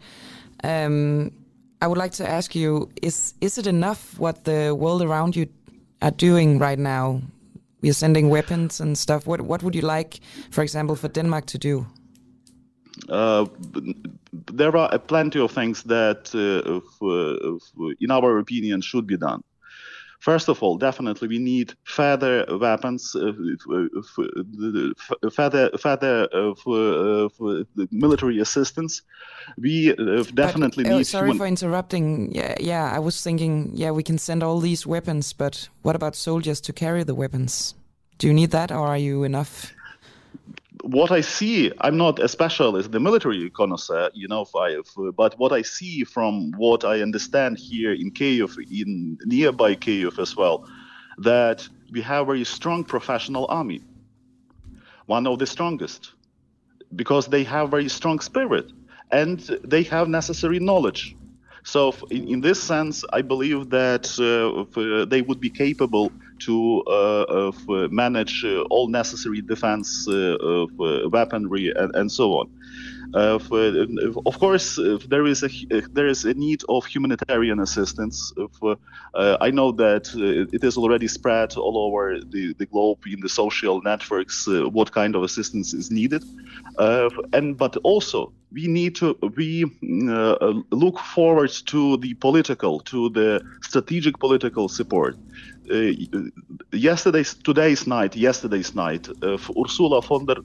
Um, 0.64 1.30
I 1.80 1.86
would 1.86 1.98
like 1.98 2.12
to 2.12 2.28
ask 2.28 2.54
you: 2.54 2.88
Is 3.02 3.34
is 3.40 3.58
it 3.58 3.66
enough 3.66 4.18
what 4.18 4.44
the 4.44 4.74
world 4.74 5.02
around 5.02 5.36
you 5.36 5.46
are 6.00 6.12
doing 6.12 6.58
right 6.58 6.78
now 6.78 7.20
we 7.82 7.90
are 7.90 7.94
sending 7.94 8.30
weapons 8.30 8.80
and 8.80 8.96
stuff. 8.96 9.26
What 9.26 9.42
what 9.42 9.62
would 9.62 9.74
you 9.74 9.82
like, 9.82 10.20
for 10.50 10.62
example, 10.62 10.96
for 10.96 11.08
Denmark 11.08 11.46
to 11.46 11.58
do? 11.58 11.86
Uh, 13.08 13.46
there 14.32 14.76
are 14.76 14.98
plenty 14.98 15.40
of 15.40 15.50
things 15.52 15.82
that, 15.84 16.30
uh, 16.34 17.94
in 18.00 18.10
our 18.10 18.38
opinion, 18.38 18.80
should 18.80 19.06
be 19.06 19.16
done. 19.16 19.42
First 20.20 20.48
of 20.48 20.62
all, 20.62 20.78
definitely 20.78 21.26
we 21.26 21.40
need 21.40 21.74
further 21.82 22.46
weapons, 22.60 23.16
uh, 23.16 23.32
further 25.32 25.70
further 25.76 26.28
uh, 26.32 27.28
military 27.90 28.38
assistance. 28.38 29.02
We 29.58 29.90
uh, 29.90 30.22
definitely 30.34 30.84
but, 30.84 30.96
need. 30.96 31.06
sorry 31.08 31.30
human- 31.30 31.38
for 31.38 31.46
interrupting. 31.46 32.32
Yeah, 32.32 32.54
yeah, 32.60 32.92
I 32.94 33.00
was 33.00 33.20
thinking, 33.20 33.72
yeah, 33.74 33.90
we 33.90 34.04
can 34.04 34.16
send 34.16 34.44
all 34.44 34.60
these 34.60 34.86
weapons, 34.86 35.32
but 35.32 35.68
what 35.82 35.96
about 35.96 36.14
soldiers 36.14 36.60
to 36.60 36.72
carry 36.72 37.02
the 37.02 37.16
weapons? 37.16 37.74
Do 38.18 38.28
you 38.28 38.32
need 38.32 38.52
that, 38.52 38.70
or 38.70 38.86
are 38.86 38.98
you 38.98 39.24
enough? 39.24 39.74
What 40.82 41.10
I 41.10 41.20
see, 41.20 41.72
I'm 41.80 41.96
not 41.96 42.18
a 42.18 42.28
specialist, 42.28 42.90
the 42.90 43.00
military 43.00 43.48
connoisseur, 43.50 44.10
you 44.14 44.28
know, 44.28 44.46
but 45.16 45.38
what 45.38 45.52
I 45.52 45.62
see 45.62 46.04
from 46.04 46.52
what 46.52 46.84
I 46.84 47.00
understand 47.00 47.58
here 47.58 47.92
in 47.92 48.10
Kyiv, 48.10 48.56
in 48.70 49.18
nearby 49.24 49.76
Kyiv 49.76 50.18
as 50.18 50.36
well, 50.36 50.68
that 51.18 51.68
we 51.92 52.00
have 52.02 52.22
a 52.22 52.26
very 52.26 52.44
strong 52.44 52.84
professional 52.84 53.46
army, 53.48 53.80
one 55.06 55.26
of 55.26 55.38
the 55.38 55.46
strongest, 55.46 56.12
because 56.96 57.26
they 57.26 57.44
have 57.44 57.70
very 57.70 57.88
strong 57.88 58.18
spirit 58.18 58.72
and 59.10 59.40
they 59.64 59.82
have 59.84 60.08
necessary 60.08 60.58
knowledge. 60.58 61.14
So, 61.64 61.94
in, 62.10 62.28
in 62.28 62.40
this 62.40 62.60
sense, 62.60 63.04
I 63.12 63.22
believe 63.22 63.70
that 63.70 64.04
uh, 64.18 65.04
they 65.08 65.22
would 65.22 65.38
be 65.38 65.50
capable 65.50 66.10
to 66.46 66.82
uh, 66.86 67.22
uh, 67.48 67.88
manage 67.90 68.44
uh, 68.44 68.62
all 68.70 68.88
necessary 68.88 69.40
defense 69.40 70.06
weaponry 71.10 71.72
and, 71.76 71.94
and, 71.94 72.10
so 72.10 72.32
on. 72.32 72.50
Uh, 73.14 73.38
of 74.24 74.38
course, 74.38 74.78
uh, 74.78 74.98
there 75.08 75.26
is 75.26 75.42
a 75.42 75.48
there 75.92 76.06
is 76.06 76.24
a 76.24 76.32
need 76.32 76.62
of 76.68 76.86
humanitarian 76.86 77.60
assistance. 77.60 78.32
For, 78.58 78.76
uh, 79.14 79.36
I 79.40 79.50
know 79.50 79.72
that 79.72 80.08
it 80.52 80.64
is 80.64 80.78
already 80.78 81.08
spread 81.08 81.54
all 81.56 81.76
over 81.76 82.20
the, 82.20 82.54
the 82.54 82.64
globe 82.66 83.00
in 83.06 83.20
the 83.20 83.28
social 83.28 83.82
networks 83.82 84.46
what 84.48 84.92
kind 84.92 85.14
of 85.14 85.24
assistance 85.24 85.74
is 85.74 85.90
needed, 85.90 86.24
and 87.32 87.58
but 87.58 87.76
also 87.82 88.32
we 88.50 88.66
need 88.66 88.94
to 88.96 89.16
we 89.36 89.64
look 90.70 90.98
forward 90.98 91.50
to 91.66 91.98
the 91.98 92.14
political, 92.14 92.80
to 92.80 93.10
the 93.10 93.42
strategic 93.60 94.18
political 94.18 94.68
support. 94.68 95.16
Uh, 95.70 95.92
yesterday's 96.72 97.34
today's 97.34 97.86
night 97.86 98.16
yesterday's 98.16 98.74
night 98.74 99.08
uh, 99.22 99.38
ursula 99.56 100.02
von 100.02 100.26
der 100.26 100.42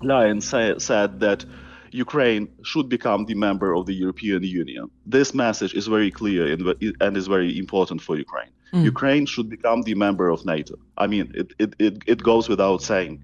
leyen 0.00 0.42
say, 0.42 0.74
said 0.78 1.20
that 1.20 1.44
ukraine 1.90 2.48
should 2.62 2.88
become 2.88 3.26
the 3.26 3.34
member 3.34 3.74
of 3.74 3.84
the 3.84 3.92
european 3.92 4.42
union. 4.42 4.90
This 5.04 5.34
message 5.34 5.74
is 5.74 5.86
very 5.86 6.10
clear 6.10 6.50
and, 6.50 6.62
and 7.00 7.16
is 7.16 7.26
very 7.26 7.58
important 7.58 8.00
for 8.00 8.16
ukraine. 8.16 8.50
Mm. 8.72 8.84
ukraine 8.84 9.26
should 9.26 9.50
become 9.50 9.82
the 9.82 9.94
member 9.94 10.30
of 10.30 10.46
nato. 10.46 10.76
I 10.96 11.06
mean 11.06 11.30
it, 11.34 11.52
it, 11.58 11.74
it, 11.78 12.02
it 12.06 12.22
goes 12.22 12.48
without 12.48 12.82
saying. 12.82 13.22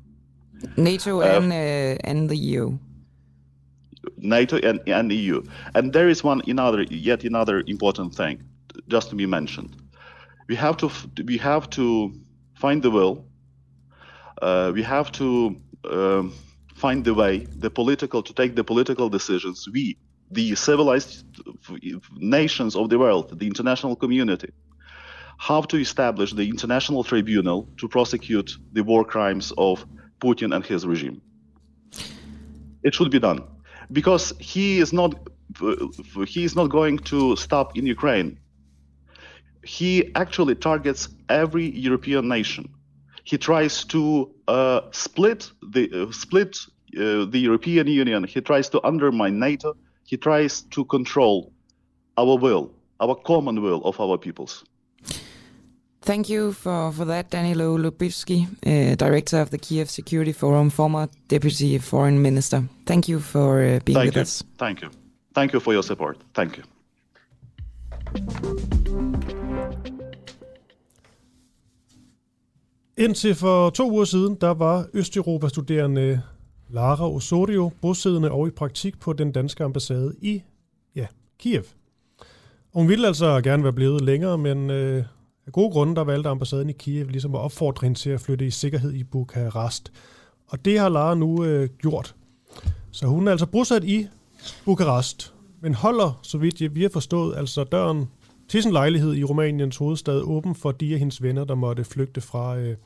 Nato 0.76 1.22
uh, 1.22 1.24
and, 1.24 1.52
uh, 1.52 2.10
and 2.10 2.28
the 2.28 2.36
eu 2.36 2.78
nato 4.18 4.56
and, 4.58 4.80
and 4.86 5.12
eu 5.12 5.42
and 5.74 5.92
there 5.92 6.08
is 6.08 6.22
one 6.22 6.42
another 6.46 6.82
yet 6.82 7.24
another 7.24 7.64
important 7.66 8.14
thing 8.14 8.42
just 8.88 9.10
to 9.10 9.16
be 9.16 9.26
mentioned 9.26 9.74
we 10.48 10.56
have 10.56 10.76
to 10.78 10.90
we 11.24 11.36
have 11.38 11.70
to 11.70 12.12
find 12.54 12.82
the 12.82 12.90
will. 12.90 13.24
Uh, 14.42 14.72
we 14.74 14.82
have 14.82 15.12
to 15.12 15.56
um, 15.90 16.32
find 16.74 17.04
the 17.04 17.14
way, 17.14 17.38
the 17.58 17.70
political 17.70 18.22
to 18.22 18.32
take 18.32 18.54
the 18.54 18.64
political 18.64 19.08
decisions. 19.08 19.68
We, 19.72 19.98
the 20.30 20.54
civilized 20.54 21.24
nations 22.16 22.76
of 22.76 22.88
the 22.88 22.98
world, 22.98 23.38
the 23.38 23.46
international 23.46 23.96
community, 23.96 24.52
have 25.38 25.66
to 25.68 25.76
establish 25.76 26.32
the 26.32 26.48
international 26.48 27.04
tribunal 27.04 27.68
to 27.78 27.88
prosecute 27.88 28.50
the 28.72 28.82
war 28.82 29.04
crimes 29.04 29.52
of 29.58 29.84
Putin 30.20 30.54
and 30.54 30.64
his 30.64 30.86
regime. 30.86 31.20
It 32.82 32.94
should 32.94 33.10
be 33.10 33.18
done 33.18 33.42
because 33.92 34.32
he 34.38 34.78
is 34.78 34.92
not 34.92 35.14
he 36.26 36.44
is 36.44 36.54
not 36.54 36.68
going 36.68 36.98
to 36.98 37.34
stop 37.36 37.76
in 37.76 37.86
Ukraine 37.86 38.38
he 39.68 40.10
actually 40.14 40.54
targets 40.54 41.08
every 41.28 41.66
European 41.86 42.26
nation. 42.26 42.64
He 43.24 43.36
tries 43.36 43.84
to 43.84 44.30
uh, 44.48 44.80
split 44.92 45.50
the 45.74 45.84
uh, 45.92 46.12
split 46.12 46.56
uh, 46.96 47.26
the 47.26 47.38
European 47.38 47.86
Union. 47.86 48.24
He 48.24 48.40
tries 48.40 48.70
to 48.70 48.80
undermine 48.82 49.38
NATO. 49.38 49.76
He 50.04 50.16
tries 50.16 50.62
to 50.74 50.86
control 50.86 51.52
our 52.16 52.38
will, 52.38 52.70
our 52.98 53.14
common 53.14 53.60
will 53.60 53.82
of 53.84 54.00
our 54.00 54.16
peoples. 54.16 54.64
Thank 56.00 56.30
you 56.30 56.52
for, 56.52 56.90
for 56.92 57.04
that, 57.04 57.28
Danilo 57.30 57.76
Lubivsky, 57.76 58.46
uh, 58.64 58.94
director 58.94 59.42
of 59.42 59.50
the 59.50 59.58
Kiev 59.58 59.90
Security 59.90 60.32
Forum, 60.32 60.70
former 60.70 61.08
deputy 61.28 61.76
foreign 61.76 62.22
minister. 62.22 62.64
Thank 62.86 63.08
you 63.08 63.20
for 63.20 63.62
uh, 63.62 63.80
being 63.84 63.98
Thank 63.98 64.06
with 64.06 64.16
you. 64.16 64.22
us. 64.22 64.42
Thank 64.56 64.80
you. 64.80 64.90
Thank 65.34 65.52
you 65.52 65.60
for 65.60 65.74
your 65.74 65.82
support. 65.82 66.16
Thank 66.32 66.56
you. 66.56 66.62
Indtil 72.96 73.34
for 73.34 73.70
to 73.70 73.90
uger 73.90 74.04
siden, 74.04 74.34
der 74.40 74.50
var 74.50 74.86
Østeuropa-studerende 74.94 76.22
Lara 76.70 77.08
Osorio 77.08 77.70
bosiddende 77.80 78.30
og 78.30 78.48
i 78.48 78.50
praktik 78.50 79.00
på 79.00 79.12
den 79.12 79.32
danske 79.32 79.64
ambassade 79.64 80.14
i 80.22 80.42
ja, 80.94 81.06
Kiev. 81.38 81.62
Og 82.72 82.80
hun 82.80 82.88
ville 82.88 83.06
altså 83.06 83.40
gerne 83.40 83.62
være 83.62 83.72
blevet 83.72 84.00
længere, 84.00 84.38
men 84.38 84.70
øh, 84.70 85.04
af 85.46 85.52
gode 85.52 85.70
grunde, 85.70 85.94
der 85.94 86.04
valgte 86.04 86.30
ambassaden 86.30 86.70
i 86.70 86.72
Kiev 86.72 87.08
ligesom 87.08 87.34
at 87.34 87.40
opfordre 87.40 87.84
hende 87.84 87.98
til 87.98 88.10
at 88.10 88.20
flytte 88.20 88.46
i 88.46 88.50
sikkerhed 88.50 88.92
i 88.92 89.04
Bukarest. 89.04 89.92
Og 90.46 90.64
det 90.64 90.78
har 90.78 90.88
Lara 90.88 91.14
nu 91.14 91.44
øh, 91.44 91.68
gjort. 91.78 92.14
Så 92.90 93.06
hun 93.06 93.28
er 93.28 93.32
altså 93.32 93.46
bosat 93.46 93.84
i 93.84 94.06
Bukarest, 94.64 95.34
men 95.60 95.74
holder, 95.74 96.20
så 96.22 96.38
vidt 96.38 96.74
vi 96.74 96.82
har 96.82 96.88
forstået, 96.88 97.36
altså 97.36 97.64
døren 97.64 98.08
til 98.48 98.62
sin 98.62 98.72
lejlighed 98.72 99.14
i 99.14 99.24
Rumæniens 99.24 99.76
hovedstad 99.76 100.20
åben 100.20 100.54
for 100.54 100.72
de 100.72 100.92
af 100.92 100.98
hendes 100.98 101.22
venner, 101.22 101.44
der 101.44 101.54
måtte 101.54 101.84
flygte 101.84 102.20
fra, 102.20 102.58
øh, 102.58 102.76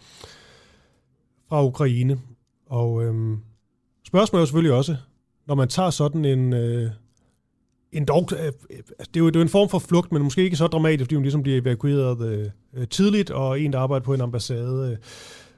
fra 1.49 1.65
Ukraine. 1.65 2.21
Og 2.67 3.05
øh, 3.05 3.39
spørgsmålet 4.07 4.41
er 4.41 4.43
jo 4.43 4.47
selvfølgelig 4.47 4.77
også, 4.77 4.97
når 5.47 5.55
man 5.55 5.69
tager 5.69 5.91
sådan 5.91 6.25
en, 6.25 6.53
øh, 6.53 6.91
en 7.93 8.05
dog, 8.05 8.29
øh, 8.33 8.39
altså, 8.71 9.11
det, 9.15 9.17
er 9.17 9.21
jo, 9.21 9.27
det 9.27 9.37
er 9.37 9.41
jo 9.41 9.43
en 9.43 9.49
form 9.49 9.69
for 9.69 9.79
flugt, 9.79 10.13
men 10.13 10.23
måske 10.23 10.45
ikke 10.45 10.57
så 10.57 10.67
dramatisk, 10.67 11.05
fordi 11.05 11.15
hun 11.15 11.23
ligesom 11.23 11.43
bliver 11.43 11.61
evakueret 11.61 12.53
øh, 12.75 12.89
tidligt, 12.89 13.31
og 13.31 13.61
en, 13.61 13.73
der 13.73 13.79
arbejder 13.79 14.05
på 14.05 14.15
en 14.15 14.21
ambassade, 14.21 14.91
øh, 14.91 14.97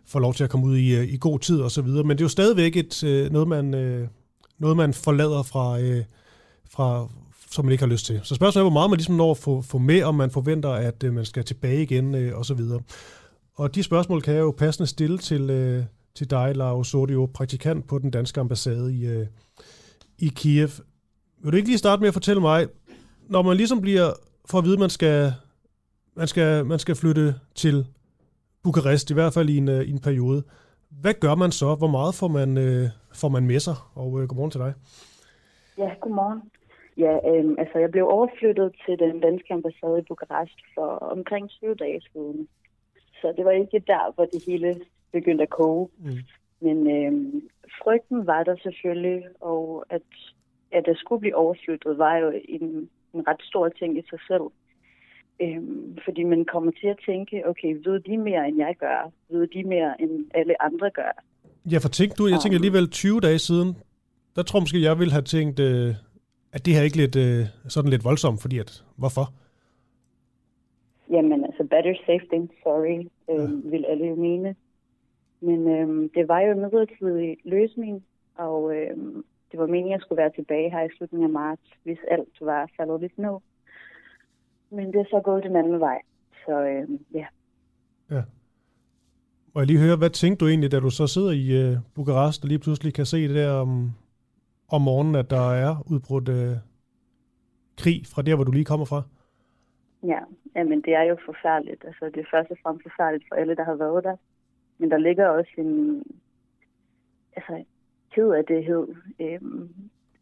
får 0.07 0.20
lov 0.20 0.35
til 0.35 0.45
at 0.45 0.51
komme 0.51 0.66
ud 0.66 0.77
i, 0.77 0.95
øh, 0.95 1.05
i 1.05 1.16
god 1.20 1.39
tid 1.39 1.61
og 1.61 1.70
så 1.70 1.82
videre. 1.82 2.05
Men 2.05 2.11
det 2.11 2.20
er 2.20 2.24
jo 2.24 2.28
stadigvæk 2.28 2.77
et, 2.77 3.05
øh, 3.05 3.32
noget, 3.32 3.49
man, 3.49 3.74
øh, 3.74 4.09
noget, 4.59 4.77
man 4.77 4.95
forlader 4.95 5.43
fra, 5.43 5.81
øh, 5.81 6.05
fra, 6.75 7.09
som 7.51 7.65
man 7.65 7.73
ikke 7.73 7.85
har 7.85 7.91
lyst 7.91 8.07
til. 8.07 8.21
Så 8.23 8.35
spørgsmålet 8.35 8.67
er, 8.67 8.71
hvor 8.71 8.81
meget 8.81 8.91
man 8.91 8.97
ligesom 8.97 9.15
når 9.15 9.31
at 9.31 9.37
få, 9.37 9.63
få 9.63 9.79
med, 9.79 10.03
om 10.03 10.15
man 10.15 10.31
forventer, 10.31 10.71
at 10.71 11.05
øh, 11.05 11.15
man 11.15 11.25
skal 11.25 11.45
tilbage 11.45 11.83
igen 11.83 12.15
øh, 12.15 12.39
og 12.39 12.47
så 12.47 12.55
videre. 12.55 12.81
Og 13.55 13.75
de 13.75 13.83
spørgsmål 13.83 14.23
kan 14.23 14.35
jeg 14.35 14.41
jo 14.41 14.55
passende 14.59 14.87
stille 14.87 15.19
til, 15.19 15.51
øh, 15.51 15.85
til 16.15 16.31
dig, 16.31 16.57
Lars 16.57 16.89
Sordio, 16.89 17.31
praktikant 17.35 17.87
på 17.87 17.99
den 17.99 18.11
danske 18.11 18.41
ambassade 18.41 18.95
i, 18.95 19.07
øh, 19.07 19.27
i 20.19 20.29
Kiev. 20.29 20.69
Vil 21.43 21.53
du 21.53 21.57
ikke 21.57 21.69
lige 21.69 21.79
starte 21.79 22.01
med 22.01 22.09
at 22.09 22.15
fortælle 22.15 22.41
mig, 22.41 22.67
når 23.29 23.43
man 23.43 23.57
ligesom 23.57 23.81
bliver 23.81 24.13
for 24.47 24.59
at 24.59 24.65
vide, 24.65 24.75
at 24.75 24.81
man 24.81 24.91
skal, 24.91 25.33
man 26.17 26.29
skal, 26.29 26.67
man 26.67 26.79
skal 26.79 26.95
flytte 26.95 27.35
til 27.55 27.87
Bukarest, 28.63 29.11
i 29.11 29.15
hvert 29.15 29.35
fald 29.35 29.49
i 29.49 29.57
en, 29.57 29.69
øh, 29.69 29.83
i 29.83 29.91
en 29.91 29.99
periode. 29.99 30.43
Hvad 30.91 31.15
gør 31.21 31.35
man 31.35 31.53
så? 31.53 31.75
Hvor 31.75 31.87
meget 31.89 32.15
får 32.15 32.29
man, 32.29 32.59
øh, 32.59 32.89
får 33.13 33.29
man 33.29 33.47
med 33.47 33.61
sig? 33.61 33.75
Og 33.95 34.23
øh, 34.23 34.29
godmorgen 34.29 34.51
til 34.51 34.61
dig. 34.61 34.75
Ja, 35.79 35.89
godmorgen. 36.03 36.41
Ja, 36.97 37.15
øhm, 37.31 37.55
altså 37.59 37.79
jeg 37.79 37.91
blev 37.91 38.09
overflyttet 38.09 38.73
til 38.87 38.99
den 38.99 39.21
danske 39.21 39.53
ambassade 39.55 39.99
i 39.99 40.07
Bukarest 40.09 40.59
for 40.75 40.87
omkring 40.87 41.51
20 41.51 41.75
dage 41.75 42.01
siden. 42.12 42.49
Så 43.21 43.35
det 43.37 43.45
var 43.45 43.51
ikke 43.51 43.83
der, 43.87 44.12
hvor 44.15 44.25
det 44.25 44.45
hele 44.47 44.81
begyndte 45.12 45.43
at 45.43 45.51
koge. 45.51 45.89
Mm. 45.99 46.19
Men 46.61 46.77
øhm, 46.97 47.49
frygten 47.83 48.27
var 48.27 48.43
der 48.45 48.57
selvfølgelig, 48.62 49.23
og 49.41 49.85
at, 49.91 50.03
at 50.73 50.87
jeg 50.87 50.97
skulle 50.97 51.21
blive 51.21 51.37
overflyttet, 51.37 51.99
var 51.99 52.16
jo 52.16 52.33
en, 52.49 52.89
en 53.15 53.29
ret 53.29 53.43
stor 53.43 53.69
ting 53.69 53.99
i 53.99 54.03
sig 54.11 54.19
selv. 54.29 54.47
Øhm, 55.43 55.99
fordi 56.05 56.23
man 56.23 56.45
kommer 56.45 56.73
til 56.81 56.87
at 56.87 56.99
tænke, 57.07 57.49
okay, 57.49 57.77
ved 57.85 58.01
de 58.01 58.16
mere, 58.16 58.49
end 58.49 58.59
jeg 58.59 58.75
gør? 58.81 59.12
Ved 59.29 59.47
de 59.47 59.65
mere, 59.65 60.01
end 60.01 60.12
alle 60.35 60.62
andre 60.62 60.91
gør? 60.91 61.12
Ja, 61.73 61.79
for 61.79 61.89
tænk 61.89 62.19
du, 62.19 62.27
jeg 62.27 62.41
tænker 62.41 62.59
alligevel 62.59 62.91
20 62.91 63.21
dage 63.21 63.39
siden, 63.39 63.77
der 64.37 64.43
tror 64.43 64.61
måske, 64.61 64.83
jeg 64.83 64.99
ville 64.99 65.12
have 65.12 65.23
tænkt, 65.23 65.61
øh, 65.61 65.95
at 66.55 66.67
det 66.67 66.75
her 66.75 66.83
ikke 66.83 66.97
lidt, 66.97 67.17
øh, 67.17 67.47
sådan 67.69 67.91
lidt 67.91 68.05
voldsomt, 68.05 68.41
fordi 68.43 68.59
at, 68.59 68.85
hvorfor? 68.97 69.27
Jamen 71.11 71.45
altså, 71.45 71.63
better 71.65 71.95
safe 72.07 72.27
than 72.33 72.51
sorry, 72.63 72.99
øh, 73.31 73.37
ja. 73.37 73.71
vil 73.71 73.85
alle 73.85 74.07
jo 74.07 74.15
mene. 74.15 74.57
Men 75.41 75.69
øhm, 75.69 76.11
det 76.15 76.29
var 76.29 76.41
jo 76.41 76.53
en 76.53 76.61
midlertidig 76.61 77.37
løsning, 77.45 78.05
og 78.35 78.77
øhm, 78.77 79.25
det 79.51 79.61
var 79.61 79.67
meningen, 79.67 79.93
at 79.93 79.97
jeg 79.97 80.01
skulle 80.01 80.23
være 80.23 80.33
tilbage 80.35 80.71
her 80.71 80.83
i 80.85 80.95
slutningen 80.97 81.29
af 81.29 81.33
marts, 81.33 81.69
hvis 81.83 81.99
alt 82.11 82.37
var 82.41 82.71
faldet 82.77 83.01
lidt 83.01 83.19
ned. 83.19 83.37
Men 84.71 84.87
det 84.93 85.01
er 85.01 85.05
så 85.11 85.21
gået 85.25 85.45
den 85.45 85.57
anden 85.57 85.81
vej. 85.81 86.01
Så 86.47 86.61
øhm, 86.61 86.99
ja. 87.15 87.27
Ja. 88.11 88.23
Må 89.55 89.61
jeg 89.61 89.67
lige 89.67 89.79
høre, 89.79 89.97
hvad 89.97 90.11
tænkte 90.11 90.45
du 90.45 90.49
egentlig, 90.49 90.73
da 90.73 90.81
du 90.81 90.91
så 90.91 91.07
sidder 91.07 91.31
i 91.31 91.45
uh, 91.63 91.79
Bukarest 91.95 92.43
og 92.43 92.49
lige 92.49 92.59
pludselig 92.59 92.95
kan 92.95 93.07
se 93.07 93.29
det 93.29 93.37
der 93.37 93.53
om, 93.53 93.91
om 94.69 94.81
morgenen, 94.81 95.15
at 95.15 95.31
der 95.31 95.53
er 95.53 95.77
udbrudt 95.91 96.28
øh, 96.28 96.57
krig 97.78 98.03
fra 98.15 98.23
der, 98.23 98.35
hvor 98.35 98.45
du 98.45 98.53
lige 98.53 98.65
kommer 98.65 98.86
fra? 98.86 99.03
Ja, 100.03 100.20
men 100.55 100.81
det 100.81 100.95
er 100.95 101.03
jo 101.03 101.16
forfærdeligt. 101.27 101.85
Altså 101.85 102.05
det 102.15 102.20
er 102.20 102.31
først 102.31 102.51
og 102.51 102.57
fremmest 102.62 102.82
forfærdeligt 102.82 103.28
for 103.28 103.35
alle, 103.35 103.57
der 103.57 103.65
har 103.65 103.74
været 103.74 104.05
der. 104.05 104.16
Men 104.78 104.91
der 104.91 104.99
ligger 104.99 105.28
også 105.28 105.51
en 105.59 106.03
altså, 107.36 107.65
ked 108.15 108.31
af 108.31 108.45
det 108.45 108.65
hed. 108.65 108.86
Øhm, 109.20 109.70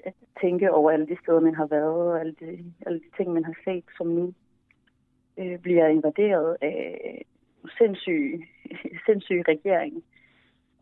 at 0.05 0.15
tænke 0.41 0.73
over 0.73 0.91
alle 0.91 1.07
de 1.07 1.17
steder, 1.23 1.41
man 1.41 1.55
har 1.55 1.67
været, 1.67 2.13
og 2.13 2.21
alle 2.21 2.35
de, 2.41 2.73
alle 2.87 2.99
de 2.99 3.17
ting, 3.17 3.33
man 3.33 3.45
har 3.45 3.55
set, 3.65 3.85
som 3.97 4.07
nu 4.07 4.35
øh, 5.39 5.59
bliver 5.59 5.87
invaderet 5.87 6.57
af 6.61 7.25
sindssyg, 7.79 8.49
sindssyg 9.07 9.43
regering. 9.49 10.05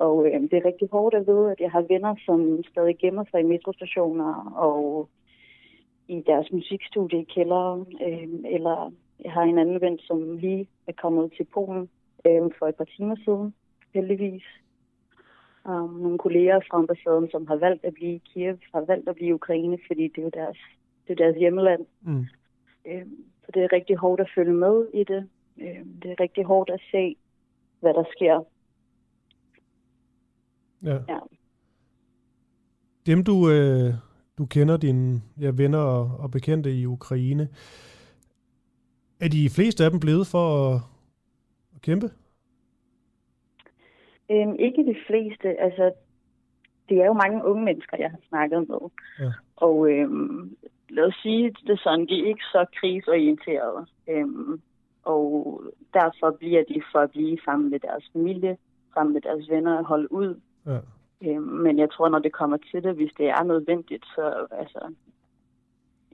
Og 0.06 0.26
øh, 0.26 0.40
det 0.40 0.52
er 0.52 0.64
rigtig 0.64 0.88
hårdt 0.92 1.14
at 1.14 1.26
vide, 1.26 1.52
at 1.52 1.60
jeg 1.60 1.70
har 1.70 1.84
venner, 1.92 2.14
som 2.26 2.62
stadig 2.70 2.98
gemmer 2.98 3.24
sig 3.30 3.40
i 3.40 3.50
metrostationer 3.52 4.52
og 4.56 5.08
i 6.08 6.22
deres 6.26 6.52
musikstudie 6.52 7.20
i 7.20 7.30
kælderen. 7.34 7.80
Øh, 8.06 8.54
eller 8.54 8.92
jeg 9.24 9.32
har 9.32 9.42
en 9.42 9.58
anden 9.58 9.80
ven, 9.80 9.98
som 9.98 10.36
lige 10.36 10.68
er 10.86 10.92
kommet 10.92 11.32
til 11.36 11.44
Polen 11.54 11.90
øh, 12.26 12.50
for 12.58 12.66
et 12.66 12.74
par 12.74 12.84
timer 12.84 13.16
siden, 13.24 13.54
heldigvis. 13.94 14.42
Um, 15.64 15.90
nogle 15.90 16.18
kolleger 16.18 16.60
fra 16.60 16.78
ambassaden, 16.78 17.30
som 17.30 17.46
har 17.46 17.56
valgt 17.56 17.84
at 17.84 17.94
blive 17.94 18.14
i 18.14 18.22
Kiev, 18.32 18.58
har 18.74 18.80
valgt 18.80 19.08
at 19.08 19.14
blive 19.14 19.28
i 19.28 19.32
Ukraine, 19.32 19.78
fordi 19.86 20.08
det 20.08 20.18
er 20.18 20.22
jo 20.22 20.30
deres, 20.34 20.58
det 21.06 21.12
er 21.12 21.24
deres 21.24 21.36
hjemmeland. 21.36 21.86
Mm. 22.02 22.26
Øh, 22.86 23.06
så 23.44 23.48
det 23.54 23.62
er 23.62 23.72
rigtig 23.72 23.96
hårdt 23.96 24.20
at 24.20 24.30
følge 24.34 24.52
med 24.52 24.86
i 24.94 25.04
det. 25.04 25.28
Øh, 25.60 25.84
det 26.02 26.10
er 26.10 26.20
rigtig 26.20 26.44
hårdt 26.44 26.70
at 26.70 26.80
se, 26.90 27.16
hvad 27.80 27.94
der 27.94 28.04
sker. 28.16 28.44
Ja. 30.82 30.98
Ja. 31.08 31.18
Dem, 33.06 33.24
du, 33.24 33.50
øh, 33.50 33.94
du 34.38 34.46
kender, 34.46 34.76
dine 34.76 35.22
ja, 35.40 35.50
venner 35.54 35.78
og, 35.78 36.10
og 36.18 36.30
bekendte 36.30 36.74
i 36.74 36.86
Ukraine, 36.86 37.48
er 39.20 39.28
de 39.28 39.50
fleste 39.56 39.84
af 39.84 39.90
dem 39.90 40.00
blevet 40.00 40.26
for 40.26 40.46
at, 40.68 40.80
at 41.74 41.82
kæmpe? 41.82 42.06
Øhm, 44.30 44.56
ikke 44.58 44.84
de 44.84 44.96
fleste. 45.06 45.48
Altså, 45.60 45.92
det 46.88 47.00
er 47.00 47.06
jo 47.06 47.12
mange 47.12 47.44
unge 47.44 47.64
mennesker, 47.64 47.96
jeg 48.00 48.10
har 48.10 48.20
snakket 48.28 48.68
med. 48.68 48.82
Ja. 49.18 49.32
Og 49.56 49.90
øhm, 49.90 50.56
lad 50.88 51.04
os 51.04 51.14
sige 51.22 51.54
det 51.66 51.80
sådan, 51.80 52.06
de 52.06 52.20
er 52.20 52.26
ikke 52.26 52.44
så 52.52 52.66
krigsorienterede. 52.80 53.86
Øhm, 54.08 54.60
og 55.04 55.62
derfor 55.94 56.30
bliver 56.38 56.64
de 56.68 56.82
for 56.92 56.98
at 56.98 57.10
blive 57.10 57.38
sammen 57.44 57.70
med 57.70 57.80
deres 57.80 58.10
familie, 58.12 58.56
sammen 58.94 59.12
med 59.12 59.20
deres 59.20 59.50
venner 59.50 59.78
og 59.78 59.84
holde 59.84 60.12
ud. 60.12 60.40
Ja. 60.66 60.78
Øhm, 61.24 61.42
men 61.42 61.78
jeg 61.78 61.90
tror, 61.90 62.08
når 62.08 62.18
det 62.18 62.32
kommer 62.32 62.56
til 62.70 62.82
det, 62.82 62.94
hvis 62.94 63.12
det 63.18 63.28
er 63.28 63.42
nødvendigt, 63.42 64.04
så 64.14 64.46
altså, 64.50 64.94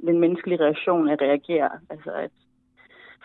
den 0.00 0.20
menneskelige 0.20 0.60
reaktion 0.60 1.08
er 1.08 1.12
at 1.12 1.20
reagere. 1.20 1.70
Altså 1.90 2.10
at 2.10 2.30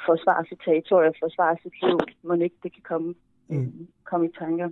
forsvare 0.06 0.46
sit 0.50 0.60
territorium, 0.66 1.14
forsvare 1.20 1.58
sit 1.64 1.74
liv, 1.84 2.00
må 2.24 2.34
ikke 2.34 2.56
det 2.64 2.74
kan 2.74 2.84
komme, 2.84 3.14
mm. 3.48 3.88
komme 4.04 4.26
i 4.26 4.32
tanker. 4.40 4.70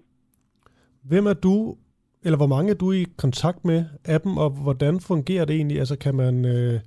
Hvem 1.03 1.25
er 1.27 1.33
du, 1.33 1.75
eller 2.23 2.37
hvor 2.37 2.47
mange 2.47 2.71
er 2.71 2.75
du 2.75 2.91
i 2.91 3.05
kontakt 3.17 3.65
med 3.65 3.85
af 4.05 4.21
dem, 4.21 4.37
og 4.37 4.49
hvordan 4.49 4.99
fungerer 4.99 5.45
det 5.45 5.55
egentlig? 5.55 5.79
Altså 5.79 5.97
kan 5.97 6.15
man, 6.15 6.45
øh, 6.45 6.79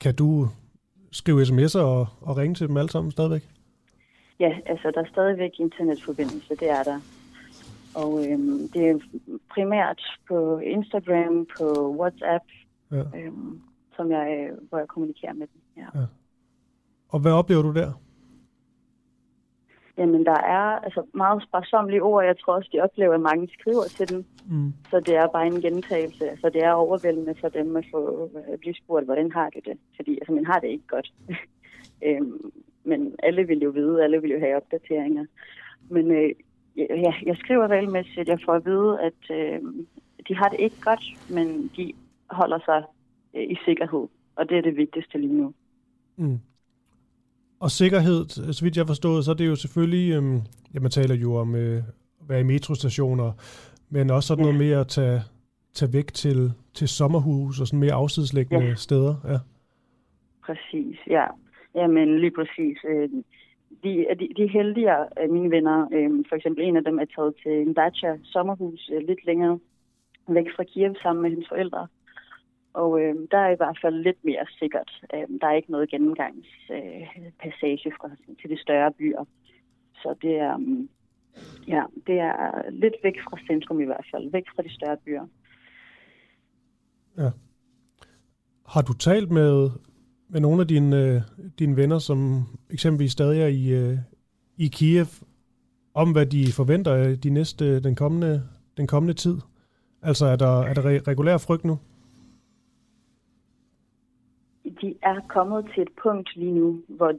kan 0.00 0.14
du 0.14 0.48
skrive 1.10 1.42
sms'er 1.42 1.80
og, 1.80 2.06
og 2.20 2.36
ringe 2.36 2.54
til 2.54 2.68
dem 2.68 2.76
alle 2.76 2.90
sammen 2.90 3.12
stadigvæk? 3.12 3.48
Ja, 4.40 4.58
altså 4.66 4.90
der 4.94 5.00
er 5.00 5.08
stadigvæk 5.12 5.50
internetforbindelse, 5.58 6.56
det 6.56 6.70
er 6.70 6.82
der. 6.82 7.00
Og 7.94 8.26
øhm, 8.26 8.68
det 8.68 8.90
er 8.90 8.98
primært 9.50 10.02
på 10.28 10.58
Instagram, 10.58 11.46
på 11.58 11.96
WhatsApp, 12.00 12.44
Ja. 12.92 13.02
øhm, 13.18 13.60
som 13.96 14.10
jeg, 14.10 14.50
hvor 14.68 14.78
jeg 14.78 14.88
kommunikerer 14.88 15.32
med 15.32 15.46
dem. 15.46 15.60
Ja. 15.76 16.00
Ja. 16.00 16.06
Og 17.08 17.20
hvad 17.20 17.32
oplever 17.32 17.62
du 17.62 17.72
der? 17.74 17.92
Jamen, 19.98 20.26
der 20.26 20.38
er 20.58 20.78
altså 20.86 21.02
meget 21.14 21.42
sparsomlige 21.42 22.02
ord. 22.02 22.24
Jeg 22.24 22.38
tror 22.38 22.54
også, 22.54 22.70
de 22.72 22.80
oplever, 22.80 23.14
at 23.14 23.20
mange 23.20 23.48
skriver 23.58 23.84
til 23.84 24.08
dem. 24.08 24.24
Mm. 24.50 24.72
Så 24.90 25.00
det 25.00 25.14
er 25.16 25.26
bare 25.28 25.46
en 25.46 25.60
gentagelse. 25.60 26.30
Altså, 26.30 26.48
det 26.48 26.64
er 26.64 26.72
overvældende 26.72 27.34
for 27.40 27.48
dem 27.48 27.76
at 27.76 27.84
få 27.90 28.30
at 28.52 28.60
blive 28.60 28.74
spurgt, 28.74 29.04
hvordan 29.04 29.32
har 29.32 29.50
du 29.50 29.60
det? 29.64 29.78
Fordi 29.96 30.12
altså, 30.14 30.32
man 30.32 30.46
har 30.46 30.58
det 30.60 30.68
ikke 30.68 30.86
godt. 30.86 31.12
øhm, 32.06 32.52
men 32.84 33.14
alle 33.22 33.46
vil 33.46 33.58
jo 33.58 33.70
vide, 33.70 34.04
alle 34.04 34.20
vil 34.22 34.30
jo 34.30 34.38
have 34.38 34.56
opdateringer. 34.56 35.26
Men 35.88 36.10
øh, 36.10 36.30
ja, 36.76 37.12
jeg 37.26 37.36
skriver 37.36 37.66
regelmæssigt, 37.68 38.28
jeg 38.28 38.38
får 38.44 38.52
at 38.52 38.64
vide, 38.64 38.98
at 39.00 39.36
øh, 39.36 39.60
de 40.28 40.34
har 40.36 40.48
det 40.48 40.60
ikke 40.60 40.80
godt, 40.80 41.04
men 41.30 41.70
de 41.76 41.92
holder 42.30 42.58
sig 42.64 42.82
øh, 43.34 43.42
i 43.42 43.56
sikkerhed. 43.64 44.08
Og 44.36 44.48
det 44.48 44.58
er 44.58 44.62
det 44.62 44.76
vigtigste 44.76 45.18
lige 45.18 45.34
nu. 45.34 45.52
Mm. 46.16 46.38
Og 47.60 47.70
sikkerhed, 47.70 48.28
så 48.52 48.64
vidt 48.64 48.76
jeg 48.76 48.86
forstået, 48.86 49.24
så 49.24 49.30
er 49.30 49.34
det 49.34 49.46
jo 49.46 49.56
selvfølgelig, 49.56 50.12
øhm, 50.12 50.40
ja, 50.74 50.80
man 50.80 50.90
taler 50.90 51.14
jo 51.14 51.34
om 51.34 51.54
øh, 51.54 51.76
at 52.20 52.28
være 52.28 52.40
i 52.40 52.44
metrostationer, 52.44 53.32
men 53.90 54.10
også 54.10 54.26
sådan 54.26 54.42
noget 54.42 54.58
med 54.58 54.70
at 54.70 54.88
tage, 54.88 55.20
tage 55.74 55.92
væk 55.92 56.06
til, 56.12 56.52
til 56.74 56.88
sommerhus 56.88 57.60
og 57.60 57.66
sådan 57.66 57.80
mere 57.80 57.92
afsideslæggende 57.92 58.66
Ja. 58.66 58.74
steder. 58.74 59.14
Ja. 59.28 59.38
Præcis, 60.46 60.98
ja. 61.06 61.26
Jamen 61.74 62.20
lige 62.20 62.30
præcis. 62.30 62.78
Øh, 62.88 63.08
de, 63.84 64.06
de, 64.20 64.28
de 64.36 64.42
er 64.44 64.48
heldigere 64.48 65.18
af 65.18 65.28
mine 65.28 65.50
venner. 65.50 65.88
Øh, 65.92 66.10
For 66.28 66.36
eksempel 66.36 66.64
en 66.64 66.76
af 66.76 66.84
dem 66.84 66.98
er 66.98 67.04
taget 67.04 67.34
til 67.42 67.52
en 67.52 67.74
dacha 67.74 68.16
sommerhus 68.24 68.90
øh, 68.94 69.06
lidt 69.06 69.26
længere 69.26 69.58
væk 70.28 70.46
fra 70.56 70.64
Kiev 70.64 70.94
sammen 71.02 71.22
med 71.22 71.30
hendes 71.30 71.48
forældre. 71.48 71.86
Og 72.72 73.00
øh, 73.00 73.14
der 73.30 73.38
er 73.38 73.50
i 73.50 73.56
hvert 73.56 73.78
fald 73.82 73.94
lidt 73.94 74.24
mere 74.24 74.46
sikkert. 74.58 74.90
Øh, 75.14 75.40
der 75.40 75.46
er 75.46 75.54
ikke 75.54 75.70
noget 75.70 75.90
gennemgangspassage 75.90 77.10
øh, 77.16 77.32
passage 77.42 77.92
fra, 78.00 78.10
til 78.40 78.50
de 78.50 78.60
større 78.60 78.92
byer. 78.92 79.24
Så 79.94 80.14
det 80.22 80.34
er, 80.36 80.54
øh, 80.58 81.68
ja, 81.68 81.82
det 82.06 82.18
er 82.18 82.70
lidt 82.70 82.94
væk 83.02 83.20
fra 83.20 83.38
centrum 83.46 83.80
i 83.80 83.84
hvert 83.84 84.06
fald. 84.10 84.30
Væk 84.30 84.44
fra 84.56 84.62
de 84.62 84.74
større 84.74 84.96
byer. 84.96 85.26
Ja. 87.18 87.30
Har 88.68 88.82
du 88.82 88.92
talt 88.92 89.30
med, 89.30 89.70
med 90.32 90.40
nogle 90.40 90.60
af 90.60 90.68
dine, 90.68 90.96
øh, 90.96 91.20
dine 91.58 91.76
venner, 91.76 91.98
som 91.98 92.42
eksempelvis 92.70 93.12
stadig 93.12 93.42
er 93.42 93.46
i, 93.46 93.68
øh, 93.68 93.98
i 94.56 94.66
Kiev, 94.68 95.06
om 95.94 96.12
hvad 96.12 96.26
de 96.26 96.52
forventer 96.56 96.94
af 96.94 97.20
de 97.20 97.30
næste, 97.30 97.64
øh, 97.64 97.84
den, 97.84 97.94
kommende, 97.94 98.42
den 98.76 98.86
kommende 98.86 99.14
tid? 99.14 99.36
Altså 100.02 100.26
er 100.26 100.36
der, 100.36 100.60
er 100.60 100.74
der 100.74 100.82
re- 100.82 101.02
regulær 101.08 101.38
frygt 101.38 101.64
nu? 101.64 101.78
de 104.82 104.94
er 105.02 105.20
kommet 105.28 105.70
til 105.74 105.82
et 105.82 105.92
punkt 106.02 106.36
lige 106.36 106.52
nu, 106.52 106.82
hvor 106.88 107.12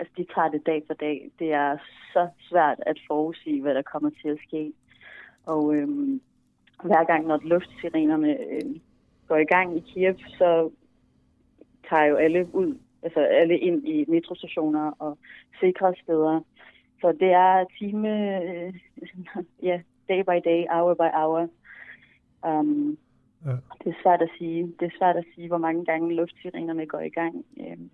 altså, 0.00 0.12
de 0.16 0.26
tager 0.34 0.48
det 0.48 0.66
dag 0.66 0.82
for 0.86 0.94
dag. 0.94 1.30
Det 1.38 1.52
er 1.52 1.76
så 2.12 2.28
svært 2.48 2.78
at 2.86 2.98
forudsige, 3.08 3.62
hvad 3.62 3.74
der 3.74 3.82
kommer 3.82 4.10
til 4.22 4.28
at 4.28 4.38
ske. 4.48 4.72
Og 5.46 5.74
øhm, 5.74 6.20
hver 6.84 7.04
gang, 7.04 7.26
når 7.26 7.40
luftsirenerne 7.42 8.30
øh, 8.30 8.80
går 9.28 9.36
i 9.36 9.44
gang 9.44 9.76
i 9.76 9.80
Kiev, 9.80 10.14
så 10.38 10.70
tager 11.90 12.04
jo 12.04 12.16
alle 12.16 12.54
ud, 12.54 12.78
altså 13.02 13.20
alle 13.20 13.58
ind 13.58 13.88
i 13.88 14.04
metrostationer 14.08 14.90
og 14.98 15.18
sikre 15.60 15.94
steder. 16.02 16.40
Så 17.00 17.12
det 17.12 17.30
er 17.32 17.64
time, 17.78 18.08
øh, 18.42 18.74
ja, 19.68 19.80
day 20.08 20.22
by 20.22 20.38
day, 20.50 20.64
hour 20.70 20.94
by 20.94 21.10
hour. 21.16 21.48
Um, 22.48 22.98
Ja. 23.46 23.50
det 23.84 23.86
er 23.92 24.02
svært 24.02 24.22
at 24.22 24.30
sige. 24.38 24.62
Det 24.80 24.86
er 24.86 24.98
svært 24.98 25.16
at 25.16 25.24
sige, 25.34 25.48
hvor 25.48 25.58
mange 25.58 25.84
gange 25.84 26.14
luftsirenerne 26.14 26.86
går 26.86 27.00
i 27.00 27.08
gang. 27.08 27.44
Øhm, 27.60 27.90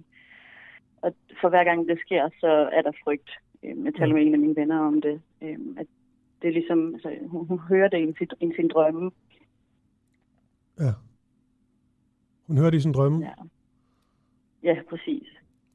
og 1.03 1.15
for 1.41 1.49
hver 1.49 1.65
gang 1.65 1.89
det 1.89 1.99
sker, 2.01 2.29
så 2.41 2.47
er 2.73 2.83
der 2.83 2.93
frygt. 3.05 3.31
Øhm, 3.63 3.85
jeg 3.85 3.95
taler 3.95 4.15
med 4.15 4.23
en 4.27 4.35
af 4.35 4.41
mine 4.41 4.57
venner 4.57 4.79
om 4.81 5.01
det. 5.01 5.21
Øhm, 5.43 5.77
at 5.79 5.87
det 6.43 6.49
er 6.49 6.53
ligesom, 6.53 6.95
altså, 6.95 7.17
hun, 7.27 7.47
hun 7.47 7.59
hører 7.59 7.89
det 7.89 8.09
i 8.09 8.13
sin, 8.19 8.29
i 8.51 8.53
sin 8.57 8.69
drømme. 8.69 9.11
Ja. 10.81 10.93
Hun 12.47 12.59
hører 12.59 12.71
det 12.71 12.79
i 12.79 12.81
sin 12.81 12.93
drømme? 12.93 13.25
Ja. 13.25 13.33
Ja, 14.65 14.75
præcis. 14.91 15.29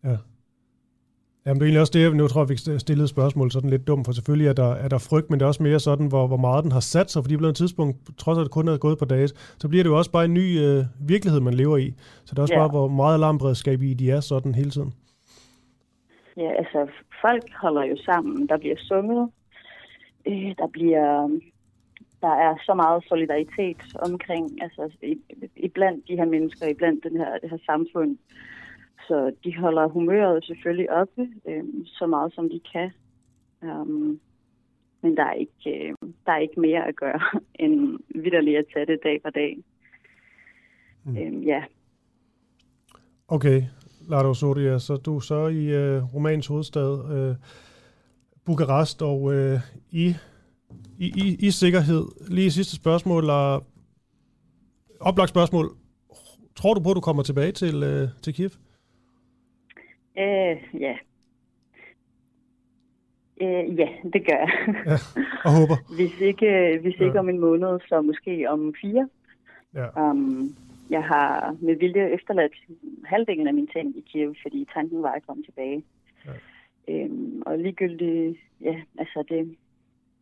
Ja. 0.03 0.17
Jamen, 1.45 1.59
det 1.59 1.61
er 1.61 1.67
egentlig 1.67 1.81
også 1.81 1.93
det, 1.95 2.15
nu 2.15 2.27
tror, 2.27 2.41
jeg 2.41 2.47
fik 2.49 2.79
stillet 2.79 3.03
et 3.03 3.09
spørgsmål 3.09 3.51
sådan 3.51 3.69
lidt 3.69 3.87
dumt, 3.87 4.05
for 4.05 4.13
selvfølgelig 4.13 4.47
er 4.47 4.53
der, 4.53 4.71
er 4.73 4.87
der 4.87 4.97
frygt, 4.97 5.29
men 5.29 5.39
det 5.39 5.43
er 5.43 5.47
også 5.47 5.63
mere 5.63 5.79
sådan, 5.79 6.07
hvor, 6.07 6.27
hvor 6.27 6.37
meget 6.37 6.63
den 6.63 6.71
har 6.71 6.79
sat 6.79 7.11
sig, 7.11 7.23
fordi 7.23 7.37
på 7.37 7.45
et 7.45 7.55
tidspunkt, 7.55 7.97
trods 8.17 8.37
at 8.37 8.43
det 8.43 8.51
kun 8.51 8.67
er 8.67 8.77
gået 8.77 8.97
på 8.99 9.05
dage, 9.05 9.27
så 9.57 9.67
bliver 9.69 9.83
det 9.83 9.89
jo 9.89 9.97
også 9.97 10.11
bare 10.11 10.25
en 10.25 10.33
ny 10.33 10.59
øh, 10.59 10.83
virkelighed, 11.07 11.39
man 11.39 11.53
lever 11.53 11.77
i. 11.77 11.93
Så 12.25 12.29
det 12.31 12.37
er 12.37 12.41
også 12.41 12.53
Ja. 12.53 12.59
bare, 12.59 12.69
hvor 12.69 12.87
meget 12.87 13.13
alarmberedskab 13.13 13.81
i 13.81 13.93
de 13.93 14.11
er 14.11 14.19
sådan 14.19 14.55
hele 14.55 14.69
tiden. 14.69 14.93
Ja, 16.37 16.51
altså 16.57 16.87
folk 17.21 17.43
holder 17.61 17.83
jo 17.83 17.97
sammen. 18.05 18.49
Der 18.49 18.57
bliver 18.57 18.75
sunget 18.77 19.29
øh, 20.27 20.55
der 20.57 20.67
bliver 20.67 21.29
der 22.21 22.33
er 22.47 22.55
så 22.65 22.73
meget 22.73 23.03
solidaritet 23.07 23.77
omkring, 24.01 24.63
altså 24.63 24.83
i, 25.55 25.67
blandt 25.67 26.07
de 26.07 26.15
her 26.15 26.25
mennesker, 26.25 26.67
i 26.67 26.73
blandt 26.73 27.03
den 27.03 27.17
her, 27.17 27.37
det 27.41 27.49
her 27.49 27.57
samfund. 27.65 28.17
Så 29.07 29.31
de 29.43 29.57
holder 29.57 29.87
humøret 29.87 30.45
selvfølgelig 30.45 30.91
oppe, 30.91 31.29
øh, 31.47 31.63
så 31.85 32.05
meget 32.05 32.33
som 32.33 32.49
de 32.49 32.61
kan. 32.73 32.91
Um, 33.61 34.19
men 35.01 35.17
der 35.17 35.23
er, 35.23 35.33
ikke, 35.33 35.87
øh, 35.87 35.93
der 36.25 36.31
er 36.31 36.37
ikke 36.37 36.59
mere 36.59 36.87
at 36.87 36.95
gøre, 36.95 37.21
end 37.63 37.99
vidderligt 38.15 38.57
at 38.57 38.65
tage 38.73 38.85
det 38.85 38.99
dag 39.03 39.19
for 39.21 39.29
dag. 39.29 39.57
Mm. 41.03 41.17
Øhm, 41.17 41.43
ja. 41.43 41.63
Okay, 43.27 43.63
Lado 44.09 44.33
Soria, 44.33 44.79
så 44.79 44.95
du 44.95 45.15
er 45.15 45.19
så 45.19 45.47
i 45.47 45.65
øh, 45.65 46.13
Rumæniens 46.13 46.47
hovedstad, 46.47 47.15
øh, 47.15 47.35
Bukarest, 48.45 49.01
og 49.01 49.33
øh, 49.33 49.59
i, 49.91 50.15
i, 50.99 51.07
i, 51.15 51.47
i 51.47 51.51
sikkerhed. 51.51 52.05
Lige 52.29 52.51
sidste 52.51 52.75
spørgsmål, 52.75 53.23
eller 53.23 53.63
oplagt 54.99 55.29
spørgsmål. 55.29 55.77
Tror 56.55 56.73
du 56.73 56.79
på, 56.79 56.89
at 56.89 56.95
du 56.95 57.01
kommer 57.01 57.23
tilbage 57.23 57.51
til, 57.51 57.83
øh, 57.83 58.07
til 58.21 58.33
Kiev? 58.33 58.49
Øh, 60.17 60.81
ja. 60.81 60.95
Øh, 63.41 63.79
ja, 63.79 63.89
det 64.13 64.25
gør 64.27 64.37
jeg. 64.43 64.51
ja, 64.85 64.97
og 65.45 65.51
håber. 65.57 65.77
hvis 65.97 66.21
ikke, 66.21 66.79
hvis 66.81 66.93
ikke 66.93 67.13
ja. 67.13 67.19
om 67.19 67.29
en 67.29 67.39
måned, 67.39 67.79
så 67.89 68.01
måske 68.01 68.49
om 68.49 68.73
fire. 68.81 69.09
Ja. 69.73 70.09
Um, 70.09 70.55
jeg 70.89 71.03
har 71.03 71.55
med 71.61 71.75
vilje 71.75 72.09
efterladt 72.09 72.53
halvdelen 73.05 73.47
af 73.47 73.53
mine 73.53 73.67
ting 73.67 73.97
i 73.97 74.03
Kiev, 74.11 74.35
fordi 74.41 74.67
tanken 74.73 75.03
var 75.03 75.11
at 75.11 75.27
komme 75.27 75.43
tilbage. 75.43 75.83
Ja. 76.25 76.31
Øhm, 76.87 77.41
og 77.45 77.57
ligegyldigt, 77.57 78.37
ja, 78.61 78.75
altså 78.99 79.23
det 79.29 79.39
er 79.39 79.45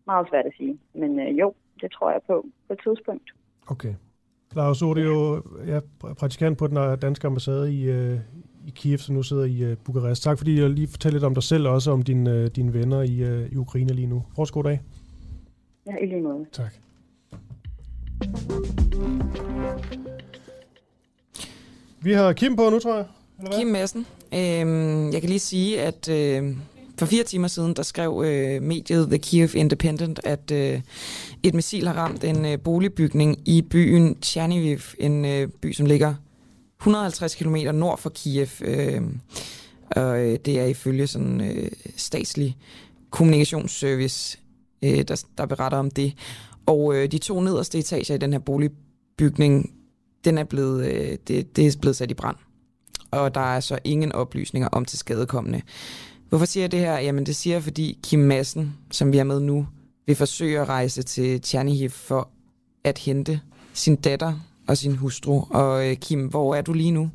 meget 0.05 0.27
svært 0.29 0.45
at 0.45 0.53
sige. 0.57 0.79
Men 0.93 1.19
øh, 1.19 1.39
jo, 1.39 1.53
det 1.81 1.91
tror 1.91 2.11
jeg 2.11 2.21
på 2.27 2.45
på 2.67 2.73
et 2.73 2.79
tidspunkt. 2.83 3.33
Okay. 3.67 3.93
Lars 4.55 4.81
Odio, 4.81 5.41
ja, 5.67 5.79
praktikant 6.19 6.57
på 6.57 6.67
den 6.67 6.99
danske 6.99 7.27
ambassade 7.27 7.73
i, 7.73 7.89
øh, 7.89 8.19
i 8.67 8.71
Kiev, 8.75 8.97
som 8.97 9.15
nu 9.15 9.23
sidder 9.23 9.43
i 9.43 9.71
uh, 9.71 9.77
Bukarest. 9.77 10.23
Tak 10.23 10.37
fordi 10.37 10.59
jeg 10.59 10.69
lige 10.69 10.87
fortæller 10.87 11.15
lidt 11.15 11.23
om 11.23 11.33
dig 11.33 11.43
selv, 11.43 11.67
og 11.67 11.73
også 11.73 11.91
om 11.91 12.01
din, 12.01 12.27
uh, 12.27 12.45
dine 12.45 12.73
venner 12.73 13.01
i, 13.01 13.23
uh, 13.23 13.51
i 13.51 13.55
Ukraine 13.55 13.93
lige 13.93 14.07
nu. 14.07 14.23
Fortsat 14.35 14.53
god 14.53 14.63
dag. 14.63 14.81
Ja, 15.87 15.91
i 16.03 16.05
lige 16.05 16.21
måde. 16.21 16.45
Tak. 16.51 16.73
Vi 22.01 22.13
har 22.13 22.33
Kim 22.33 22.55
på 22.55 22.69
nu, 22.69 22.79
tror 22.79 22.95
jeg. 22.95 23.05
Eller 23.37 23.51
hvad? 23.51 23.59
Kim 23.59 23.67
Madsen. 23.67 24.05
Øhm, 24.33 25.11
jeg 25.11 25.21
kan 25.21 25.29
lige 25.29 25.39
sige, 25.39 25.81
at 25.81 26.09
øh, 26.09 26.57
for 26.97 27.05
fire 27.05 27.23
timer 27.23 27.47
siden, 27.47 27.73
der 27.73 27.83
skrev 27.83 28.23
øh, 28.25 28.61
mediet 28.61 29.07
The 29.07 29.17
Kiev 29.17 29.49
Independent, 29.55 30.19
at 30.23 30.51
øh, 30.51 30.81
et 31.43 31.53
missil 31.53 31.87
har 31.87 31.93
ramt 31.93 32.23
en 32.23 32.45
øh, 32.45 32.59
boligbygning 32.59 33.37
i 33.45 33.61
byen 33.61 34.17
Cherniviv, 34.21 34.79
en 34.99 35.25
øh, 35.25 35.47
by, 35.61 35.71
som 35.71 35.85
ligger 35.85 36.15
150 36.83 37.35
km 37.35 37.55
nord 37.73 37.97
for 37.97 38.09
Kiev. 38.09 38.47
Øh, 38.61 39.01
og 39.95 40.19
øh, 40.19 40.39
det 40.45 40.59
er 40.59 40.65
ifølge 40.65 41.07
sådan 41.07 41.41
øh, 41.41 41.71
statslig 41.95 42.57
kommunikationsservice, 43.09 44.39
øh, 44.83 45.01
der, 45.07 45.23
der 45.37 45.45
beretter 45.45 45.77
om 45.77 45.91
det. 45.91 46.13
Og 46.65 46.95
øh, 46.95 47.11
de 47.11 47.17
to 47.17 47.41
nederste 47.41 47.79
etager 47.79 48.15
i 48.15 48.17
den 48.17 48.31
her 48.31 48.39
boligbygning, 48.39 49.73
den 50.25 50.37
er 50.37 50.43
blevet, 50.43 50.85
øh, 50.85 51.17
det, 51.27 51.55
det 51.55 51.67
er 51.67 51.77
blevet 51.81 51.95
sat 51.95 52.11
i 52.11 52.13
brand. 52.13 52.37
Og 53.11 53.35
der 53.35 53.55
er 53.55 53.59
så 53.59 53.79
ingen 53.83 54.11
oplysninger 54.11 54.69
om 54.71 54.85
til 54.85 54.99
skadekommende. 54.99 55.61
Hvorfor 56.29 56.45
siger 56.45 56.63
jeg 56.63 56.71
det 56.71 56.79
her? 56.79 56.99
Jamen 56.99 57.25
det 57.25 57.35
siger 57.35 57.55
jeg, 57.55 57.63
fordi 57.63 57.99
Kim 58.03 58.19
Madsen, 58.19 58.73
som 58.91 59.11
vi 59.11 59.17
er 59.17 59.23
med 59.23 59.39
nu, 59.39 59.67
vil 60.05 60.15
forsøge 60.15 60.59
at 60.59 60.69
rejse 60.69 61.03
til 61.03 61.41
Tjernihiv 61.41 61.89
for 61.89 62.29
at 62.83 62.97
hente 62.97 63.39
sin 63.73 63.95
datter 63.95 64.39
og 64.67 64.77
sin 64.77 64.95
hustru. 64.95 65.41
Og 65.51 65.89
øh, 65.89 65.95
Kim, 65.95 66.29
hvor 66.29 66.55
er 66.55 66.61
du 66.61 66.73
lige 66.73 66.91
nu? 66.91 67.09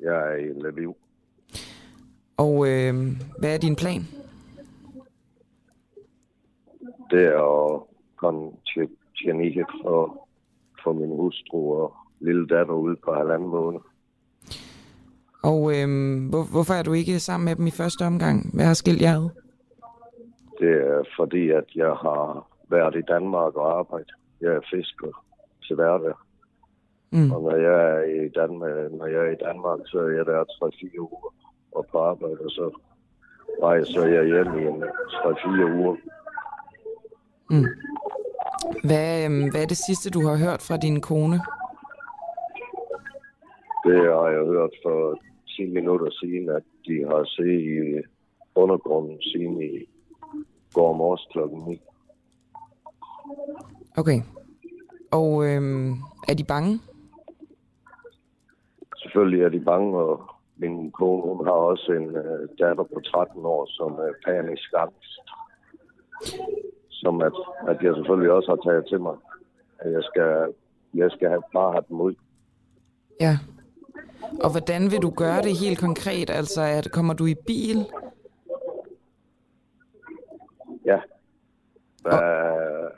Jeg 0.00 0.32
er 0.32 0.36
i 0.36 0.70
Lviv. 0.70 0.96
Og 2.36 2.68
øh, 2.68 2.94
hvad 3.38 3.54
er 3.54 3.58
din 3.58 3.76
plan? 3.76 4.02
Det 7.10 7.24
er 7.26 7.74
at 7.74 7.80
komme 8.16 8.50
til 8.74 8.88
Tjernihiv 9.16 9.64
og 9.84 10.28
få 10.84 10.92
min 10.92 11.08
hustru 11.08 11.74
og 11.74 11.96
lille 12.20 12.46
datter 12.46 12.74
ud 12.74 12.96
på 13.04 13.14
halvanden 13.14 13.48
måned. 13.48 13.80
Og 15.42 15.60
øh, 15.76 15.88
hvor, 16.30 16.44
hvorfor 16.52 16.74
er 16.74 16.82
du 16.82 16.92
ikke 16.92 17.20
sammen 17.20 17.44
med 17.44 17.56
dem 17.56 17.66
i 17.66 17.70
første 17.70 18.02
omgang? 18.02 18.54
Hvad 18.54 18.64
har 18.64 18.74
skilt 18.74 19.02
jer 19.02 19.16
ad? 19.16 19.28
Det 20.60 20.70
er 20.70 21.02
fordi, 21.16 21.50
at 21.50 21.64
jeg 21.74 21.92
har 22.06 22.48
været 22.70 22.96
i 22.96 23.02
Danmark 23.08 23.54
og 23.56 23.78
arbejdet. 23.78 24.14
Jeg 24.40 24.52
er 24.52 24.60
fisker 24.70 25.24
til 25.70 25.76
hverdag. 25.76 26.14
Mm. 27.12 27.30
Og 27.32 27.38
når 27.42 27.56
jeg, 27.56 27.78
er 27.92 28.02
i 28.24 28.28
Danmark, 28.28 28.92
når 28.98 29.06
jeg 29.06 29.20
er 29.26 29.32
i 29.36 29.42
Danmark, 29.46 29.80
så 29.86 29.98
er 29.98 30.10
jeg 30.18 30.26
der 30.26 30.44
3-4 30.44 30.98
uger 30.98 31.34
og 31.72 31.86
på 31.90 31.98
arbejde, 31.98 32.40
og 32.48 32.50
så 32.50 32.66
rejser 33.62 34.06
jeg 34.06 34.24
hjem 34.32 34.50
i 34.60 34.62
en 34.72 34.82
3-4 34.82 35.78
uger. 35.78 35.96
Mm. 37.50 37.66
Hvad, 38.88 39.24
øhm, 39.24 39.50
hvad 39.50 39.62
er 39.62 39.66
det 39.66 39.76
sidste, 39.76 40.10
du 40.10 40.20
har 40.28 40.36
hørt 40.44 40.62
fra 40.68 40.76
din 40.76 41.00
kone? 41.00 41.38
Det 43.86 44.00
har 44.18 44.28
jeg 44.36 44.44
hørt 44.54 44.74
for 44.84 44.98
10 45.56 45.66
minutter 45.66 46.10
siden, 46.20 46.48
at 46.48 46.62
de 46.86 46.96
har 47.10 47.22
set 47.24 47.60
i 47.76 48.02
undergrunden 48.54 49.22
siden 49.22 49.62
i 49.62 49.72
går 50.74 50.92
morges 50.92 51.26
klokken 51.32 51.60
9. 51.68 51.80
Okay. 53.96 54.20
Og 55.10 55.46
øhm, 55.46 55.90
er 56.28 56.34
de 56.34 56.44
bange? 56.44 56.80
Selvfølgelig 59.02 59.42
er 59.42 59.48
de 59.48 59.60
bange, 59.60 59.98
og 59.98 60.30
min 60.56 60.90
kone 60.90 61.22
hun 61.22 61.46
har 61.46 61.52
også 61.52 61.92
en 61.92 62.08
uh, 62.08 62.48
datter 62.58 62.84
på 62.94 63.00
13 63.04 63.44
år, 63.44 63.66
som 63.70 63.92
er 63.92 64.12
panisk 64.26 64.72
angst. 64.76 65.20
Som 66.88 67.22
at, 67.22 67.32
at 67.68 67.82
jeg 67.82 67.94
selvfølgelig 67.94 68.32
også 68.32 68.50
har 68.50 68.70
taget 68.70 68.86
til 68.88 69.00
mig, 69.00 69.16
at 69.78 69.92
jeg 69.92 70.02
skal, 70.02 70.54
jeg 70.94 71.10
skal 71.10 71.28
have, 71.28 71.42
bare 71.52 71.72
have 71.72 71.84
dem 71.88 72.00
ud. 72.00 72.14
Ja. 73.20 73.38
Og 74.44 74.50
hvordan 74.50 74.90
vil 74.90 75.02
du 75.02 75.10
gøre 75.10 75.42
det 75.42 75.58
helt 75.58 75.78
konkret? 75.80 76.30
Altså, 76.30 76.62
at 76.62 76.92
kommer 76.92 77.14
du 77.14 77.26
i 77.26 77.34
bil? 77.46 77.78
Ja. 80.84 81.00
Uh, 82.04 82.90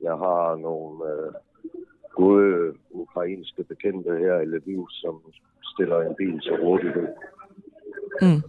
jeg 0.00 0.12
har 0.12 0.56
nogle 0.56 1.04
uh, 1.04 1.34
gode 2.16 2.72
ukrainske 2.90 3.64
bekendte 3.64 4.10
her 4.18 4.40
i 4.40 4.44
Lviv, 4.44 4.88
som 4.90 5.14
stiller 5.62 6.00
en 6.00 6.14
bil 6.18 6.40
til 6.40 6.52
rådighed. 6.52 7.08
Mm. 8.22 8.42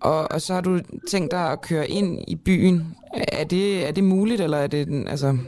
Og, 0.00 0.20
og 0.34 0.40
så 0.40 0.54
har 0.54 0.60
du 0.60 0.78
tænkt 1.08 1.30
dig 1.30 1.52
at 1.52 1.62
køre 1.68 1.88
ind 1.88 2.18
i 2.28 2.36
byen. 2.36 2.76
Er 3.40 3.44
det, 3.44 3.88
er 3.88 3.92
det 3.92 4.04
muligt, 4.04 4.40
eller 4.40 4.56
er 4.56 4.66
det... 4.66 4.88
Altså... 5.08 5.38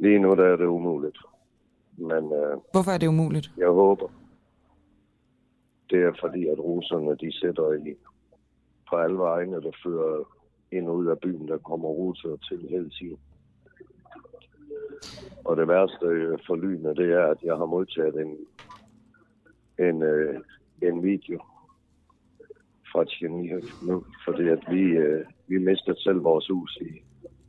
Lige 0.00 0.18
nu 0.18 0.30
der 0.30 0.44
er 0.44 0.56
det 0.56 0.66
umuligt. 0.66 1.18
Men, 1.96 2.24
uh, 2.24 2.62
Hvorfor 2.72 2.90
er 2.90 2.98
det 2.98 3.06
umuligt? 3.06 3.50
Jeg 3.56 3.68
håber. 3.68 4.08
Det 5.90 6.02
er 6.02 6.12
fordi, 6.20 6.46
at 6.48 6.58
russerne 6.58 7.16
de 7.16 7.32
sætter 7.40 7.72
i 7.72 7.94
på 8.90 8.96
alle 8.96 9.18
vegne, 9.18 9.62
der 9.62 9.70
fører 9.84 10.24
ind 10.72 10.88
og 10.88 10.96
ud 10.96 11.06
af 11.06 11.18
byen, 11.18 11.48
der 11.48 11.58
kommer 11.58 11.88
russer 11.88 12.36
til 12.36 12.66
hele 12.70 12.90
tiden. 12.90 13.18
Og 15.44 15.56
det 15.56 15.68
værste 15.68 16.06
for 16.46 16.56
lynet, 16.56 16.96
det 16.96 17.12
er, 17.12 17.26
at 17.26 17.38
jeg 17.42 17.56
har 17.56 17.66
modtaget 17.66 18.14
en, 18.14 18.36
en, 19.86 20.02
øh, 20.02 20.40
en 20.82 21.02
video 21.02 21.38
fra 22.92 23.04
Tjernihiv 23.04 23.60
nu, 23.82 24.04
fordi 24.24 24.48
at 24.48 24.62
vi, 24.70 24.80
øh, 24.80 25.24
vi 25.46 25.58
mistede 25.58 26.02
selv 26.02 26.24
vores 26.24 26.48
hus 26.48 26.78
i 26.80 26.90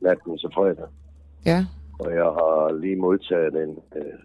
natten 0.00 0.38
til 0.38 0.50
fredag. 0.54 0.88
Ja. 1.46 1.66
Og 2.00 2.14
jeg 2.14 2.24
har 2.24 2.72
lige 2.80 2.96
modtaget 2.96 3.54
en, 3.54 3.78
øh, 3.96 4.18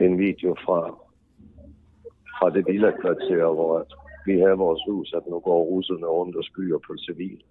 en 0.00 0.18
video 0.18 0.54
fra, 0.64 0.80
fra 2.38 2.50
det 2.50 2.66
villa-kvarter, 2.66 3.54
hvor 3.54 3.86
vi 4.26 4.38
har 4.38 4.54
vores 4.54 4.82
hus, 4.88 5.14
at 5.16 5.26
nu 5.26 5.38
går 5.40 5.64
russerne 5.64 6.06
rundt 6.06 6.36
og 6.36 6.44
skyer 6.44 6.78
på 6.86 6.94
civil. 6.96 7.42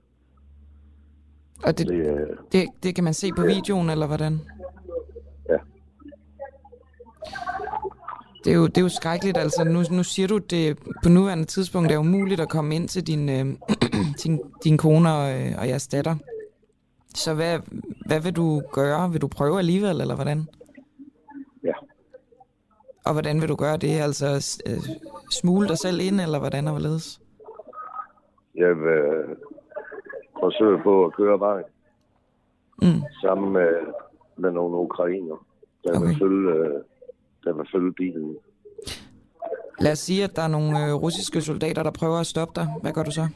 Og 1.64 1.78
det, 1.78 1.88
det, 1.88 2.28
det, 2.52 2.70
det 2.84 2.96
kan 2.96 3.04
man 3.04 3.14
se 3.14 3.32
på 3.32 3.42
ja. 3.42 3.48
videoen, 3.48 3.90
eller 3.90 4.08
hvordan? 4.08 4.40
Ja. 5.50 5.58
Det 8.44 8.52
er 8.52 8.56
jo, 8.56 8.68
det 8.68 8.78
er 8.78 8.82
jo 8.82 8.90
skrækkeligt, 8.90 9.38
altså 9.38 9.64
nu, 9.64 9.84
nu 9.92 10.04
siger 10.04 10.28
du, 10.28 10.38
det 10.38 10.78
på 11.04 11.10
nuværende 11.10 11.46
tidspunkt 11.46 11.92
er 11.92 11.98
umuligt 11.98 12.42
at 12.42 12.50
komme 12.50 12.76
ind 12.76 12.88
til 12.88 13.08
din, 13.08 13.30
øh, 13.30 13.46
din, 14.24 14.42
din 14.64 14.78
kone 14.78 15.14
og, 15.14 15.40
øh, 15.40 15.52
og 15.58 15.68
jeres 15.68 15.88
datter. 15.88 16.16
Så 17.16 17.34
hvad, 17.34 17.60
hvad 18.06 18.20
vil 18.20 18.36
du 18.36 18.62
gøre? 18.72 19.12
Vil 19.12 19.22
du 19.22 19.28
prøve 19.28 19.60
alligevel, 19.60 20.02
eller 20.02 20.16
hvordan? 20.16 20.48
Ja. 21.64 21.74
Og 23.06 23.14
hvordan 23.14 23.42
vil 23.42 23.50
du 23.50 23.56
gøre 23.56 23.78
det? 23.78 24.00
Altså 24.00 24.60
øh, 24.66 24.78
smule 25.32 25.68
dig 25.68 25.78
selv 25.78 26.00
ind, 26.02 26.22
eller 26.22 26.40
hvordan 26.40 26.68
og 26.68 26.74
hvorledes? 26.74 27.22
Jeg 28.56 28.76
vil, 28.78 29.36
forsøge 30.44 30.80
på 30.84 31.06
at 31.06 31.14
køre 31.14 31.40
vejen 31.40 31.66
Mm. 32.82 33.02
sammen 33.22 33.54
med, 33.54 33.72
med 34.38 34.52
nogle 34.52 34.76
ukrainer, 34.78 35.46
der, 35.84 35.98
okay. 35.98 36.08
vil 36.08 36.18
følge, 36.20 36.82
der 37.44 37.54
vil 37.54 37.68
følge 37.72 37.94
bilen. 37.94 38.38
Lad 39.80 39.92
os 39.92 40.00
sige, 40.00 40.24
at 40.24 40.36
der 40.36 40.42
er 40.42 40.48
nogle 40.48 40.86
øh, 40.86 40.94
russiske 40.94 41.42
soldater, 41.42 41.84
der 41.84 41.92
prøver 41.92 42.20
at 42.20 42.26
stoppe 42.26 42.62
dig. 42.62 42.68
Hvad 42.82 42.92
gør 42.94 43.04
du 43.04 43.12
så? 43.12 43.28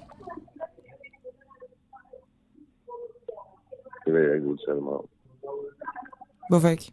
Det 4.06 4.14
vil 4.14 4.22
jeg 4.22 4.36
ikke 4.36 4.48
udtale 4.48 4.82
mig 4.82 4.94
om. 4.94 5.06
Hvorfor 6.50 6.68
ikke? 6.68 6.92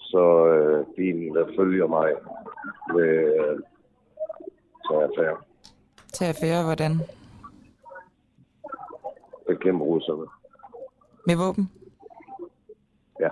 Så 0.00 0.46
øh, 0.46 0.86
bilen, 0.96 1.34
der 1.34 1.46
følger 1.58 1.86
mig, 1.86 2.08
vil 2.94 3.04
øh, 3.04 3.58
tage 4.90 5.02
affære. 5.02 5.36
Tag 6.12 6.28
affære, 6.28 6.64
hvordan? 6.64 7.00
Bekæmpe 9.50 9.84
russerne. 9.84 10.26
Med 11.26 11.36
våben? 11.36 11.70
Ja, 13.20 13.28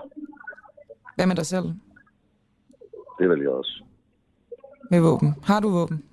Hvad 1.15 1.25
med 1.27 1.35
dig 1.35 1.45
selv? 1.45 1.65
det 3.19 3.29
vil 3.29 3.39
jeg 3.39 3.49
også. 3.49 3.83
Med 4.91 4.99
våben? 5.01 5.35
Har 5.43 5.59
du 5.59 5.69
våben? 5.69 6.03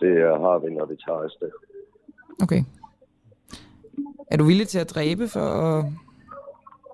Det 0.00 0.16
har 0.42 0.58
vi, 0.58 0.74
når 0.74 0.86
vi 0.86 0.96
tager 1.06 1.18
afsted. 1.18 1.50
Okay. 2.42 2.64
Er 4.30 4.36
du 4.36 4.44
villig 4.44 4.68
til 4.68 4.78
at 4.78 4.90
dræbe 4.90 5.28
for 5.28 5.40
at, 5.40 5.84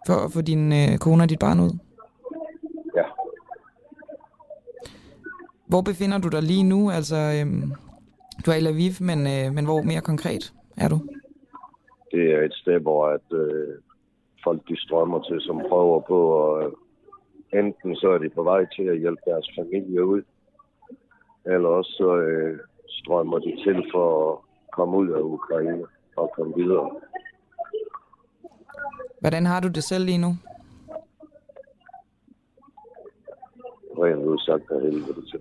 for 0.07 0.15
at 0.25 0.33
få 0.33 0.41
din 0.41 0.73
øh, 0.73 0.99
kone 0.99 1.23
og 1.23 1.29
dit 1.29 1.39
barn 1.39 1.61
ud? 1.61 1.79
Ja. 2.97 3.05
Hvor 5.67 5.81
befinder 5.81 6.19
du 6.19 6.29
dig 6.29 6.43
lige 6.43 6.63
nu? 6.63 6.91
Altså, 6.91 7.17
øhm, 7.17 7.73
du 8.47 8.51
er 8.51 8.55
i 8.55 8.61
Lviv, 8.61 8.93
men, 9.01 9.19
øh, 9.35 9.55
men 9.55 9.65
hvor 9.65 9.83
mere 9.83 10.01
konkret 10.01 10.53
er 10.77 10.89
du? 10.89 10.99
Det 12.13 12.35
er 12.35 12.43
et 12.43 12.55
sted, 12.55 12.81
hvor 12.81 13.07
at, 13.07 13.27
øh, 13.33 13.75
folk 14.45 14.61
de 14.69 14.81
strømmer 14.81 15.21
til, 15.23 15.41
som 15.41 15.57
prøver 15.69 16.01
på 16.01 16.21
at... 16.55 16.67
Øh, 16.67 16.73
enten 17.53 17.97
så 17.97 18.09
er 18.11 18.19
de 18.19 18.29
på 18.29 18.43
vej 18.43 18.67
til 18.77 18.83
at 18.83 18.99
hjælpe 18.99 19.23
deres 19.27 19.51
familie 19.59 20.05
ud, 20.05 20.23
eller 21.47 21.69
også 21.69 21.91
så 21.91 22.17
øh, 22.17 22.59
strømmer 22.89 23.39
de 23.39 23.57
til 23.65 23.85
for 23.93 24.33
at 24.33 24.39
komme 24.73 24.97
ud 24.97 25.09
af 25.09 25.21
Ukraine 25.21 25.85
og 26.17 26.33
komme 26.37 26.55
videre. 26.57 26.91
Hvordan 29.21 29.47
har 29.47 29.61
du 29.61 29.69
det 29.69 29.85
selv 29.85 30.05
lige 30.05 30.19
nu? 30.19 30.33
Rent 33.99 34.25
udsagt 34.25 34.71
af 34.71 34.81
helvede 34.81 35.27
til. 35.31 35.41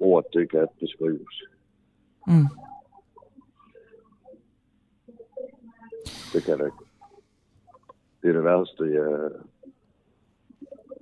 Ordet, 0.00 0.34
det 0.34 0.50
kan 0.50 0.68
beskrives. 0.80 1.51
Mm. 2.26 2.46
Det 6.32 6.44
kan 6.44 6.58
det 6.58 6.66
ikke. 6.66 6.84
Det 8.22 8.28
er 8.28 8.32
det 8.32 8.44
værste, 8.44 8.84
jeg... 8.84 9.30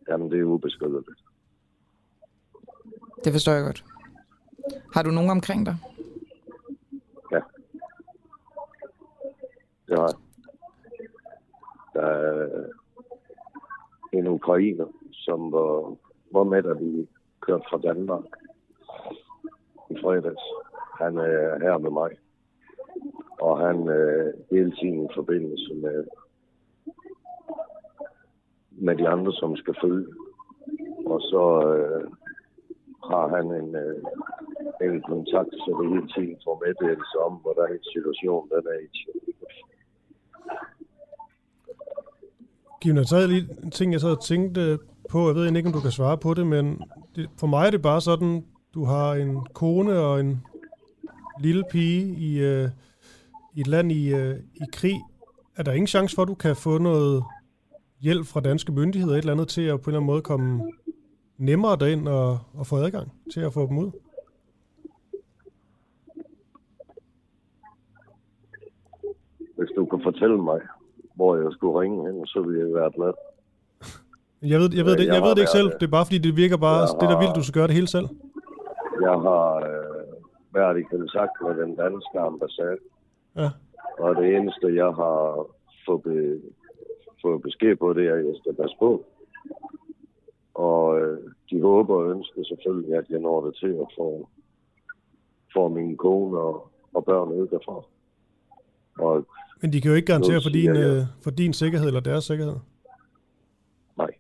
Jamen, 0.09 0.31
det 0.31 0.41
er 0.41 0.45
ubeskriveligt. 0.45 1.23
Det 3.25 3.33
forstår 3.33 3.53
jeg 3.53 3.65
godt. 3.65 3.85
Har 4.95 5.03
du 5.03 5.11
nogen 5.11 5.31
omkring 5.31 5.67
dig? 5.67 5.77
Ja. 7.33 7.41
Det 9.89 9.99
har 9.99 10.07
jeg. 10.07 10.17
Der 11.95 12.03
er 12.03 12.67
en 14.13 14.27
ukrainer, 14.27 14.87
som 15.13 15.53
var, 15.53 15.97
var 16.33 16.45
med, 16.45 16.63
da 16.63 16.73
vi 16.73 17.09
kørte 17.41 17.65
fra 17.71 17.79
Danmark 17.79 18.25
i 19.91 19.95
fredags. 20.03 20.43
Han 21.01 21.19
øh, 21.19 21.47
er 21.55 21.59
her 21.67 21.79
med 21.79 21.91
mig. 21.91 22.11
Og 23.41 23.59
han 23.67 23.89
øh, 23.89 24.35
hele 24.51 24.73
tiden 24.79 25.05
i 25.05 25.09
forbindelse 25.15 25.75
med, 25.75 26.05
med 28.71 28.97
de 28.97 29.09
andre, 29.09 29.33
som 29.33 29.57
skal 29.57 29.75
følge. 29.83 30.07
Og 31.07 31.21
så 31.21 31.45
øh, 31.73 32.05
har 33.11 33.27
han 33.37 33.47
en, 33.61 33.71
øh, 33.85 34.03
en 34.83 35.03
kontakt, 35.03 35.53
så 35.63 35.71
vi 35.81 35.95
hele 35.95 36.09
tiden 36.15 36.37
får 36.45 36.63
meddelelse 36.67 37.17
om, 37.27 37.33
hvordan 37.45 37.79
situationen 37.95 38.51
den 38.51 38.65
er 38.75 38.81
i 38.87 38.89
Givner, 42.83 43.03
så 43.03 43.15
havde 43.15 43.29
så 43.29 43.33
lige 43.33 43.49
en 43.63 43.71
ting, 43.71 43.93
jeg 43.93 44.01
så 44.01 44.07
havde 44.07 44.21
tænkt 44.31 44.59
på. 45.11 45.27
Jeg 45.27 45.35
ved 45.35 45.57
ikke, 45.57 45.67
om 45.67 45.73
du 45.73 45.81
kan 45.81 45.91
svare 45.91 46.19
på 46.19 46.35
det, 46.35 46.47
men 46.47 46.83
det, 47.17 47.31
for 47.41 47.47
mig 47.47 47.67
er 47.67 47.71
det 47.71 47.83
bare 47.83 48.01
sådan, 48.01 48.45
du 48.75 48.85
har 48.85 49.15
en 49.15 49.47
kone 49.55 49.99
og 49.99 50.21
en 50.21 50.43
lille 51.41 51.65
pige 51.71 52.15
i, 52.19 52.39
øh, 52.39 52.69
i 53.55 53.61
et 53.61 53.67
land 53.67 53.93
i, 53.93 54.15
øh, 54.15 54.37
i 54.55 54.65
krig. 54.73 55.01
Er 55.57 55.63
der 55.63 55.73
ingen 55.73 55.87
chance 55.87 56.15
for, 56.15 56.23
at 56.23 56.29
du 56.29 56.35
kan 56.35 56.57
få 56.57 56.79
noget 56.79 57.25
hjælp 58.01 58.27
fra 58.27 58.41
danske 58.41 58.73
myndigheder, 58.73 59.15
et 59.15 59.19
eller 59.19 59.33
andet, 59.33 59.49
til 59.49 59.63
at 59.63 59.81
på 59.81 59.91
en 59.91 59.95
eller 59.95 60.01
anden 60.01 60.07
måde 60.07 60.23
komme 60.23 60.73
nemmere 61.39 61.77
derind 61.77 62.09
og, 62.09 62.39
og 62.55 62.67
få 62.67 62.77
adgang 62.77 63.13
til 63.33 63.41
at 63.41 63.53
få 63.53 63.67
dem 63.67 63.79
ud? 63.79 63.91
Hvis 69.59 69.69
du 69.77 69.85
kan 69.87 70.01
fortælle 70.03 70.43
mig, 70.43 70.61
hvor 71.15 71.37
jeg 71.37 71.49
skulle 71.53 71.81
ringe 71.81 72.07
hen, 72.07 72.27
så 72.27 72.41
ville 72.43 72.61
jeg 72.61 72.75
være 72.75 72.91
glad. 72.97 73.13
Jeg 74.43 74.61
ved, 74.61 74.71
jeg 74.77 74.85
ved, 74.85 74.93
det, 74.97 75.07
Jeg 75.07 75.15
jeg 75.15 75.23
ved 75.23 75.29
har 75.29 75.35
det 75.35 75.43
ikke 75.43 75.51
selv. 75.61 75.71
Det 75.81 75.83
er 75.83 75.91
bare 75.99 76.05
fordi, 76.07 76.19
det 76.19 76.37
virker 76.37 76.57
bare, 76.57 76.79
Jeg 76.81 76.89
det 77.01 77.09
der 77.09 77.17
har- 77.17 77.21
vildt, 77.23 77.37
du 77.37 77.43
skal 77.43 77.55
gøre 77.61 77.67
det 77.71 77.75
hele 77.81 77.89
selv. 77.89 78.09
Jeg 79.07 79.17
har 79.27 79.45
øh, 79.71 79.90
været 80.55 80.79
i 80.79 80.83
kontakt 80.83 81.33
med 81.43 81.55
den 81.63 81.77
danske 81.77 82.19
ambassade, 82.21 82.79
Ja. 83.37 83.51
og 83.99 84.17
det 84.17 84.37
eneste, 84.37 84.75
jeg 84.75 84.91
har 85.03 85.47
fået, 85.87 86.03
be, 86.03 86.41
fået 87.23 87.43
besked 87.43 87.77
på, 87.77 87.93
det 87.93 88.07
er, 88.09 88.15
at 88.15 88.25
jeg 88.27 88.35
skal 88.41 88.55
passe 88.55 88.77
på. 88.79 89.07
Og 90.55 91.01
øh, 91.01 91.19
de 91.51 91.61
håber 91.61 91.95
og 91.97 92.11
ønsker 92.11 92.43
selvfølgelig, 92.45 92.95
at 92.97 93.05
jeg 93.11 93.19
når 93.21 93.45
det 93.47 93.57
til 93.57 93.67
at 93.85 93.87
få, 93.99 94.29
få 95.55 95.69
min 95.69 95.97
kone 95.97 96.39
og, 96.39 96.71
og 96.95 97.05
børn 97.05 97.29
ud 97.29 97.47
derfra. 97.49 97.85
Og 98.99 99.27
Men 99.63 99.73
de 99.73 99.81
kan 99.81 99.91
jo 99.91 99.95
ikke 99.97 100.07
garantere 100.07 100.41
for 100.43 100.51
din, 100.51 100.67
jeg- 100.77 100.87
øh, 100.97 101.03
for 101.23 101.31
din 101.31 101.53
sikkerhed 101.53 101.87
eller 101.87 102.01
deres 102.01 102.25
sikkerhed. 102.25 102.57
Nej. 103.97 104.11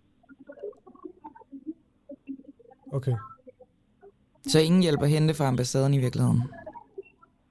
Okay. 2.93 3.13
Så 4.53 4.59
ingen 4.59 4.83
hjælp 4.83 5.03
at 5.03 5.09
hente 5.09 5.35
fra 5.35 5.45
ambassaden 5.45 5.95
i 5.95 5.99
virkeligheden? 5.99 6.43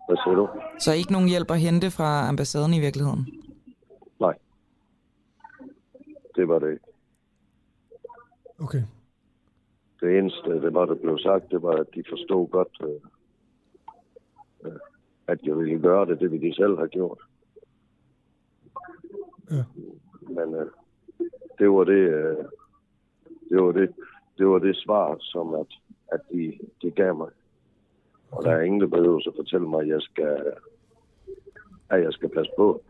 hvad 0.10 0.18
siger 0.24 0.36
du? 0.36 0.50
Så 0.80 0.94
ikke 0.94 1.12
nogen 1.12 1.30
hjælp 1.30 1.52
at 1.52 1.60
hente 1.60 1.92
fra 1.92 2.28
ambassaden 2.28 2.74
i 2.74 2.80
virkeligheden? 2.80 3.28
Nej. 4.20 4.36
Det 6.36 6.48
var 6.48 6.60
det 6.60 6.72
ikke. 6.72 6.86
Okay. 8.60 8.84
Det 10.02 10.18
eneste, 10.18 10.50
det 10.50 10.74
var, 10.74 10.86
der 10.86 10.96
blev 10.96 11.18
sagt, 11.20 11.52
det 11.52 11.62
var, 11.62 11.72
at 11.72 11.88
de 11.96 12.04
forstod 12.10 12.48
godt, 12.50 12.82
øh, 12.82 13.02
øh, 14.66 14.80
at 15.28 15.40
jeg 15.44 15.58
ville 15.58 15.80
gøre 15.80 16.06
det, 16.06 16.20
det 16.20 16.32
ville 16.32 16.48
de 16.48 16.56
selv 16.56 16.78
have 16.78 16.90
gjort. 16.90 17.20
Ja. 19.52 19.64
Men 20.22 20.56
øh, 20.56 20.68
det 21.60 21.70
var 21.70 21.84
det, 21.84 22.04
øh, 22.20 22.46
det 23.50 23.62
var 23.64 23.72
det, 23.72 23.94
det 24.38 24.48
var 24.48 24.60
det 24.60 24.76
svar, 24.76 25.18
som 25.20 25.54
at, 25.54 25.68
at 26.11 26.19
de, 26.31 26.60
de 26.81 26.91
gav 26.91 27.15
mig. 27.15 27.30
Og 28.31 28.44
der 28.44 28.52
er 28.52 28.61
ingen, 28.61 28.81
der 28.81 28.88
behøver 28.88 29.18
at 29.27 29.34
fortælle 29.36 29.68
mig, 29.69 29.81
at 29.81 29.88
jeg 29.88 30.02
skal, 30.02 30.53
at 31.90 32.03
jeg 32.03 32.14
skal 32.14 32.30
passe 32.30 32.52
på. 32.57 32.81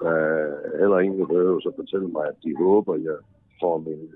Der 0.00 0.10
er 0.10 0.78
heller 0.78 0.98
ingen, 0.98 1.20
der 1.20 1.26
behøver 1.26 1.56
at 1.56 1.74
fortælle 1.76 2.08
mig, 2.08 2.26
at 2.28 2.34
de 2.44 2.56
håber, 2.56 2.94
at 2.94 3.02
jeg 3.04 3.16
får 3.60 3.78
min 3.78 4.14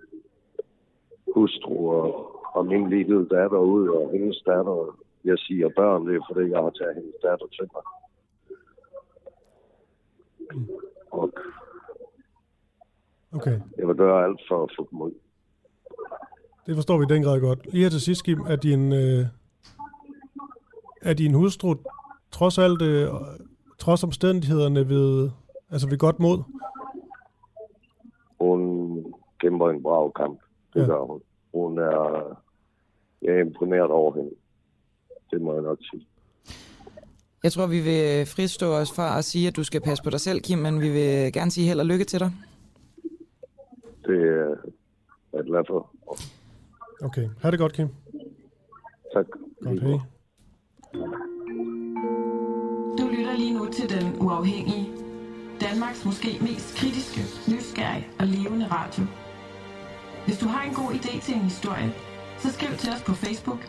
hustru 1.34 1.90
og, 1.90 2.40
og 2.56 2.66
min 2.66 2.90
lille 2.90 3.28
datter 3.28 3.58
ud, 3.58 3.88
og 3.88 4.10
hendes 4.12 4.42
datter. 4.46 4.98
Jeg 5.24 5.38
siger 5.38 5.68
børn, 5.76 6.06
det 6.06 6.16
er 6.16 6.32
fordi, 6.32 6.50
jeg 6.50 6.58
har 6.58 6.70
taget 6.70 6.94
hendes 6.94 7.14
datter 7.22 7.46
til 7.46 7.68
mig. 7.74 7.82
Og 11.10 11.32
Okay. 13.32 13.60
jeg 13.78 13.88
vil 13.88 13.96
gøre 13.96 14.24
alt 14.24 14.40
for 14.48 14.62
at 14.62 14.70
få 14.78 14.88
dem 14.90 15.00
ud. 15.00 15.12
Det 16.66 16.74
forstår 16.74 16.98
vi 16.98 17.04
i 17.04 17.14
den 17.14 17.22
grad 17.22 17.40
godt. 17.40 17.72
Lige 17.72 17.82
her 17.82 17.90
til 17.90 18.00
sidst, 18.00 18.24
Kim, 18.24 18.40
er 18.40 18.56
din, 18.56 18.92
øh, 18.92 19.26
er 21.02 21.12
din 21.12 21.34
hustru 21.34 21.74
trods 22.30 22.58
alt, 22.58 22.82
øh, 22.82 23.08
trods 23.78 24.04
omstændighederne 24.04 24.88
ved, 24.88 25.30
altså 25.70 25.88
ved 25.88 25.98
godt 25.98 26.20
mod? 26.20 26.42
Hun 28.40 29.04
kæmper 29.40 29.70
en 29.70 29.82
brav 29.82 30.12
kamp. 30.12 30.40
Det 30.74 30.80
Ja. 30.80 30.86
gør 30.86 31.00
hun. 31.04 31.20
Hun 31.54 31.78
er... 31.78 32.38
Jeg 33.22 33.34
er 33.34 33.40
imponeret 33.40 33.90
over 33.90 34.14
hende. 34.14 34.30
Det 35.30 35.40
må 35.40 35.52
jeg 35.54 35.62
nok 35.62 35.78
sige. 35.90 36.06
Jeg 37.42 37.52
tror, 37.52 37.66
vi 37.66 37.80
vil 37.80 38.26
fristå 38.26 38.66
os 38.66 38.92
fra 38.92 39.18
at 39.18 39.24
sige, 39.24 39.48
at 39.48 39.56
du 39.56 39.64
skal 39.64 39.80
passe 39.80 40.04
på 40.04 40.10
dig 40.10 40.20
selv, 40.20 40.40
Kim, 40.40 40.58
men 40.58 40.80
vi 40.80 40.88
vil 40.88 41.32
gerne 41.32 41.50
sige 41.50 41.66
held 41.68 41.80
og 41.80 41.86
lykke 41.86 42.04
til 42.04 42.20
dig. 42.20 42.32
Det 44.06 44.20
er 44.28 44.56
jeg 45.32 45.44
glad 45.44 45.64
for. 45.68 45.90
Okay. 47.02 47.28
Ha' 47.42 47.50
det 47.50 47.58
godt, 47.58 47.72
Kim. 47.72 47.88
Tak. 49.14 49.26
Godt, 49.64 49.82
hej. 49.82 49.98
Du 52.98 53.08
lytter 53.08 53.36
lige 53.36 53.54
nu 53.58 53.66
til 53.72 53.88
Den 53.90 54.16
Uafhængige. 54.20 54.88
Danmarks 55.60 56.04
måske 56.04 56.38
mest 56.40 56.76
kritiske, 56.76 57.20
nysgerrige 57.52 58.06
og 58.18 58.26
levende 58.26 58.66
radio. 58.66 59.04
Hvis 60.26 60.38
du 60.38 60.46
har 60.46 60.62
en 60.68 60.74
god 60.74 60.90
idé 60.90 61.20
til 61.24 61.34
en 61.34 61.40
historie, 61.40 61.92
så 62.38 62.52
skriv 62.52 62.76
til 62.76 62.90
os 62.92 63.02
på 63.02 63.12
Facebook 63.12 63.60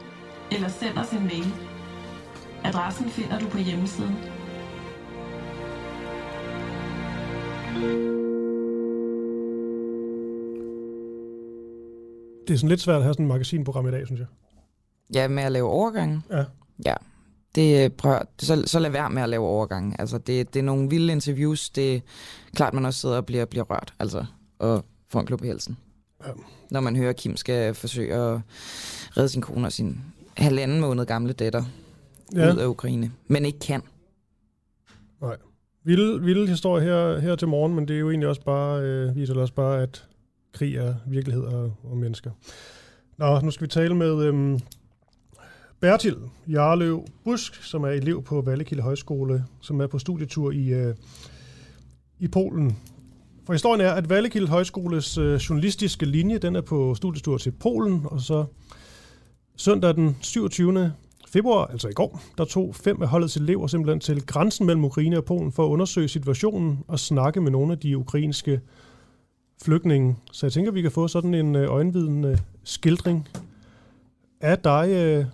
eller 0.51 0.67
send 0.67 0.97
os 0.97 1.11
en 1.11 1.23
mail. 1.23 1.53
Adressen 2.63 3.09
finder 3.09 3.39
du 3.39 3.47
på 3.49 3.57
hjemmesiden. 3.57 4.15
Det 12.51 12.55
er 12.55 12.59
sådan 12.59 12.69
lidt 12.69 12.81
svært 12.81 12.95
at 12.97 13.03
have 13.03 13.13
sådan 13.13 13.25
et 13.25 13.29
magasinprogram 13.29 13.87
i 13.87 13.91
dag, 13.91 14.05
synes 14.05 14.19
jeg. 14.19 14.27
Ja, 15.13 15.27
med 15.27 15.43
at 15.43 15.51
lave 15.51 15.69
overgange. 15.69 16.21
Ja. 16.31 16.43
Ja. 16.85 16.93
Det, 17.55 17.93
prøv, 17.93 18.19
så, 18.39 18.63
så 18.65 18.79
lad 18.79 18.89
være 18.89 19.09
med 19.09 19.21
at 19.21 19.29
lave 19.29 19.45
overgange. 19.47 19.95
Altså, 19.99 20.17
det, 20.17 20.53
det 20.53 20.59
er 20.59 20.63
nogle 20.63 20.89
vilde 20.89 21.13
interviews. 21.13 21.69
Det 21.69 21.95
er 21.95 21.99
klart, 22.55 22.73
man 22.73 22.85
også 22.85 22.99
sidder 22.99 23.17
og 23.17 23.25
bliver, 23.25 23.45
bliver 23.45 23.63
rørt. 23.63 23.93
Altså, 23.99 24.25
og 24.59 24.85
får 25.09 25.19
en 25.19 25.25
klub 25.25 25.43
i 25.43 25.47
halsen. 25.47 25.77
Ja. 26.25 26.31
Når 26.71 26.79
man 26.79 26.95
hører, 26.95 27.09
at 27.09 27.15
Kim 27.15 27.37
skal 27.37 27.73
forsøge 27.73 28.13
at 28.13 28.39
redde 29.17 29.29
sin 29.29 29.41
kone 29.41 29.67
og 29.67 29.71
sin 29.71 30.01
halvanden 30.37 30.79
måned 30.81 31.05
gamle 31.05 31.33
datter 31.33 31.63
Ja. 32.35 32.53
ud 32.53 32.57
af 32.57 32.65
Ukraine. 32.65 33.11
Men 33.27 33.45
ikke 33.45 33.59
kan. 33.59 33.81
Nej. 35.21 35.35
Vilde, 35.83 36.21
vilde 36.21 36.47
historie 36.47 36.83
her, 36.83 37.19
her 37.19 37.35
til 37.35 37.47
morgen, 37.47 37.75
men 37.75 37.87
det 37.87 37.95
er 37.95 37.99
jo 37.99 38.09
egentlig 38.09 38.29
også 38.29 38.41
bare, 38.41 38.81
øh, 38.81 39.15
viser 39.15 39.35
også 39.35 39.53
bare, 39.53 39.81
at 39.81 40.05
krig 40.53 40.75
er 40.75 40.95
virkelighed 41.07 41.43
og, 41.43 41.73
og 41.83 41.97
mennesker. 41.97 42.31
Nå, 43.17 43.39
nu 43.39 43.51
skal 43.51 43.65
vi 43.65 43.69
tale 43.69 43.95
med 43.95 44.23
øhm, 44.23 44.59
Bertil 45.79 46.17
Jarløv 46.47 47.05
Busk, 47.23 47.63
som 47.63 47.83
er 47.83 47.89
elev 47.89 48.23
på 48.23 48.41
Vallekilde 48.41 48.83
Højskole, 48.83 49.45
som 49.61 49.81
er 49.81 49.87
på 49.87 49.99
studietur 49.99 50.51
i, 50.51 50.67
øh, 50.67 50.95
i 52.19 52.27
Polen. 52.27 52.77
For 53.45 53.53
historien 53.53 53.81
er, 53.81 53.91
at 53.91 54.09
Vallekilde 54.09 54.47
Højskoles 54.47 55.17
øh, 55.17 55.35
journalistiske 55.35 56.05
linje, 56.05 56.37
den 56.37 56.55
er 56.55 56.61
på 56.61 56.95
studietur 56.95 57.37
til 57.37 57.51
Polen, 57.51 58.01
og 58.05 58.21
så 58.21 58.45
søndag 59.57 59.95
den 59.95 60.17
27 60.21 60.93
februar, 61.27 61.65
altså 61.65 61.87
i 61.87 61.93
går, 61.93 62.21
der 62.37 62.45
tog 62.45 62.75
fem 62.75 63.01
af 63.01 63.07
holdets 63.07 63.37
elever 63.37 63.67
simpelthen 63.67 63.99
til 63.99 64.25
grænsen 64.25 64.65
mellem 64.65 64.85
Ukraine 64.85 65.17
og 65.17 65.25
Polen 65.25 65.51
for 65.51 65.65
at 65.65 65.69
undersøge 65.69 66.07
situationen 66.07 66.79
og 66.87 66.99
snakke 66.99 67.41
med 67.41 67.51
nogle 67.51 67.71
af 67.71 67.79
de 67.79 67.97
ukrainske 67.97 68.61
flygtninge. 69.65 70.15
Så 70.31 70.45
jeg 70.45 70.51
tænker, 70.51 70.71
vi 70.71 70.81
kan 70.81 70.91
få 70.91 71.07
sådan 71.07 71.33
en 71.33 71.55
øh, 71.55 71.71
øjenvidende 71.71 72.37
skildring 72.63 73.27
af 74.41 74.57
dig, 74.57 74.85
øh, 74.89 75.25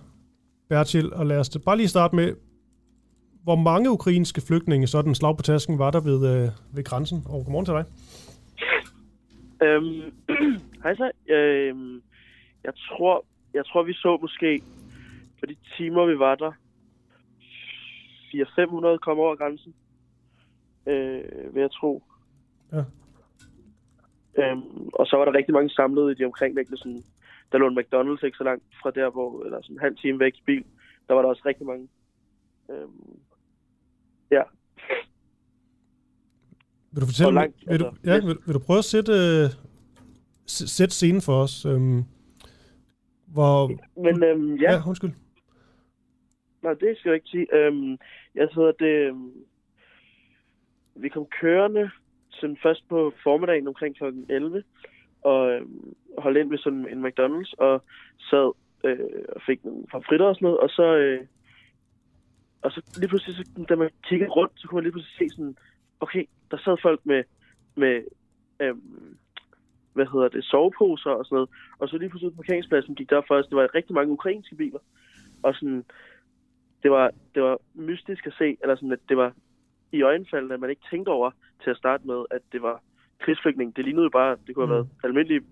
Bertil. 0.68 1.12
Og 1.12 1.26
lad 1.26 1.38
os 1.38 1.50
bare 1.64 1.76
lige 1.76 1.88
starte 1.88 2.16
med, 2.16 2.36
hvor 3.42 3.56
mange 3.56 3.90
ukrainske 3.90 4.40
flygtninge, 4.40 4.86
sådan 4.86 5.14
slag 5.14 5.36
på 5.36 5.42
tasken, 5.42 5.78
var 5.78 5.90
der 5.90 6.00
ved, 6.00 6.20
øh, 6.32 6.48
ved 6.74 6.84
grænsen? 6.84 7.22
Og 7.26 7.44
godmorgen 7.44 7.66
til 7.66 7.74
dig. 7.74 7.84
Øhm, 9.62 10.14
hej 10.82 10.94
så. 10.94 11.10
Øhm, 11.28 12.02
jeg 12.64 12.72
tror, 12.74 13.24
jeg 13.54 13.66
tror, 13.66 13.82
vi 13.82 13.92
så 13.92 14.18
måske 14.20 14.62
på 15.40 15.46
de 15.46 15.56
timer, 15.76 16.06
vi 16.06 16.18
var 16.18 16.34
der, 16.34 16.52
400-500 18.94 18.98
kom 18.98 19.18
over 19.18 19.36
grænsen, 19.36 19.74
øh, 20.86 21.54
vil 21.54 21.60
jeg 21.60 21.70
tro. 21.70 22.02
Ja. 22.72 22.82
Øhm, 24.38 24.88
og 24.92 25.06
så 25.06 25.16
var 25.16 25.24
der 25.24 25.34
rigtig 25.34 25.54
mange 25.54 25.70
samlet 25.70 26.10
i 26.10 26.14
de 26.14 26.24
omkringliggende, 26.24 26.78
sådan, 26.78 27.02
der 27.52 27.58
lå 27.58 27.66
en 27.68 27.78
McDonald's 27.78 28.26
ikke 28.26 28.38
så 28.38 28.44
langt 28.44 28.64
fra 28.82 28.90
der, 28.90 29.10
hvor, 29.10 29.44
eller 29.44 29.62
sådan 29.62 29.76
en 29.76 29.80
halv 29.80 29.96
time 29.96 30.18
væk 30.18 30.34
i 30.36 30.42
bil, 30.46 30.64
der 31.08 31.14
var 31.14 31.22
der 31.22 31.28
også 31.28 31.42
rigtig 31.46 31.66
mange. 31.66 31.88
Øhm, 32.70 33.20
ja. 34.30 34.42
Vil 36.92 37.00
du 37.00 37.06
fortælle 37.06 37.34
langt, 37.34 37.56
vil, 37.68 37.80
du, 37.80 37.86
altså, 37.86 38.00
ja, 38.04 38.16
yes. 38.16 38.26
vil, 38.26 38.36
vil 38.46 38.54
du 38.54 38.58
prøve 38.58 38.78
at 38.78 38.84
sætte, 38.84 39.12
øh, 39.12 39.50
sætte 40.46 40.94
scenen 40.94 41.22
for 41.22 41.42
os? 41.42 41.64
Øhm, 41.64 42.04
hvor, 43.26 43.70
Men 44.02 44.24
øhm, 44.24 44.56
ja. 44.56 44.72
ja, 44.72 44.88
undskyld. 44.88 45.12
Nej, 46.62 46.74
det 46.74 46.98
skal 46.98 47.08
jeg 47.10 47.14
ikke 47.14 47.28
sige. 47.28 47.54
Øhm, 47.54 47.98
jeg 48.34 48.48
hedder 48.54 48.72
det... 48.72 49.08
Øhm, 49.08 49.32
vi 50.94 51.08
kom 51.08 51.26
kørende 51.40 51.90
sådan 52.40 52.58
først 52.62 52.88
på 52.88 53.12
formiddagen 53.22 53.68
omkring 53.68 53.96
kl. 53.96 54.04
11 54.28 54.62
og 55.22 55.50
øh, 55.50 55.62
holdt 56.18 56.38
ind 56.38 56.50
ved 56.50 56.58
sådan 56.58 56.88
en 56.92 57.06
McDonald's 57.06 57.52
og 57.58 57.82
sad 58.30 58.52
øh, 58.84 59.24
og 59.36 59.42
fik 59.46 59.64
nogle 59.64 59.84
fritter 60.08 60.26
og 60.26 60.34
sådan 60.34 60.46
noget, 60.46 60.60
og 60.60 60.70
så, 60.70 60.96
øh, 60.96 61.20
og 62.62 62.72
så 62.72 62.80
lige 62.96 63.08
pludselig, 63.08 63.36
så, 63.36 63.64
da 63.68 63.76
man 63.76 63.90
kiggede 64.02 64.30
rundt, 64.30 64.52
så 64.56 64.68
kunne 64.68 64.76
man 64.76 64.84
lige 64.84 64.92
pludselig 64.92 65.18
se 65.18 65.36
sådan, 65.36 65.56
okay, 66.00 66.24
der 66.50 66.58
sad 66.58 66.76
folk 66.82 67.00
med, 67.04 67.24
med 67.74 68.02
øh, 68.60 68.74
hvad 69.92 70.06
hedder 70.12 70.28
det, 70.28 70.44
soveposer 70.44 71.10
og 71.10 71.24
sådan 71.24 71.36
noget, 71.36 71.50
og 71.78 71.88
så 71.88 71.98
lige 71.98 72.08
pludselig 72.10 72.32
på 72.32 72.42
parkeringspladsen 72.42 72.94
gik 72.94 73.10
der 73.10 73.22
først, 73.28 73.48
det 73.48 73.56
var 73.56 73.74
rigtig 73.74 73.94
mange 73.94 74.12
ukrainske 74.12 74.56
biler, 74.56 74.78
og 75.42 75.54
sådan, 75.54 75.84
det 76.82 76.90
var, 76.90 77.10
det 77.34 77.42
var 77.42 77.58
mystisk 77.74 78.26
at 78.26 78.34
se, 78.38 78.56
eller 78.62 78.76
sådan, 78.76 78.92
at 78.92 79.08
det 79.08 79.16
var 79.16 79.32
i 79.92 80.02
øjenfaldene, 80.02 80.54
at 80.54 80.60
man 80.60 80.70
ikke 80.70 80.88
tænkte 80.90 81.10
over 81.10 81.30
til 81.62 81.70
at 81.70 81.76
starte 81.76 82.06
med, 82.06 82.24
at 82.30 82.40
det 82.52 82.62
var 82.62 82.82
krigsflygtning. 83.18 83.76
Det 83.76 83.84
lignede 83.84 84.04
jo 84.04 84.10
bare, 84.10 84.36
det 84.46 84.54
kunne 84.54 84.66
have 84.66 84.74
været 84.74 84.88
almindelige 85.04 85.42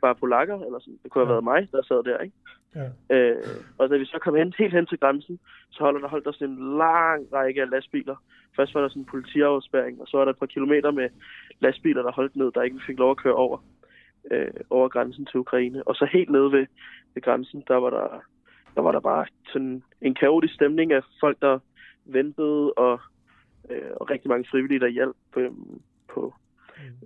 bare 0.00 0.14
polakker, 0.14 0.58
eller 0.66 0.78
sådan. 0.78 0.98
Det 1.02 1.10
kunne 1.10 1.24
have 1.24 1.34
været 1.34 1.44
mig, 1.44 1.68
der 1.72 1.82
sad 1.82 2.02
der, 2.04 2.18
ikke? 2.18 2.36
Ja. 2.74 3.16
Øh, 3.16 3.42
og 3.78 3.90
da 3.90 3.96
vi 3.96 4.04
så 4.04 4.18
kom 4.18 4.34
hen, 4.34 4.54
helt 4.58 4.74
hen 4.74 4.86
til 4.86 4.98
grænsen, 4.98 5.38
så 5.70 5.78
holder 5.84 6.00
der 6.00 6.08
holdt 6.08 6.24
der 6.24 6.32
sådan 6.32 6.48
en 6.48 6.78
lang 6.78 7.20
række 7.32 7.62
af 7.62 7.70
lastbiler. 7.70 8.16
Først 8.56 8.74
var 8.74 8.80
der 8.80 8.88
sådan 8.88 9.02
en 9.02 9.12
politiafspærring, 9.14 10.00
og 10.00 10.06
så 10.08 10.16
var 10.16 10.24
der 10.24 10.32
et 10.32 10.38
par 10.38 10.46
kilometer 10.46 10.90
med 10.90 11.08
lastbiler, 11.60 12.02
der 12.02 12.12
holdt 12.12 12.36
ned, 12.36 12.52
der 12.52 12.62
ikke 12.62 12.80
fik 12.86 12.98
lov 12.98 13.10
at 13.10 13.16
køre 13.16 13.34
over, 13.34 13.58
øh, 14.30 14.48
over 14.70 14.88
grænsen 14.88 15.26
til 15.26 15.40
Ukraine. 15.40 15.88
Og 15.88 15.94
så 15.94 16.08
helt 16.12 16.30
nede 16.30 16.52
ved, 16.52 16.66
ved 17.14 17.22
grænsen, 17.22 17.64
der 17.68 17.76
var 17.76 17.90
der, 17.90 18.22
der 18.74 18.82
var 18.82 18.92
der 18.92 19.00
bare 19.00 19.26
sådan 19.52 19.82
en 20.00 20.14
kaotisk 20.14 20.54
stemning 20.54 20.92
af 20.92 21.02
folk, 21.20 21.40
der 21.40 21.58
ventede, 22.04 22.72
og, 22.72 23.00
øh, 23.70 23.90
og 24.00 24.10
rigtig 24.10 24.28
mange 24.28 24.46
frivillige, 24.50 24.80
der 24.80 24.88
hjalp 24.88 25.16
på, 25.34 25.40
på 26.14 26.34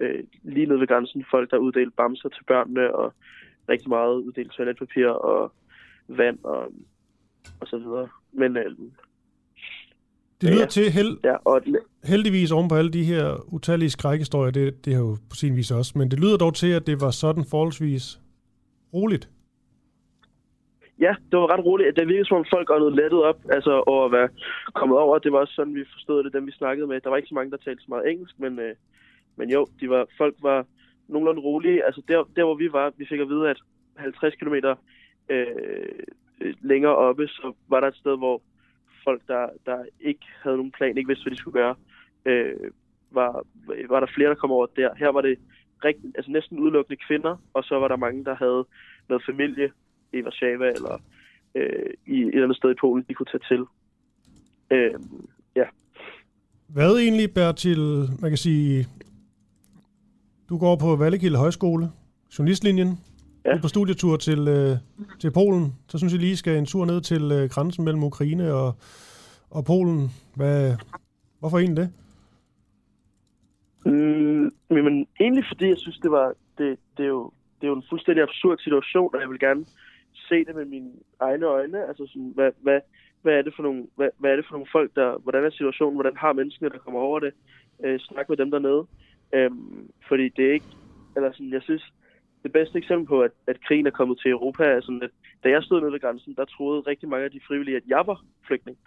øh, 0.01 0.24
lige 0.43 0.66
nede 0.66 0.80
ved 0.80 0.86
grænsen. 0.86 1.24
Folk, 1.30 1.51
der 1.51 1.56
uddelte 1.56 1.93
bamser 1.97 2.28
til 2.28 2.44
børnene, 2.44 2.94
og 2.94 3.12
rigtig 3.68 3.89
meget 3.89 4.14
uddelt 4.16 4.52
toiletpapir 4.52 5.06
og 5.09 5.52
vand 6.09 6.39
og, 6.44 6.72
og 7.60 7.66
så 7.66 7.78
videre. 7.78 8.09
Men 8.32 8.56
øh, 8.56 8.64
Det 10.40 10.51
lyder 10.51 10.60
Ja. 10.60 10.66
til 10.66 10.90
held, 10.90 11.18
ja, 11.24 11.35
og 11.44 11.62
heldigvis 12.05 12.51
oven 12.52 12.68
på 12.68 12.74
alle 12.74 12.90
de 12.90 13.05
her 13.05 13.55
utallige 13.55 13.90
skrækhistorier, 13.90 14.51
det, 14.51 14.85
det 14.85 14.94
har 14.94 15.01
jo 15.01 15.16
på 15.30 15.36
sin 15.36 15.56
vis 15.56 15.70
også, 15.70 15.98
men 15.98 16.10
det 16.10 16.20
lyder 16.20 16.36
dog 16.36 16.55
til, 16.55 16.66
at 16.70 16.86
det 16.86 17.01
var 17.01 17.10
sådan 17.10 17.44
forholdsvis 17.44 18.20
roligt. 18.94 19.28
Ja, 21.01 21.15
det 21.31 21.39
var 21.39 21.53
ret 21.53 21.65
roligt. 21.65 21.97
Det 21.97 22.09
virkede 22.09 22.29
som 22.29 22.37
om 22.37 22.45
folk 22.55 22.70
åndede 22.70 22.97
lettet 22.97 23.23
op, 23.23 23.41
altså 23.51 23.83
over 23.87 24.05
at 24.05 24.12
være 24.12 24.29
kommet 24.75 24.99
over. 24.99 25.19
Det 25.19 25.33
var 25.33 25.39
også 25.39 25.55
sådan, 25.55 25.75
vi 25.75 25.85
forstod 25.93 26.25
det, 26.25 26.33
dem 26.33 26.47
vi 26.47 26.53
snakkede 26.53 26.87
med. 26.87 27.01
Der 27.01 27.11
var 27.11 27.16
ikke 27.16 27.29
så 27.29 27.35
mange, 27.35 27.51
der 27.51 27.57
talte 27.57 27.83
så 27.83 27.87
meget 27.89 28.11
engelsk, 28.11 28.41
men, 28.41 28.59
øh, 28.59 28.75
men 29.37 29.51
jo, 29.51 29.66
de 29.81 29.91
var, 29.91 30.07
folk 30.19 30.35
var 30.43 30.66
nogenlunde 31.09 31.43
rolige. 31.43 31.85
Altså 31.85 32.03
der, 32.09 32.25
der, 32.37 32.45
hvor 32.45 32.55
vi 32.55 32.73
var, 32.73 32.93
vi 32.97 33.07
fik 33.09 33.20
at 33.20 33.29
vide, 33.29 33.51
at 33.51 33.61
50 33.97 34.35
km 34.35 34.55
øh, 35.29 35.47
øh, 36.41 36.55
længere 36.61 36.97
oppe, 36.97 37.29
så 37.29 37.53
var 37.69 37.81
der 37.81 37.89
et 37.89 37.97
sted, 37.97 38.19
hvor 38.19 38.43
folk, 39.05 39.23
der, 39.29 39.49
der 39.66 39.85
ikke 40.01 40.27
havde 40.43 40.57
nogen 40.57 40.73
plan, 40.73 40.97
ikke 40.97 41.09
vidste, 41.09 41.23
hvad 41.23 41.31
de 41.31 41.37
skulle 41.37 41.61
gøre, 41.61 41.75
øh, 42.25 42.70
var, 43.11 43.45
var 43.89 44.01
der 44.01 44.07
flere, 44.15 44.29
der 44.29 44.35
kom 44.35 44.51
over 44.51 44.66
der. 44.77 44.95
Her 44.95 45.09
var 45.09 45.20
det 45.20 45.39
rigt, 45.85 45.99
altså 46.15 46.31
næsten 46.31 46.59
udelukkende 46.59 47.03
kvinder, 47.07 47.37
og 47.55 47.65
så 47.65 47.79
var 47.79 47.89
der 47.89 47.97
mange, 47.97 48.25
der 48.25 48.35
havde 48.35 48.65
noget 49.09 49.23
familie 49.27 49.73
i 50.12 50.22
Warszawa 50.22 50.68
eller 50.68 51.01
øh, 51.55 51.90
i 52.06 52.20
et 52.22 52.28
eller 52.28 52.43
andet 52.43 52.56
sted 52.56 52.70
i 52.70 52.80
Polen, 52.80 53.05
de 53.09 53.14
kunne 53.14 53.26
tage 53.32 53.47
til. 53.48 53.64
Øh, 54.70 54.94
ja. 55.56 55.64
Hvad 56.68 56.97
egentlig, 56.97 57.35
Bertil, 57.35 58.09
man 58.20 58.30
kan 58.30 58.36
sige, 58.36 58.86
du 60.48 60.59
går 60.59 60.76
på 60.76 60.97
Vallekilde 60.97 61.39
Højskole, 61.39 61.90
journalistlinjen, 62.39 62.89
ja. 63.44 63.51
du 63.51 63.56
er 63.56 63.62
på 63.62 63.68
studietur 63.68 64.16
til, 64.16 64.48
øh, 64.48 64.76
til 65.20 65.30
Polen, 65.30 65.74
så 65.89 65.98
synes 65.98 66.12
jeg 66.12 66.20
lige 66.20 66.36
skal 66.36 66.59
en 66.59 66.66
tur 66.66 66.85
ned 66.85 67.01
til 67.01 67.32
øh, 67.32 67.51
grænsen 67.51 67.85
mellem 67.85 68.05
Ukraine 68.05 68.55
og, 68.55 68.74
og 69.51 69.64
Polen. 69.64 70.10
Hvad, 70.36 70.76
hvorfor 71.39 71.59
egentlig 71.59 71.76
det? 71.76 71.93
Mm, 73.85 74.52
men 74.68 75.06
egentlig 75.20 75.44
fordi 75.48 75.68
jeg 75.68 75.78
synes, 75.78 75.98
det 75.98 76.10
var 76.10 76.32
det, 76.59 76.78
det, 76.97 77.02
er 77.05 77.09
jo, 77.09 77.32
det 77.60 77.66
er 77.66 77.68
jo 77.68 77.76
en 77.76 77.85
fuldstændig 77.89 78.22
absurd 78.22 78.59
situation, 78.59 79.14
og 79.14 79.20
jeg 79.20 79.30
vil 79.30 79.39
gerne 79.39 79.64
se 80.29 80.45
det 80.45 80.55
med 80.55 80.65
mine 80.65 80.93
egne 81.21 81.47
øjne. 81.47 81.89
Altså 81.89 82.07
sådan, 82.07 82.33
hvad, 82.35 82.51
hvad, 82.63 82.81
hvad, 83.23 83.35
er 83.39 83.43
det 83.43 83.53
for 83.57 83.63
nogle, 83.63 83.87
hvad, 83.97 84.09
hvad 84.19 84.31
er 84.31 84.37
det 84.37 84.47
for 84.47 84.53
nogle 84.53 84.73
folk, 84.73 84.91
der, 84.95 85.19
hvordan 85.19 85.45
er 85.45 85.51
situationen, 85.51 85.97
hvordan 85.97 86.17
har 86.17 86.33
menneskene, 86.33 86.69
der 86.69 86.79
kommer 86.79 87.01
over 87.01 87.21
det, 87.21 87.33
øh, 87.85 88.01
snak 88.01 88.29
med 88.29 88.37
dem 88.37 88.51
dernede. 88.51 88.87
Øhm, 89.33 89.91
fordi 90.09 90.29
det 90.29 90.49
er 90.49 90.53
ikke, 90.53 90.73
eller 91.17 91.33
sådan, 91.33 91.53
jeg 91.53 91.63
synes, 91.63 91.93
det 92.43 92.53
bedste 92.53 92.79
eksempel 92.79 93.07
på, 93.07 93.23
at, 93.23 93.31
at 93.47 93.65
krigen 93.67 93.87
er 93.87 93.91
kommet 93.91 94.19
til 94.19 94.31
Europa, 94.31 94.65
er 94.65 94.81
sådan, 94.81 95.03
at 95.03 95.11
da 95.45 95.49
jeg 95.49 95.63
stod 95.63 95.81
nede 95.81 95.93
ved 95.93 96.01
grænsen, 96.01 96.35
der 96.35 96.45
troede 96.45 96.81
rigtig 96.81 97.09
mange 97.09 97.25
af 97.25 97.31
de 97.31 97.41
frivillige, 97.49 97.77
at 97.77 97.83
jeg 97.87 98.07
var 98.07 98.25
flygtning. 98.47 98.79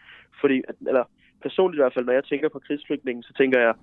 Fordi, 0.41 0.61
at, 0.67 0.75
eller 0.87 1.03
personligt 1.41 1.79
i 1.79 1.83
hvert 1.83 1.93
fald, 1.93 2.05
når 2.05 2.13
jeg 2.13 2.23
tænker 2.23 2.49
på 2.49 2.59
krigsflygtningen, 2.59 3.23
så 3.23 3.33
tænker 3.33 3.59
jeg, 3.59 3.73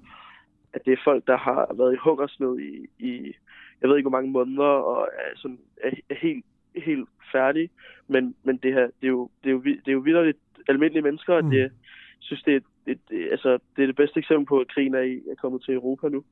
at 0.72 0.84
det 0.84 0.92
er 0.92 1.04
folk, 1.04 1.26
der 1.26 1.36
har 1.36 1.74
været 1.74 1.94
i 1.94 2.02
hungersnød 2.04 2.58
i, 2.58 2.86
i 2.98 3.34
jeg 3.80 3.88
ved 3.88 3.96
ikke 3.96 4.08
hvor 4.08 4.18
mange 4.18 4.30
måneder, 4.30 4.72
og 4.90 5.08
er, 5.12 5.36
sådan, 5.36 5.60
er, 5.82 5.90
er 6.10 6.14
helt, 6.14 6.44
helt 6.76 7.08
færdige. 7.32 7.70
Men, 8.08 8.34
men 8.42 8.56
det 8.56 8.72
her, 8.72 8.86
det 8.86 9.06
er 9.06 9.08
jo, 9.08 9.30
det 9.44 9.50
er 9.50 9.52
jo, 9.52 9.62
det 9.62 9.88
er 9.88 9.92
jo 9.92 9.98
vidderligt 9.98 10.38
almindelige 10.68 11.02
mennesker, 11.02 11.34
og 11.34 11.44
mm. 11.44 11.50
det, 11.50 11.72
synes, 12.20 12.42
det 12.42 12.52
er, 12.52 12.60
et, 12.86 12.98
et, 13.10 13.30
altså, 13.30 13.58
det 13.76 13.82
er 13.82 13.86
det 13.86 13.96
bedste 13.96 14.18
eksempel 14.18 14.46
på, 14.46 14.58
at 14.58 14.68
krigen 14.68 14.94
er, 14.94 15.00
i, 15.00 15.14
er 15.14 15.34
kommet 15.40 15.62
til 15.62 15.74
Europa 15.74 16.08
nu. 16.08 16.24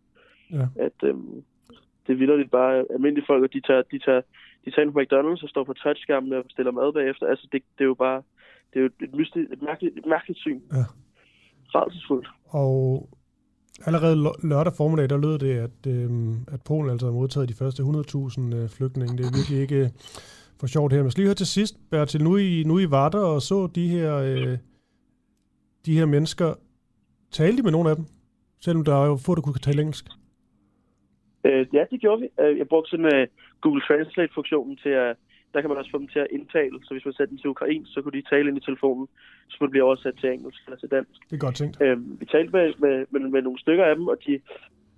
Ja. 0.53 0.67
At 0.77 0.99
øhm, 1.03 1.45
det 2.07 2.13
er 2.13 2.17
vildt 2.17 2.51
bare 2.51 2.85
almindelige 2.91 3.27
folk, 3.27 3.43
og 3.43 3.53
de 3.53 3.61
tager, 3.61 3.83
de 3.83 3.99
tager, 3.99 4.21
de 4.65 4.71
tager 4.71 4.87
ind 4.87 4.93
på 4.93 5.01
McDonald's 5.01 5.43
og 5.43 5.49
står 5.49 5.65
på 5.65 5.73
touchskærmen 5.73 6.33
og 6.33 6.45
bestiller 6.45 6.73
mad 6.73 6.93
bagefter. 6.93 7.27
Altså, 7.27 7.49
det, 7.53 7.63
det 7.79 7.85
er 7.85 7.89
jo 7.89 7.95
bare 7.95 8.23
det 8.73 8.79
er 8.79 8.81
jo 8.81 8.91
et, 9.07 9.15
mysti, 9.15 9.39
et, 9.39 9.63
mærkeligt, 9.63 9.99
et 9.99 10.07
mærkeligt 10.07 10.41
syn. 10.41 10.61
Ja. 10.73 10.85
Rædselsfuldt. 11.75 12.29
Og 12.49 13.09
allerede 13.87 14.17
lørdag 14.43 14.73
formiddag, 14.73 15.09
der 15.11 15.19
lød 15.19 15.39
det, 15.39 15.55
at, 15.67 15.87
øh, 15.87 16.11
at 16.55 16.61
Polen 16.67 16.91
altså 16.91 17.07
har 17.07 17.13
modtaget 17.13 17.49
de 17.49 17.55
første 17.55 17.83
100.000 17.83 18.55
øh, 18.57 18.69
flygtninge. 18.69 19.17
Det 19.19 19.27
er 19.27 19.37
virkelig 19.39 19.61
ikke 19.61 19.77
øh, 19.85 19.89
for 20.61 20.67
sjovt 20.67 20.93
her. 20.93 21.03
Men 21.03 21.11
skal 21.11 21.21
lige 21.23 21.29
høre 21.29 21.35
til 21.35 21.47
sidst, 21.47 21.75
Bertil, 21.91 22.25
nu 22.25 22.37
i, 22.37 22.63
nu 22.67 22.79
i 22.79 22.91
Varder 22.91 23.25
og 23.35 23.43
så 23.43 23.67
de 23.75 23.89
her, 23.89 24.17
øh, 24.17 24.59
de 25.87 25.99
her 25.99 26.07
mennesker. 26.07 26.55
Talte 27.31 27.59
I 27.59 27.63
med 27.63 27.73
nogle 27.73 27.91
af 27.91 27.97
dem? 27.97 28.05
Selvom 28.61 28.85
der 28.85 28.95
er 29.03 29.07
jo 29.07 29.17
få, 29.27 29.35
der 29.35 29.43
kunne 29.43 29.59
tale 29.69 29.81
engelsk. 29.81 30.07
Øh, 31.45 31.67
ja, 31.73 31.85
det 31.91 32.01
gjorde 32.01 32.21
vi. 32.23 32.29
Øh, 32.41 32.59
jeg 32.59 32.69
brugte 32.69 32.91
sådan 32.91 33.07
uh, 33.15 33.23
Google 33.61 33.83
Translate-funktionen 33.89 34.77
til 34.77 34.89
at 34.89 35.17
der 35.57 35.63
kan 35.63 35.71
man 35.71 35.79
også 35.79 35.91
få 35.91 35.99
dem 35.99 36.09
til 36.09 36.19
at 36.19 36.27
indtale. 36.31 36.77
Så 36.83 36.91
hvis 36.95 37.05
man 37.05 37.15
sætter 37.15 37.33
den 37.33 37.39
til 37.39 37.51
ukrainsk, 37.51 37.91
så 37.95 38.03
kunne 38.03 38.19
de 38.19 38.29
tale 38.33 38.49
ind 38.49 38.59
i 38.59 38.67
telefonen, 38.69 39.07
så 39.49 39.55
kunne 39.59 39.67
det 39.67 39.77
blive 39.77 39.89
oversat 39.89 40.15
til 40.21 40.33
engelsk 40.33 40.61
eller 40.67 40.79
til 40.79 40.91
dansk. 40.91 41.19
Det 41.31 41.37
er 41.37 41.45
godt 41.47 41.57
tænkt. 41.57 41.83
Øhm, 41.83 42.17
vi 42.21 42.27
talte 42.27 42.53
med, 42.57 42.67
med, 42.85 42.95
med, 43.11 43.21
med, 43.35 43.43
nogle 43.43 43.59
stykker 43.59 43.85
af 43.85 43.97
dem, 43.97 44.07
og 44.09 44.17
de, 44.27 44.41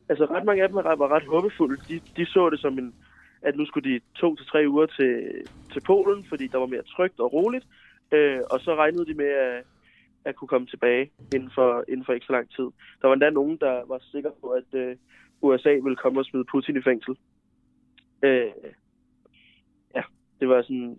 altså 0.09 0.24
ret 0.24 0.44
mange 0.44 0.62
af 0.62 0.68
dem 0.68 0.76
var 0.76 1.14
ret 1.16 1.26
håbefulde. 1.35 1.76
De, 1.89 2.01
de 2.16 2.26
så 2.26 2.51
det 2.51 2.60
som 2.60 2.78
en, 2.78 2.94
at 3.43 3.56
nu 3.56 3.66
skulle 3.66 3.90
de 3.90 4.01
to 4.14 4.36
til 4.36 4.47
tre 4.47 4.60
uger 4.68 4.86
til, 4.86 5.12
til 5.72 5.80
Polen, 5.86 6.24
fordi 6.28 6.47
der 6.47 6.59
var 6.59 6.66
mere 6.66 6.82
trygt 6.82 7.20
og 7.20 7.32
roligt. 7.32 7.66
Øh, 8.12 8.40
og 8.51 8.60
så 8.60 8.74
regnede 8.74 9.06
de 9.06 9.14
med 9.14 9.30
at, 9.47 9.64
at 10.24 10.36
kunne 10.36 10.48
komme 10.48 10.66
tilbage 10.66 11.10
inden 11.35 11.51
for, 11.55 11.85
inden 11.89 12.05
for 12.05 12.12
ikke 12.12 12.26
så 12.26 12.32
lang 12.32 12.51
tid. 12.56 12.68
Der 13.01 13.06
var 13.09 13.12
endda 13.12 13.30
nogen, 13.30 13.56
der 13.56 13.74
var 13.89 13.98
sikre 14.12 14.32
på, 14.40 14.47
at 14.48 14.70
øh, 14.72 14.97
USA 15.43 15.72
ville 15.85 15.97
komme 15.97 16.20
og 16.20 16.24
smide 16.24 16.44
Putin 16.52 16.76
i 16.76 16.82
fængsel. 16.82 17.16
Øh, 18.22 18.52
det 20.40 20.48
var 20.48 20.62
sådan, 20.62 20.98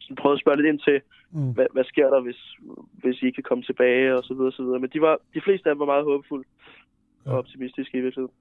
sådan 0.00 0.16
prøvet 0.16 0.36
at 0.36 0.40
spørge 0.40 0.56
lidt 0.56 0.72
ind 0.72 0.80
til, 0.88 1.00
mm. 1.30 1.52
hvad, 1.56 1.66
hvad 1.72 1.84
sker 1.84 2.10
der, 2.10 2.20
hvis, 2.20 2.40
hvis 3.02 3.22
I 3.22 3.26
ikke 3.26 3.36
kan 3.36 3.48
komme 3.48 3.64
tilbage, 3.64 4.16
og 4.16 4.24
så 4.24 4.34
videre, 4.34 4.48
og 4.48 4.52
så 4.52 4.62
videre. 4.62 4.80
Men 4.80 4.90
de, 4.94 5.00
var, 5.00 5.18
de 5.34 5.40
fleste 5.44 5.68
af 5.68 5.74
dem 5.74 5.80
var 5.80 5.86
meget 5.86 6.04
håbefulde 6.04 6.44
ja. 7.26 7.30
og 7.30 7.38
optimistiske 7.38 7.98
i 7.98 8.00
virkeligheden. 8.00 8.34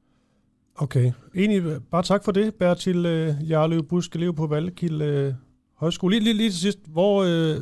Okay. 0.75 1.11
Enig. 1.35 1.61
Bare 1.91 2.03
tak 2.03 2.21
for 2.25 2.31
det, 2.31 2.55
Bertil 2.55 2.97
uh, 2.97 3.49
Jarløv 3.49 3.83
Busk, 3.89 4.15
elev 4.15 4.35
på 4.35 4.47
Valdekilde 4.47 5.27
uh, 5.27 5.33
Højskole. 5.75 6.11
Lige, 6.13 6.23
lige, 6.23 6.37
lige 6.37 6.49
til 6.49 6.59
sidst, 6.59 6.91
hvor 6.91 7.15
uh, 7.21 7.55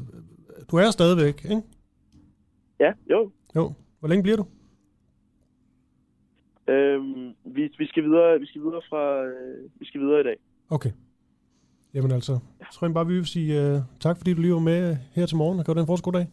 du 0.71 0.75
er 0.75 0.91
stadigvæk, 0.91 1.37
ikke? 1.43 1.61
Ja, 2.79 2.93
jo. 3.09 3.31
Jo. 3.55 3.73
Hvor 3.99 4.09
længe 4.09 4.23
bliver 4.23 4.37
du? 4.37 4.45
Øhm, 6.73 7.33
vi, 7.45 7.69
vi, 7.77 7.87
skal 7.87 8.03
videre, 8.03 8.39
vi 8.39 8.45
skal 8.45 8.61
videre 8.61 8.81
fra, 8.89 9.23
øh, 9.23 9.69
vi 9.79 9.85
skal 9.85 10.01
videre 10.01 10.19
i 10.19 10.23
dag. 10.23 10.37
Okay. 10.69 10.89
Jamen 11.93 12.11
altså, 12.11 12.39
jeg 12.59 12.67
tror 12.73 12.87
jeg 12.87 12.93
bare, 12.93 13.07
vi 13.07 13.13
vil 13.13 13.25
sige 13.25 13.75
uh, 13.75 13.81
tak, 13.99 14.17
fordi 14.17 14.33
du 14.33 14.41
lige 14.41 14.53
var 14.53 14.59
med 14.59 14.97
her 15.13 15.25
til 15.25 15.37
morgen. 15.37 15.63
Kan 15.63 15.73
du 15.73 15.79
den 15.79 15.87
fortsat 15.87 16.03
god 16.03 16.13
dag? 16.13 16.27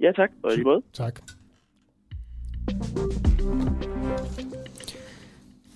Ja, 0.00 0.12
tak. 0.16 0.30
Og 0.42 0.54
i 0.54 0.62
måde. 0.62 0.82
Tak. 0.92 1.20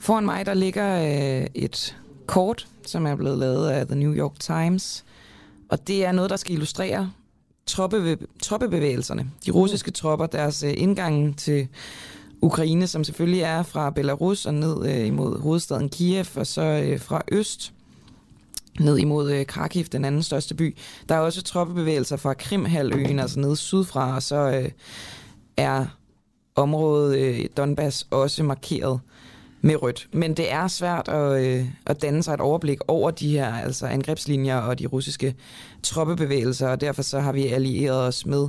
Foran 0.00 0.24
mig, 0.24 0.46
der 0.46 0.54
ligger 0.54 1.00
uh, 1.00 1.46
et 1.54 1.96
kort, 2.26 2.68
som 2.86 3.06
er 3.06 3.16
blevet 3.16 3.38
lavet 3.38 3.70
af 3.70 3.86
The 3.86 3.96
New 3.96 4.14
York 4.14 4.40
Times. 4.40 5.04
Og 5.68 5.88
det 5.88 6.04
er 6.04 6.12
noget, 6.12 6.30
der 6.30 6.36
skal 6.36 6.52
illustrere 6.52 7.12
troppebev- 7.70 8.26
troppebevægelserne. 8.42 9.30
De 9.46 9.50
russiske 9.50 9.90
tropper, 9.90 10.26
deres 10.26 10.64
uh, 10.64 10.70
indgang 10.76 11.38
til 11.38 11.68
Ukraine, 12.42 12.86
som 12.86 13.04
selvfølgelig 13.04 13.40
er 13.40 13.62
fra 13.62 13.90
Belarus 13.90 14.46
og 14.46 14.54
ned 14.54 14.76
uh, 14.76 15.06
imod 15.06 15.40
hovedstaden 15.40 15.88
Kiev, 15.88 16.26
og 16.36 16.46
så 16.46 16.90
uh, 16.92 17.00
fra 17.00 17.22
øst 17.32 17.72
ned 18.80 18.98
imod 18.98 19.32
øh, 19.32 19.46
Krakiv, 19.46 19.84
den 19.84 20.04
anden 20.04 20.22
største 20.22 20.54
by. 20.54 20.76
Der 21.08 21.14
er 21.14 21.18
også 21.18 21.42
troppebevægelser 21.42 22.16
fra 22.16 22.34
Krimhaløen, 22.34 23.18
altså 23.18 23.40
nede 23.40 23.56
sydfra, 23.56 24.14
og 24.14 24.22
så 24.22 24.36
øh, 24.36 24.70
er 25.56 25.86
området 26.56 27.18
øh, 27.18 27.44
Donbass 27.56 28.06
også 28.10 28.42
markeret 28.42 29.00
med 29.60 29.82
rødt. 29.82 30.08
Men 30.12 30.34
det 30.34 30.52
er 30.52 30.68
svært 30.68 31.08
at, 31.08 31.44
øh, 31.44 31.66
at 31.86 32.02
danne 32.02 32.22
sig 32.22 32.34
et 32.34 32.40
overblik 32.40 32.78
over 32.88 33.10
de 33.10 33.30
her 33.30 33.54
altså 33.54 33.86
angrebslinjer 33.86 34.56
og 34.56 34.78
de 34.78 34.86
russiske 34.86 35.34
troppebevægelser, 35.82 36.68
og 36.68 36.80
derfor 36.80 37.02
så 37.02 37.20
har 37.20 37.32
vi 37.32 37.46
allieret 37.46 38.06
os 38.06 38.26
med 38.26 38.48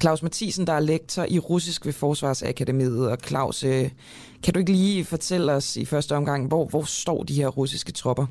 Claus 0.00 0.22
Mathisen, 0.22 0.66
der 0.66 0.72
er 0.72 0.80
lektor 0.80 1.26
i 1.28 1.38
russisk 1.38 1.86
ved 1.86 1.92
Forsvarsakademiet. 1.92 3.10
Og 3.10 3.18
Claus, 3.26 3.64
øh, 3.64 3.90
kan 4.42 4.54
du 4.54 4.60
ikke 4.60 4.72
lige 4.72 5.04
fortælle 5.04 5.52
os 5.52 5.76
i 5.76 5.84
første 5.84 6.16
omgang, 6.16 6.46
hvor, 6.46 6.66
hvor 6.66 6.82
står 6.82 7.22
de 7.22 7.34
her 7.34 7.48
russiske 7.48 7.92
tropper? 7.92 8.26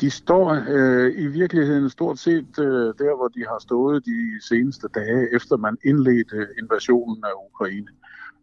De 0.00 0.10
står 0.10 0.64
øh, 0.68 1.12
i 1.16 1.26
virkeligheden 1.26 1.90
stort 1.90 2.18
set 2.18 2.58
øh, 2.58 2.94
der, 2.98 3.16
hvor 3.16 3.28
de 3.28 3.44
har 3.48 3.58
stået 3.58 4.04
de 4.04 4.46
seneste 4.48 4.88
dage, 4.94 5.34
efter 5.34 5.56
man 5.56 5.76
indledte 5.84 6.48
invasionen 6.58 7.24
af 7.24 7.32
Ukraine. 7.50 7.88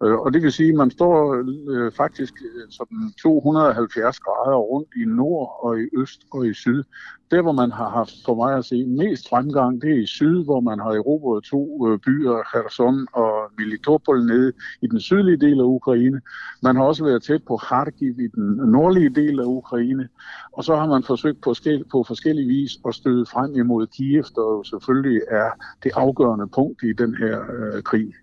Øh, 0.03 0.19
og 0.19 0.33
det 0.33 0.41
vil 0.41 0.51
sige, 0.51 0.69
at 0.69 0.75
man 0.75 0.91
står 0.91 1.43
øh, 1.69 1.91
faktisk 1.91 2.33
øh, 2.41 2.71
sådan 2.71 3.13
270 3.21 4.19
grader 4.19 4.57
rundt 4.57 4.89
i 5.01 5.05
nord 5.05 5.59
og 5.63 5.79
i 5.79 5.85
øst 5.97 6.21
og 6.31 6.47
i 6.47 6.53
syd. 6.53 6.83
Der, 7.31 7.41
hvor 7.41 7.51
man 7.51 7.71
har 7.71 7.89
haft, 7.89 8.13
for 8.25 8.35
mig 8.35 8.57
at 8.57 8.65
se, 8.65 8.85
mest 8.85 9.29
fremgang, 9.29 9.81
det 9.81 9.91
er 9.91 10.03
i 10.03 10.05
syd, 10.05 10.43
hvor 10.43 10.59
man 10.59 10.79
har 10.79 10.91
erobret 10.91 11.43
to 11.43 11.87
øh, 11.87 11.99
byer, 11.99 12.43
Kherson 12.51 13.07
og 13.13 13.33
Melitopol, 13.57 14.25
nede 14.25 14.53
i 14.81 14.87
den 14.87 14.99
sydlige 14.99 15.37
del 15.37 15.59
af 15.59 15.63
Ukraine. 15.63 16.21
Man 16.63 16.75
har 16.75 16.83
også 16.83 17.03
været 17.03 17.23
tæt 17.23 17.43
på 17.47 17.57
Kharkiv 17.57 18.19
i 18.19 18.27
den 18.35 18.71
nordlige 18.71 19.09
del 19.09 19.39
af 19.39 19.45
Ukraine. 19.45 20.09
Og 20.51 20.63
så 20.63 20.75
har 20.75 20.87
man 20.87 21.03
forsøgt 21.03 21.41
på, 21.41 21.53
skæld, 21.53 21.83
på 21.91 22.03
forskellige 22.07 22.47
vis 22.47 22.71
at 22.87 22.95
støde 22.95 23.25
frem 23.25 23.55
imod 23.55 23.87
Kiev, 23.87 24.23
der 24.35 24.41
jo 24.41 24.63
selvfølgelig 24.63 25.21
er 25.31 25.49
det 25.83 25.91
afgørende 25.95 26.47
punkt 26.47 26.83
i 26.83 26.93
den 26.93 27.15
her 27.15 27.39
øh, 27.39 27.83
krig. 27.83 28.13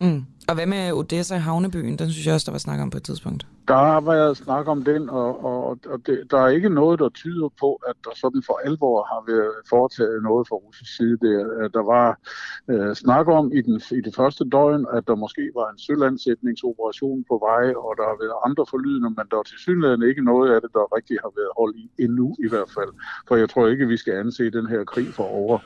Mm. 0.00 0.24
Og 0.50 0.56
hvad 0.56 0.66
med 0.66 0.92
Odessa 0.92 1.36
havnebyen? 1.36 1.98
Den 1.98 2.10
synes 2.10 2.26
jeg 2.26 2.34
også, 2.34 2.48
der 2.48 2.56
var 2.58 2.58
snak 2.66 2.80
om 2.80 2.90
på 2.90 2.96
et 2.96 3.02
tidspunkt. 3.02 3.46
Der 3.68 3.82
har 3.92 4.00
været 4.00 4.36
snak 4.36 4.68
om 4.68 4.84
den, 4.84 5.10
og, 5.10 5.44
og, 5.44 5.78
og 5.92 5.98
det, 6.06 6.16
der 6.30 6.38
er 6.38 6.48
ikke 6.48 6.68
noget, 6.68 6.98
der 6.98 7.08
tyder 7.08 7.48
på, 7.60 7.70
at 7.88 7.96
der 8.04 8.10
sådan 8.22 8.42
for 8.46 8.56
alvor 8.68 8.96
har 9.12 9.22
været 9.32 9.54
foretaget 9.68 10.22
noget 10.22 10.48
fra 10.48 10.56
russisk 10.56 10.96
side. 10.96 11.16
Det, 11.26 11.34
der 11.76 11.84
var 11.94 12.08
øh, 12.70 12.94
snak 13.02 13.26
om 13.38 13.52
i, 13.58 13.60
den, 13.66 13.76
i 13.98 14.00
det 14.06 14.14
første 14.20 14.44
døgn, 14.52 14.86
at 14.96 15.02
der 15.08 15.14
måske 15.24 15.44
var 15.58 15.66
en 15.72 15.78
sølandsætningsoperation 15.86 17.24
på 17.30 17.36
vej, 17.48 17.66
og 17.84 17.90
der 17.98 18.06
har 18.10 18.16
været 18.24 18.36
andre 18.46 18.64
forlydende, 18.72 19.10
men 19.16 19.24
der 19.30 19.38
er 19.38 19.46
til 19.50 19.58
synligheden 19.66 20.02
ikke 20.10 20.24
noget 20.32 20.48
af 20.54 20.60
det, 20.64 20.70
der 20.76 20.94
rigtig 20.96 21.16
har 21.24 21.32
været 21.38 21.52
holdt 21.58 21.76
i 21.84 21.86
endnu 22.04 22.28
i 22.46 22.48
hvert 22.52 22.70
fald. 22.76 22.92
For 23.28 23.34
jeg 23.42 23.48
tror 23.50 23.68
ikke, 23.72 23.88
vi 23.94 23.96
skal 24.02 24.14
anse 24.22 24.50
den 24.58 24.66
her 24.72 24.82
krig 24.92 25.08
for 25.18 25.28
over. 25.42 25.58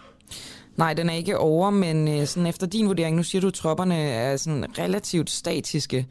Nej, 0.77 0.95
den 0.95 1.11
er 1.11 1.15
ikke 1.15 1.39
over, 1.39 1.71
men 1.71 2.09
øh, 2.09 2.27
sådan 2.27 2.47
efter 2.47 2.67
din 2.67 2.87
vurdering, 2.87 3.17
nu 3.17 3.23
siger 3.23 3.41
du, 3.41 3.47
at 3.47 3.55
tropperne 3.55 3.95
er 3.97 4.37
sådan 4.37 4.65
relativt 4.79 5.31
statiske. 5.31 6.07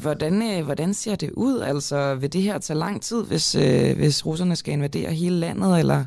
Hvordan, 0.00 0.42
øh, 0.42 0.64
hvordan 0.64 0.94
ser 0.94 1.14
det 1.14 1.30
ud? 1.30 1.60
Altså, 1.60 2.14
vil 2.14 2.32
det 2.32 2.42
her 2.42 2.58
tage 2.58 2.78
lang 2.78 3.02
tid, 3.02 3.24
hvis, 3.24 3.54
øh, 3.54 3.96
hvis 3.96 4.26
russerne 4.26 4.56
skal 4.56 4.72
invadere 4.72 5.10
hele 5.10 5.36
landet, 5.36 5.78
eller 5.78 6.04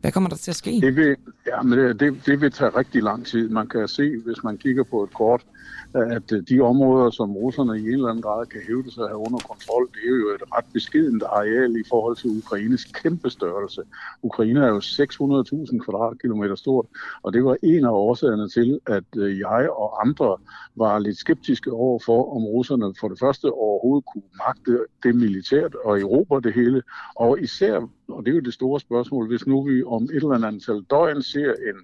hvad 0.00 0.12
kommer 0.12 0.28
der 0.30 0.36
til 0.36 0.50
at 0.50 0.56
ske? 0.56 0.70
Det 0.80 0.96
vil, 0.96 1.16
ja, 1.46 1.62
men 1.62 1.78
det, 1.78 2.00
det, 2.00 2.26
det 2.26 2.40
vil 2.40 2.52
tage 2.52 2.70
rigtig 2.70 3.02
lang 3.02 3.26
tid. 3.26 3.48
Man 3.48 3.68
kan 3.68 3.88
se, 3.88 4.16
hvis 4.24 4.44
man 4.44 4.58
kigger 4.58 4.82
på 4.82 5.02
et 5.02 5.14
kort, 5.14 5.42
at 5.94 6.32
øh, 6.32 6.42
de 6.48 6.60
områder, 6.60 7.10
som 7.10 7.36
russerne 7.36 7.78
i 7.78 7.82
en 7.82 7.92
eller 7.92 8.08
anden 8.08 8.22
grad 8.22 8.46
kan 8.46 8.60
hævde 8.68 8.90
sig 8.90 9.08
her 9.08 9.14
under 9.14 9.38
kontrol, 9.38 9.88
det 9.94 10.02
er 10.04 10.16
jo 10.24 10.28
et 10.34 10.42
ret 10.56 10.64
beskedent 10.72 11.22
areal 11.22 11.76
i 11.76 11.84
forhold 11.88 12.16
til 12.16 12.30
Ukraines 12.30 12.84
kæmpe 12.84 13.30
størrelse. 13.30 13.82
Ukraine 14.22 14.60
er 14.60 14.68
jo 14.68 14.78
600.000 14.78 15.78
kvadratkilometer 15.84 16.54
stort, 16.54 16.86
og 17.22 17.32
det 17.32 17.44
var 17.44 17.56
en 17.62 17.84
af 17.84 17.90
årsagerne 17.90 18.48
til, 18.48 18.80
at 18.86 19.04
øh, 19.16 19.38
jeg 19.38 19.68
og 19.70 20.06
andre 20.06 20.36
var 20.76 20.98
lidt 20.98 21.18
skeptiske 21.18 21.72
over 21.72 21.98
for, 22.04 22.36
om 22.36 22.42
russerne 22.44 22.94
for 23.00 23.08
det 23.08 23.18
første 23.18 23.52
overhovedet 23.52 24.04
kunne 24.12 24.30
magte 24.46 24.86
det 25.02 25.14
militært 25.14 25.74
og 25.84 26.00
Europa 26.00 26.48
det 26.48 26.54
hele, 26.54 26.82
og 27.16 27.40
især, 27.40 27.76
og 28.08 28.24
det 28.24 28.30
er 28.30 28.34
jo 28.34 28.40
det 28.40 28.54
store 28.54 28.80
spørgsmål, 28.80 29.28
hvis 29.28 29.46
nu 29.46 29.62
vi 29.62 29.82
om 29.82 30.02
et 30.02 30.10
eller 30.10 30.34
andet 30.34 30.48
antal 30.48 30.82
døgn 30.90 31.22
ser 31.22 31.52
en 31.52 31.78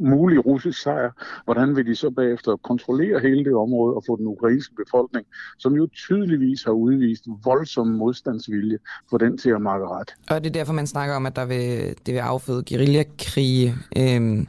mulig 0.00 0.46
russisk 0.46 0.82
sejr, 0.82 1.10
hvordan 1.44 1.76
vil 1.76 1.86
de 1.86 1.94
så 1.94 2.10
bagefter 2.10 2.56
kontrollere 2.56 3.20
hele 3.20 3.44
det 3.44 3.54
område 3.54 3.96
og 3.96 4.02
få 4.06 4.16
den 4.16 4.26
ukrainske 4.26 4.74
befolkning, 4.74 5.26
som 5.58 5.72
jo 5.72 5.86
tydeligvis 5.86 6.64
har 6.64 6.72
udvist 6.72 7.24
voldsom 7.44 7.86
modstandsvilje, 7.86 8.78
for 9.10 9.18
den 9.18 9.38
til 9.38 9.50
at 9.50 9.62
makke 9.62 9.86
ret. 9.88 10.14
Og 10.30 10.44
det 10.44 10.50
er 10.50 10.52
derfor, 10.52 10.72
man 10.72 10.86
snakker 10.86 11.14
om, 11.14 11.26
at 11.26 11.36
der 11.36 11.46
vil, 11.46 11.96
det 12.06 12.14
vil 12.14 12.20
afføde 12.20 12.62
guerillakrige, 12.68 13.74
øhm, 13.96 14.46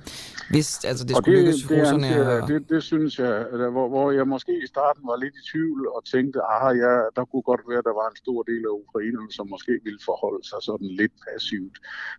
hvis 0.49 0.85
altså, 0.85 1.05
det 1.05 1.15
skulle 1.15 1.37
det, 1.37 1.45
lykkes 1.45 1.61
det, 1.61 1.81
russerne. 1.81 2.07
Det, 2.07 2.41
og... 2.41 2.47
det, 2.47 2.69
det 2.69 2.83
synes 2.83 3.19
jeg, 3.19 3.45
hvor, 3.71 3.87
hvor 3.89 4.11
jeg 4.11 4.27
måske 4.27 4.53
i 4.63 4.67
starten 4.67 5.03
var 5.11 5.17
lidt 5.23 5.35
i 5.41 5.43
tvivl 5.51 5.87
og 5.95 6.01
tænkte, 6.13 6.39
ah 6.41 6.77
ja, 6.77 6.93
der 7.15 7.23
kunne 7.29 7.45
godt 7.51 7.61
være, 7.69 7.77
at 7.77 7.87
der 7.89 7.95
var 8.01 8.07
en 8.09 8.17
stor 8.23 8.43
del 8.51 8.63
af 8.69 8.73
ukrainerne, 8.83 9.31
som 9.37 9.45
måske 9.49 9.73
ville 9.83 9.99
forholde 10.09 10.43
sig 10.51 10.59
sådan 10.61 10.87
lidt 11.01 11.13
passivt 11.27 11.77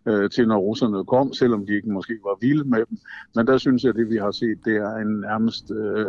øh, 0.09 0.29
til, 0.29 0.47
når 0.47 0.59
russerne 0.67 1.05
kom, 1.05 1.33
selvom 1.33 1.61
de 1.65 1.71
ikke 1.75 1.91
måske 1.97 2.13
var 2.29 2.37
vilde 2.45 2.65
med 2.73 2.83
dem. 2.89 2.94
Men 3.35 3.47
der 3.47 3.57
synes 3.57 3.83
jeg, 3.83 3.89
at 3.89 3.95
det 3.95 4.09
vi 4.09 4.17
har 4.17 4.31
set, 4.31 4.57
det 4.65 4.75
er 4.75 4.95
en 4.95 5.19
nærmest 5.19 5.71
øh, 5.71 6.05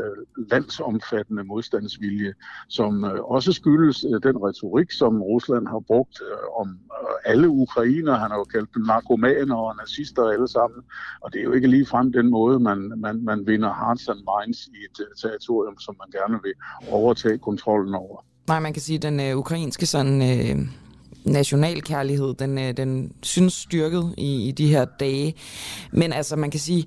landsomfattende 0.50 1.44
modstandsvilje, 1.44 2.34
som 2.68 3.04
øh, 3.04 3.20
også 3.20 3.52
skyldes 3.52 4.04
øh, 4.04 4.22
den 4.22 4.36
retorik, 4.46 4.90
som 4.90 5.22
Rusland 5.22 5.66
har 5.66 5.80
brugt 5.80 6.20
øh, 6.30 6.60
om 6.60 6.68
øh, 6.68 7.32
alle 7.32 7.48
ukrainer. 7.48 8.14
Han 8.14 8.30
har 8.30 8.38
jo 8.38 8.44
kaldt 8.44 8.74
dem 8.74 8.82
narkomaner 8.82 9.56
og 9.56 9.76
nazister 9.76 10.24
alle 10.24 10.48
sammen. 10.48 10.80
Og 11.20 11.32
det 11.32 11.38
er 11.38 11.44
jo 11.44 11.52
ikke 11.52 11.68
lige 11.68 11.86
frem 11.86 12.12
den 12.12 12.30
måde, 12.30 12.60
man, 12.60 12.92
man, 12.96 13.24
man 13.24 13.46
vinder 13.46 13.74
hearts 13.74 14.08
and 14.08 14.20
minds 14.30 14.66
i 14.66 14.78
et 14.88 15.00
øh, 15.00 15.06
territorium, 15.22 15.78
som 15.78 15.96
man 16.02 16.20
gerne 16.20 16.38
vil 16.42 16.54
overtage 16.90 17.38
kontrollen 17.38 17.94
over. 17.94 18.24
Nej, 18.48 18.60
man 18.60 18.72
kan 18.72 18.82
sige, 18.82 18.96
at 18.96 19.02
den 19.02 19.20
øh, 19.20 19.36
ukrainske 19.36 19.86
sådan, 19.86 20.22
øh, 20.22 20.56
nationalkærlighed, 21.26 22.34
den, 22.34 22.58
øh, 22.58 22.76
den 22.76 23.12
synes 23.22 23.52
styrket 23.52 24.14
i, 24.18 24.48
i 24.48 24.52
de 24.52 24.68
her 24.68 24.84
dage. 24.84 25.34
Men 25.92 26.12
altså, 26.12 26.36
man 26.36 26.50
kan 26.50 26.60
sige, 26.60 26.86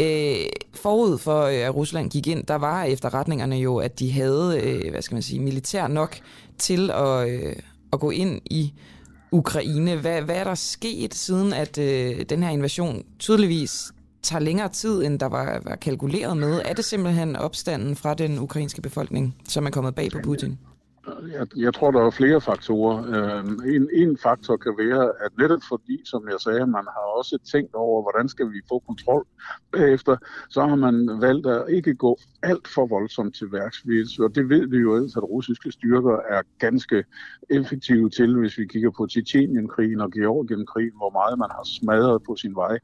øh, 0.00 0.46
forud 0.74 1.18
for 1.18 1.42
øh, 1.42 1.54
at 1.54 1.74
Rusland 1.74 2.10
gik 2.10 2.26
ind, 2.26 2.44
der 2.44 2.54
var 2.54 2.84
efterretningerne 2.84 3.56
jo, 3.56 3.76
at 3.76 3.98
de 3.98 4.12
havde, 4.12 4.60
øh, 4.62 4.90
hvad 4.90 5.02
skal 5.02 5.14
man 5.14 5.22
sige, 5.22 5.40
militær 5.40 5.88
nok 5.88 6.16
til 6.58 6.90
at, 6.90 7.28
øh, 7.28 7.56
at 7.92 8.00
gå 8.00 8.10
ind 8.10 8.40
i 8.44 8.72
Ukraine. 9.32 9.96
Hvad, 9.96 10.22
hvad 10.22 10.36
er 10.36 10.44
der 10.44 10.54
sket 10.54 11.14
siden, 11.14 11.52
at 11.52 11.78
øh, 11.78 12.24
den 12.28 12.42
her 12.42 12.50
invasion 12.50 13.02
tydeligvis 13.18 13.92
tager 14.22 14.40
længere 14.40 14.68
tid, 14.68 15.04
end 15.04 15.20
der 15.20 15.26
var, 15.26 15.60
var 15.64 15.76
kalkuleret 15.76 16.36
med? 16.36 16.62
Er 16.64 16.72
det 16.72 16.84
simpelthen 16.84 17.36
opstanden 17.36 17.96
fra 17.96 18.14
den 18.14 18.38
ukrainske 18.38 18.82
befolkning, 18.82 19.36
som 19.48 19.66
er 19.66 19.70
kommet 19.70 19.94
bag 19.94 20.10
på 20.10 20.18
Putin? 20.24 20.58
Jeg, 21.32 21.46
jeg 21.56 21.74
tror, 21.74 21.90
der 21.90 22.06
er 22.06 22.10
flere 22.10 22.40
faktorer. 22.40 22.96
Øh, 23.14 23.74
en, 23.74 23.88
en 23.92 24.18
faktor 24.18 24.56
kan 24.56 24.74
være, 24.78 25.12
at 25.24 25.30
netop 25.38 25.60
fordi, 25.68 26.00
som 26.04 26.28
jeg 26.28 26.40
sagde, 26.40 26.66
man 26.66 26.84
har 26.84 27.06
også 27.18 27.38
tænkt 27.52 27.74
over, 27.74 28.02
hvordan 28.02 28.28
skal 28.28 28.46
vi 28.46 28.60
få 28.68 28.78
kontrol 28.78 29.26
bagefter, 29.72 30.16
så 30.48 30.66
har 30.66 30.76
man 30.76 31.20
valgt 31.20 31.46
at 31.46 31.64
ikke 31.68 31.94
gå 31.94 32.18
alt 32.42 32.68
for 32.68 32.86
voldsomt 32.86 33.34
til 33.34 33.52
værks. 33.52 33.78
Og 34.18 34.34
det 34.34 34.48
ved 34.48 34.68
vi 34.68 34.76
jo 34.76 34.96
ellers, 34.96 35.16
at 35.16 35.22
russiske 35.22 35.72
styrker 35.72 36.16
er 36.28 36.42
ganske 36.58 37.04
effektive 37.50 38.10
til, 38.10 38.38
hvis 38.38 38.58
vi 38.58 38.66
kigger 38.66 38.90
på 38.90 39.06
Tjetjenienkrigen 39.06 40.00
og 40.00 40.12
Georgienkrigen, 40.12 40.96
hvor 40.96 41.10
meget 41.10 41.38
man 41.38 41.50
har 41.50 41.64
smadret 41.64 42.22
på 42.22 42.36
sin 42.36 42.54
vej. 42.54 42.78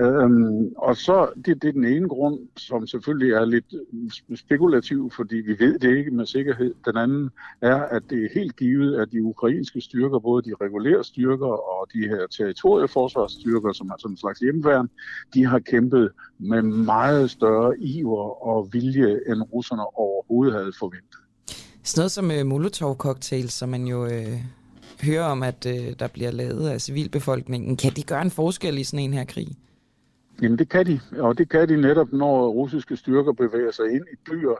Øhm, 0.00 0.72
og 0.76 0.96
så, 0.96 1.28
det, 1.46 1.62
det 1.62 1.68
er 1.68 1.72
den 1.72 1.84
ene 1.84 2.08
grund, 2.08 2.38
som 2.56 2.86
selvfølgelig 2.86 3.32
er 3.32 3.44
lidt 3.44 3.74
spekulativ, 4.34 5.10
fordi 5.16 5.36
vi 5.36 5.56
ved 5.58 5.78
det 5.78 5.96
ikke 5.96 6.10
med 6.10 6.26
sikkerhed. 6.26 6.74
Den 6.84 6.96
anden 6.96 7.30
er, 7.60 7.76
at 7.76 8.02
det 8.10 8.24
er 8.24 8.28
helt 8.34 8.56
givet, 8.56 9.00
at 9.00 9.12
de 9.12 9.22
ukrainske 9.22 9.80
styrker, 9.80 10.18
både 10.18 10.50
de 10.50 10.54
regulære 10.60 11.04
styrker 11.04 11.46
og 11.46 11.88
de 11.94 11.98
her 12.08 12.26
territorieforsvarsstyrker, 12.26 13.72
som 13.72 13.88
er 13.88 13.94
sådan 13.98 14.12
en 14.12 14.16
slags 14.16 14.38
hjemmeværn, 14.38 14.88
de 15.34 15.46
har 15.46 15.58
kæmpet 15.58 16.10
med 16.38 16.62
meget 16.62 17.30
større 17.30 17.78
iver 17.78 18.46
og 18.46 18.68
vilje, 18.72 19.20
end 19.28 19.42
russerne 19.52 19.82
overhovedet 19.96 20.54
havde 20.54 20.72
forventet. 20.78 21.20
Sådan 21.82 22.00
noget 22.00 22.12
som 22.12 22.30
uh, 22.30 22.46
Molotov-cocktail, 22.46 23.50
som 23.50 23.68
man 23.68 23.86
jo 23.86 24.04
uh, 24.04 24.10
hører 25.02 25.24
om, 25.24 25.42
at 25.42 25.66
øh, 25.66 25.94
der 25.98 26.08
bliver 26.08 26.30
lavet 26.30 26.68
af 26.68 26.80
civilbefolkningen. 26.80 27.76
Kan 27.76 27.92
de 27.96 28.02
gøre 28.02 28.22
en 28.22 28.30
forskel 28.30 28.78
i 28.78 28.84
sådan 28.84 29.04
en 29.04 29.14
her 29.14 29.24
krig? 29.24 29.48
Jamen 30.40 30.58
det 30.58 30.68
kan 30.68 30.86
de, 30.86 31.00
og 31.18 31.38
det 31.38 31.48
kan 31.48 31.68
de 31.68 31.76
netop, 31.76 32.12
når 32.12 32.48
russiske 32.48 32.96
styrker 32.96 33.32
bevæger 33.32 33.70
sig 33.70 33.84
ind 33.84 34.04
i 34.12 34.16
byer 34.30 34.56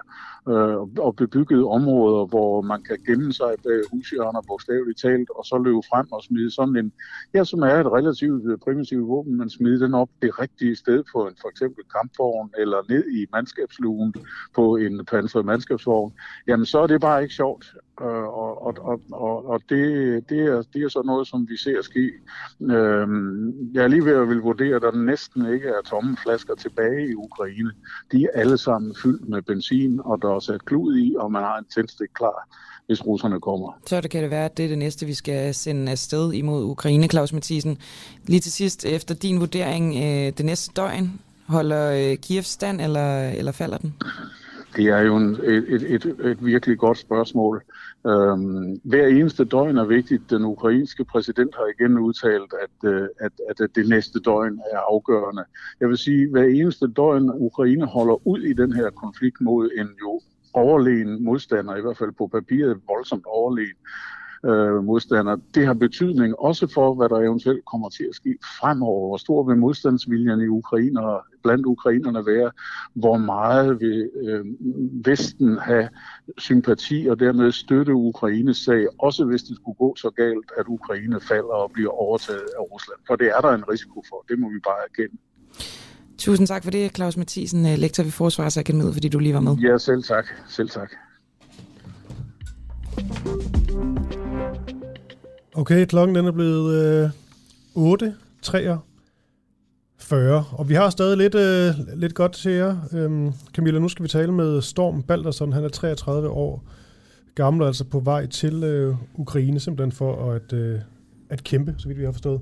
øh, 0.49 1.05
og 1.07 1.17
bebyggede 1.17 1.65
områder, 1.65 2.27
hvor 2.27 2.61
man 2.61 2.83
kan 2.83 2.99
gemme 3.07 3.33
sig 3.33 3.55
bag 3.65 3.81
hushjørner 3.93 4.43
bogstaveligt 4.49 5.01
talt, 5.01 5.31
og 5.31 5.45
så 5.45 5.59
løbe 5.59 5.83
frem 5.91 6.13
og 6.13 6.23
smide 6.23 6.51
sådan 6.51 6.77
en, 6.77 6.93
ja, 7.35 7.45
som 7.45 7.63
er 7.63 7.75
et 7.81 7.93
relativt 7.93 8.43
øh, 8.51 8.59
primitivt 8.59 9.09
våben, 9.09 9.37
man 9.37 9.51
smide 9.51 9.81
den 9.81 9.95
op 9.95 10.09
det 10.23 10.39
rigtige 10.39 10.77
sted 10.77 11.05
på 11.13 11.27
en 11.27 11.35
for 11.41 11.49
eksempel 11.49 11.85
kampvogn, 11.97 12.51
eller 12.59 12.79
ned 12.89 13.05
i 13.11 13.27
mandskabslugen 13.33 14.15
på 14.55 14.77
en 14.77 15.05
pansret 15.05 15.45
mandskabsvogn, 15.45 16.13
jamen 16.47 16.67
så 16.67 16.79
er 16.79 16.87
det 16.87 17.01
bare 17.01 17.23
ikke 17.23 17.35
sjovt. 17.35 17.75
Øh, 18.01 18.07
og, 18.07 18.63
og, 18.67 19.01
og, 19.13 19.49
og, 19.49 19.61
det, 19.69 19.85
det, 20.29 20.41
er, 20.41 20.63
det 20.73 20.83
er 20.83 20.89
så 20.89 21.03
noget, 21.05 21.29
som 21.29 21.47
vi 21.49 21.57
ser 21.57 21.83
ske. 21.83 22.13
Øh, 22.61 23.09
jeg 23.75 23.85
er 23.85 23.89
lige 23.89 24.05
ved 24.05 24.13
at 24.13 24.29
vil 24.29 24.41
vurdere, 24.41 24.77
at 24.77 24.83
der 24.83 24.93
næsten 24.93 25.55
ikke 25.55 25.69
er 25.69 25.83
tomme 25.85 26.17
flasker 26.23 26.55
tilbage 26.55 27.11
i 27.11 27.15
Ukraine. 27.15 27.71
De 28.13 28.25
er 28.25 28.41
alle 28.41 28.59
sammen 28.59 28.95
fyldt 29.03 29.29
med 29.29 29.43
benzin, 29.43 30.01
og 30.05 30.23
der 30.23 30.35
er 30.35 30.39
sat 30.39 30.65
klud 30.65 30.97
i, 30.97 31.15
og 31.19 31.33
man 31.33 31.43
har 31.43 31.59
en 31.59 31.67
tændstik 31.75 32.09
klar 32.15 32.49
hvis 32.87 33.07
russerne 33.07 33.41
kommer. 33.41 33.79
Så 33.87 34.01
det 34.01 34.11
kan 34.11 34.23
det 34.23 34.31
være, 34.31 34.45
at 34.45 34.57
det 34.57 34.65
er 34.65 34.69
det 34.69 34.79
næste, 34.79 35.07
vi 35.07 35.15
skal 35.15 35.55
sende 35.55 35.93
afsted 35.93 36.33
imod 36.33 36.65
Ukraine, 36.65 37.09
Claus 37.09 37.33
Mathisen. 37.33 37.79
Lige 38.27 38.41
til 38.41 38.53
sidst, 38.53 38.85
efter 38.85 39.15
din 39.15 39.41
vurdering, 39.41 39.95
øh, 39.97 40.33
det 40.39 40.45
næste 40.45 40.73
døgn, 40.77 41.21
holder 41.47 42.11
øh, 42.11 42.17
Kiev 42.17 42.43
stand, 42.43 42.81
eller, 42.81 43.29
eller 43.29 43.53
falder 43.53 43.79
den? 43.79 43.95
Det 44.77 44.87
er 44.87 45.01
jo 45.01 45.17
en, 45.17 45.37
et, 45.45 45.65
et, 45.69 45.83
et, 45.83 46.05
et 46.25 46.47
virkelig 46.47 46.79
godt 46.79 46.99
spørgsmål. 46.99 47.63
Øhm, 48.07 48.81
hver 48.85 49.07
eneste 49.07 49.45
døgn 49.45 49.77
er 49.77 49.85
vigtigt. 49.85 50.31
Den 50.31 50.45
ukrainske 50.45 51.05
præsident 51.05 51.55
har 51.55 51.67
igen 51.67 51.99
udtalt, 51.99 52.53
at, 52.63 52.91
øh, 52.91 53.09
at, 53.21 53.33
at 53.61 53.71
det 53.75 53.89
næste 53.89 54.21
døgn 54.21 54.61
er 54.73 54.79
afgørende. 54.79 55.45
Jeg 55.81 55.89
vil 55.89 55.99
sige, 55.99 56.23
at 56.23 56.31
hver 56.31 56.45
eneste 56.45 56.87
døgn 56.87 57.31
Ukraine 57.31 57.87
holder 57.87 58.27
ud 58.27 58.41
i 58.41 58.53
den 58.53 58.73
her 58.73 58.91
konflikt 58.91 59.41
mod 59.41 59.71
en 59.79 59.89
jo 60.01 60.21
overlegen 60.55 61.25
modstander, 61.25 61.77
i 61.77 61.81
hvert 61.81 61.97
fald 61.97 62.13
på 62.19 62.27
papiret 62.27 62.81
voldsomt 62.89 63.27
overlegen, 63.27 63.77
øh, 64.47 64.85
modstander. 64.85 65.37
Det 65.55 65.67
har 65.67 65.75
betydning 65.75 66.39
også 66.39 66.67
for, 66.75 66.95
hvad 66.95 67.09
der 67.09 67.17
eventuelt 67.17 67.65
kommer 67.65 67.89
til 67.89 68.05
at 68.09 68.15
ske 68.15 68.39
fremover. 68.61 69.09
Hvor 69.09 69.17
stor 69.17 69.43
vil 69.43 69.57
modstandsviljen 69.57 70.41
i 70.41 70.47
Ukraine 70.47 71.01
blandt 71.43 71.67
ukrainerne 71.67 72.27
være? 72.27 72.51
Hvor 72.95 73.17
meget 73.17 73.81
vil 73.81 74.11
øh, 74.23 74.45
Vesten 75.07 75.59
have 75.59 75.89
sympati 76.39 77.07
og 77.11 77.21
dermed 77.21 77.53
støtte 77.53 77.95
Ukraines 77.95 78.57
sag, 78.57 78.87
også 78.99 79.25
hvis 79.25 79.43
det 79.43 79.57
skulle 79.57 79.77
gå 79.77 79.97
så 79.97 80.11
galt, 80.11 80.53
at 80.59 80.65
Ukraine 80.69 81.21
falder 81.21 81.55
og 81.65 81.71
bliver 81.73 81.91
overtaget 81.91 82.49
af 82.59 82.63
Rusland? 82.73 82.99
For 83.07 83.17
det 83.17 83.29
er 83.37 83.41
der 83.41 83.51
en 83.51 83.69
risiko 83.69 84.05
for. 84.09 84.25
Det 84.29 84.39
må 84.39 84.49
vi 84.49 84.59
bare 84.65 84.83
erkende. 84.89 85.17
Tusind 86.19 86.47
tak 86.47 86.65
for 86.65 86.71
det, 86.71 86.97
Claus 86.97 87.17
Mathisen, 87.17 87.63
lektor 87.79 88.03
ved 88.03 88.11
Forsvarsakademiet, 88.11 88.93
fordi 88.93 89.09
du 89.09 89.19
lige 89.19 89.35
var 89.35 89.41
med. 89.41 89.57
Ja, 89.57 89.79
selv 89.79 90.03
tak. 90.03 90.27
Selv 90.49 90.69
tak. 90.69 90.91
Okay, 95.55 95.87
klokken 95.87 96.17
den 96.17 96.27
er 96.27 96.33
blevet 96.33 96.75
øh, 96.75 97.11
8.43, 97.77 100.57
og 100.59 100.69
vi 100.69 100.75
har 100.75 100.91
stadig 100.91 101.17
lidt, 101.17 101.35
øh, 101.35 101.75
lidt 101.97 102.15
godt 102.15 102.33
til 102.33 102.53
jer. 102.53 102.77
Øhm, 102.93 103.33
Camilla, 103.55 103.79
nu 103.79 103.89
skal 103.89 104.03
vi 104.03 104.09
tale 104.09 104.33
med 104.33 104.63
Storm 104.63 105.03
Baldersson. 105.03 105.53
Han 105.53 105.65
er 105.65 105.69
33 105.69 106.29
år 106.29 106.65
gammel, 107.35 107.67
altså 107.67 107.85
på 107.85 108.01
vej 108.01 108.27
til 108.27 108.65
øh, 108.65 108.95
Ukraine, 109.15 109.61
simpelthen 109.61 109.93
for 109.93 110.33
at, 110.33 110.53
øh, 110.53 110.81
at 111.31 111.45
kæmpe, 111.45 111.75
så 111.79 111.89
vidt 111.89 111.99
vi 111.99 112.05
har 112.05 112.13
forstået. 112.13 112.41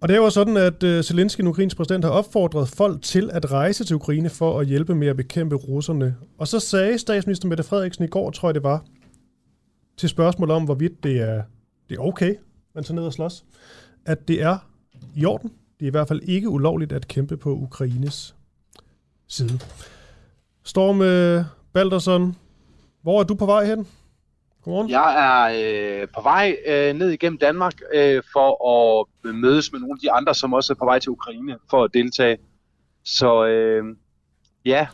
Og 0.00 0.08
det 0.08 0.14
er 0.14 0.20
jo 0.20 0.30
sådan, 0.30 0.56
at 0.56 0.82
øh, 0.82 1.02
Zelensky, 1.02 1.40
den 1.40 1.48
ukrainske 1.48 1.76
præsident, 1.76 2.04
har 2.04 2.12
opfordret 2.12 2.68
folk 2.68 3.02
til 3.02 3.30
at 3.32 3.52
rejse 3.52 3.84
til 3.84 3.96
Ukraine 3.96 4.30
for 4.30 4.60
at 4.60 4.66
hjælpe 4.66 4.94
med 4.94 5.08
at 5.08 5.16
bekæmpe 5.16 5.56
russerne. 5.56 6.16
Og 6.38 6.48
så 6.48 6.60
sagde 6.60 6.98
statsminister 6.98 7.48
Mette 7.48 7.64
Frederiksen 7.64 8.04
i 8.04 8.08
går, 8.08 8.30
tror 8.30 8.48
jeg 8.48 8.54
det 8.54 8.62
var, 8.62 8.84
til 9.98 10.08
spørgsmål 10.08 10.50
om, 10.50 10.64
hvorvidt 10.64 11.04
det 11.04 11.20
er, 11.20 11.42
det 11.88 11.98
er 11.98 12.02
okay, 12.02 12.34
man 12.74 12.84
tager 12.84 12.94
ned 12.94 13.04
og 13.04 13.12
slås, 13.12 13.44
at 14.06 14.28
det 14.28 14.42
er 14.42 14.58
i 15.16 15.24
orden. 15.24 15.52
Det 15.80 15.86
er 15.86 15.88
i 15.88 15.90
hvert 15.90 16.08
fald 16.08 16.20
ikke 16.22 16.48
ulovligt 16.48 16.92
at 16.92 17.08
kæmpe 17.08 17.36
på 17.36 17.50
Ukraines 17.50 18.34
side. 19.28 19.60
Storm 20.64 21.00
uh, 21.00 21.44
Balderson, 21.72 22.36
hvor 23.02 23.20
er 23.20 23.24
du 23.24 23.34
på 23.34 23.46
vej 23.46 23.64
hen? 23.64 23.86
Godmorgen. 24.62 24.90
Jeg 24.90 25.14
er 25.28 26.00
øh, 26.02 26.08
på 26.14 26.22
vej 26.22 26.56
øh, 26.66 26.94
ned 26.94 27.10
igennem 27.10 27.38
Danmark 27.38 27.74
øh, 27.94 28.22
for 28.32 28.50
at 28.70 29.06
mødes 29.34 29.72
med 29.72 29.80
nogle 29.80 29.92
af 29.92 30.00
de 30.02 30.12
andre, 30.12 30.34
som 30.34 30.52
også 30.52 30.72
er 30.72 30.74
på 30.74 30.84
vej 30.84 30.98
til 30.98 31.10
Ukraine 31.10 31.56
for 31.70 31.84
at 31.84 31.90
deltage. 31.94 32.38
Så 33.04 33.46
øh, 33.46 33.84
ja. 34.64 34.86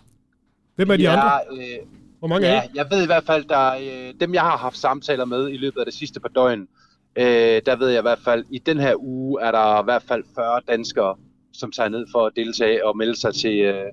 Hvem 0.76 0.90
er 0.90 0.97
de 0.97 1.02
jeg, 1.02 1.12
andre? 1.12 1.40
Øh, 1.52 1.86
Hvor 2.24 2.28
mange 2.28 2.46
ja, 2.46 2.56
er 2.56 2.68
Jeg 2.74 2.86
ved 2.90 3.02
i 3.02 3.06
hvert 3.06 3.24
fald, 3.24 3.44
der 3.44 3.74
øh, 3.74 4.14
dem 4.20 4.34
jeg 4.34 4.42
har 4.42 4.56
haft 4.56 4.78
samtaler 4.78 5.24
med 5.24 5.51
i 5.51 5.56
løbet 5.56 5.80
af 5.80 5.86
det 5.86 5.94
sidste 5.94 6.20
par 6.20 6.28
døgn, 6.28 6.68
øh, 7.16 7.62
der 7.66 7.76
ved 7.76 7.88
jeg 7.88 7.98
i 7.98 8.02
hvert 8.02 8.18
fald, 8.24 8.44
i 8.51 8.59
den 8.59 8.78
her 8.78 8.94
uge 8.98 9.42
er 9.42 9.51
der 9.51 9.80
i 9.80 9.84
hvert 9.84 10.02
fald 10.02 10.24
40 10.34 10.60
danskere, 10.68 11.16
som 11.52 11.72
tager 11.72 11.88
ned 11.88 12.06
for 12.12 12.26
at 12.26 12.32
deltage 12.36 12.86
og 12.86 12.96
melde 12.96 13.20
sig 13.20 13.34
til, 13.34 13.59
øh, 13.60 13.84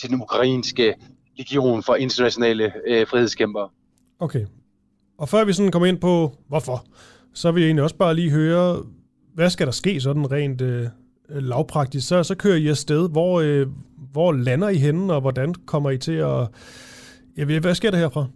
til 0.00 0.10
den 0.10 0.20
ukrainske 0.22 0.94
legion 1.38 1.82
for 1.82 1.94
internationale 1.94 2.72
øh, 2.86 3.06
frihedskæmpere. 3.06 3.68
Okay. 4.18 4.46
Og 5.18 5.28
før 5.28 5.44
vi 5.44 5.52
sådan 5.52 5.72
kommer 5.72 5.86
ind 5.86 5.98
på, 5.98 6.32
hvorfor, 6.48 6.84
så 7.34 7.52
vil 7.52 7.60
jeg 7.60 7.68
egentlig 7.68 7.82
også 7.82 7.96
bare 7.96 8.14
lige 8.14 8.30
høre, 8.30 8.82
hvad 9.34 9.50
skal 9.50 9.66
der 9.66 9.72
ske 9.72 10.00
sådan 10.00 10.32
rent 10.32 10.60
øh, 10.60 10.88
lavpraktisk? 11.28 12.08
Så, 12.08 12.22
så 12.22 12.34
kører 12.34 12.56
I 12.56 12.68
afsted. 12.68 13.10
Hvor, 13.10 13.40
øh, 13.40 13.66
hvor 14.12 14.32
lander 14.32 14.68
I 14.68 14.76
henne, 14.76 15.12
og 15.14 15.20
hvordan 15.20 15.54
kommer 15.54 15.90
I 15.90 15.98
til 15.98 16.12
at... 16.12 16.48
Ja, 17.36 17.44
hvad 17.44 17.74
sker 17.74 17.90
der 17.90 17.98
herfra? 17.98 18.26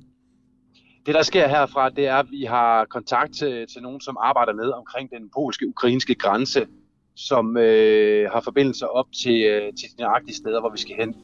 Det, 1.06 1.14
der 1.14 1.22
sker 1.22 1.48
herfra, 1.48 1.88
det 1.88 2.06
er, 2.06 2.16
at 2.16 2.26
vi 2.30 2.44
har 2.44 2.84
kontakt 2.84 3.34
til, 3.34 3.66
til 3.72 3.82
nogen, 3.82 4.00
som 4.00 4.16
arbejder 4.20 4.52
med 4.52 4.70
omkring 4.70 5.10
den 5.10 5.30
polske-ukrainske 5.34 6.14
grænse, 6.14 6.66
som 7.16 7.56
øh, 7.56 8.30
har 8.32 8.40
forbindelser 8.40 8.86
op 8.86 9.06
til, 9.22 9.42
øh, 9.42 9.62
til 9.62 9.88
de 9.96 10.02
nøjagtige 10.02 10.36
steder, 10.36 10.60
hvor 10.60 10.70
vi 10.70 10.78
skal 10.78 10.96
hen. 10.96 11.14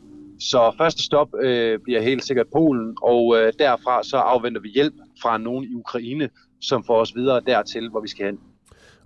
Så 0.41 0.75
første 0.79 1.03
stop 1.03 1.29
øh, 1.43 1.79
bliver 1.85 2.01
helt 2.01 2.25
sikkert 2.25 2.47
Polen, 2.53 2.97
og 3.03 3.37
øh, 3.39 3.53
derfra 3.59 4.03
så 4.03 4.17
afventer 4.17 4.61
vi 4.61 4.69
hjælp 4.69 4.95
fra 5.23 5.39
nogen 5.39 5.65
i 5.65 5.75
Ukraine, 5.75 6.29
som 6.61 6.85
får 6.85 7.01
os 7.01 7.15
videre 7.15 7.41
dertil, 7.47 7.91
hvor 7.91 8.01
vi 8.01 8.09
skal 8.09 8.27
hen. 8.27 8.39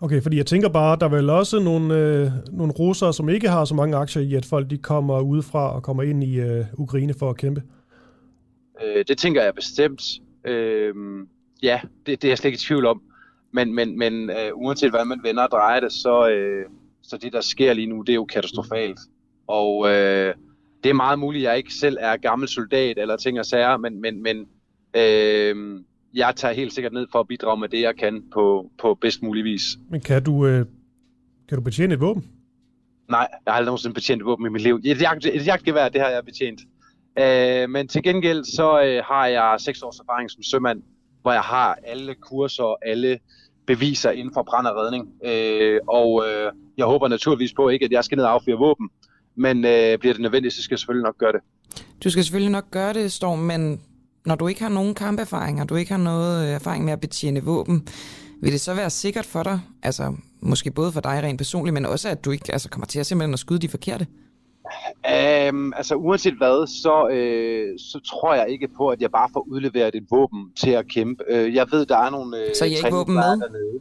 Okay, 0.00 0.22
fordi 0.22 0.36
jeg 0.36 0.46
tænker 0.46 0.68
bare, 0.68 0.96
der 1.00 1.06
er 1.06 1.10
vel 1.10 1.30
også 1.30 1.60
nogle, 1.60 1.94
øh, 1.94 2.30
nogle 2.52 2.72
russere, 2.72 3.12
som 3.12 3.28
ikke 3.28 3.48
har 3.48 3.64
så 3.64 3.74
mange 3.74 3.96
aktier 3.96 4.22
i, 4.22 4.34
at 4.34 4.44
folk 4.44 4.70
de 4.70 4.78
kommer 4.78 5.20
udefra 5.20 5.74
og 5.74 5.82
kommer 5.82 6.02
ind 6.02 6.24
i 6.24 6.40
øh, 6.40 6.64
Ukraine 6.78 7.14
for 7.18 7.30
at 7.30 7.36
kæmpe. 7.36 7.62
Øh, 8.84 9.04
det 9.08 9.18
tænker 9.18 9.42
jeg 9.42 9.54
bestemt. 9.54 10.02
Øh, 10.44 10.94
ja, 11.62 11.80
det, 12.06 12.22
det 12.22 12.24
er 12.24 12.30
jeg 12.30 12.38
slet 12.38 12.48
ikke 12.48 12.56
i 12.56 12.66
tvivl 12.66 12.86
om. 12.86 13.02
Men, 13.52 13.74
men, 13.74 13.98
men 13.98 14.30
øh, 14.30 14.50
uanset 14.54 14.90
hvad 14.90 15.04
man 15.04 15.20
vender 15.22 15.42
og 15.42 15.50
drejer 15.50 15.80
det, 15.80 15.92
så, 15.92 16.28
øh, 16.28 16.66
så 17.02 17.16
det, 17.16 17.32
der 17.32 17.40
sker 17.40 17.72
lige 17.72 17.86
nu, 17.86 18.02
det 18.02 18.12
er 18.12 18.14
jo 18.14 18.24
katastrofalt. 18.24 18.98
Og 19.46 19.88
øh, 19.88 20.34
det 20.84 20.90
er 20.90 20.94
meget 20.94 21.18
muligt, 21.18 21.46
at 21.46 21.50
jeg 21.50 21.58
ikke 21.58 21.74
selv 21.74 21.96
er 22.00 22.16
gammel 22.16 22.48
soldat 22.48 22.98
eller 22.98 23.16
ting 23.16 23.38
og 23.38 23.46
sager, 23.46 23.76
men, 23.76 24.00
men, 24.00 24.22
men 24.22 24.46
øh, 24.94 25.80
jeg 26.14 26.36
tager 26.36 26.54
helt 26.54 26.72
sikkert 26.72 26.92
ned 26.92 27.06
for 27.12 27.20
at 27.20 27.28
bidrage 27.28 27.60
med 27.60 27.68
det, 27.68 27.80
jeg 27.80 27.96
kan 27.96 28.22
på, 28.32 28.70
på 28.78 28.94
bedst 28.94 29.22
mulig 29.22 29.44
vis. 29.44 29.62
Men 29.90 30.00
kan 30.00 30.24
du, 30.24 30.46
øh, 30.46 30.66
kan 31.48 31.58
du 31.58 31.62
betjene 31.62 31.94
et 31.94 32.00
våben? 32.00 32.30
Nej, 33.08 33.28
jeg 33.46 33.52
har 33.52 33.56
aldrig 33.56 33.66
nogensinde 33.66 33.94
betjent 33.94 34.22
et 34.22 34.26
våben 34.26 34.46
i 34.46 34.48
mit 34.48 34.62
liv. 34.62 34.80
Et, 34.84 35.00
jagt, 35.00 35.26
et 35.26 35.46
jagtgevær, 35.46 35.88
det 35.88 36.00
har 36.00 36.08
jeg 36.08 36.24
betjent. 36.24 36.60
Øh, 37.20 37.70
men 37.70 37.88
til 37.88 38.02
gengæld 38.02 38.44
så 38.44 38.82
øh, 38.82 39.02
har 39.04 39.26
jeg 39.26 39.56
seks 39.58 39.82
års 39.82 39.98
erfaring 39.98 40.30
som 40.30 40.42
sømand, 40.42 40.82
hvor 41.22 41.32
jeg 41.32 41.42
har 41.42 41.78
alle 41.84 42.14
kurser 42.14 42.64
og 42.64 42.78
alle 42.86 43.18
beviser 43.66 44.10
inden 44.10 44.34
for 44.34 44.42
brand 44.42 44.66
og 44.66 44.76
redning. 44.76 45.08
Øh, 45.24 45.80
og 45.88 46.24
øh, 46.28 46.52
jeg 46.76 46.86
håber 46.86 47.08
naturligvis 47.08 47.52
på 47.52 47.68
ikke, 47.68 47.84
at 47.84 47.92
jeg 47.92 48.04
skal 48.04 48.16
ned 48.16 48.24
og 48.24 48.32
affyre 48.32 48.58
våben, 48.58 48.88
men 49.36 49.56
øh, 49.64 49.98
bliver 49.98 50.12
det 50.12 50.22
nødvendigt, 50.22 50.54
så 50.54 50.62
skal 50.62 50.74
jeg 50.74 50.78
selvfølgelig 50.78 51.04
nok 51.04 51.18
gøre 51.18 51.32
det. 51.32 51.40
Du 52.04 52.10
skal 52.10 52.24
selvfølgelig 52.24 52.52
nok 52.52 52.70
gøre 52.70 52.92
det, 52.92 53.12
Storm, 53.12 53.38
men 53.38 53.80
når 54.26 54.34
du 54.34 54.48
ikke 54.48 54.62
har 54.62 54.68
nogen 54.68 54.94
kamperfaring, 54.94 55.60
og 55.60 55.68
du 55.68 55.76
ikke 55.76 55.90
har 55.90 55.98
noget 55.98 56.46
øh, 56.46 56.54
erfaring 56.54 56.84
med 56.84 56.92
at 56.92 57.00
betjene 57.00 57.44
våben, 57.44 57.88
vil 58.42 58.52
det 58.52 58.60
så 58.60 58.74
være 58.74 58.90
sikkert 58.90 59.26
for 59.26 59.42
dig, 59.42 59.60
altså 59.82 60.16
måske 60.40 60.70
både 60.70 60.92
for 60.92 61.00
dig 61.00 61.22
rent 61.22 61.38
personligt, 61.38 61.74
men 61.74 61.86
også 61.86 62.08
at 62.08 62.24
du 62.24 62.30
ikke 62.30 62.52
altså, 62.52 62.68
kommer 62.68 62.86
til 62.86 63.00
at 63.00 63.06
simpelthen 63.06 63.32
at 63.32 63.38
skyde 63.38 63.58
de 63.58 63.68
forkerte? 63.68 64.06
Um, 65.50 65.72
altså 65.76 65.94
uanset 65.94 66.34
hvad, 66.34 66.66
så, 66.66 67.08
øh, 67.08 67.78
så 67.78 68.00
tror 68.00 68.34
jeg 68.34 68.48
ikke 68.48 68.68
på, 68.68 68.88
at 68.88 69.02
jeg 69.02 69.10
bare 69.10 69.28
får 69.32 69.46
udleveret 69.48 69.94
et 69.94 70.06
våben 70.10 70.52
til 70.56 70.70
at 70.70 70.88
kæmpe. 70.88 71.24
Uh, 71.30 71.54
jeg 71.54 71.66
ved, 71.70 71.86
der 71.86 71.96
er 71.96 72.10
nogle 72.10 72.38
øh, 72.38 72.54
Så 72.54 72.64
I 72.64 72.68
ikke 72.68 72.90
våben 72.90 73.14
med? 73.14 73.22
Dernede. 73.22 73.80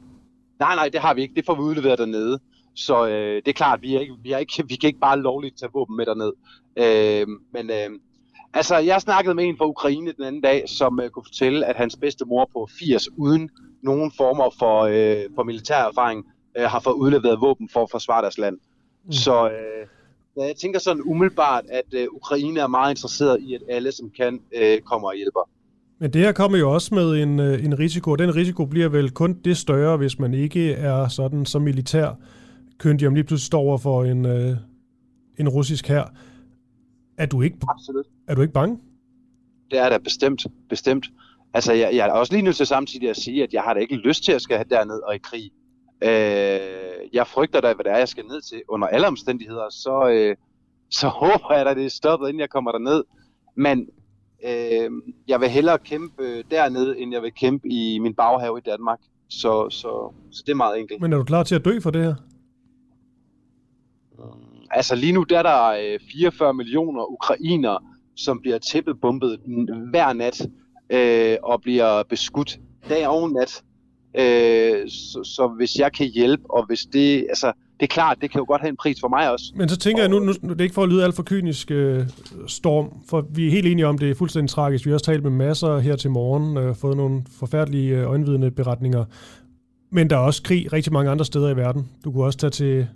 Nej, 0.60 0.76
nej, 0.76 0.90
det 0.90 1.02
har 1.02 1.14
vi 1.14 1.22
ikke. 1.22 1.36
Det 1.36 1.46
får 1.46 1.56
vi 1.56 1.62
udleveret 1.62 2.00
dernede. 2.00 2.40
Så 2.76 3.08
øh, 3.08 3.36
det 3.36 3.48
er 3.48 3.54
klart, 3.54 3.82
vi, 3.82 3.96
er 3.96 4.00
ikke, 4.00 4.14
vi, 4.24 4.32
er 4.32 4.38
ikke, 4.38 4.64
vi 4.70 4.76
kan 4.76 4.88
ikke 4.88 5.00
bare 5.00 5.20
lovligt 5.20 5.60
tage 5.60 5.72
våben 5.74 5.98
med 5.98 6.06
derned. 6.06 6.32
Øh, 6.78 7.28
men 7.54 7.70
øh, 7.70 8.00
altså, 8.54 8.78
jeg 8.78 9.02
snakkede 9.02 9.36
med 9.36 9.46
en 9.46 9.58
fra 9.58 9.66
Ukraine 9.66 10.12
den 10.12 10.24
anden 10.24 10.42
dag, 10.42 10.70
som 10.70 11.00
øh, 11.00 11.10
kunne 11.10 11.26
fortælle, 11.26 11.66
at 11.66 11.76
hans 11.76 11.98
bedste 12.02 12.26
mor 12.26 12.50
på 12.54 12.68
80, 12.80 13.10
uden 13.18 13.50
nogen 13.82 14.12
former 14.18 14.56
for, 14.60 14.82
øh, 14.82 15.26
for 15.36 15.44
militær 15.44 15.84
erfaring, 15.84 16.26
øh, 16.58 16.64
har 16.64 16.80
fået 16.80 16.94
udleveret 16.94 17.42
våben 17.42 17.70
for 17.70 17.84
at 17.84 17.92
forsvare 17.92 18.22
deres 18.22 18.38
land. 18.38 18.58
Mm. 19.06 19.12
Så 19.12 19.50
øh, 19.50 19.88
jeg 20.38 20.56
tænker 20.56 20.80
sådan 20.80 21.04
umiddelbart, 21.06 21.66
at 21.70 21.94
øh, 21.94 22.08
Ukraine 22.12 22.60
er 22.60 22.68
meget 22.68 22.92
interesseret 22.92 23.40
i, 23.42 23.54
at 23.54 23.62
alle, 23.70 23.92
som 23.92 24.10
kan, 24.10 24.40
øh, 24.56 24.82
kommer 24.82 25.08
og 25.08 25.16
hjælper. 25.16 25.50
Men 26.00 26.14
det 26.14 26.22
her 26.22 26.32
kommer 26.32 26.58
jo 26.58 26.72
også 26.72 26.96
med 26.96 27.24
en, 27.24 27.40
øh, 27.40 27.66
en 27.66 27.80
risiko. 27.80 28.16
Den 28.16 28.36
risiko 28.36 28.66
bliver 28.66 28.90
vel 28.90 29.12
kun 29.12 29.34
det 29.46 29.58
større, 29.58 29.98
hvis 29.98 30.20
man 30.20 30.34
ikke 30.34 30.74
er 30.74 31.08
sådan 31.08 31.46
som 31.46 31.62
militær 31.62 32.16
køndig, 32.78 33.08
om 33.08 33.16
lige 33.16 33.24
pludselig 33.24 33.46
står 33.46 33.60
over 33.60 33.78
for 33.78 34.04
en, 34.04 34.26
øh, 34.26 34.58
en 35.40 35.50
russisk 35.50 35.88
her. 35.88 36.04
Er 37.18 37.26
du 37.26 37.42
ikke, 37.42 37.58
Absolut. 37.70 38.06
er 38.28 38.36
du 38.36 38.42
ikke 38.42 38.54
bange? 38.54 38.80
Det 39.72 39.80
er 39.80 39.90
da 39.90 39.98
bestemt, 39.98 40.48
bestemt. 40.70 41.06
Altså, 41.54 41.74
jeg, 41.74 41.96
jeg 41.96 42.08
er 42.08 42.12
også 42.12 42.34
lige 42.34 42.42
nødt 42.42 42.56
til 42.56 42.66
samtidig 42.66 43.10
at 43.10 43.18
sige, 43.18 43.44
at 43.44 43.54
jeg 43.54 43.62
har 43.62 43.74
da 43.74 43.80
ikke 43.80 43.96
lyst 43.96 44.24
til 44.24 44.32
at 44.32 44.42
skal 44.42 44.66
derned 44.70 45.00
og 45.08 45.16
i 45.16 45.18
krig. 45.18 45.52
Øh, 46.02 46.60
jeg 47.14 47.28
frygter 47.28 47.62
da, 47.62 47.74
hvad 47.74 47.86
det 47.86 47.92
er, 47.92 47.98
jeg 47.98 48.08
skal 48.08 48.26
ned 48.26 48.42
til. 48.42 48.62
Under 48.68 48.88
alle 48.88 49.08
omstændigheder, 49.08 49.70
så, 49.70 50.10
øh, 50.10 50.36
så 50.90 51.08
håber 51.24 51.56
jeg 51.56 51.66
da, 51.66 51.74
det 51.74 51.86
er 51.86 51.90
stoppet, 51.90 52.28
inden 52.28 52.40
jeg 52.40 52.50
kommer 52.50 52.72
derned. 52.72 53.04
Men 53.56 53.90
øh, 54.46 54.92
jeg 55.28 55.42
vil 55.42 55.50
hellere 55.50 55.78
kæmpe 55.78 56.44
dernede, 56.52 57.00
end 57.00 57.14
jeg 57.14 57.22
vil 57.22 57.32
kæmpe 57.34 57.68
i 57.68 58.00
min 58.00 58.14
baghave 58.14 58.58
i 58.58 58.62
Danmark. 58.66 59.00
Så, 59.30 59.70
så, 59.70 60.14
så 60.32 60.44
det 60.46 60.52
er 60.52 60.56
meget 60.56 60.80
enkelt. 60.80 61.02
Men 61.02 61.14
er 61.14 61.18
du 61.18 61.24
klar 61.24 61.44
til 61.44 61.56
at 61.56 61.66
dø 61.66 61.80
for 61.80 61.92
det 61.92 62.04
her? 62.04 62.16
Altså 64.72 64.96
lige 64.96 65.14
nu 65.14 65.24
der 65.24 65.40
er 65.40 65.44
der 65.44 65.94
øh, 65.94 66.00
44 66.12 66.54
millioner 66.54 67.12
ukrainer, 67.12 67.78
som 68.16 68.42
bliver 68.42 68.58
tæppebumpet 68.58 69.40
hver 69.90 70.14
nat 70.14 70.42
øh, 70.90 71.38
og 71.44 71.62
bliver 71.62 72.04
beskudt 72.04 72.60
dag 72.90 73.08
og 73.08 73.32
nat. 73.32 73.64
Øh, 74.18 74.90
så, 74.90 75.20
så 75.24 75.54
hvis 75.58 75.76
jeg 75.76 75.92
kan 75.92 76.08
hjælpe, 76.08 76.44
og 76.50 76.66
hvis 76.66 76.80
det, 76.94 77.26
altså, 77.30 77.52
det 77.80 77.86
er 77.86 77.88
klart, 77.88 78.18
det 78.22 78.32
kan 78.32 78.40
jo 78.40 78.46
godt 78.48 78.62
have 78.62 78.70
en 78.70 78.78
pris 78.78 79.00
for 79.00 79.08
mig 79.08 79.32
også. 79.32 79.54
Men 79.56 79.70
så 79.70 79.78
tænker 79.78 80.04
jeg 80.04 80.10
nu, 80.10 80.20
nu 80.20 80.32
det 80.32 80.60
er 80.60 80.64
ikke 80.64 80.76
for 80.76 80.84
at 80.84 80.90
lyde 80.90 81.04
alt 81.04 81.16
for 81.16 81.24
kynisk, 81.24 81.72
øh, 81.72 82.06
Storm, 82.48 82.94
for 83.10 83.26
vi 83.34 83.48
er 83.48 83.52
helt 83.52 83.68
enige 83.68 83.88
om, 83.88 83.98
det 83.98 84.12
er 84.12 84.16
fuldstændig 84.16 84.50
tragisk. 84.50 84.86
Vi 84.86 84.90
har 84.90 84.96
også 84.96 85.06
talt 85.06 85.24
med 85.24 85.32
masser 85.32 85.80
her 85.80 85.96
til 85.96 86.12
morgen, 86.12 86.58
øh, 86.58 86.76
fået 86.76 86.98
nogle 86.98 87.22
forfærdelige 87.40 87.98
øh, 87.98 88.10
øjenvidende 88.10 88.52
beretninger. 88.52 89.06
Men 89.92 90.10
der 90.10 90.16
er 90.16 90.20
også 90.20 90.44
krig 90.44 90.74
rigtig 90.74 90.94
mange 90.94 91.12
andre 91.12 91.26
steder 91.26 91.50
i 91.50 91.58
verden. 91.58 91.88
Du 92.04 92.12
kunne 92.12 92.24
også 92.24 92.40
tage 92.40 92.52
til, 92.52 92.88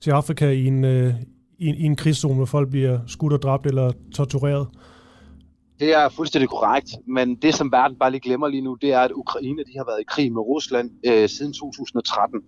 til 0.00 0.10
Afrika 0.10 0.50
i 0.50 0.66
en, 0.66 0.84
øh, 0.84 1.14
i, 1.58 1.66
en, 1.66 1.74
i 1.74 1.84
en 1.84 1.96
krigszone, 1.96 2.34
hvor 2.34 2.44
folk 2.44 2.70
bliver 2.70 2.98
skudt 3.06 3.32
og 3.32 3.42
dræbt 3.42 3.66
eller 3.66 3.92
tortureret. 4.14 4.66
Det 5.80 5.94
er 5.94 6.08
fuldstændig 6.08 6.48
korrekt, 6.48 6.90
men 7.06 7.36
det 7.36 7.54
som 7.54 7.72
verden 7.72 7.96
bare 7.98 8.10
lige 8.10 8.20
glemmer 8.20 8.48
lige 8.48 8.60
nu, 8.60 8.74
det 8.74 8.92
er, 8.92 9.00
at 9.00 9.12
Ukraine 9.12 9.64
de 9.64 9.72
har 9.76 9.84
været 9.84 10.00
i 10.00 10.04
krig 10.08 10.32
med 10.32 10.40
Rusland 10.40 10.90
øh, 11.06 11.28
siden 11.28 11.52
2013. 11.52 12.40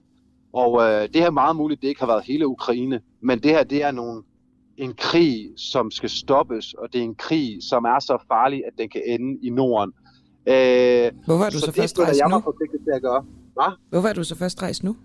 Og 0.53 0.83
øh, 0.83 1.09
det 1.15 1.17
er 1.17 1.31
meget 1.31 1.57
muligt, 1.57 1.83
det 1.83 1.89
ikke 1.89 2.01
har 2.01 2.07
været 2.07 2.25
hele 2.25 2.47
Ukraine, 2.47 3.01
men 3.21 3.39
det 3.43 3.51
her 3.51 3.65
det 3.65 3.83
er 3.83 3.91
nogle, 3.91 4.23
en 4.77 4.95
krig, 4.95 5.51
som 5.57 5.91
skal 5.91 6.11
stoppes, 6.11 6.75
og 6.75 6.93
det 6.93 6.99
er 6.99 7.03
en 7.05 7.15
krig, 7.15 7.59
som 7.71 7.85
er 7.85 7.99
så 8.01 8.25
farlig, 8.29 8.63
at 8.67 8.73
den 8.79 8.89
kan 8.89 9.03
ende 9.07 9.39
i 9.43 9.51
Norden. 9.51 9.93
Øh, 10.47 11.13
Hvorfor 11.27 11.45
er 11.45 11.51
du 11.51 11.59
så, 11.59 11.67
så 11.67 11.73
først 11.73 12.01
rejst 12.01 12.21
nu? 12.31 12.41
forpligtet 12.41 12.81
til 12.85 12.93
at 12.95 13.03
gøre. 13.03 13.25
Hva? 13.55 13.69
Hvorfor 13.91 14.09
er 14.09 14.13
du 14.13 14.25
så 14.25 14.37
først 14.37 14.63
rejst 14.63 14.85
nu? 14.85 14.97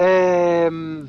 Øhm, 0.00 1.08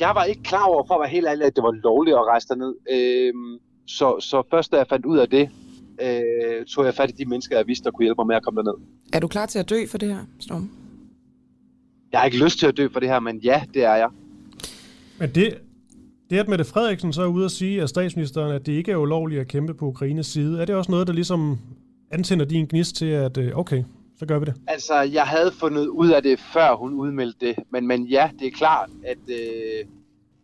jeg 0.00 0.12
var 0.14 0.24
ikke 0.24 0.42
klar 0.42 0.64
over, 0.64 0.84
for 0.86 0.94
at 0.94 1.00
være 1.00 1.08
helt 1.08 1.26
ærlig, 1.26 1.44
at 1.46 1.56
det 1.56 1.62
var 1.64 1.70
lovligt 1.70 2.16
at 2.16 2.26
rejse 2.26 2.48
derned. 2.48 2.74
Øhm, 2.92 3.58
så, 3.86 4.20
så 4.20 4.42
først 4.50 4.72
da 4.72 4.76
jeg 4.76 4.86
fandt 4.88 5.06
ud 5.06 5.18
af 5.18 5.28
det, 5.28 5.50
øh, 6.02 6.66
tog 6.66 6.84
jeg 6.84 6.94
fat 6.94 7.10
i 7.10 7.12
de 7.12 7.24
mennesker, 7.24 7.56
jeg 7.56 7.66
vidste, 7.66 7.84
der 7.84 7.90
kunne 7.90 8.04
hjælpe 8.04 8.18
mig 8.18 8.26
med 8.26 8.36
at 8.36 8.42
komme 8.42 8.62
derned. 8.62 8.74
Er 9.12 9.20
du 9.20 9.28
klar 9.28 9.46
til 9.46 9.58
at 9.58 9.70
dø 9.70 9.86
for 9.90 9.98
det 9.98 10.08
her, 10.08 10.24
Storm? 10.40 10.70
Jeg 12.12 12.20
har 12.20 12.24
ikke 12.26 12.44
lyst 12.44 12.58
til 12.58 12.66
at 12.66 12.76
dø 12.76 12.88
for 12.92 13.00
det 13.00 13.08
her, 13.08 13.20
men 13.20 13.38
ja, 13.38 13.62
det 13.74 13.84
er 13.84 13.94
jeg. 13.94 14.08
Men 15.18 15.30
det, 15.34 15.58
det 16.30 16.38
at 16.38 16.48
Mette 16.48 16.64
Frederiksen 16.64 17.12
så 17.12 17.22
er 17.22 17.26
ude 17.26 17.44
at 17.44 17.50
sige 17.50 17.82
af 17.82 17.88
statsministeren, 17.88 18.52
at 18.52 18.66
det 18.66 18.72
ikke 18.72 18.92
er 18.92 18.96
ulovligt 18.96 19.40
at 19.40 19.48
kæmpe 19.48 19.74
på 19.74 19.86
Ukraines 19.86 20.26
side, 20.26 20.60
er 20.60 20.64
det 20.64 20.74
også 20.74 20.90
noget, 20.90 21.06
der 21.06 21.12
ligesom 21.12 21.58
antænder 22.10 22.44
din 22.44 22.66
gnist 22.66 22.96
til, 22.96 23.06
at 23.06 23.38
øh, 23.38 23.58
okay, 23.58 23.84
så 24.18 24.26
gør 24.26 24.38
vi 24.38 24.44
det? 24.44 24.54
Altså, 24.66 25.00
jeg 25.00 25.22
havde 25.22 25.52
fundet 25.52 25.86
ud 25.86 26.10
af 26.10 26.22
det, 26.22 26.40
før 26.52 26.76
hun 26.76 26.94
udmeldte 26.94 27.46
det. 27.46 27.54
Men, 27.70 27.86
men 27.86 28.06
ja, 28.06 28.30
det 28.38 28.46
er 28.46 28.50
klart, 28.50 28.90
at 29.04 29.18
øh, 29.28 29.86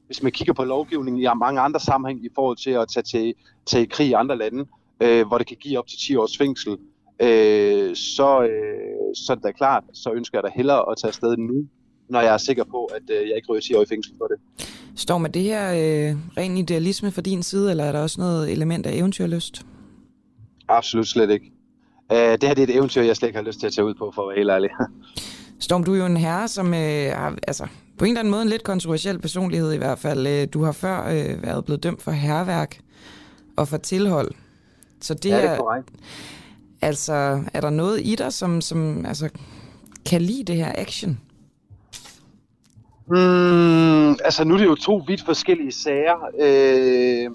hvis 0.08 0.22
man 0.22 0.32
kigger 0.32 0.52
på 0.52 0.64
lovgivningen 0.64 1.22
i 1.22 1.26
mange 1.36 1.60
andre 1.60 1.80
sammenhæng 1.80 2.24
i 2.24 2.28
forhold 2.34 2.56
til 2.56 2.70
at 2.70 2.88
tage 2.88 3.04
til, 3.04 3.34
tage 3.66 3.82
i 3.82 3.86
krig 3.86 4.08
i 4.08 4.12
andre 4.12 4.38
lande, 4.38 4.64
øh, 5.02 5.26
hvor 5.26 5.38
det 5.38 5.46
kan 5.46 5.56
give 5.60 5.78
op 5.78 5.86
til 5.86 5.98
10 5.98 6.16
års 6.16 6.38
fængsel, 6.38 6.72
øh, 7.22 7.96
så, 7.96 8.42
øh, 8.42 9.14
så 9.14 9.32
er 9.32 9.34
det 9.34 9.44
da 9.44 9.52
klart, 9.52 9.84
så 9.92 10.12
ønsker 10.12 10.38
jeg 10.38 10.42
da 10.42 10.50
hellere 10.54 10.90
at 10.90 10.96
tage 11.00 11.08
afsted 11.08 11.36
nu, 11.36 11.66
når 12.08 12.20
jeg 12.20 12.34
er 12.34 12.38
sikker 12.38 12.64
på, 12.64 12.84
at 12.84 13.02
øh, 13.10 13.28
jeg 13.28 13.36
ikke 13.36 13.48
ryger 13.48 13.60
10 13.60 13.74
år 13.74 13.82
i 13.82 13.86
fængsel 13.88 14.12
for 14.18 14.26
det. 14.26 14.68
Står 14.96 15.18
med 15.18 15.30
det 15.30 15.42
her 15.42 15.70
øh, 15.70 16.16
ren 16.36 16.56
idealisme 16.56 17.10
fra 17.10 17.22
din 17.22 17.42
side, 17.42 17.70
eller 17.70 17.84
er 17.84 17.92
der 17.92 18.02
også 18.02 18.20
noget 18.20 18.52
element 18.52 18.86
af 18.86 18.92
eventyrlyst? 18.92 19.66
Absolut 20.68 21.06
slet 21.06 21.30
ikke. 21.30 21.52
Uh, 22.12 22.16
det 22.16 22.42
her 22.42 22.54
det 22.54 22.58
er 22.58 22.62
et 22.62 22.76
eventyr, 22.76 23.02
jeg 23.02 23.16
slet 23.16 23.28
ikke 23.28 23.38
har 23.38 23.46
lyst 23.46 23.60
til 23.60 23.66
at 23.66 23.72
tage 23.72 23.84
ud 23.84 23.94
på, 23.94 24.12
for 24.14 24.22
at 24.22 24.28
være 24.28 24.36
helt 24.36 24.50
ærlig. 24.50 24.70
Storm, 25.66 25.84
du 25.84 25.94
er 25.94 25.98
jo 25.98 26.06
en 26.06 26.16
herre, 26.16 26.48
som 26.48 26.74
øh, 26.74 27.12
har, 27.14 27.38
altså, 27.46 27.66
på 27.98 28.04
en 28.04 28.08
eller 28.10 28.20
anden 28.20 28.30
måde 28.30 28.42
en 28.42 28.48
lidt 28.48 28.62
kontroversiel 28.64 29.18
personlighed 29.18 29.72
i 29.72 29.76
hvert 29.76 29.98
fald. 29.98 30.26
Øh, 30.26 30.48
du 30.52 30.62
har 30.62 30.72
før 30.72 31.08
øh, 31.08 31.42
været 31.42 31.64
blevet 31.64 31.82
dømt 31.82 32.02
for 32.02 32.10
herværk 32.10 32.80
og 33.56 33.68
for 33.68 33.76
tilhold. 33.76 34.30
Så 35.00 35.14
det, 35.14 35.24
Ja, 35.30 35.36
det 35.36 35.44
er 35.44 35.48
er, 35.50 35.58
korrekt. 35.58 35.88
altså, 36.82 37.44
er 37.54 37.60
der 37.60 37.70
noget 37.70 38.00
i 38.04 38.14
dig, 38.14 38.32
som, 38.32 38.60
som 38.60 39.06
altså, 39.06 39.28
kan 40.06 40.22
lide 40.22 40.44
det 40.44 40.56
her 40.56 40.72
action? 40.78 41.20
Mm, 43.10 44.10
altså 44.10 44.44
nu 44.44 44.54
er 44.54 44.58
det 44.58 44.64
jo 44.64 44.74
to 44.74 45.02
vidt 45.06 45.24
forskellige 45.24 45.72
sager. 45.72 46.16
Øh, 46.40 47.30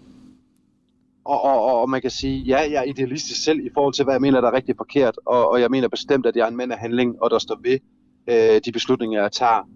og, 1.25 1.41
og, 1.43 1.81
og 1.81 1.89
man 1.89 2.01
kan 2.01 2.09
sige, 2.11 2.39
ja, 2.39 2.57
jeg 2.57 2.73
er 2.79 2.83
idealistisk 2.83 3.43
selv 3.43 3.59
i 3.59 3.69
forhold 3.73 3.93
til, 3.93 4.03
hvad 4.03 4.13
jeg 4.13 4.21
mener, 4.21 4.41
der 4.41 4.47
er 4.47 4.53
rigtig 4.53 4.75
forkert. 4.77 5.19
Og, 5.25 5.49
og 5.49 5.61
jeg 5.61 5.69
mener 5.71 5.87
bestemt, 5.87 6.25
at 6.25 6.35
jeg 6.35 6.43
er 6.43 6.47
en 6.47 6.57
mand 6.57 6.71
af 6.71 6.77
handling, 6.79 7.21
og 7.21 7.31
der 7.31 7.39
står 7.39 7.59
ved 7.63 7.79
øh, 8.27 8.61
de 8.65 8.71
beslutninger, 8.71 9.21
jeg 9.21 9.31
tager. 9.31 9.67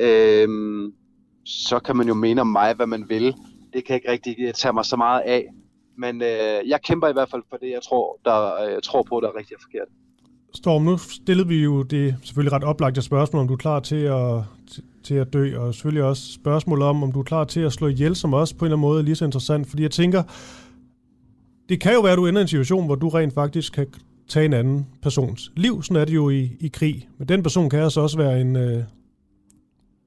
Øh, 0.00 0.48
så 1.44 1.78
kan 1.78 1.96
man 1.96 2.08
jo 2.08 2.14
mene 2.14 2.40
om 2.40 2.46
mig, 2.46 2.74
hvad 2.74 2.86
man 2.86 3.04
vil. 3.08 3.34
Det 3.72 3.84
kan 3.84 3.96
ikke 3.96 4.10
rigtig 4.10 4.36
tage 4.54 4.72
mig 4.72 4.84
så 4.84 4.96
meget 4.96 5.20
af. 5.20 5.46
Men 5.98 6.22
øh, 6.22 6.68
jeg 6.68 6.82
kæmper 6.82 7.08
i 7.08 7.12
hvert 7.12 7.30
fald 7.30 7.42
for 7.50 7.56
det, 7.56 7.70
jeg 7.70 7.82
tror, 7.88 8.18
der, 8.24 8.64
øh, 8.64 8.72
jeg 8.72 8.82
tror 8.82 9.02
på, 9.02 9.20
der 9.20 9.28
er 9.28 9.38
rigtig 9.38 9.56
forkert. 9.62 9.88
Storm, 10.54 10.82
nu 10.82 10.98
stillede 10.98 11.48
vi 11.48 11.62
jo 11.62 11.82
det 11.82 12.16
selvfølgelig 12.22 12.52
ret 12.52 12.64
oplagte 12.64 13.02
spørgsmål, 13.02 13.40
om 13.40 13.48
du 13.48 13.54
er 13.54 13.58
klar 13.58 13.80
til 13.80 14.02
at, 14.02 14.42
til, 15.04 15.14
at 15.14 15.32
dø, 15.32 15.58
og 15.58 15.74
selvfølgelig 15.74 16.02
også 16.02 16.32
spørgsmål 16.32 16.82
om, 16.82 17.02
om 17.02 17.12
du 17.12 17.18
er 17.18 17.24
klar 17.24 17.44
til 17.44 17.60
at 17.60 17.72
slå 17.72 17.86
ihjel, 17.86 18.16
som 18.16 18.34
også 18.34 18.56
på 18.56 18.64
en 18.64 18.66
eller 18.66 18.76
anden 18.76 18.88
måde 18.88 19.00
er 19.00 19.04
lige 19.04 19.14
så 19.14 19.24
interessant, 19.24 19.66
fordi 19.66 19.82
jeg 19.82 19.90
tænker, 19.90 20.22
det 21.68 21.80
kan 21.80 21.94
jo 21.94 22.00
være, 22.00 22.12
at 22.12 22.18
du 22.18 22.26
ender 22.26 22.40
i 22.40 22.42
en 22.42 22.48
situation, 22.48 22.86
hvor 22.86 22.94
du 22.94 23.08
rent 23.08 23.34
faktisk 23.34 23.72
kan 23.72 23.86
tage 24.28 24.44
en 24.44 24.52
anden 24.52 24.86
persons 25.02 25.52
liv. 25.56 25.82
Sådan 25.82 26.00
er 26.00 26.04
det 26.04 26.14
jo 26.14 26.30
i, 26.30 26.50
i 26.60 26.68
krig. 26.68 27.08
Men 27.18 27.28
den 27.28 27.42
person 27.42 27.70
kan 27.70 27.80
altså 27.80 28.00
også 28.00 28.16
være 28.16 28.40
en, 28.40 28.56
øh, 28.56 28.82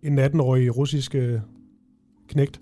en 0.03 0.19
18-årig 0.19 0.77
russisk 0.77 1.15
øh, 1.15 1.39
knægt. 2.27 2.61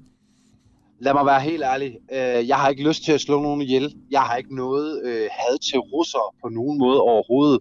Lad 1.00 1.14
mig 1.14 1.26
være 1.26 1.42
helt 1.42 1.64
ærlig. 1.64 1.98
Øh, 2.12 2.48
jeg 2.48 2.58
har 2.58 2.70
ikke 2.70 2.88
lyst 2.88 3.04
til 3.04 3.12
at 3.12 3.22
slå 3.22 3.42
nogen 3.42 3.62
ihjel. 3.62 3.96
Jeg 4.12 4.22
har 4.22 4.36
ikke 4.36 4.56
noget 4.56 5.02
øh, 5.06 5.28
had 5.32 5.60
til 5.60 5.80
russer 5.80 6.36
på 6.42 6.50
nogen 6.50 6.80
måde 6.80 7.02
overhovedet. 7.02 7.60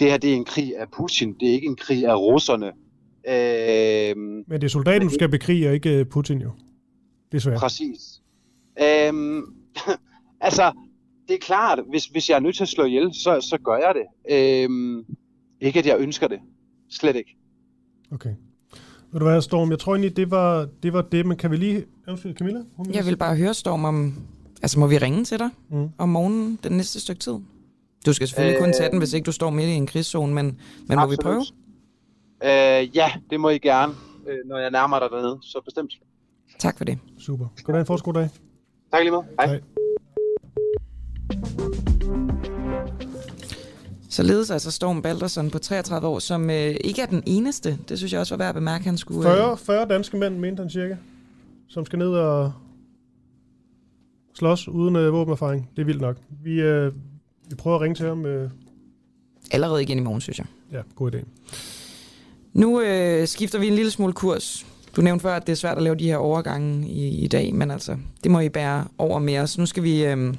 Det 0.00 0.10
her 0.10 0.18
det 0.18 0.32
er 0.32 0.36
en 0.36 0.44
krig 0.44 0.78
af 0.78 0.86
Putin. 0.96 1.34
Det 1.40 1.48
er 1.48 1.52
ikke 1.52 1.66
en 1.66 1.76
krig 1.76 2.06
af 2.06 2.16
russerne. 2.16 2.66
Øh, 3.28 4.16
Men 4.48 4.60
det 4.60 4.64
er 4.64 4.68
soldaten, 4.68 5.08
du 5.08 5.14
skal 5.14 5.28
bekrige, 5.28 5.68
og 5.68 5.74
ikke 5.74 5.98
øh, 5.98 6.06
Putin 6.06 6.40
jo. 6.40 6.50
Desværre. 7.32 7.58
Præcis. 7.58 8.22
Øhm, 8.82 9.42
altså, 10.46 10.72
det 11.28 11.34
er 11.34 11.40
klart, 11.40 11.78
hvis, 11.90 12.04
hvis 12.04 12.30
jeg 12.30 12.36
er 12.36 12.40
nødt 12.40 12.56
til 12.56 12.62
at 12.62 12.68
slå 12.68 12.84
ihjel, 12.84 13.14
så, 13.14 13.40
så 13.40 13.58
gør 13.64 13.76
jeg 13.76 13.94
det. 13.94 14.34
Øhm, 14.34 15.04
ikke 15.60 15.78
at 15.78 15.86
jeg 15.86 15.96
ønsker 15.98 16.28
det. 16.28 16.38
Slet 16.90 17.16
ikke. 17.16 17.36
Okay. 18.12 18.34
Ved 19.16 19.20
du 19.20 19.26
hvad, 19.28 19.42
Storm, 19.42 19.70
jeg 19.70 19.78
tror 19.78 19.94
egentlig, 19.94 20.16
det 20.16 20.30
var 20.30 20.68
det, 20.82 20.92
var 20.92 21.02
det 21.02 21.26
men 21.26 21.36
kan 21.36 21.50
vi 21.50 21.56
lige... 21.56 21.84
Undskyld, 22.08 22.36
Camilla? 22.36 22.60
Hun 22.76 22.94
Jeg 22.94 23.06
vil 23.06 23.16
bare 23.16 23.36
høre, 23.36 23.54
Storm, 23.54 23.84
om... 23.84 24.14
Altså, 24.62 24.78
må 24.78 24.86
vi 24.86 24.98
ringe 24.98 25.24
til 25.24 25.38
dig 25.38 25.50
Mm. 25.70 25.88
om 25.98 26.08
morgenen 26.08 26.58
den 26.62 26.72
næste 26.72 27.00
stykke 27.00 27.20
tid? 27.20 27.34
Du 28.06 28.12
skal 28.12 28.28
selvfølgelig 28.28 28.60
kun 28.60 28.72
tage 28.72 28.90
den, 28.90 28.98
hvis 28.98 29.12
ikke 29.12 29.26
du 29.26 29.32
står 29.32 29.50
midt 29.50 29.68
i 29.68 29.72
en 29.72 29.86
krigszone, 29.86 30.34
men, 30.34 30.60
men 30.88 30.98
må 30.98 31.06
vi 31.06 31.16
prøve? 31.22 31.44
Øh, 32.44 32.96
ja, 32.96 33.12
det 33.30 33.40
må 33.40 33.48
I 33.48 33.58
gerne, 33.58 33.92
øh, 34.28 34.38
når 34.46 34.58
jeg 34.58 34.70
nærmer 34.70 34.98
dig 34.98 35.08
dernede. 35.10 35.38
Så 35.42 35.60
bestemt. 35.64 35.92
Tak 36.58 36.78
for 36.78 36.84
det. 36.84 36.98
Super. 37.18 37.46
Goddag, 37.64 37.80
en 37.80 37.86
god 37.86 38.14
dag. 38.14 38.28
Tak 38.92 39.02
lige 39.02 39.10
måde. 39.10 39.24
Hej. 39.38 39.46
Hej. 39.46 39.60
Således 44.16 44.50
altså 44.50 44.70
Storm 44.70 45.02
Balderson 45.02 45.50
på 45.50 45.58
33 45.58 46.08
år, 46.08 46.18
som 46.18 46.50
øh, 46.50 46.74
ikke 46.84 47.02
er 47.02 47.06
den 47.06 47.22
eneste. 47.26 47.78
Det 47.88 47.98
synes 47.98 48.12
jeg 48.12 48.20
også 48.20 48.36
var 48.36 48.44
værd 48.44 48.48
at 48.48 48.54
bemærke, 48.54 48.84
han 48.84 48.98
skulle... 48.98 49.22
40, 49.22 49.56
40 49.56 49.88
danske 49.88 50.16
mænd, 50.16 50.38
mente 50.38 50.60
han 50.60 50.70
cirka, 50.70 50.96
som 51.68 51.86
skal 51.86 51.98
ned 51.98 52.08
og 52.08 52.52
slås 54.34 54.68
uden 54.68 54.96
øh, 54.96 55.12
våbenerfaring. 55.12 55.70
Det 55.76 55.82
er 55.82 55.86
vildt 55.86 56.00
nok. 56.00 56.16
Vi, 56.42 56.60
øh, 56.60 56.92
vi 57.48 57.54
prøver 57.54 57.76
at 57.76 57.82
ringe 57.82 57.94
til 57.94 58.06
ham. 58.06 58.26
Øh. 58.26 58.50
Allerede 59.50 59.82
igen 59.82 59.98
i 59.98 60.02
morgen, 60.02 60.20
synes 60.20 60.38
jeg. 60.38 60.46
Ja, 60.72 60.80
god 60.94 61.14
idé. 61.14 61.24
Nu 62.52 62.80
øh, 62.80 63.26
skifter 63.26 63.58
vi 63.58 63.66
en 63.66 63.74
lille 63.74 63.90
smule 63.90 64.12
kurs. 64.12 64.66
Du 64.96 65.00
nævnte 65.00 65.22
før, 65.22 65.36
at 65.36 65.46
det 65.46 65.52
er 65.52 65.56
svært 65.56 65.76
at 65.76 65.82
lave 65.82 65.96
de 65.96 66.04
her 66.04 66.16
overgange 66.16 66.88
i, 66.88 67.08
i 67.08 67.26
dag, 67.26 67.54
men 67.54 67.70
altså, 67.70 67.96
det 68.24 68.30
må 68.30 68.40
I 68.40 68.48
bære 68.48 68.84
over 68.98 69.18
med 69.18 69.38
os. 69.38 69.58
Nu 69.58 69.66
skal 69.66 69.82
vi 69.82 70.04
øh, 70.04 70.34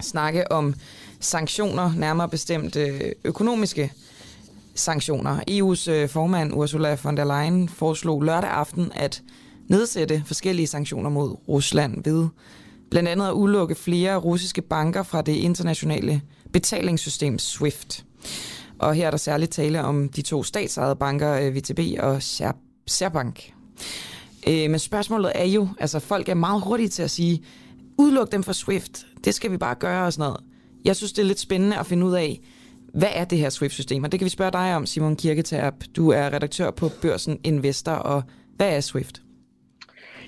snakke 0.00 0.52
om 0.52 0.74
sanktioner, 1.20 1.92
nærmere 1.96 2.28
bestemt 2.28 2.76
øh, 2.76 3.00
økonomiske 3.24 3.92
sanktioner. 4.74 5.40
EU's 5.50 5.90
øh, 5.90 6.08
formand 6.08 6.52
Ursula 6.54 6.96
von 7.04 7.16
der 7.16 7.24
Leyen 7.24 7.68
foreslog 7.68 8.22
lørdag 8.22 8.50
aften 8.50 8.92
at 8.94 9.22
nedsætte 9.68 10.22
forskellige 10.26 10.66
sanktioner 10.66 11.10
mod 11.10 11.36
Rusland 11.48 12.04
ved 12.04 12.28
blandt 12.90 13.08
andet 13.08 13.26
at 13.26 13.32
udelukke 13.32 13.74
flere 13.74 14.16
russiske 14.16 14.62
banker 14.62 15.02
fra 15.02 15.22
det 15.22 15.32
internationale 15.32 16.22
betalingssystem 16.52 17.38
SWIFT. 17.38 18.04
Og 18.78 18.94
her 18.94 19.06
er 19.06 19.10
der 19.10 19.18
særligt 19.18 19.52
tale 19.52 19.82
om 19.82 20.08
de 20.08 20.22
to 20.22 20.42
statsejede 20.42 20.96
banker, 20.96 21.32
øh, 21.32 21.56
VTB 21.56 21.80
og 21.98 22.22
Særbank. 22.86 23.52
Men 24.46 24.78
spørgsmålet 24.78 25.32
er 25.34 25.44
jo, 25.44 25.68
altså 25.80 25.98
folk 25.98 26.28
er 26.28 26.34
meget 26.34 26.62
hurtige 26.62 26.88
til 26.88 27.02
at 27.02 27.10
sige, 27.10 27.44
udluk 27.98 28.32
dem 28.32 28.42
fra 28.42 28.52
SWIFT, 28.52 29.06
det 29.24 29.34
skal 29.34 29.50
vi 29.52 29.56
bare 29.56 29.74
gøre 29.74 30.06
og 30.06 30.12
sådan 30.12 30.22
noget. 30.22 30.49
Jeg 30.84 30.96
synes, 30.96 31.12
det 31.12 31.22
er 31.22 31.26
lidt 31.26 31.38
spændende 31.38 31.78
at 31.78 31.86
finde 31.86 32.06
ud 32.06 32.14
af, 32.14 32.40
hvad 32.94 33.08
er 33.14 33.24
det 33.24 33.38
her 33.38 33.48
SWIFT-system? 33.48 34.04
Og 34.04 34.12
det 34.12 34.20
kan 34.20 34.24
vi 34.24 34.30
spørge 34.30 34.52
dig 34.52 34.76
om, 34.76 34.86
Simon 34.86 35.16
Kirketab. 35.16 35.74
Du 35.96 36.10
er 36.10 36.32
redaktør 36.32 36.70
på 36.70 36.86
Børsen 37.02 37.40
Investor, 37.44 37.92
og 37.92 38.22
hvad 38.56 38.76
er 38.76 38.80
SWIFT? 38.80 39.22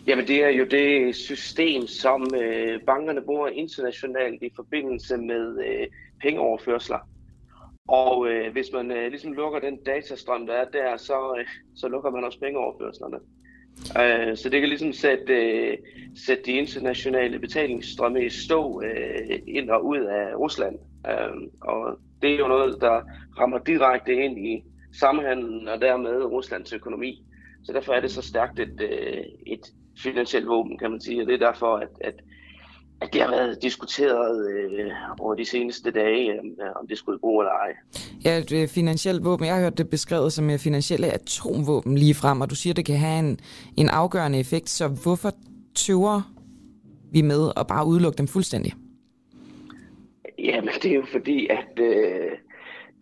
Jamen 0.06 0.26
det 0.26 0.44
er 0.44 0.48
jo 0.48 0.64
det 0.64 1.16
system, 1.16 1.86
som 1.86 2.34
øh, 2.42 2.80
bankerne 2.86 3.22
bruger 3.22 3.48
internationalt 3.48 4.42
i 4.42 4.50
forbindelse 4.56 5.16
med 5.16 5.58
øh, 5.66 5.86
pengeoverførsler. 6.22 6.98
Og 7.88 8.28
øh, 8.28 8.52
hvis 8.52 8.66
man 8.72 8.90
øh, 8.90 9.10
ligesom 9.10 9.32
lukker 9.32 9.60
den 9.60 9.76
datastrøm, 9.86 10.46
der 10.46 10.54
er 10.54 10.64
der, 10.64 10.96
så, 10.96 11.36
øh, 11.38 11.46
så 11.76 11.88
lukker 11.88 12.10
man 12.10 12.24
også 12.24 12.40
pengeoverførslerne. 12.40 13.18
Øh, 14.00 14.36
så 14.36 14.48
det 14.48 14.60
kan 14.60 14.68
ligesom 14.68 14.92
sætte, 14.92 15.32
øh, 15.32 15.78
sætte 16.26 16.42
de 16.42 16.52
internationale 16.52 17.38
betalingsstrømme 17.38 18.24
i 18.24 18.28
stå 18.28 18.82
øh, 18.82 19.38
ind 19.46 19.70
og 19.70 19.86
ud 19.86 19.98
af 19.98 20.36
Rusland. 20.36 20.78
Øh, 21.06 21.48
og 21.60 21.98
det 22.22 22.34
er 22.34 22.38
jo 22.38 22.48
noget, 22.48 22.76
der 22.80 23.00
rammer 23.38 23.58
direkte 23.58 24.14
ind 24.14 24.46
i 24.46 24.64
samhandlen 25.00 25.68
og 25.68 25.80
dermed 25.80 26.24
Ruslands 26.24 26.72
økonomi. 26.72 27.24
Så 27.64 27.72
derfor 27.72 27.92
er 27.92 28.00
det 28.00 28.10
så 28.10 28.22
stærkt 28.22 28.60
et, 28.60 28.80
øh, 28.80 29.24
et 29.46 29.60
finansielt 29.98 30.48
våben, 30.48 30.78
kan 30.78 30.90
man 30.90 31.00
sige. 31.00 31.22
Og 31.22 31.26
det 31.26 31.34
er 31.34 31.46
derfor, 31.46 31.76
at, 31.76 31.88
at, 32.00 32.14
at 33.02 33.12
det 33.12 33.20
har 33.20 33.30
været 33.30 33.62
diskuteret 33.62 34.50
øh, 34.50 34.90
over 35.18 35.34
de 35.34 35.44
seneste 35.44 35.90
dage, 35.90 36.32
øh, 36.32 36.70
om 36.76 36.86
det 36.88 36.98
skulle 36.98 37.18
bruge 37.18 37.44
eller 37.44 37.52
ej. 37.52 37.72
Ja, 38.24 38.38
et 38.38 38.70
finansielt 38.70 39.24
våben. 39.24 39.46
Jeg 39.46 39.54
har 39.54 39.62
hørt 39.62 39.78
det 39.78 39.90
beskrevet 39.90 40.32
som 40.32 40.50
øh, 40.50 40.58
finansielle 40.58 41.06
atomvåben 41.06 41.98
lige 41.98 42.14
frem, 42.14 42.40
og 42.40 42.50
du 42.50 42.54
siger, 42.54 42.74
det 42.74 42.86
kan 42.86 42.96
have 42.96 43.18
en, 43.18 43.40
en 43.76 43.88
afgørende 43.88 44.40
effekt. 44.40 44.68
Så 44.68 44.88
hvorfor 44.88 45.30
tøver 45.74 46.32
vi 47.12 47.22
med 47.22 47.52
at 47.56 47.66
bare 47.66 47.86
udelukke 47.86 48.18
dem 48.18 48.28
fuldstændig? 48.28 48.72
Jamen, 50.38 50.74
det 50.82 50.90
er 50.90 50.94
jo 50.94 51.06
fordi, 51.12 51.46
at 51.46 51.78
øh, 51.80 52.30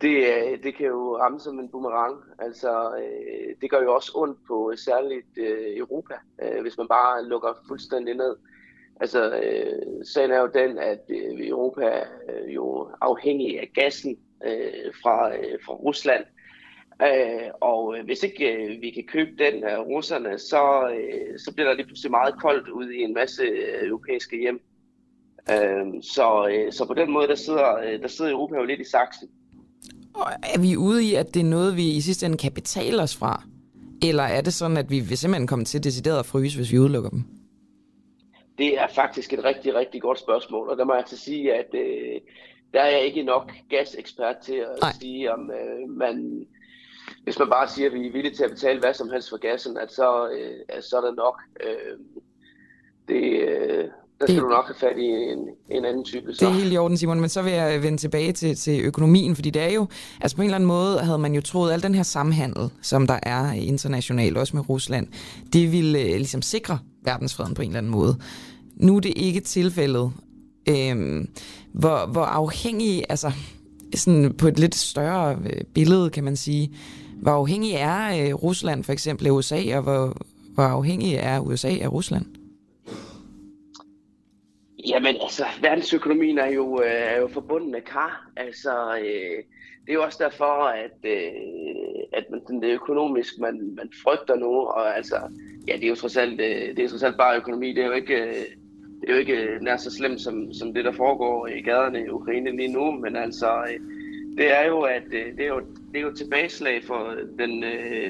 det, 0.01 0.15
øh, 0.17 0.63
det 0.63 0.75
kan 0.77 0.85
jo 0.85 1.17
ramme 1.17 1.39
som 1.39 1.59
en 1.59 1.69
boomerang. 1.69 2.15
Altså, 2.39 2.93
øh, 2.97 3.55
det 3.61 3.69
gør 3.69 3.81
jo 3.81 3.93
også 3.93 4.11
ondt 4.15 4.37
på 4.47 4.73
særligt 4.75 5.37
øh, 5.37 5.77
Europa, 5.77 6.13
øh, 6.43 6.61
hvis 6.61 6.77
man 6.77 6.87
bare 6.87 7.25
lukker 7.25 7.49
fuldstændig 7.67 8.15
ned. 8.15 8.35
Altså, 9.01 9.39
øh, 9.43 10.05
sagen 10.05 10.31
er 10.31 10.39
jo 10.39 10.49
den, 10.53 10.77
at 10.77 10.99
øh, 11.09 11.47
Europa 11.47 11.81
er 11.81 12.05
øh, 12.29 12.55
jo 12.55 12.89
afhængig 13.01 13.59
af 13.59 13.71
gassen 13.75 14.17
øh, 14.45 14.93
fra, 15.01 15.35
øh, 15.35 15.57
fra 15.65 15.73
Rusland. 15.73 16.23
Øh, 17.01 17.49
og 17.61 17.97
øh, 17.97 18.05
hvis 18.05 18.23
ikke 18.23 18.53
øh, 18.53 18.81
vi 18.81 18.89
kan 18.89 19.03
købe 19.07 19.31
den 19.43 19.63
af 19.63 19.77
russerne, 19.79 20.39
så, 20.39 20.63
øh, 20.95 21.39
så 21.39 21.53
bliver 21.53 21.67
der 21.67 21.75
lige 21.75 21.85
pludselig 21.85 22.11
meget 22.11 22.33
koldt 22.41 22.67
ude 22.67 22.95
i 22.97 23.01
en 23.01 23.13
masse 23.13 23.43
øh, 23.43 23.87
europæiske 23.87 24.37
hjem. 24.37 24.61
Øh, 25.51 25.85
så, 26.01 26.47
øh, 26.51 26.73
så 26.73 26.85
på 26.87 26.93
den 26.93 27.11
måde, 27.11 27.27
der 27.27 27.35
sidder, 27.35 27.77
øh, 27.77 28.01
der 28.01 28.07
sidder 28.07 28.31
Europa 28.31 28.55
jo 28.55 28.63
lidt 28.63 28.79
i 28.79 28.89
saksen. 28.89 29.27
Og 30.13 30.27
er 30.55 30.59
vi 30.59 30.77
ude 30.77 31.03
i, 31.03 31.15
at 31.15 31.33
det 31.33 31.39
er 31.39 31.49
noget, 31.57 31.77
vi 31.77 31.89
i 31.89 32.01
sidste 32.01 32.25
ende 32.25 32.37
kan 32.37 32.51
betale 32.51 33.01
os 33.01 33.15
fra? 33.15 33.43
Eller 34.03 34.23
er 34.23 34.41
det 34.41 34.53
sådan, 34.53 34.77
at 34.77 34.89
vi 34.89 34.99
vil 34.99 35.17
simpelthen 35.17 35.47
komme 35.47 35.65
til 35.65 35.83
decideret 35.83 36.19
at 36.19 36.25
fryse, 36.25 36.57
hvis 36.57 36.71
vi 36.71 36.79
udelukker 36.79 37.09
dem? 37.09 37.40
Det 38.61 38.79
er 38.79 38.87
faktisk 38.95 39.33
et 39.33 39.43
rigtig, 39.43 39.75
rigtig 39.75 40.01
godt 40.01 40.19
spørgsmål, 40.19 40.69
og 40.69 40.77
der 40.77 40.85
må 40.85 40.93
jeg 40.93 41.01
altså 41.01 41.17
sige, 41.17 41.53
at 41.53 41.69
øh, 41.73 42.19
der 42.73 42.81
er 42.81 42.91
jeg 42.91 43.05
ikke 43.05 43.23
nok 43.23 43.51
gasekspert 43.69 44.35
til 44.45 44.53
at 44.53 44.77
Nej. 44.81 44.93
sige, 45.01 45.33
om 45.33 45.51
øh, 45.51 45.89
man, 45.89 46.45
hvis 47.23 47.39
man 47.39 47.49
bare 47.49 47.67
siger, 47.67 47.87
at 47.87 47.93
vi 47.93 48.07
er 48.07 48.11
villige 48.11 48.35
til 48.35 48.43
at 48.43 48.49
betale 48.49 48.79
hvad 48.79 48.93
som 48.93 49.09
helst 49.09 49.29
for 49.29 49.37
gassen, 49.37 49.77
at 49.77 49.91
så, 49.91 50.29
øh, 50.29 50.59
at 50.69 50.83
så 50.83 50.97
er 50.97 51.05
det 51.05 51.15
nok. 51.15 51.37
Øh, 51.63 51.97
det, 53.07 53.23
øh, 53.49 53.85
der 54.19 54.25
skal 54.25 54.35
det, 54.35 54.43
du 54.43 54.49
nok 54.49 54.65
have 54.65 54.75
fat 54.79 54.97
i 54.97 55.05
en, 55.05 55.39
en 55.69 55.85
anden 55.85 56.03
type. 56.03 56.33
Så. 56.33 56.45
Det 56.45 56.51
er 56.51 56.59
helt 56.59 56.73
i 56.73 56.77
orden, 56.77 56.97
Simon, 56.97 57.19
men 57.19 57.29
så 57.29 57.41
vil 57.41 57.53
jeg 57.53 57.83
vende 57.83 57.97
tilbage 57.97 58.31
til, 58.31 58.55
til 58.55 58.85
økonomien, 58.85 59.35
fordi 59.35 59.49
det 59.49 59.61
er 59.61 59.73
jo, 59.73 59.87
altså 60.21 60.35
på 60.35 60.41
en 60.41 60.45
eller 60.45 60.55
anden 60.55 60.67
måde 60.67 60.99
havde 60.99 61.17
man 61.17 61.33
jo 61.33 61.41
troet, 61.41 61.69
at 61.69 61.73
al 61.73 61.83
den 61.83 61.95
her 61.95 62.03
samhandel, 62.03 62.69
som 62.81 63.07
der 63.07 63.19
er 63.23 63.51
internationalt, 63.51 64.37
også 64.37 64.55
med 64.55 64.69
Rusland, 64.69 65.07
det 65.53 65.71
ville 65.71 65.99
øh, 65.99 66.05
ligesom 66.05 66.41
sikre 66.41 66.79
verdensfreden 67.03 67.53
på 67.53 67.61
en 67.61 67.67
eller 67.67 67.77
anden 67.77 67.91
måde. 67.91 68.17
Nu 68.81 68.95
er 68.95 68.99
det 68.99 69.13
ikke 69.15 69.39
tilfældet. 69.39 70.11
Øhm, 70.69 71.29
hvor, 71.73 72.11
hvor 72.11 72.21
afhængig, 72.21 73.03
altså 73.09 73.31
sådan 73.95 74.33
på 74.37 74.47
et 74.47 74.59
lidt 74.59 74.75
større 74.75 75.37
øh, 75.45 75.63
billede, 75.73 76.09
kan 76.09 76.23
man 76.23 76.35
sige, 76.35 76.75
hvor 77.21 77.31
afhængig 77.31 77.73
er 77.73 78.27
øh, 78.27 78.33
Rusland 78.33 78.83
for 78.83 78.93
eksempel 78.93 79.27
af 79.27 79.31
USA, 79.31 79.77
og 79.77 79.83
hvor, 79.83 80.17
hvor 80.53 80.63
afhængig 80.63 81.15
er 81.15 81.39
USA 81.39 81.69
af 81.81 81.91
Rusland? 81.91 82.25
Jamen 84.87 85.15
altså, 85.21 85.45
verdensøkonomien 85.61 86.37
er 86.37 86.51
jo, 86.51 86.81
øh, 86.81 86.91
er 86.91 87.19
jo 87.19 87.27
forbundet 87.27 87.69
med 87.69 87.81
kar. 87.81 88.29
Altså, 88.37 88.97
øh, 88.99 89.43
det 89.85 89.89
er 89.89 89.93
jo 89.93 90.03
også 90.03 90.23
derfor, 90.23 90.67
at, 90.67 90.97
øh, 91.03 91.31
at 92.13 92.25
man, 92.31 92.41
sådan, 92.41 92.61
det 92.61 92.73
økonomisk, 92.73 93.39
man, 93.39 93.73
man 93.75 93.89
frygter 94.03 94.35
nu, 94.35 94.47
og 94.47 94.97
altså, 94.97 95.15
ja, 95.67 95.73
det 95.73 95.83
er 95.83 95.89
jo 95.89 95.95
trods 95.95 96.17
alt, 96.17 96.41
øh, 96.41 96.75
det 96.75 96.79
er 96.79 96.89
trods 96.89 97.03
alt 97.03 97.17
bare 97.17 97.37
økonomi, 97.37 97.73
det 97.73 97.83
er 97.83 97.87
jo 97.87 97.93
ikke, 97.93 98.15
øh, 98.15 98.45
det 99.01 99.09
er 99.09 99.13
jo 99.13 99.19
ikke 99.19 99.37
øh, 99.37 99.61
nær 99.61 99.77
så 99.77 99.91
slemt 99.91 100.21
som, 100.21 100.53
som 100.53 100.73
det, 100.73 100.85
der 100.85 100.91
foregår 100.91 101.47
i 101.47 101.61
gaderne 101.61 102.05
i 102.05 102.09
Ukraine 102.09 102.55
lige 102.55 102.73
nu, 102.73 102.91
men 102.91 103.15
altså, 103.15 103.63
øh, 103.69 103.79
det 104.37 104.57
er 104.59 104.67
jo, 104.67 104.81
at 104.81 105.03
øh, 105.11 105.37
det 105.37 105.43
er 105.45 105.47
jo, 105.47 105.59
det 105.91 105.99
er 105.99 106.01
jo 106.01 106.13
tilbageslag 106.13 106.83
for 106.83 107.15
den 107.37 107.63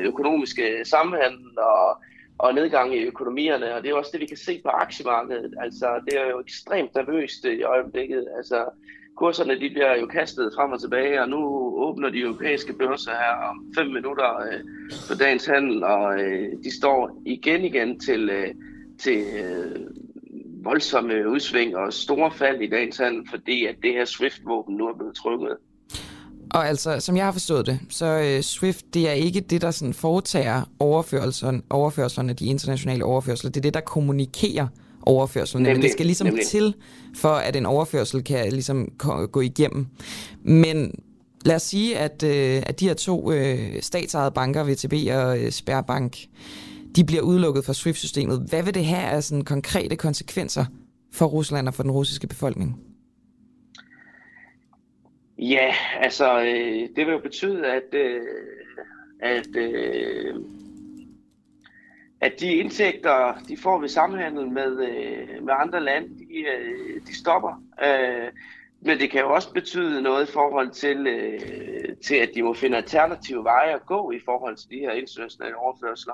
økonomiske 0.03 0.81
sammenhæng 0.85 1.35
og 1.57 2.03
og 2.41 2.53
nedgang 2.53 2.95
i 2.95 3.03
økonomierne, 3.03 3.76
og 3.76 3.84
det 3.84 3.91
er 3.91 3.95
også 3.95 4.09
det, 4.13 4.22
vi 4.22 4.26
kan 4.26 4.38
se 4.38 4.61
på 4.63 4.69
aktiemarkedet. 4.69 5.53
Altså, 5.59 6.01
det 6.05 6.19
er 6.19 6.30
jo 6.30 6.39
ekstremt 6.39 6.95
nervøst 6.95 7.45
i 7.45 7.63
øjeblikket. 7.63 8.27
Altså, 8.38 8.65
kurserne 9.15 9.59
de 9.59 9.69
bliver 9.69 9.95
jo 9.99 10.05
kastet 10.05 10.53
frem 10.55 10.72
og 10.72 10.81
tilbage, 10.81 11.22
og 11.22 11.30
nu 11.30 11.41
åbner 11.85 12.09
de 12.09 12.19
europæiske 12.19 12.73
børser 12.73 13.11
her 13.11 13.49
om 13.49 13.73
fem 13.77 13.88
minutter 13.88 14.30
øh, 14.41 14.59
for 15.07 15.15
dagens 15.15 15.45
handel, 15.45 15.84
og 15.84 16.22
øh, 16.22 16.49
de 16.63 16.77
står 16.77 17.22
igen 17.26 17.65
igen 17.65 17.99
til, 17.99 18.30
øh, 18.30 18.49
til 18.99 19.19
øh, 19.43 19.76
voldsomme 20.64 21.30
udsving 21.30 21.78
og 21.78 21.94
store 21.94 22.32
fald 22.32 22.62
i 22.62 22.70
dagens 22.70 22.98
handel, 22.98 23.28
fordi 23.30 23.66
at 23.66 23.76
det 23.84 23.94
her 23.94 24.06
SWIFT-våben 24.06 24.76
nu 24.76 24.88
er 24.88 24.98
blevet 24.98 25.16
trykket. 25.16 25.58
Og 26.54 26.68
altså, 26.68 27.00
som 27.00 27.18
jeg 27.18 27.26
har 27.26 27.32
forstået 27.32 27.66
det, 27.66 27.80
så 27.90 28.36
uh, 28.38 28.42
SWIFT, 28.42 28.94
det 28.94 29.10
er 29.10 29.14
ikke 29.14 29.40
det, 29.40 29.62
der 29.62 29.72
sådan 29.72 29.94
foretager 29.94 30.62
overførslerne, 30.80 31.62
overførslerne, 31.70 32.34
de 32.34 32.46
internationale 32.46 33.06
overførsler. 33.06 33.52
Det 33.52 33.60
er 33.60 33.62
det, 33.62 33.74
der 33.74 33.82
kommunikerer 33.82 34.68
overførslerne. 35.06 35.64
Nemlig, 35.64 35.78
Men 35.78 35.84
det 35.84 35.92
skal 35.92 36.06
ligesom 36.06 36.28
nemlig. 36.28 36.46
til, 36.46 36.76
for 37.16 37.30
at 37.30 37.56
en 37.56 37.66
overførsel 37.66 38.24
kan 38.24 38.52
ligesom 38.52 38.92
gå 39.32 39.42
igennem. 39.42 39.88
Men 40.44 40.92
lad 41.46 41.56
os 41.56 41.62
sige, 41.62 41.98
at, 41.98 42.24
uh, 42.24 42.64
at 42.70 42.80
de 42.80 42.88
her 42.88 42.94
to 42.94 43.32
uh, 43.32 43.36
statsejede 43.80 44.32
banker, 44.32 44.64
VTB 44.64 44.94
og 45.12 45.40
uh, 45.40 45.50
Sperrbank, 45.50 46.18
de 46.95 47.05
bliver 47.05 47.22
udelukket 47.22 47.65
fra 47.65 47.73
SWIFT-systemet. 47.73 48.45
Hvad 48.49 48.63
vil 48.63 48.73
det 48.73 48.85
have 48.85 49.11
af 49.11 49.23
sådan 49.23 49.43
konkrete 49.43 49.95
konsekvenser 49.95 50.65
for 51.13 51.26
Rusland 51.26 51.68
og 51.68 51.73
for 51.73 51.84
den 51.84 51.91
russiske 51.91 52.27
befolkning? 52.27 52.80
Ja, 55.38 55.73
altså 55.99 56.39
øh, 56.39 56.89
det 56.95 57.05
vil 57.05 57.11
jo 57.11 57.19
betyde, 57.19 57.65
at, 57.65 57.93
øh, 57.93 58.22
at, 59.19 59.55
øh, 59.55 60.35
at 62.22 62.34
de 62.39 62.53
indtægter, 62.53 63.43
de 63.47 63.57
får 63.57 63.80
ved 63.80 63.89
samhandel 63.89 64.47
med, 64.51 64.72
øh, 64.72 65.43
med 65.43 65.53
andre 65.59 65.84
lande, 65.84 66.09
de, 66.09 66.38
øh, 66.38 67.01
de 67.07 67.18
stopper. 67.18 67.63
Øh, 67.85 68.31
men 68.81 68.99
det 68.99 69.11
kan 69.11 69.22
jo 69.22 69.34
også 69.34 69.53
betyde 69.53 70.01
noget 70.01 70.30
i 70.30 70.31
forhold 70.31 70.69
til, 70.69 71.07
øh, 71.07 71.95
til, 72.05 72.15
at 72.15 72.30
de 72.35 72.43
må 72.43 72.53
finde 72.53 72.77
alternative 72.77 73.43
veje 73.43 73.76
at 73.76 73.85
gå 73.85 74.11
i 74.11 74.19
forhold 74.26 74.55
til 74.55 74.69
de 74.69 74.80
her 74.80 74.91
internationale 74.91 75.55
overførsler. 75.55 76.13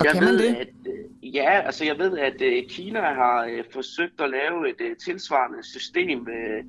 Og 0.00 0.04
jeg 0.04 0.12
kan 0.12 0.22
ved, 0.22 0.32
man 0.32 0.54
det? 0.54 0.56
At, 0.56 0.68
øh, 0.86 1.34
ja, 1.34 1.60
altså 1.60 1.84
jeg 1.84 1.98
ved, 1.98 2.18
at 2.18 2.42
øh, 2.42 2.62
Kina 2.68 3.00
har 3.00 3.44
øh, 3.44 3.64
forsøgt 3.72 4.20
at 4.20 4.30
lave 4.30 4.68
et 4.68 4.80
øh, 4.80 4.96
tilsvarende 4.96 5.62
system 5.62 6.28
øh, 6.28 6.64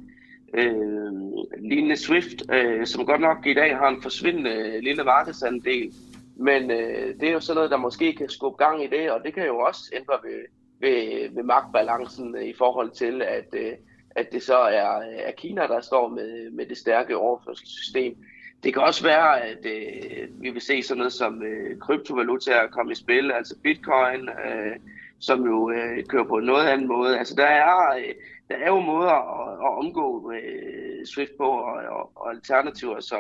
øh, 0.54 1.12
lignende 1.60 1.98
Swift, 1.98 2.52
øh, 2.52 2.86
som 2.86 3.06
godt 3.06 3.22
nok 3.22 3.46
i 3.46 3.54
dag 3.54 3.78
har 3.78 3.90
en 3.90 4.02
forsvindende 4.02 4.52
øh, 4.52 4.84
lille 4.84 5.04
markedsandel. 5.04 5.94
Men 6.36 6.72
øh, 6.72 7.20
det 7.20 7.30
er 7.30 7.34
jo 7.34 7.40
sådan 7.40 7.56
noget, 7.56 7.72
der 7.72 7.78
måske 7.78 8.14
kan 8.14 8.30
skubbe 8.30 8.66
gang 8.66 8.84
i 8.84 8.88
det, 8.88 9.12
og 9.12 9.22
det 9.26 9.34
kan 9.34 9.46
jo 9.46 9.58
også 9.60 9.82
ændre 9.94 10.14
ved, 10.24 10.40
ved, 10.80 11.30
ved 11.36 11.44
magtbalancen 11.44 12.36
i 12.42 12.54
forhold 12.58 12.92
til, 12.92 13.22
at, 13.22 13.48
øh, 13.54 13.74
at 14.16 14.32
det 14.32 14.44
så 14.44 14.58
er, 14.58 15.02
er 15.02 15.32
Kina, 15.38 15.62
der 15.62 15.82
står 15.82 16.10
med, 16.10 16.52
med 16.52 16.66
det 16.66 16.78
stærke 16.78 17.18
overførselssystem. 17.18 18.18
Det 18.64 18.74
kan 18.74 18.84
også 18.84 19.04
være, 19.04 19.42
at 19.42 19.66
øh, 19.66 20.28
vi 20.42 20.50
vil 20.50 20.62
se 20.62 20.84
sådan 20.84 20.98
noget 20.98 21.14
som 21.14 21.44
øh, 21.44 21.80
kryptovalutaer 21.80 22.68
komme 22.68 22.92
i 22.92 22.96
spil, 22.96 23.32
altså 23.32 23.56
bitcoin, 23.64 24.30
øh, 24.30 24.76
som 25.20 25.46
jo 25.46 25.72
øh, 25.72 26.06
kører 26.06 26.24
på 26.24 26.40
noget 26.40 26.68
anden 26.68 26.88
måde. 26.88 27.20
Altså 27.20 27.36
der 27.36 27.46
er, 27.46 27.96
øh, 27.98 28.14
der 28.50 28.56
er 28.56 28.68
jo 28.68 28.80
måder 28.80 29.42
at, 29.42 29.54
at 29.54 29.86
omgå 29.86 30.32
øh, 30.32 31.06
Swift 31.06 31.32
på 31.38 31.44
og, 31.44 31.80
og, 31.90 32.12
og 32.16 32.30
alternativer, 32.30 33.00
så, 33.00 33.16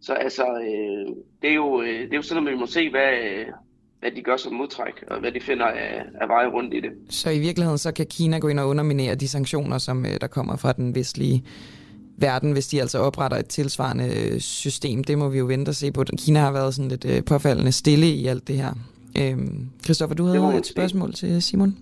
så 0.00 0.12
altså, 0.12 0.44
øh, 0.44 1.16
det, 1.42 1.50
er 1.50 1.54
jo, 1.54 1.82
øh, 1.82 2.00
det 2.00 2.12
er 2.12 2.16
jo 2.16 2.22
sådan, 2.22 2.46
at 2.46 2.52
vi 2.52 2.58
må 2.58 2.66
se, 2.66 2.90
hvad, 2.90 3.44
hvad 4.00 4.10
de 4.10 4.22
gør 4.22 4.36
som 4.36 4.54
modtræk, 4.54 5.04
og 5.10 5.20
hvad 5.20 5.32
de 5.32 5.40
finder 5.40 5.66
af, 5.66 6.04
af 6.20 6.28
veje 6.28 6.46
rundt 6.46 6.74
i 6.74 6.80
det. 6.80 6.90
Så 7.08 7.30
i 7.30 7.38
virkeligheden 7.38 7.78
så 7.78 7.92
kan 7.92 8.06
Kina 8.06 8.38
gå 8.38 8.48
ind 8.48 8.60
og 8.60 8.68
underminere 8.68 9.14
de 9.14 9.28
sanktioner, 9.28 9.78
som 9.78 10.06
øh, 10.06 10.20
der 10.20 10.26
kommer 10.26 10.56
fra 10.56 10.72
den 10.72 10.94
vestlige 10.94 11.44
verden, 12.20 12.52
hvis 12.52 12.66
de 12.66 12.80
altså 12.80 12.98
opretter 12.98 13.36
et 13.36 13.46
tilsvarende 13.46 14.14
øh, 14.16 14.40
system. 14.40 15.04
Det 15.04 15.18
må 15.18 15.28
vi 15.28 15.38
jo 15.38 15.44
vente 15.44 15.68
og 15.68 15.74
se 15.74 15.92
på. 15.92 16.04
Kina 16.18 16.40
har 16.40 16.52
været 16.52 16.74
sådan 16.74 16.88
lidt 16.88 17.04
øh, 17.04 17.24
påfaldende 17.24 17.72
stille 17.72 18.06
i 18.06 18.26
alt 18.26 18.48
det 18.48 18.56
her. 18.56 18.74
Christoffer, 19.84 20.14
du 20.14 20.24
havde 20.24 20.58
et 20.58 20.66
spørgsmål 20.66 21.12
til 21.12 21.42
Simon. 21.42 21.76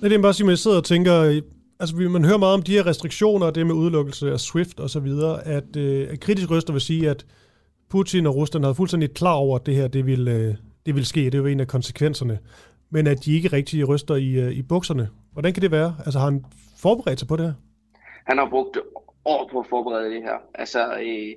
Nej, 0.00 0.08
det 0.08 0.16
er 0.16 0.22
bare, 0.22 0.28
at 0.28 0.48
jeg 0.48 0.58
sidder 0.58 0.76
og 0.76 0.84
tænker, 0.84 1.40
altså 1.80 1.96
man 1.96 2.24
hører 2.24 2.38
meget 2.38 2.54
om 2.54 2.62
de 2.62 2.72
her 2.72 2.86
restriktioner, 2.86 3.50
det 3.50 3.66
med 3.66 3.74
udelukkelse 3.74 4.32
af 4.32 4.40
SWIFT 4.40 4.80
og 4.80 4.90
så 4.90 5.00
videre, 5.00 5.46
at, 5.46 5.76
øh, 5.76 6.08
at 6.10 6.20
kritisk 6.20 6.50
røster 6.50 6.72
vil 6.72 6.80
sige, 6.80 7.10
at 7.10 7.26
Putin 7.90 8.26
og 8.26 8.36
Rusland 8.36 8.64
havde 8.64 8.74
fuldstændig 8.74 9.14
klar 9.14 9.32
over, 9.32 9.58
at 9.58 9.66
det 9.66 9.74
her 9.74 9.88
det 9.88 10.06
ville, 10.06 10.30
øh, 10.30 10.54
det 10.86 10.94
ville 10.94 11.06
ske. 11.06 11.30
Det 11.30 11.42
var 11.42 11.48
en 11.48 11.60
af 11.60 11.66
konsekvenserne. 11.66 12.38
Men 12.90 13.06
at 13.06 13.24
de 13.24 13.34
ikke 13.34 13.48
rigtig 13.48 13.88
ryster 13.88 14.14
i, 14.14 14.28
øh, 14.28 14.52
i 14.52 14.62
bukserne. 14.62 15.08
Hvordan 15.32 15.52
kan 15.52 15.62
det 15.62 15.70
være? 15.70 15.96
Altså 16.04 16.18
har 16.18 16.26
han 16.30 16.44
forberedt 16.78 17.18
sig 17.18 17.28
på 17.28 17.36
det 17.36 17.46
her? 17.46 17.52
Han 18.26 18.38
har 18.38 18.48
brugt 18.50 18.78
år 19.24 19.48
på 19.52 19.58
at 19.58 19.66
forberede 19.66 20.14
det 20.14 20.22
her. 20.22 20.36
Altså, 20.54 20.92
øh, 20.92 21.32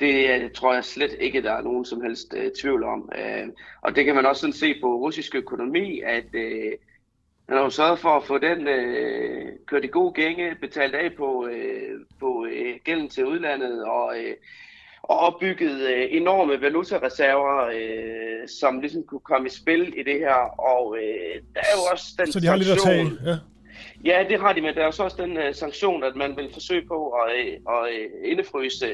det 0.00 0.52
tror 0.52 0.74
jeg 0.74 0.84
slet 0.84 1.16
ikke, 1.20 1.42
der 1.42 1.52
er 1.52 1.62
nogen 1.62 1.84
som 1.84 2.02
helst 2.02 2.34
øh, 2.36 2.50
tvivl 2.60 2.84
om. 2.84 3.12
Øh, 3.18 3.48
og 3.80 3.96
det 3.96 4.04
kan 4.04 4.14
man 4.14 4.26
også 4.26 4.40
sådan 4.40 4.52
se 4.52 4.74
på 4.82 4.86
russisk 4.86 5.34
økonomi, 5.34 6.00
at 6.00 6.34
øh, 6.34 6.72
han 7.48 7.56
har 7.56 7.64
jo 7.64 7.70
sørget 7.70 7.98
for 7.98 8.08
at 8.08 8.24
få 8.24 8.38
den 8.38 8.68
øh, 8.68 9.46
kørt 9.66 9.84
i 9.84 9.86
god 9.86 10.14
gænge, 10.14 10.54
betalt 10.60 10.94
af 10.94 11.10
på, 11.16 11.46
øh, 11.46 12.00
på 12.20 12.46
øh, 12.52 12.74
gælden 12.84 13.08
til 13.08 13.26
udlandet 13.26 13.84
og, 13.84 14.14
øh, 14.18 14.34
og 15.02 15.18
opbygget 15.18 15.80
øh, 15.80 16.06
enorme 16.10 16.60
valutareserver, 16.60 17.66
øh, 17.66 18.48
som 18.60 18.80
ligesom 18.80 19.02
kunne 19.02 19.20
komme 19.20 19.46
i 19.46 19.50
spil 19.50 19.94
i 19.96 20.02
det 20.02 20.18
her. 20.18 20.60
Og 20.60 20.96
øh, 20.98 21.42
der 21.54 21.60
er 21.60 21.74
jo 21.76 21.82
også 21.92 22.04
den 22.18 22.32
Så 22.32 22.40
de 22.40 22.46
har 22.46 22.56
lidt 22.56 22.70
at 22.70 22.78
tage, 22.84 23.10
ja. 23.24 23.36
Ja, 24.04 24.24
det 24.28 24.40
har 24.40 24.52
de, 24.52 24.60
men 24.60 24.74
der 24.74 24.80
er 24.80 24.84
jo 24.84 24.92
så 24.92 25.02
også 25.02 25.22
den 25.22 25.36
uh, 25.36 25.52
sanktion, 25.52 26.04
at 26.04 26.16
man 26.16 26.36
vil 26.36 26.52
forsøge 26.52 26.86
på 26.86 27.08
at, 27.08 27.58
uh, 27.66 27.72
at 27.74 27.94
øh, 27.94 28.10
indefryse 28.24 28.86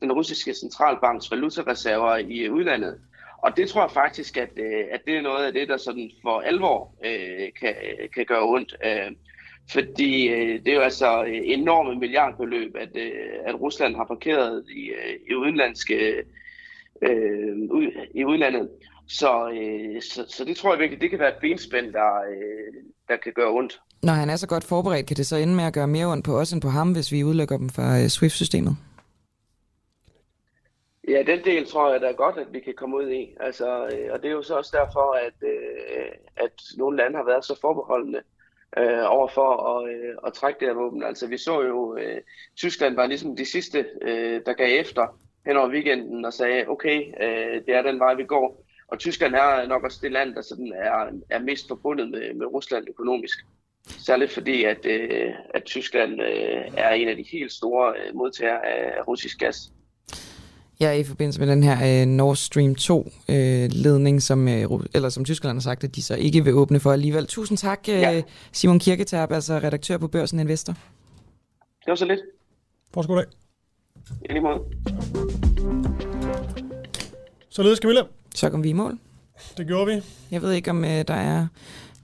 den 0.00 0.12
russiske 0.12 0.54
centralbanks 0.54 1.30
valutareserver 1.30 2.16
i 2.16 2.50
udlandet. 2.50 3.00
Og 3.42 3.56
det 3.56 3.68
tror 3.68 3.82
jeg 3.82 3.90
faktisk, 3.90 4.36
at, 4.36 4.50
øh, 4.56 4.84
at 4.90 5.00
det 5.06 5.16
er 5.16 5.22
noget 5.22 5.46
af 5.46 5.52
det, 5.52 5.68
der 5.68 5.76
sådan 5.76 6.10
for 6.22 6.40
alvor 6.40 6.94
øh, 7.04 7.48
kan, 7.60 7.74
kan 8.14 8.26
gøre 8.26 8.42
ondt. 8.42 8.76
Øh, 8.84 9.12
fordi 9.72 10.28
øh, 10.28 10.64
det 10.64 10.68
er 10.68 10.74
jo 10.74 10.80
altså 10.80 11.22
enorme 11.44 12.00
milliardbeløb, 12.00 12.76
at, 12.76 12.96
øh, 12.96 13.12
at 13.44 13.60
Rusland 13.60 13.96
har 13.96 14.04
parkeret 14.04 14.64
i, 14.70 14.88
øh, 14.88 15.14
i 15.30 15.34
udenlandske 15.34 16.24
øh, 17.02 17.56
i 18.14 18.24
udlandet. 18.24 18.70
Så, 19.08 19.50
øh, 19.50 20.02
så, 20.02 20.24
så 20.28 20.44
det 20.44 20.56
tror 20.56 20.72
jeg 20.72 20.80
virkelig, 20.80 21.00
det 21.00 21.10
kan 21.10 21.18
være 21.18 21.34
et 21.34 21.40
benspænd, 21.40 21.92
der, 21.92 22.14
øh, 22.14 22.74
der 23.08 23.16
kan 23.16 23.32
gøre 23.32 23.50
ondt. 23.50 23.80
Når 24.02 24.12
han 24.12 24.30
er 24.30 24.36
så 24.36 24.48
godt 24.48 24.64
forberedt, 24.64 25.06
kan 25.06 25.16
det 25.16 25.26
så 25.26 25.36
ende 25.36 25.54
med 25.54 25.64
at 25.64 25.74
gøre 25.74 25.86
mere 25.86 26.06
ondt 26.06 26.24
på 26.24 26.38
os 26.38 26.52
end 26.52 26.62
på 26.62 26.68
ham, 26.68 26.92
hvis 26.92 27.12
vi 27.12 27.24
udelukker 27.24 27.56
dem 27.56 27.68
fra 27.68 28.00
øh, 28.00 28.08
SWIFT-systemet? 28.08 28.76
Ja, 31.08 31.22
den 31.26 31.44
del 31.44 31.66
tror 31.66 31.92
jeg, 31.92 32.00
da 32.00 32.06
er 32.06 32.12
godt, 32.12 32.38
at 32.38 32.46
vi 32.52 32.60
kan 32.60 32.74
komme 32.76 32.96
ud 32.96 33.10
i. 33.10 33.36
Altså, 33.40 33.86
øh, 33.86 34.08
og 34.12 34.22
det 34.22 34.28
er 34.28 34.32
jo 34.32 34.42
så 34.42 34.56
også 34.56 34.76
derfor, 34.80 35.16
at, 35.26 35.48
øh, 35.48 36.12
at 36.36 36.52
nogle 36.76 36.96
lande 36.96 37.16
har 37.16 37.24
været 37.24 37.44
så 37.44 37.58
forbeholdende 37.60 38.20
øh, 38.78 39.04
over 39.06 39.28
for 39.28 39.48
at, 39.72 39.94
øh, 39.94 40.14
at 40.26 40.32
trække 40.32 40.60
det 40.60 40.68
her 40.68 40.74
våben. 40.74 41.02
Altså, 41.02 41.26
vi 41.26 41.38
så 41.38 41.62
jo, 41.62 41.96
øh, 41.96 42.20
Tyskland 42.56 42.94
var 42.94 43.06
ligesom 43.06 43.36
de 43.36 43.46
sidste, 43.46 43.86
øh, 44.02 44.40
der 44.46 44.52
gav 44.52 44.80
efter 44.80 45.18
hen 45.46 45.56
over 45.56 45.68
weekenden 45.68 46.24
og 46.24 46.32
sagde, 46.32 46.68
okay, 46.68 46.98
øh, 47.20 47.54
det 47.66 47.74
er 47.74 47.82
den 47.82 47.98
vej, 47.98 48.14
vi 48.14 48.24
går. 48.24 48.64
Og 48.88 48.98
Tyskland 48.98 49.34
er 49.34 49.66
nok 49.66 49.84
også 49.84 49.98
det 50.02 50.12
land, 50.12 50.34
der 50.34 50.42
sådan 50.42 50.72
er, 50.76 51.10
er 51.30 51.38
mest 51.38 51.68
forbundet 51.68 52.10
med, 52.10 52.34
med 52.34 52.46
Rusland 52.46 52.86
økonomisk. 52.88 53.38
Særligt 53.88 54.32
fordi, 54.32 54.64
at, 54.64 54.86
øh, 54.86 55.30
at 55.54 55.62
Tyskland 55.64 56.12
øh, 56.22 56.64
er 56.76 56.90
en 56.90 57.08
af 57.08 57.16
de 57.16 57.24
helt 57.32 57.52
store 57.52 57.94
øh, 57.98 58.16
modtagere 58.16 58.66
af 58.66 59.08
russisk 59.08 59.38
gas. 59.38 59.72
Ja, 60.80 60.92
i 60.92 61.04
forbindelse 61.04 61.40
med 61.40 61.48
den 61.48 61.62
her 61.62 62.02
øh, 62.02 62.06
Nord 62.06 62.36
Stream 62.36 62.76
2-ledning, 62.80 64.16
øh, 64.16 64.20
som, 64.20 64.48
øh, 64.48 64.68
eller 64.94 65.08
som 65.08 65.24
Tyskland 65.24 65.56
har 65.56 65.60
sagt, 65.60 65.84
at 65.84 65.94
de 65.96 66.02
så 66.02 66.14
ikke 66.14 66.44
vil 66.44 66.54
åbne 66.54 66.80
for 66.80 66.92
alligevel. 66.92 67.26
Tusind 67.26 67.58
tak, 67.58 67.80
øh, 67.88 67.94
ja. 67.94 68.22
Simon 68.52 68.78
Kirketab, 68.78 69.32
altså 69.32 69.54
redaktør 69.54 69.98
på 69.98 70.08
Børsen 70.08 70.40
Investor. 70.40 70.72
Det 70.72 71.86
var 71.86 71.94
så 71.94 72.04
lidt. 72.04 72.20
Fortsat 72.94 73.08
god 73.08 73.16
dag. 73.16 73.26
I 74.24 74.32
lige 74.32 74.40
måde. 74.40 74.58
Således, 77.48 77.78
Camilla. 77.78 78.02
Så 78.34 78.50
kom 78.50 78.64
vi 78.64 78.68
i 78.68 78.72
mål. 78.72 78.98
Det 79.56 79.66
gjorde 79.66 79.94
vi. 79.94 80.02
Jeg 80.30 80.42
ved 80.42 80.52
ikke, 80.52 80.70
om 80.70 80.84
øh, 80.84 81.04
der 81.08 81.14
er 81.14 81.46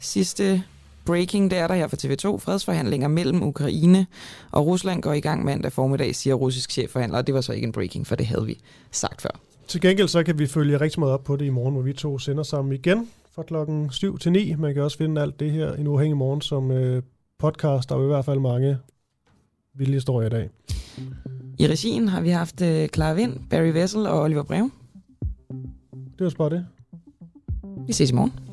sidste 0.00 0.62
breaking, 1.08 1.50
det 1.50 1.58
er 1.58 1.66
der 1.66 1.74
her 1.74 1.88
for 1.88 1.96
TV2. 1.96 2.38
Fredsforhandlinger 2.38 3.08
mellem 3.08 3.42
Ukraine 3.42 4.06
og 4.52 4.66
Rusland 4.66 5.02
går 5.02 5.12
i 5.12 5.20
gang 5.20 5.44
mandag 5.44 5.72
formiddag, 5.72 6.14
siger 6.14 6.34
russisk 6.34 6.70
chefforhandler. 6.70 7.22
Det 7.22 7.34
var 7.34 7.40
så 7.40 7.52
ikke 7.52 7.64
en 7.64 7.72
breaking, 7.72 8.06
for 8.06 8.14
det 8.14 8.26
havde 8.26 8.46
vi 8.46 8.60
sagt 8.90 9.22
før. 9.22 9.40
Til 9.68 9.80
gengæld 9.80 10.08
så 10.08 10.22
kan 10.22 10.38
vi 10.38 10.46
følge 10.46 10.80
rigtig 10.80 11.00
meget 11.00 11.14
op 11.14 11.24
på 11.24 11.36
det 11.36 11.44
i 11.44 11.50
morgen, 11.50 11.74
hvor 11.74 11.82
vi 11.82 11.92
to 11.92 12.18
sender 12.18 12.42
sammen 12.42 12.72
igen 12.72 13.08
fra 13.34 13.42
klokken 13.42 13.90
7 13.90 14.18
til 14.18 14.32
9. 14.32 14.54
Man 14.54 14.74
kan 14.74 14.82
også 14.82 14.98
finde 14.98 15.22
alt 15.22 15.40
det 15.40 15.50
her 15.50 15.74
i 15.74 15.80
en 15.80 15.86
uafhængig 15.86 16.16
morgen 16.16 16.40
som 16.40 16.70
øh, 16.70 17.02
podcast, 17.38 17.92
og 17.92 18.04
i 18.04 18.06
hvert 18.06 18.24
fald 18.24 18.40
mange 18.40 18.78
vilde 19.74 19.92
historier 19.92 20.26
i 20.26 20.30
dag. 20.30 20.48
I 21.58 21.66
regien 21.66 22.08
har 22.08 22.20
vi 22.20 22.28
haft 22.28 22.62
øh, 22.62 22.88
Clara 22.88 23.14
Vind, 23.14 23.36
Barry 23.50 23.72
Vessel 23.72 24.06
og 24.06 24.22
Oliver 24.22 24.42
Brev. 24.42 24.70
Det 26.18 26.24
var 26.24 26.32
bare 26.38 26.50
det. 26.50 26.66
Vi 27.86 27.92
ses 27.92 28.10
i 28.10 28.14
morgen. 28.14 28.47